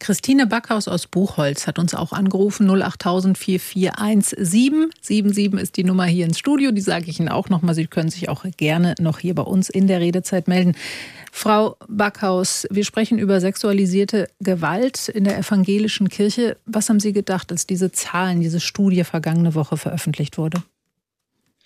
Christine 0.00 0.46
Backhaus 0.46 0.88
aus 0.88 1.06
Buchholz 1.06 1.66
hat 1.66 1.78
uns 1.78 1.94
auch 1.94 2.12
angerufen, 2.12 2.68
08000 2.68 3.38
4417. 3.38 4.90
77 5.00 5.60
ist 5.60 5.76
die 5.76 5.84
Nummer 5.84 6.04
hier 6.04 6.26
ins 6.26 6.38
Studio, 6.38 6.72
die 6.72 6.80
sage 6.80 7.06
ich 7.08 7.20
Ihnen 7.20 7.28
auch 7.28 7.48
nochmal. 7.48 7.74
Sie 7.74 7.86
können 7.86 8.10
sich 8.10 8.28
auch 8.28 8.44
gerne 8.56 8.94
noch 9.00 9.18
hier 9.20 9.34
bei 9.34 9.42
uns 9.42 9.70
in 9.70 9.86
der 9.86 10.00
Redezeit 10.00 10.48
melden. 10.48 10.74
Frau 11.32 11.76
Backhaus, 11.88 12.66
wir 12.70 12.84
sprechen 12.84 13.18
über 13.18 13.40
sexualisierte 13.40 14.28
Gewalt 14.40 15.08
in 15.08 15.24
der 15.24 15.38
evangelischen 15.38 16.08
Kirche. 16.08 16.56
Was 16.66 16.88
haben 16.88 17.00
Sie 17.00 17.12
gedacht, 17.12 17.50
als 17.50 17.66
diese 17.66 17.90
Zahlen, 17.92 18.40
diese 18.40 18.60
Studie 18.60 19.04
vergangene 19.04 19.54
Woche 19.54 19.76
veröffentlicht 19.76 20.38
wurde? 20.38 20.62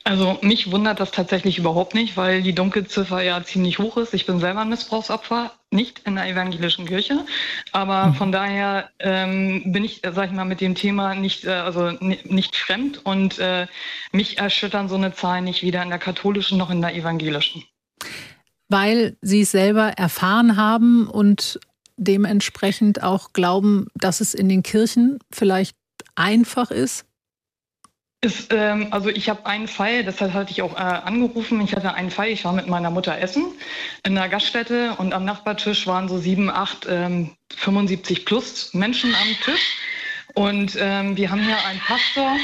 Also 0.04 0.38
mich 0.40 0.70
wundert 0.70 1.00
das 1.00 1.10
tatsächlich 1.10 1.58
überhaupt 1.58 1.94
nicht, 1.94 2.16
weil 2.16 2.42
die 2.42 2.54
Dunkelziffer 2.54 3.20
ja 3.20 3.42
ziemlich 3.44 3.78
hoch 3.78 3.98
ist. 3.98 4.14
Ich 4.14 4.24
bin 4.24 4.40
selber 4.40 4.62
ein 4.62 4.70
Missbrauchsopfer, 4.70 5.52
nicht 5.70 6.00
in 6.06 6.14
der 6.14 6.26
evangelischen 6.26 6.86
Kirche, 6.86 7.26
aber 7.72 8.06
mhm. 8.06 8.14
von 8.14 8.32
daher 8.32 8.88
ähm, 9.00 9.64
bin 9.66 9.84
ich, 9.84 10.00
sag 10.02 10.30
ich 10.30 10.34
mal, 10.34 10.46
mit 10.46 10.62
dem 10.62 10.74
Thema 10.74 11.14
nicht, 11.14 11.44
äh, 11.44 11.50
also 11.50 11.90
nicht 12.00 12.56
fremd 12.56 13.04
und 13.04 13.38
äh, 13.38 13.66
mich 14.12 14.38
erschüttern 14.38 14.88
so 14.88 14.94
eine 14.94 15.12
Zahl 15.12 15.42
nicht 15.42 15.62
weder 15.62 15.82
in 15.82 15.90
der 15.90 15.98
katholischen 15.98 16.56
noch 16.56 16.70
in 16.70 16.80
der 16.80 16.94
evangelischen. 16.94 17.64
Weil 18.68 19.16
Sie 19.20 19.42
es 19.42 19.50
selber 19.50 19.88
erfahren 19.98 20.56
haben 20.56 21.06
und 21.06 21.60
dementsprechend 21.98 23.02
auch 23.02 23.32
glauben, 23.32 23.88
dass 23.94 24.20
es 24.20 24.32
in 24.32 24.48
den 24.48 24.62
Kirchen 24.62 25.18
vielleicht 25.30 25.76
einfach 26.14 26.70
ist, 26.70 27.04
ist, 28.20 28.52
ähm, 28.52 28.88
also 28.90 29.10
ich 29.10 29.28
habe 29.28 29.46
einen 29.46 29.68
Fall, 29.68 30.02
deshalb 30.02 30.32
hatte 30.32 30.50
ich 30.50 30.62
auch 30.62 30.74
äh, 30.74 30.80
angerufen. 30.80 31.60
Ich 31.60 31.76
hatte 31.76 31.94
einen 31.94 32.10
Fall, 32.10 32.28
ich 32.28 32.44
war 32.44 32.52
mit 32.52 32.66
meiner 32.66 32.90
Mutter 32.90 33.16
essen 33.18 33.46
in 34.04 34.18
einer 34.18 34.28
Gaststätte 34.28 34.94
und 34.98 35.12
am 35.12 35.24
Nachbartisch 35.24 35.86
waren 35.86 36.08
so 36.08 36.18
sieben, 36.18 36.50
acht, 36.50 36.86
ähm, 36.88 37.30
75 37.56 38.24
plus 38.24 38.74
Menschen 38.74 39.14
am 39.14 39.28
Tisch. 39.44 39.78
Und 40.34 40.76
ähm, 40.80 41.16
wir 41.16 41.30
haben 41.30 41.42
hier 41.42 41.64
einen 41.64 41.80
Pastor, 41.80 42.36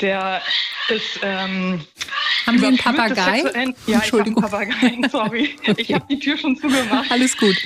der 0.00 0.42
ist. 0.88 1.20
Ähm, 1.22 1.84
haben 2.46 2.58
Sie 2.58 2.66
einen 2.66 2.76
Papagei? 2.78 3.42
Ja, 3.86 4.02
ich 4.04 4.12
habe 4.12 4.24
einen 4.24 4.34
Papagei, 4.34 4.98
sorry. 5.10 5.56
Ich 5.78 5.92
habe 5.94 6.04
die 6.10 6.18
Tür 6.18 6.36
schon 6.36 6.56
zugemacht. 6.56 7.10
Alles 7.10 7.36
gut. 7.36 7.56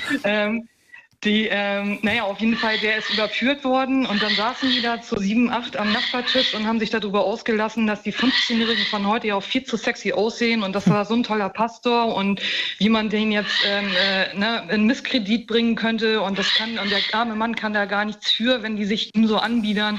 Die, 1.25 1.49
ähm, 1.51 1.99
naja, 2.03 2.23
auf 2.23 2.39
jeden 2.39 2.57
Fall, 2.57 2.79
der 2.79 2.99
ist 2.99 3.11
überführt 3.11 3.65
worden 3.65 4.07
und 4.07 4.23
dann 4.23 4.33
saßen 4.37 4.71
die 4.71 4.81
da 4.81 5.03
zu 5.03 5.19
sieben, 5.19 5.51
acht 5.51 5.77
am 5.77 5.93
Nachbartisch 5.93 6.55
und 6.55 6.65
haben 6.65 6.79
sich 6.79 6.91
darüber 6.91 7.25
ausgelassen, 7.25 7.89
dass 7.89 8.05
die 8.05 8.13
15-Jährigen 8.13 8.85
von 8.85 9.05
heute 9.05 9.27
ja 9.27 9.35
auch 9.35 9.43
viel 9.43 9.65
zu 9.65 9.77
sexy 9.77 10.13
aussehen 10.13 10.63
und 10.63 10.75
das 10.75 10.89
war 10.89 11.05
so 11.05 11.15
ein 11.15 11.25
toller 11.25 11.49
Pastor 11.49 12.15
und 12.15 12.41
wie 12.79 12.89
man 12.89 13.09
den 13.09 13.33
jetzt 13.33 13.65
ähm, 13.67 13.91
äh, 13.97 14.39
ne, 14.39 14.69
in 14.71 14.87
Misskredit 14.87 15.49
bringen 15.49 15.75
könnte 15.75 16.23
und 16.23 16.39
das 16.39 16.55
kann, 16.55 16.79
und 16.79 16.89
der 16.93 17.01
arme 17.13 17.35
Mann 17.35 17.57
kann 17.57 17.73
da 17.73 17.87
gar 17.87 18.05
nichts 18.05 18.31
für, 18.31 18.63
wenn 18.63 18.77
die 18.77 18.85
sich 18.85 19.13
ihm 19.17 19.27
so 19.27 19.39
anbiedern. 19.39 19.99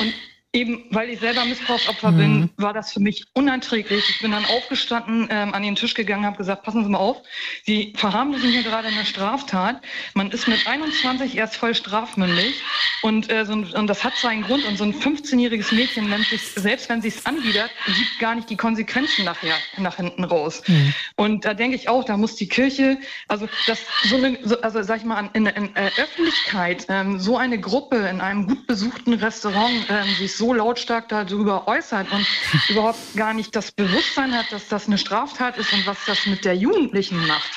Und 0.00 0.12
eben 0.58 0.84
weil 0.90 1.10
ich 1.10 1.20
selber 1.20 1.44
Missbrauchsopfer 1.44 2.10
mhm. 2.10 2.16
bin, 2.16 2.50
war 2.56 2.72
das 2.72 2.92
für 2.92 3.00
mich 3.00 3.26
unerträglich. 3.34 4.04
Ich 4.08 4.20
bin 4.20 4.32
dann 4.32 4.44
aufgestanden, 4.44 5.28
ähm, 5.30 5.54
an 5.54 5.62
den 5.62 5.76
Tisch 5.76 5.94
gegangen, 5.94 6.26
habe 6.26 6.36
gesagt, 6.36 6.64
passen 6.64 6.84
Sie 6.84 6.90
mal 6.90 6.98
auf, 6.98 7.18
Sie 7.64 7.92
verharmlosen 7.96 8.50
hier 8.50 8.62
gerade 8.62 8.88
eine 8.88 9.04
Straftat. 9.04 9.80
Man 10.14 10.30
ist 10.30 10.48
mit 10.48 10.66
21 10.66 11.36
erst 11.36 11.56
voll 11.56 11.74
strafmündig 11.74 12.62
und, 13.02 13.30
äh, 13.30 13.44
so 13.44 13.52
ein, 13.52 13.64
und 13.74 13.86
das 13.86 14.02
hat 14.02 14.16
seinen 14.16 14.42
Grund. 14.42 14.64
Und 14.64 14.76
so 14.76 14.84
ein 14.84 14.92
15-jähriges 14.92 15.74
Mädchen, 15.74 16.10
wenn 16.10 16.22
sich, 16.22 16.42
selbst 16.42 16.88
wenn 16.88 17.00
sie 17.00 17.08
es 17.08 17.24
anbietet, 17.24 17.70
sieht 17.86 18.18
gar 18.18 18.34
nicht 18.34 18.50
die 18.50 18.56
Konsequenzen 18.56 19.24
nachher 19.24 19.54
nach 19.76 19.96
hinten 19.96 20.24
raus. 20.24 20.62
Mhm. 20.66 20.94
Und 21.16 21.44
da 21.44 21.54
denke 21.54 21.76
ich 21.76 21.88
auch, 21.88 22.04
da 22.04 22.16
muss 22.16 22.34
die 22.34 22.48
Kirche, 22.48 22.98
also 23.28 23.48
das 23.66 23.80
so 24.04 24.16
eine, 24.16 24.38
so, 24.42 24.60
also 24.60 24.82
sag 24.82 24.98
ich 24.98 25.04
mal, 25.04 25.30
in, 25.32 25.46
in 25.46 25.76
äh, 25.76 25.90
Öffentlichkeit 25.96 26.86
ähm, 26.88 27.20
so 27.20 27.36
eine 27.36 27.60
Gruppe 27.60 27.96
in 27.96 28.20
einem 28.20 28.46
gut 28.46 28.66
besuchten 28.66 29.14
Restaurant 29.14 29.86
ähm, 29.88 30.14
sich 30.16 30.34
so 30.34 30.47
lautstark 30.54 31.08
darüber 31.08 31.68
äußert 31.68 32.10
und 32.10 32.26
überhaupt 32.68 32.98
gar 33.16 33.34
nicht 33.34 33.54
das 33.54 33.72
Bewusstsein 33.72 34.32
hat, 34.36 34.50
dass 34.52 34.68
das 34.68 34.86
eine 34.86 34.98
Straftat 34.98 35.56
ist 35.58 35.72
und 35.72 35.86
was 35.86 35.98
das 36.06 36.26
mit 36.26 36.44
der 36.44 36.54
Jugendlichen 36.54 37.26
macht. 37.26 37.50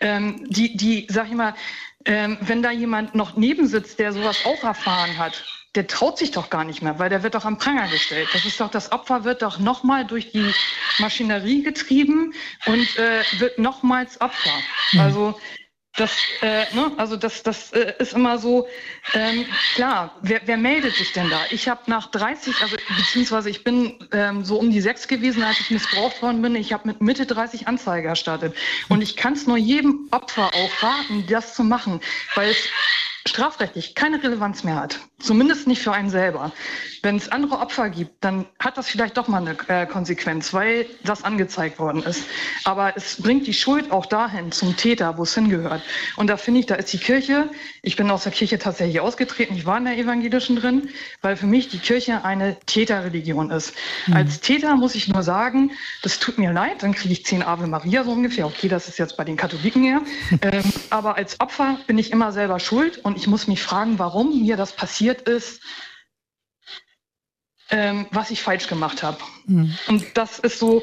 Ähm, 0.00 0.44
die, 0.48 0.76
die, 0.76 1.06
sag 1.10 1.28
ich 1.28 1.34
mal, 1.34 1.54
ähm, 2.04 2.38
wenn 2.40 2.62
da 2.62 2.70
jemand 2.70 3.14
noch 3.14 3.36
neben 3.36 3.66
sitzt, 3.66 3.98
der 3.98 4.12
sowas 4.12 4.44
auch 4.44 4.62
erfahren 4.62 5.18
hat, 5.18 5.44
der 5.74 5.86
traut 5.86 6.18
sich 6.18 6.30
doch 6.30 6.50
gar 6.50 6.64
nicht 6.64 6.82
mehr, 6.82 6.98
weil 6.98 7.10
der 7.10 7.22
wird 7.22 7.34
doch 7.34 7.44
am 7.44 7.58
Pranger 7.58 7.88
gestellt. 7.88 8.28
Das 8.32 8.44
ist 8.44 8.60
doch, 8.60 8.70
das 8.70 8.90
Opfer 8.90 9.24
wird 9.24 9.42
doch 9.42 9.58
nochmal 9.58 10.04
durch 10.06 10.32
die 10.32 10.52
Maschinerie 10.98 11.62
getrieben 11.62 12.32
und 12.66 12.96
äh, 12.96 13.22
wird 13.38 13.58
nochmals 13.58 14.20
Opfer. 14.20 14.58
Mhm. 14.92 15.00
Also 15.00 15.40
das, 15.98 16.12
äh, 16.42 16.64
ne, 16.74 16.92
also 16.96 17.16
das, 17.16 17.42
das 17.42 17.72
äh, 17.72 17.94
ist 17.98 18.12
immer 18.12 18.38
so, 18.38 18.68
ähm, 19.14 19.44
klar, 19.74 20.14
wer, 20.22 20.40
wer 20.44 20.56
meldet 20.56 20.94
sich 20.94 21.12
denn 21.12 21.28
da? 21.28 21.40
Ich 21.50 21.68
habe 21.68 21.82
nach 21.86 22.10
30, 22.10 22.54
also 22.62 22.76
beziehungsweise 22.96 23.50
ich 23.50 23.64
bin 23.64 23.94
ähm, 24.12 24.44
so 24.44 24.58
um 24.58 24.70
die 24.70 24.80
sechs 24.80 25.08
gewesen, 25.08 25.42
als 25.42 25.60
ich 25.60 25.70
missbraucht 25.70 26.22
worden 26.22 26.40
bin. 26.40 26.54
Ich 26.54 26.72
habe 26.72 26.86
mit 26.88 27.00
Mitte 27.00 27.26
30 27.26 27.66
Anzeige 27.68 28.08
erstattet. 28.08 28.54
Und 28.88 29.02
ich 29.02 29.16
kann 29.16 29.32
es 29.32 29.46
nur 29.46 29.56
jedem 29.56 30.08
Opfer 30.10 30.46
auch 30.54 30.82
raten, 30.82 31.26
das 31.28 31.54
zu 31.54 31.64
machen, 31.64 32.00
weil 32.34 32.50
es 32.50 32.68
strafrechtlich 33.28 33.94
keine 33.94 34.22
Relevanz 34.22 34.64
mehr 34.64 34.76
hat. 34.76 34.98
Zumindest 35.20 35.66
nicht 35.66 35.82
für 35.82 35.92
einen 35.92 36.10
selber. 36.10 36.52
Wenn 37.02 37.16
es 37.16 37.28
andere 37.28 37.58
Opfer 37.58 37.90
gibt, 37.90 38.24
dann 38.24 38.46
hat 38.60 38.78
das 38.78 38.88
vielleicht 38.88 39.16
doch 39.16 39.28
mal 39.28 39.40
eine 39.40 39.56
äh, 39.68 39.86
Konsequenz, 39.86 40.54
weil 40.54 40.86
das 41.04 41.24
angezeigt 41.24 41.78
worden 41.78 42.02
ist. 42.02 42.24
Aber 42.64 42.96
es 42.96 43.20
bringt 43.20 43.46
die 43.46 43.52
Schuld 43.52 43.90
auch 43.90 44.06
dahin 44.06 44.52
zum 44.52 44.76
Täter, 44.76 45.18
wo 45.18 45.24
es 45.24 45.34
hingehört. 45.34 45.82
Und 46.16 46.28
da 46.28 46.36
finde 46.36 46.60
ich, 46.60 46.66
da 46.66 46.76
ist 46.76 46.92
die 46.92 46.98
Kirche, 46.98 47.50
ich 47.82 47.96
bin 47.96 48.10
aus 48.10 48.22
der 48.24 48.32
Kirche 48.32 48.58
tatsächlich 48.58 49.00
ausgetreten, 49.00 49.54
ich 49.56 49.66
war 49.66 49.78
in 49.78 49.84
der 49.84 49.98
evangelischen 49.98 50.56
drin, 50.56 50.88
weil 51.20 51.36
für 51.36 51.46
mich 51.46 51.68
die 51.68 51.78
Kirche 51.78 52.24
eine 52.24 52.58
Täterreligion 52.66 53.50
ist. 53.50 53.74
Mhm. 54.06 54.14
Als 54.14 54.40
Täter 54.40 54.76
muss 54.76 54.94
ich 54.94 55.08
nur 55.08 55.22
sagen, 55.22 55.72
das 56.02 56.18
tut 56.18 56.38
mir 56.38 56.52
leid, 56.52 56.82
dann 56.82 56.94
kriege 56.94 57.12
ich 57.12 57.24
zehn 57.26 57.42
Ave 57.42 57.66
Maria 57.66 58.04
so 58.04 58.12
ungefähr. 58.12 58.46
Okay, 58.46 58.68
das 58.68 58.88
ist 58.88 58.98
jetzt 58.98 59.16
bei 59.16 59.24
den 59.24 59.36
Katholiken 59.36 59.82
her. 59.82 60.02
ähm, 60.42 60.72
aber 60.90 61.16
als 61.16 61.40
Opfer 61.40 61.78
bin 61.86 61.98
ich 61.98 62.12
immer 62.12 62.32
selber 62.32 62.60
schuld 62.60 62.98
und 62.98 63.17
ich 63.18 63.26
muss 63.26 63.46
mich 63.46 63.62
fragen, 63.62 63.98
warum 63.98 64.40
mir 64.40 64.56
das 64.56 64.72
passiert 64.72 65.22
ist, 65.22 65.60
ähm, 67.70 68.06
was 68.10 68.30
ich 68.30 68.42
falsch 68.42 68.68
gemacht 68.68 69.02
habe. 69.02 69.18
Mhm. 69.46 69.76
Und 69.88 70.04
das 70.14 70.38
ist 70.38 70.58
so, 70.58 70.82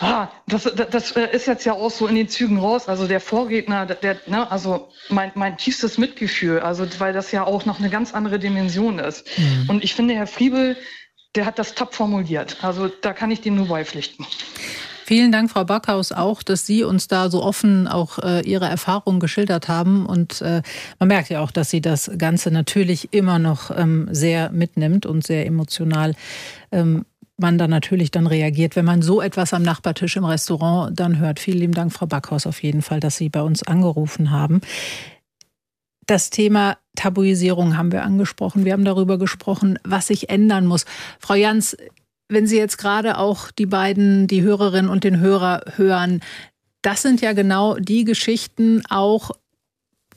ah, 0.00 0.28
das, 0.46 0.64
das, 0.64 0.90
das, 0.90 1.12
äh, 1.12 1.30
ist 1.30 1.46
jetzt 1.46 1.64
ja 1.64 1.74
auch 1.74 1.90
so 1.90 2.06
in 2.06 2.14
den 2.14 2.28
Zügen 2.28 2.58
raus. 2.58 2.88
Also 2.88 3.06
der 3.06 3.20
Vorredner, 3.20 3.86
der, 3.86 4.20
ne, 4.26 4.50
also 4.50 4.88
mein, 5.08 5.30
mein 5.34 5.56
tiefstes 5.58 5.98
Mitgefühl, 5.98 6.60
also 6.60 6.86
weil 6.98 7.12
das 7.12 7.30
ja 7.30 7.44
auch 7.44 7.66
noch 7.66 7.78
eine 7.78 7.90
ganz 7.90 8.14
andere 8.14 8.38
Dimension 8.38 8.98
ist. 8.98 9.26
Mhm. 9.38 9.70
Und 9.70 9.84
ich 9.84 9.94
finde, 9.94 10.14
Herr 10.14 10.26
Friebel, 10.26 10.76
der 11.34 11.46
hat 11.46 11.58
das 11.58 11.74
top 11.74 11.94
formuliert. 11.94 12.56
Also 12.62 12.88
da 12.88 13.12
kann 13.12 13.30
ich 13.30 13.42
dem 13.42 13.54
nur 13.54 13.68
beipflichten. 13.68 14.26
Vielen 15.08 15.32
Dank, 15.32 15.50
Frau 15.50 15.64
Backhaus, 15.64 16.12
auch, 16.12 16.42
dass 16.42 16.66
Sie 16.66 16.84
uns 16.84 17.08
da 17.08 17.30
so 17.30 17.42
offen 17.42 17.88
auch 17.88 18.18
äh, 18.18 18.42
Ihre 18.42 18.66
Erfahrungen 18.66 19.20
geschildert 19.20 19.66
haben. 19.66 20.04
Und 20.04 20.42
äh, 20.42 20.60
man 20.98 21.08
merkt 21.08 21.30
ja 21.30 21.40
auch, 21.40 21.50
dass 21.50 21.70
sie 21.70 21.80
das 21.80 22.10
Ganze 22.18 22.50
natürlich 22.50 23.14
immer 23.14 23.38
noch 23.38 23.70
ähm, 23.74 24.10
sehr 24.12 24.50
mitnimmt 24.50 25.06
und 25.06 25.26
sehr 25.26 25.46
emotional. 25.46 26.14
Ähm, 26.72 27.06
man 27.38 27.56
da 27.56 27.68
natürlich 27.68 28.10
dann 28.10 28.26
reagiert, 28.26 28.76
wenn 28.76 28.84
man 28.84 29.00
so 29.00 29.22
etwas 29.22 29.54
am 29.54 29.62
Nachbartisch 29.62 30.16
im 30.16 30.26
Restaurant 30.26 31.00
dann 31.00 31.18
hört. 31.18 31.40
Vielen 31.40 31.60
lieben 31.60 31.72
Dank, 31.72 31.90
Frau 31.90 32.04
Backhaus, 32.04 32.46
auf 32.46 32.62
jeden 32.62 32.82
Fall, 32.82 33.00
dass 33.00 33.16
Sie 33.16 33.30
bei 33.30 33.40
uns 33.40 33.62
angerufen 33.62 34.30
haben. 34.30 34.60
Das 36.04 36.28
Thema 36.28 36.76
Tabuisierung 36.96 37.78
haben 37.78 37.92
wir 37.92 38.02
angesprochen. 38.02 38.66
Wir 38.66 38.74
haben 38.74 38.84
darüber 38.84 39.16
gesprochen, 39.16 39.78
was 39.84 40.08
sich 40.08 40.28
ändern 40.28 40.66
muss. 40.66 40.84
Frau 41.18 41.34
Jans, 41.34 41.78
wenn 42.28 42.46
Sie 42.46 42.56
jetzt 42.56 42.78
gerade 42.78 43.18
auch 43.18 43.50
die 43.50 43.66
beiden, 43.66 44.26
die 44.26 44.42
Hörerinnen 44.42 44.90
und 44.90 45.04
den 45.04 45.20
Hörer 45.20 45.62
hören, 45.76 46.20
das 46.82 47.02
sind 47.02 47.20
ja 47.20 47.32
genau 47.32 47.76
die 47.76 48.04
Geschichten 48.04 48.82
auch, 48.88 49.32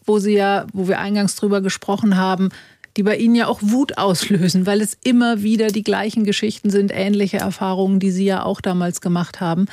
wo 0.06 0.20
Sie 0.20 0.34
ja, 0.34 0.68
wo 0.74 0.88
wir 0.88 1.00
eingangs 1.00 1.36
drüber 1.36 1.62
gesprochen 1.62 2.18
haben, 2.18 2.50
die 2.98 3.04
bei 3.04 3.18
Ihnen 3.18 3.36
ja 3.36 3.48
auch 3.48 3.60
Wut 3.62 3.98
auslösen, 3.98 4.66
weil 4.66 4.82
es 4.82 4.98
immer 5.04 5.42
wieder 5.42 5.68
die 5.68 5.84
gleichen 5.84 6.24
Geschichten 6.24 6.70
sind, 6.70 6.92
ähnliche 6.94 7.38
Erfahrungen, 7.38 8.00
die 8.00 8.12
Sie 8.12 8.26
ja 8.26 8.44
auch 8.44 8.62
damals 8.62 9.02
gemacht 9.02 9.40
haben. 9.40 9.68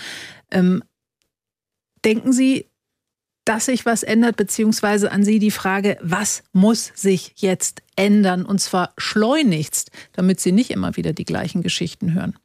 Ähm, 0.51 0.83
denken 2.05 2.33
Sie, 2.33 2.67
dass 3.49 3.65
sich 3.65 3.87
was 3.87 4.03
ändert, 4.03 4.37
beziehungsweise 4.37 5.11
an 5.11 5.25
Sie 5.25 5.39
die 5.39 5.51
Frage, 5.51 5.97
was 6.03 6.43
muss 6.53 6.93
sich 6.95 7.33
jetzt 7.37 7.83
ändern 7.97 8.45
und 8.45 8.61
zwar 8.61 8.93
schleunigst, 8.99 9.91
damit 10.13 10.39
Sie 10.39 10.53
nicht 10.53 10.71
immer 10.71 10.97
wieder 10.97 11.15
die 11.15 11.25
gleichen 11.25 11.63
Geschichten 11.63 12.13
hören? 12.13 12.39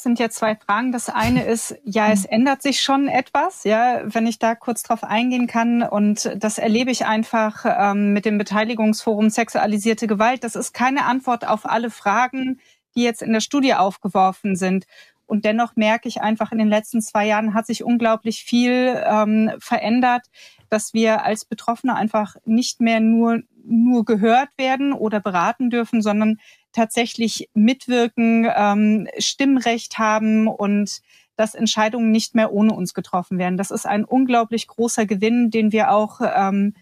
Das 0.00 0.04
sind 0.04 0.18
ja 0.18 0.30
zwei 0.30 0.56
Fragen. 0.56 0.92
Das 0.92 1.10
eine 1.10 1.44
ist, 1.44 1.76
ja, 1.84 2.10
es 2.10 2.24
ändert 2.24 2.62
sich 2.62 2.80
schon 2.80 3.08
etwas, 3.08 3.64
ja, 3.64 4.00
wenn 4.04 4.26
ich 4.26 4.38
da 4.38 4.54
kurz 4.54 4.82
drauf 4.82 5.04
eingehen 5.04 5.46
kann. 5.46 5.82
Und 5.82 6.30
das 6.38 6.56
erlebe 6.56 6.90
ich 6.90 7.04
einfach 7.04 7.66
ähm, 7.66 8.12
mit 8.12 8.24
dem 8.24 8.38
Beteiligungsforum 8.38 9.28
Sexualisierte 9.28 10.06
Gewalt. 10.06 10.44
Das 10.44 10.54
ist 10.54 10.72
keine 10.72 11.04
Antwort 11.04 11.46
auf 11.46 11.68
alle 11.68 11.90
Fragen, 11.90 12.60
die 12.94 13.02
jetzt 13.02 13.22
in 13.22 13.32
der 13.32 13.40
Studie 13.40 13.74
aufgeworfen 13.74 14.56
sind. 14.56 14.86
Und 15.30 15.44
dennoch 15.44 15.76
merke 15.76 16.08
ich 16.08 16.20
einfach, 16.20 16.50
in 16.50 16.58
den 16.58 16.68
letzten 16.68 17.00
zwei 17.00 17.24
Jahren 17.24 17.54
hat 17.54 17.64
sich 17.64 17.84
unglaublich 17.84 18.42
viel 18.42 19.00
ähm, 19.06 19.52
verändert, 19.60 20.26
dass 20.70 20.92
wir 20.92 21.24
als 21.24 21.44
Betroffene 21.44 21.94
einfach 21.94 22.34
nicht 22.44 22.80
mehr 22.80 22.98
nur, 22.98 23.40
nur 23.64 24.04
gehört 24.04 24.48
werden 24.56 24.92
oder 24.92 25.20
beraten 25.20 25.70
dürfen, 25.70 26.02
sondern 26.02 26.38
tatsächlich 26.72 27.48
mitwirken, 27.54 28.50
ähm, 28.52 29.06
Stimmrecht 29.18 29.98
haben 29.98 30.48
und 30.48 31.00
dass 31.36 31.54
Entscheidungen 31.54 32.10
nicht 32.10 32.34
mehr 32.34 32.52
ohne 32.52 32.74
uns 32.74 32.92
getroffen 32.92 33.38
werden. 33.38 33.56
Das 33.56 33.70
ist 33.70 33.86
ein 33.86 34.04
unglaublich 34.04 34.66
großer 34.66 35.06
Gewinn, 35.06 35.50
den 35.50 35.70
wir 35.70 35.92
auch 35.92 36.20
ähm, 36.22 36.74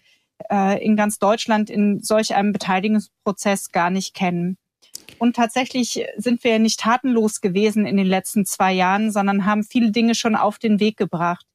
äh, 0.51 0.83
in 0.83 0.97
ganz 0.97 1.19
Deutschland 1.19 1.69
in 1.69 2.01
solch 2.01 2.35
einem 2.35 2.53
Beteiligungsprozess 2.53 3.73
gar 3.73 3.91
nicht 3.91 4.15
kennen. 4.15 4.57
Und 5.19 5.37
tatsächlich 5.37 6.05
sind 6.17 6.45
wir 6.45 6.59
nicht 6.59 6.81
tatenlos 6.81 7.41
gewesen 7.41 7.87
in 7.87 7.97
den 7.97 8.07
letzten 8.07 8.47
zwei 8.47 8.73
Jahren, 8.73 9.11
sondern 9.11 9.45
haben 9.45 9.65
viele 9.65 9.91
Dinge 9.91 10.15
schon 10.15 10.37
auf 10.37 10.59
den 10.59 10.81
Weg 10.81 10.97
gebracht. 10.97 11.47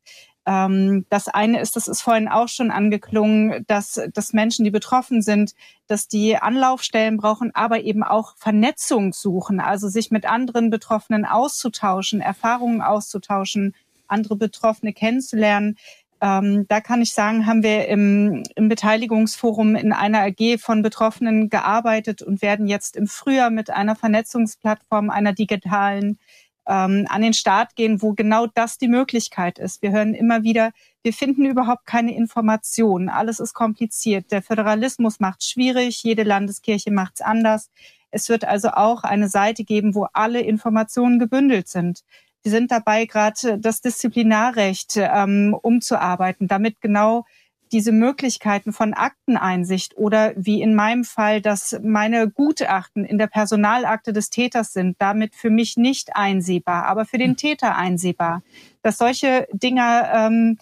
Ähm, 0.45 1.05
das 1.09 1.29
eine 1.29 1.61
ist, 1.61 1.75
das 1.75 1.87
ist 1.87 2.01
vorhin 2.01 2.27
auch 2.27 2.49
schon 2.49 2.71
angeklungen, 2.71 3.63
dass, 3.67 4.01
dass 4.13 4.33
Menschen, 4.33 4.65
die 4.65 4.71
betroffen 4.71 5.21
sind, 5.21 5.53
dass 5.87 6.07
die 6.07 6.35
Anlaufstellen 6.35 7.17
brauchen, 7.17 7.55
aber 7.55 7.81
eben 7.81 8.03
auch 8.03 8.35
Vernetzung 8.37 9.13
suchen, 9.13 9.59
also 9.59 9.87
sich 9.87 10.11
mit 10.11 10.25
anderen 10.25 10.69
Betroffenen 10.69 11.25
auszutauschen, 11.25 12.19
Erfahrungen 12.19 12.81
auszutauschen, 12.81 13.73
andere 14.07 14.35
Betroffene 14.35 14.93
kennenzulernen. 14.93 15.77
Ähm, 16.23 16.65
da 16.69 16.79
kann 16.79 17.01
ich 17.01 17.13
sagen, 17.13 17.47
haben 17.47 17.63
wir 17.63 17.89
im, 17.89 18.43
im 18.55 18.69
Beteiligungsforum 18.69 19.75
in 19.75 19.91
einer 19.91 20.21
AG 20.21 20.57
von 20.57 20.81
Betroffenen 20.81 21.49
gearbeitet 21.49 22.21
und 22.21 22.41
werden 22.41 22.65
jetzt 22.65 22.95
im 22.95 23.07
Frühjahr 23.07 23.49
mit 23.49 23.69
einer 23.69 23.97
Vernetzungsplattform, 23.97 25.09
einer 25.09 25.33
digitalen, 25.33 26.17
ähm, 26.65 27.05
an 27.09 27.21
den 27.21 27.33
Start 27.33 27.75
gehen, 27.75 28.01
wo 28.01 28.13
genau 28.13 28.47
das 28.47 28.77
die 28.77 28.87
Möglichkeit 28.87 29.59
ist. 29.59 29.81
Wir 29.81 29.91
hören 29.91 30.13
immer 30.13 30.43
wieder, 30.43 30.71
wir 31.01 31.11
finden 31.11 31.43
überhaupt 31.43 31.85
keine 31.85 32.15
Informationen. 32.15 33.09
Alles 33.09 33.41
ist 33.41 33.53
kompliziert. 33.53 34.31
Der 34.31 34.41
Föderalismus 34.41 35.19
macht 35.19 35.41
es 35.41 35.49
schwierig. 35.49 36.03
Jede 36.03 36.23
Landeskirche 36.23 36.91
macht 36.91 37.15
es 37.15 37.21
anders. 37.21 37.69
Es 38.11 38.29
wird 38.29 38.45
also 38.45 38.69
auch 38.69 39.03
eine 39.03 39.27
Seite 39.27 39.65
geben, 39.65 39.93
wo 39.93 40.07
alle 40.13 40.39
Informationen 40.39 41.19
gebündelt 41.19 41.67
sind. 41.67 42.05
Wir 42.43 42.51
sind 42.51 42.71
dabei, 42.71 43.05
gerade 43.05 43.57
das 43.57 43.81
Disziplinarrecht 43.81 44.97
ähm, 44.97 45.57
umzuarbeiten, 45.59 46.47
damit 46.47 46.81
genau 46.81 47.25
diese 47.71 47.91
Möglichkeiten 47.91 48.71
von 48.71 48.93
Akteneinsicht 48.93 49.97
oder 49.97 50.33
wie 50.35 50.61
in 50.61 50.75
meinem 50.75 51.03
Fall, 51.03 51.41
dass 51.41 51.79
meine 51.81 52.29
Gutachten 52.29 53.03
in 53.03 53.17
der 53.17 53.27
Personalakte 53.27 54.13
des 54.13 54.29
Täters 54.29 54.73
sind, 54.73 54.95
damit 54.99 55.33
für 55.35 55.49
mich 55.49 55.75
nicht 55.75 56.15
einsehbar, 56.15 56.85
aber 56.85 57.05
für 57.05 57.17
den 57.17 57.31
hm. 57.31 57.37
Täter 57.37 57.75
einsehbar, 57.75 58.43
dass 58.83 58.99
solche 58.99 59.47
Dinge 59.51 60.07
ähm, 60.13 60.57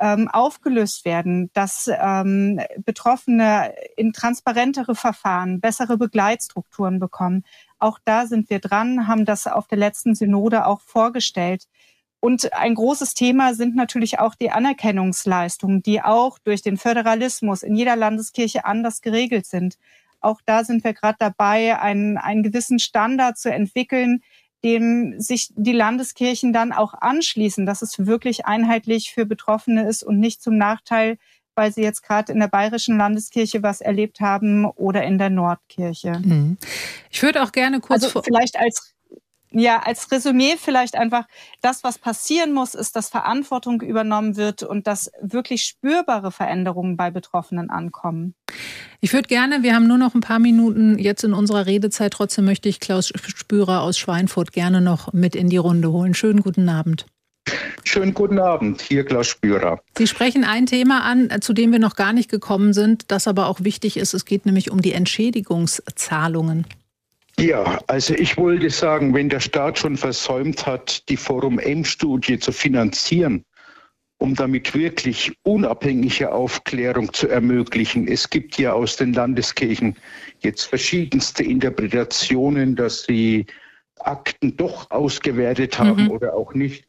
ähm, 0.00 0.28
aufgelöst 0.28 1.04
werden, 1.04 1.50
dass 1.52 1.90
ähm, 1.92 2.60
Betroffene 2.84 3.74
in 3.96 4.12
transparentere 4.12 4.94
Verfahren, 4.94 5.60
bessere 5.60 5.98
Begleitstrukturen 5.98 6.98
bekommen. 6.98 7.44
Auch 7.84 7.98
da 8.02 8.24
sind 8.24 8.48
wir 8.48 8.60
dran, 8.60 9.08
haben 9.08 9.26
das 9.26 9.46
auf 9.46 9.66
der 9.66 9.76
letzten 9.76 10.14
Synode 10.14 10.64
auch 10.64 10.80
vorgestellt. 10.80 11.64
Und 12.18 12.54
ein 12.54 12.74
großes 12.74 13.12
Thema 13.12 13.52
sind 13.52 13.76
natürlich 13.76 14.18
auch 14.20 14.34
die 14.34 14.50
Anerkennungsleistungen, 14.50 15.82
die 15.82 16.00
auch 16.00 16.38
durch 16.38 16.62
den 16.62 16.78
Föderalismus 16.78 17.62
in 17.62 17.76
jeder 17.76 17.94
Landeskirche 17.94 18.64
anders 18.64 19.02
geregelt 19.02 19.44
sind. 19.44 19.76
Auch 20.20 20.40
da 20.46 20.64
sind 20.64 20.82
wir 20.82 20.94
gerade 20.94 21.16
dabei, 21.18 21.78
einen, 21.78 22.16
einen 22.16 22.42
gewissen 22.42 22.78
Standard 22.78 23.36
zu 23.36 23.52
entwickeln, 23.52 24.22
dem 24.64 25.20
sich 25.20 25.50
die 25.54 25.72
Landeskirchen 25.72 26.54
dann 26.54 26.72
auch 26.72 26.94
anschließen, 26.94 27.66
dass 27.66 27.82
es 27.82 28.06
wirklich 28.06 28.46
einheitlich 28.46 29.12
für 29.12 29.26
Betroffene 29.26 29.86
ist 29.86 30.02
und 30.02 30.18
nicht 30.18 30.40
zum 30.40 30.56
Nachteil, 30.56 31.18
weil 31.54 31.72
sie 31.72 31.82
jetzt 31.82 32.02
gerade 32.02 32.32
in 32.32 32.40
der 32.40 32.48
bayerischen 32.48 32.98
Landeskirche 32.98 33.62
was 33.62 33.80
erlebt 33.80 34.20
haben 34.20 34.66
oder 34.66 35.02
in 35.04 35.18
der 35.18 35.30
Nordkirche. 35.30 36.20
Mhm. 36.22 36.56
Ich 37.10 37.22
würde 37.22 37.42
auch 37.42 37.52
gerne 37.52 37.80
kurz 37.80 38.04
also 38.04 38.22
vielleicht 38.22 38.58
als 38.58 38.94
ja, 39.54 39.80
als 39.80 40.10
Resümee 40.10 40.56
vielleicht 40.58 40.96
einfach, 40.96 41.26
das, 41.62 41.84
was 41.84 41.98
passieren 41.98 42.52
muss, 42.52 42.74
ist, 42.74 42.96
dass 42.96 43.08
Verantwortung 43.08 43.80
übernommen 43.80 44.36
wird 44.36 44.62
und 44.62 44.86
dass 44.86 45.10
wirklich 45.22 45.64
spürbare 45.64 46.32
Veränderungen 46.32 46.96
bei 46.96 47.10
Betroffenen 47.10 47.70
ankommen. 47.70 48.34
Ich 49.00 49.12
würde 49.12 49.28
gerne, 49.28 49.62
wir 49.62 49.74
haben 49.74 49.86
nur 49.86 49.98
noch 49.98 50.14
ein 50.14 50.20
paar 50.20 50.40
Minuten 50.40 50.98
jetzt 50.98 51.24
in 51.24 51.34
unserer 51.34 51.66
Redezeit, 51.66 52.12
trotzdem 52.12 52.44
möchte 52.44 52.68
ich 52.68 52.80
Klaus 52.80 53.12
Spürer 53.14 53.82
aus 53.82 53.96
Schweinfurt 53.96 54.52
gerne 54.52 54.80
noch 54.80 55.12
mit 55.12 55.36
in 55.36 55.48
die 55.48 55.56
Runde 55.56 55.92
holen. 55.92 56.14
Schönen 56.14 56.40
guten 56.40 56.68
Abend. 56.68 57.06
Schönen 57.84 58.14
guten 58.14 58.38
Abend, 58.38 58.80
hier 58.80 59.04
Klaus 59.04 59.28
Spürer. 59.28 59.80
Sie 59.96 60.06
sprechen 60.06 60.44
ein 60.44 60.66
Thema 60.66 61.02
an, 61.02 61.30
zu 61.40 61.52
dem 61.52 61.72
wir 61.72 61.78
noch 61.78 61.96
gar 61.96 62.12
nicht 62.12 62.30
gekommen 62.30 62.72
sind, 62.72 63.10
das 63.10 63.28
aber 63.28 63.46
auch 63.46 63.62
wichtig 63.62 63.96
ist. 63.96 64.14
Es 64.14 64.24
geht 64.24 64.46
nämlich 64.46 64.70
um 64.70 64.80
die 64.80 64.92
Entschädigungszahlungen. 64.92 66.66
Ja, 67.38 67.80
also 67.86 68.14
ich 68.14 68.36
wollte 68.36 68.70
sagen, 68.70 69.12
wenn 69.12 69.28
der 69.28 69.40
Staat 69.40 69.78
schon 69.78 69.96
versäumt 69.96 70.66
hat, 70.66 71.08
die 71.08 71.16
Forum 71.16 71.58
M-Studie 71.58 72.38
zu 72.38 72.52
finanzieren, 72.52 73.44
um 74.18 74.34
damit 74.34 74.74
wirklich 74.74 75.36
unabhängige 75.42 76.32
Aufklärung 76.32 77.12
zu 77.12 77.28
ermöglichen. 77.28 78.06
Es 78.06 78.30
gibt 78.30 78.56
ja 78.58 78.72
aus 78.72 78.96
den 78.96 79.12
Landeskirchen 79.12 79.96
jetzt 80.40 80.64
verschiedenste 80.64 81.42
Interpretationen, 81.42 82.76
dass 82.76 83.02
sie 83.02 83.46
Akten 84.00 84.56
doch 84.56 84.90
ausgewertet 84.90 85.78
haben 85.78 86.04
mhm. 86.04 86.10
oder 86.10 86.34
auch 86.34 86.54
nicht. 86.54 86.86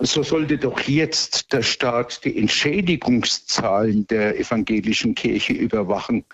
So 0.00 0.22
sollte 0.22 0.58
doch 0.58 0.80
jetzt 0.80 1.52
der 1.52 1.62
Staat 1.62 2.24
die 2.24 2.36
Entschädigungszahlen 2.36 4.06
der 4.08 4.38
evangelischen 4.38 5.14
Kirche 5.14 5.52
überwachen 5.52 6.24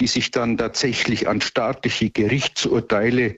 die 0.00 0.06
sich 0.06 0.30
dann 0.30 0.56
tatsächlich 0.56 1.28
an 1.28 1.40
staatliche 1.40 2.10
Gerichtsurteile 2.10 3.36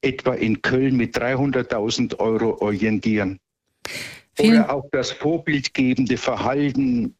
etwa 0.00 0.34
in 0.34 0.62
Köln 0.62 0.96
mit 0.96 1.16
300.000 1.16 2.18
Euro 2.18 2.58
orientieren. 2.60 3.40
Vielen 4.34 4.62
Oder 4.62 4.74
auch 4.74 4.84
das 4.92 5.10
vorbildgebende 5.10 6.16
Verhalten 6.16 7.16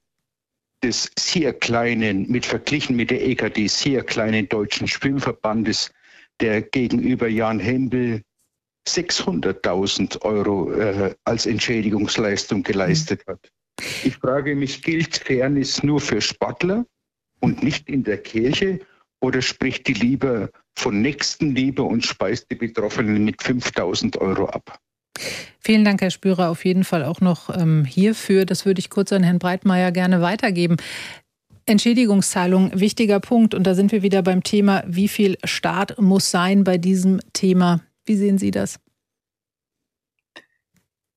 des 0.83 1.11
sehr 1.19 1.53
kleinen, 1.55 2.31
mit 2.31 2.45
verglichen 2.45 2.97
mit 2.97 3.11
der 3.11 3.27
EKD 3.27 3.67
sehr 3.67 4.05
kleinen 4.05 4.49
deutschen 4.49 4.87
Schwimmverbandes, 4.87 5.91
der 6.41 6.63
gegenüber 6.63 7.29
Jan 7.29 7.59
Hempel 7.59 8.23
600.000 8.89 10.23
Euro 10.23 10.73
äh, 10.73 11.15
als 11.25 11.47
Entschädigungsleistung 11.47 12.63
geleistet 12.63 13.23
hat. 13.27 13.51
Ich 14.05 14.17
frage 14.17 14.55
mich, 14.55 14.83
gilt 14.83 15.17
Fairness 15.17 15.83
nur 15.83 16.01
für 16.01 16.21
Sportler? 16.21 16.85
und 17.41 17.63
nicht 17.63 17.89
in 17.89 18.05
der 18.05 18.19
Kirche? 18.19 18.81
Oder 19.21 19.41
spricht 19.41 19.87
die 19.89 19.95
Liebe 19.95 20.51
von 20.75 21.01
Nächstenliebe 21.01 21.83
und 21.83 22.05
speist 22.05 22.51
die 22.51 22.55
Betroffenen 22.55 23.25
mit 23.25 23.43
5000 23.43 24.19
Euro 24.19 24.47
ab? 24.47 24.79
Vielen 25.61 25.85
Dank, 25.85 26.03
Herr 26.03 26.11
Spürer, 26.11 26.51
auf 26.51 26.65
jeden 26.65 26.85
Fall 26.85 27.03
auch 27.03 27.21
noch 27.21 27.49
ähm, 27.57 27.85
hierfür. 27.85 28.45
Das 28.45 28.67
würde 28.67 28.79
ich 28.79 28.91
kurz 28.91 29.13
an 29.13 29.23
Herrn 29.23 29.39
Breitmeier 29.39 29.91
gerne 29.91 30.21
weitergeben. 30.21 30.77
Entschädigungszahlung, 31.65 32.79
wichtiger 32.79 33.19
Punkt. 33.19 33.55
Und 33.55 33.67
da 33.67 33.75
sind 33.75 33.91
wir 33.91 34.03
wieder 34.03 34.23
beim 34.23 34.43
Thema, 34.43 34.85
wie 34.87 35.09
viel 35.09 35.39
Staat 35.45 36.01
muss 36.01 36.31
sein 36.31 36.63
bei 36.63 36.79
diesem 36.79 37.21
Thema. 37.33 37.81
Wie 38.07 38.17
sehen 38.17 38.39
Sie 38.39 38.51
das? 38.51 38.79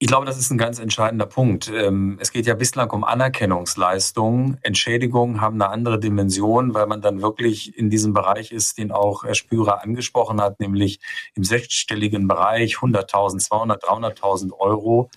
Ich 0.02 0.08
glaube, 0.08 0.26
das 0.26 0.38
ist 0.38 0.50
ein 0.50 0.58
ganz 0.58 0.80
entscheidender 0.80 1.26
Punkt. 1.26 1.70
Ähm, 1.76 2.18
es 2.22 2.32
geht 2.32 2.46
ja 2.46 2.56
bislang 2.56 2.90
um 2.92 3.04
Anerkennungsleistungen. 3.04 4.58
Entschädigungen 4.62 5.42
haben 5.42 5.62
eine 5.62 5.70
andere 5.70 6.00
Dimension, 6.00 6.74
weil 6.74 6.88
man 6.88 7.02
dann 7.02 7.22
wirklich 7.22 7.78
in 7.78 7.90
diesem 7.90 8.14
Bereich 8.14 8.54
ist, 8.54 8.78
den 8.78 8.94
auch 8.94 9.26
Herr 9.26 9.36
Spürer 9.36 9.84
angesprochen 9.84 10.40
hat, 10.40 10.62
nämlich 10.62 11.02
im 11.36 11.44
sechsstelligen 11.44 12.30
Bereich 12.30 12.76
100.000, 12.76 13.40
200, 13.40 13.84
300.000 13.84 14.54
Euro. 14.54 15.10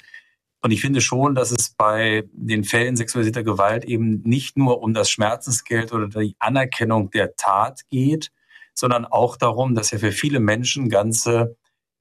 Und 0.62 0.72
ich 0.72 0.80
finde 0.80 1.00
schon, 1.00 1.36
dass 1.36 1.52
es 1.52 1.70
bei 1.70 2.24
den 2.32 2.64
Fällen 2.64 2.96
sexualisierter 2.96 3.44
Gewalt 3.44 3.84
eben 3.84 4.22
nicht 4.24 4.56
nur 4.56 4.82
um 4.82 4.94
das 4.94 5.10
Schmerzensgeld 5.10 5.92
oder 5.92 6.08
die 6.08 6.34
Anerkennung 6.40 7.10
der 7.10 7.36
Tat 7.36 7.82
geht, 7.88 8.32
sondern 8.74 9.04
auch 9.04 9.36
darum, 9.36 9.76
dass 9.76 9.92
ja 9.92 9.98
für 9.98 10.12
viele 10.12 10.40
Menschen 10.40 10.88
ganze 10.88 11.56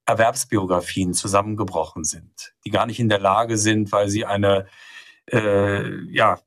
Erwerbsbiografien 0.06 1.14
zusammengebrochen 1.14 2.04
sind, 2.04 2.54
die 2.66 2.72
gar 2.72 2.86
nicht 2.86 3.00
in 3.00 3.10
der 3.10 3.20
Lage 3.20 3.58
sind, 3.58 3.92
weil 3.92 4.10
sie 4.10 4.26
eine 4.26 4.66
äh, 5.32 6.04
ja, 6.12 6.40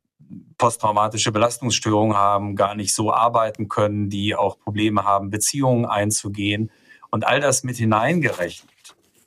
posttraumatische 0.58 1.32
Belastungsstörung 1.32 2.14
haben, 2.14 2.56
gar 2.56 2.74
nicht 2.74 2.94
so 2.94 3.12
arbeiten 3.12 3.68
können, 3.68 4.10
die 4.10 4.34
auch 4.34 4.58
Probleme 4.58 5.04
haben, 5.04 5.30
Beziehungen 5.30 5.86
einzugehen. 5.86 6.70
Und 7.10 7.26
all 7.26 7.40
das 7.40 7.62
mit 7.62 7.76
hineingerechnet 7.76 8.70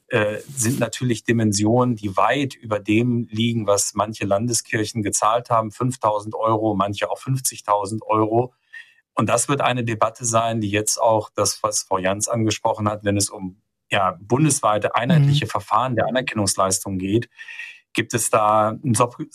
äh, 0.10 0.40
sind 0.56 0.80
natürlich 0.80 1.24
Dimensionen, 1.24 1.96
die 1.96 2.16
weit 2.16 2.56
über 2.56 2.80
dem 2.80 3.28
liegen, 3.30 3.68
was 3.68 3.94
manche 3.94 4.26
Landeskirchen 4.26 5.04
gezahlt 5.04 5.50
haben, 5.50 5.72
5000 5.72 6.36
Euro, 6.36 6.76
manche 6.76 7.10
auch 7.10 7.20
50.000 7.20 8.04
Euro. 8.04 8.54
Und 9.14 9.30
das 9.30 9.50
wird 9.50 9.62
eine 9.62 9.84
Debatte 9.84 10.26
sein, 10.26 10.62
die 10.62 10.70
jetzt 10.70 11.02
auch 11.02 11.30
das, 11.34 11.62
was 11.64 11.84
Frau 11.84 11.98
Jans 11.98 12.28
angesprochen 12.28 12.88
hat, 12.88 13.04
wenn 13.04 13.18
es 13.18 13.30
um 13.30 13.62
ja, 13.90 14.18
bundesweite 14.20 14.96
einheitliche 14.96 15.46
mhm. 15.46 15.50
Verfahren 15.50 15.96
der 15.96 16.08
Anerkennungsleistung 16.08 16.98
geht, 16.98 17.30
gibt 17.94 18.14
es 18.14 18.30
da 18.30 18.78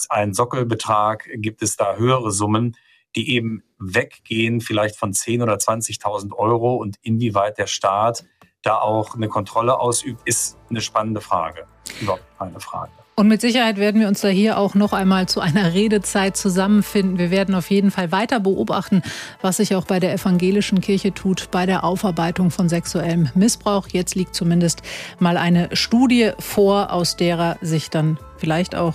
einen 0.08 0.34
Sockelbetrag, 0.34 1.28
gibt 1.36 1.62
es 1.62 1.76
da 1.76 1.96
höhere 1.96 2.30
Summen, 2.30 2.76
die 3.16 3.34
eben 3.34 3.62
weggehen, 3.78 4.60
vielleicht 4.60 4.96
von 4.96 5.12
10.000 5.12 5.42
oder 5.42 5.54
20.000 5.54 6.32
Euro 6.32 6.76
und 6.76 6.96
inwieweit 7.02 7.58
der 7.58 7.66
Staat 7.66 8.24
da 8.62 8.78
auch 8.78 9.14
eine 9.14 9.28
Kontrolle 9.28 9.78
ausübt, 9.78 10.22
ist 10.24 10.56
eine 10.70 10.80
spannende 10.80 11.20
Frage. 11.20 11.66
Überhaupt 12.00 12.24
keine 12.38 12.60
Frage. 12.60 12.92
Und 13.14 13.28
mit 13.28 13.42
Sicherheit 13.42 13.76
werden 13.76 14.00
wir 14.00 14.08
uns 14.08 14.22
da 14.22 14.28
hier 14.28 14.56
auch 14.56 14.74
noch 14.74 14.94
einmal 14.94 15.28
zu 15.28 15.40
einer 15.40 15.74
Redezeit 15.74 16.34
zusammenfinden. 16.36 17.18
Wir 17.18 17.30
werden 17.30 17.54
auf 17.54 17.70
jeden 17.70 17.90
Fall 17.90 18.10
weiter 18.10 18.40
beobachten, 18.40 19.02
was 19.42 19.58
sich 19.58 19.74
auch 19.74 19.84
bei 19.84 20.00
der 20.00 20.14
evangelischen 20.14 20.80
Kirche 20.80 21.12
tut, 21.12 21.50
bei 21.50 21.66
der 21.66 21.84
Aufarbeitung 21.84 22.50
von 22.50 22.70
sexuellem 22.70 23.28
Missbrauch. 23.34 23.88
Jetzt 23.88 24.14
liegt 24.14 24.34
zumindest 24.34 24.82
mal 25.18 25.36
eine 25.36 25.76
Studie 25.76 26.30
vor, 26.38 26.90
aus 26.90 27.16
derer 27.16 27.58
sich 27.60 27.90
dann 27.90 28.18
vielleicht 28.38 28.74
auch 28.74 28.94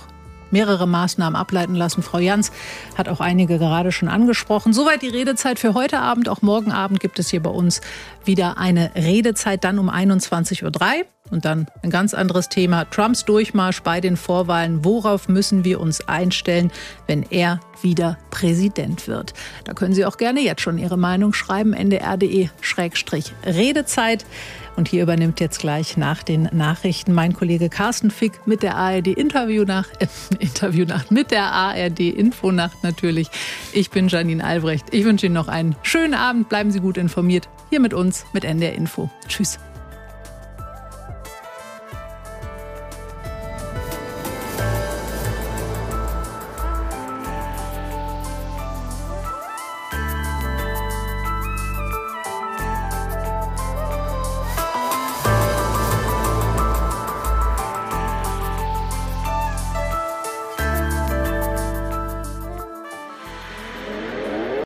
mehrere 0.50 0.88
Maßnahmen 0.88 1.36
ableiten 1.36 1.74
lassen. 1.74 2.02
Frau 2.02 2.18
Jans 2.18 2.50
hat 2.96 3.08
auch 3.08 3.20
einige 3.20 3.58
gerade 3.58 3.92
schon 3.92 4.08
angesprochen. 4.08 4.72
Soweit 4.72 5.02
die 5.02 5.08
Redezeit 5.08 5.58
für 5.58 5.74
heute 5.74 6.00
Abend. 6.00 6.28
Auch 6.28 6.42
morgen 6.42 6.72
Abend 6.72 7.00
gibt 7.00 7.18
es 7.18 7.28
hier 7.28 7.42
bei 7.42 7.50
uns 7.50 7.80
wieder 8.24 8.58
eine 8.58 8.90
Redezeit, 8.96 9.62
dann 9.62 9.78
um 9.78 9.90
21.03 9.90 10.64
Uhr. 10.64 11.06
Und 11.30 11.44
dann 11.44 11.66
ein 11.82 11.90
ganz 11.90 12.14
anderes 12.14 12.48
Thema. 12.48 12.86
Trumps 12.86 13.24
Durchmarsch 13.24 13.82
bei 13.82 14.00
den 14.00 14.16
Vorwahlen. 14.16 14.84
Worauf 14.84 15.28
müssen 15.28 15.64
wir 15.64 15.80
uns 15.80 16.06
einstellen, 16.08 16.70
wenn 17.06 17.24
er 17.30 17.60
wieder 17.82 18.18
Präsident 18.30 19.06
wird? 19.08 19.34
Da 19.64 19.74
können 19.74 19.94
Sie 19.94 20.04
auch 20.04 20.16
gerne 20.16 20.40
jetzt 20.40 20.62
schon 20.62 20.78
Ihre 20.78 20.96
Meinung 20.96 21.32
schreiben. 21.32 21.72
ndr.de-redezeit. 21.72 24.24
Und 24.78 24.86
hier 24.86 25.02
übernimmt 25.02 25.40
jetzt 25.40 25.58
gleich 25.58 25.96
nach 25.96 26.22
den 26.22 26.48
Nachrichten 26.52 27.12
mein 27.12 27.32
Kollege 27.32 27.68
Carsten 27.68 28.12
Fick 28.12 28.46
mit 28.46 28.62
der 28.62 28.76
ARD 28.76 29.08
Interviewnacht, 29.08 29.90
äh, 30.00 30.06
Interviewnacht 30.38 31.10
mit 31.10 31.32
der 31.32 31.50
ARD 31.50 31.98
Infonacht 31.98 32.84
natürlich. 32.84 33.28
Ich 33.72 33.90
bin 33.90 34.06
Janine 34.06 34.44
Albrecht. 34.44 34.86
Ich 34.92 35.04
wünsche 35.04 35.26
Ihnen 35.26 35.34
noch 35.34 35.48
einen 35.48 35.74
schönen 35.82 36.14
Abend. 36.14 36.48
Bleiben 36.48 36.70
Sie 36.70 36.78
gut 36.78 36.96
informiert. 36.96 37.48
Hier 37.70 37.80
mit 37.80 37.92
uns 37.92 38.24
mit 38.32 38.44
NDR 38.44 38.72
Info. 38.72 39.10
Tschüss. 39.26 39.58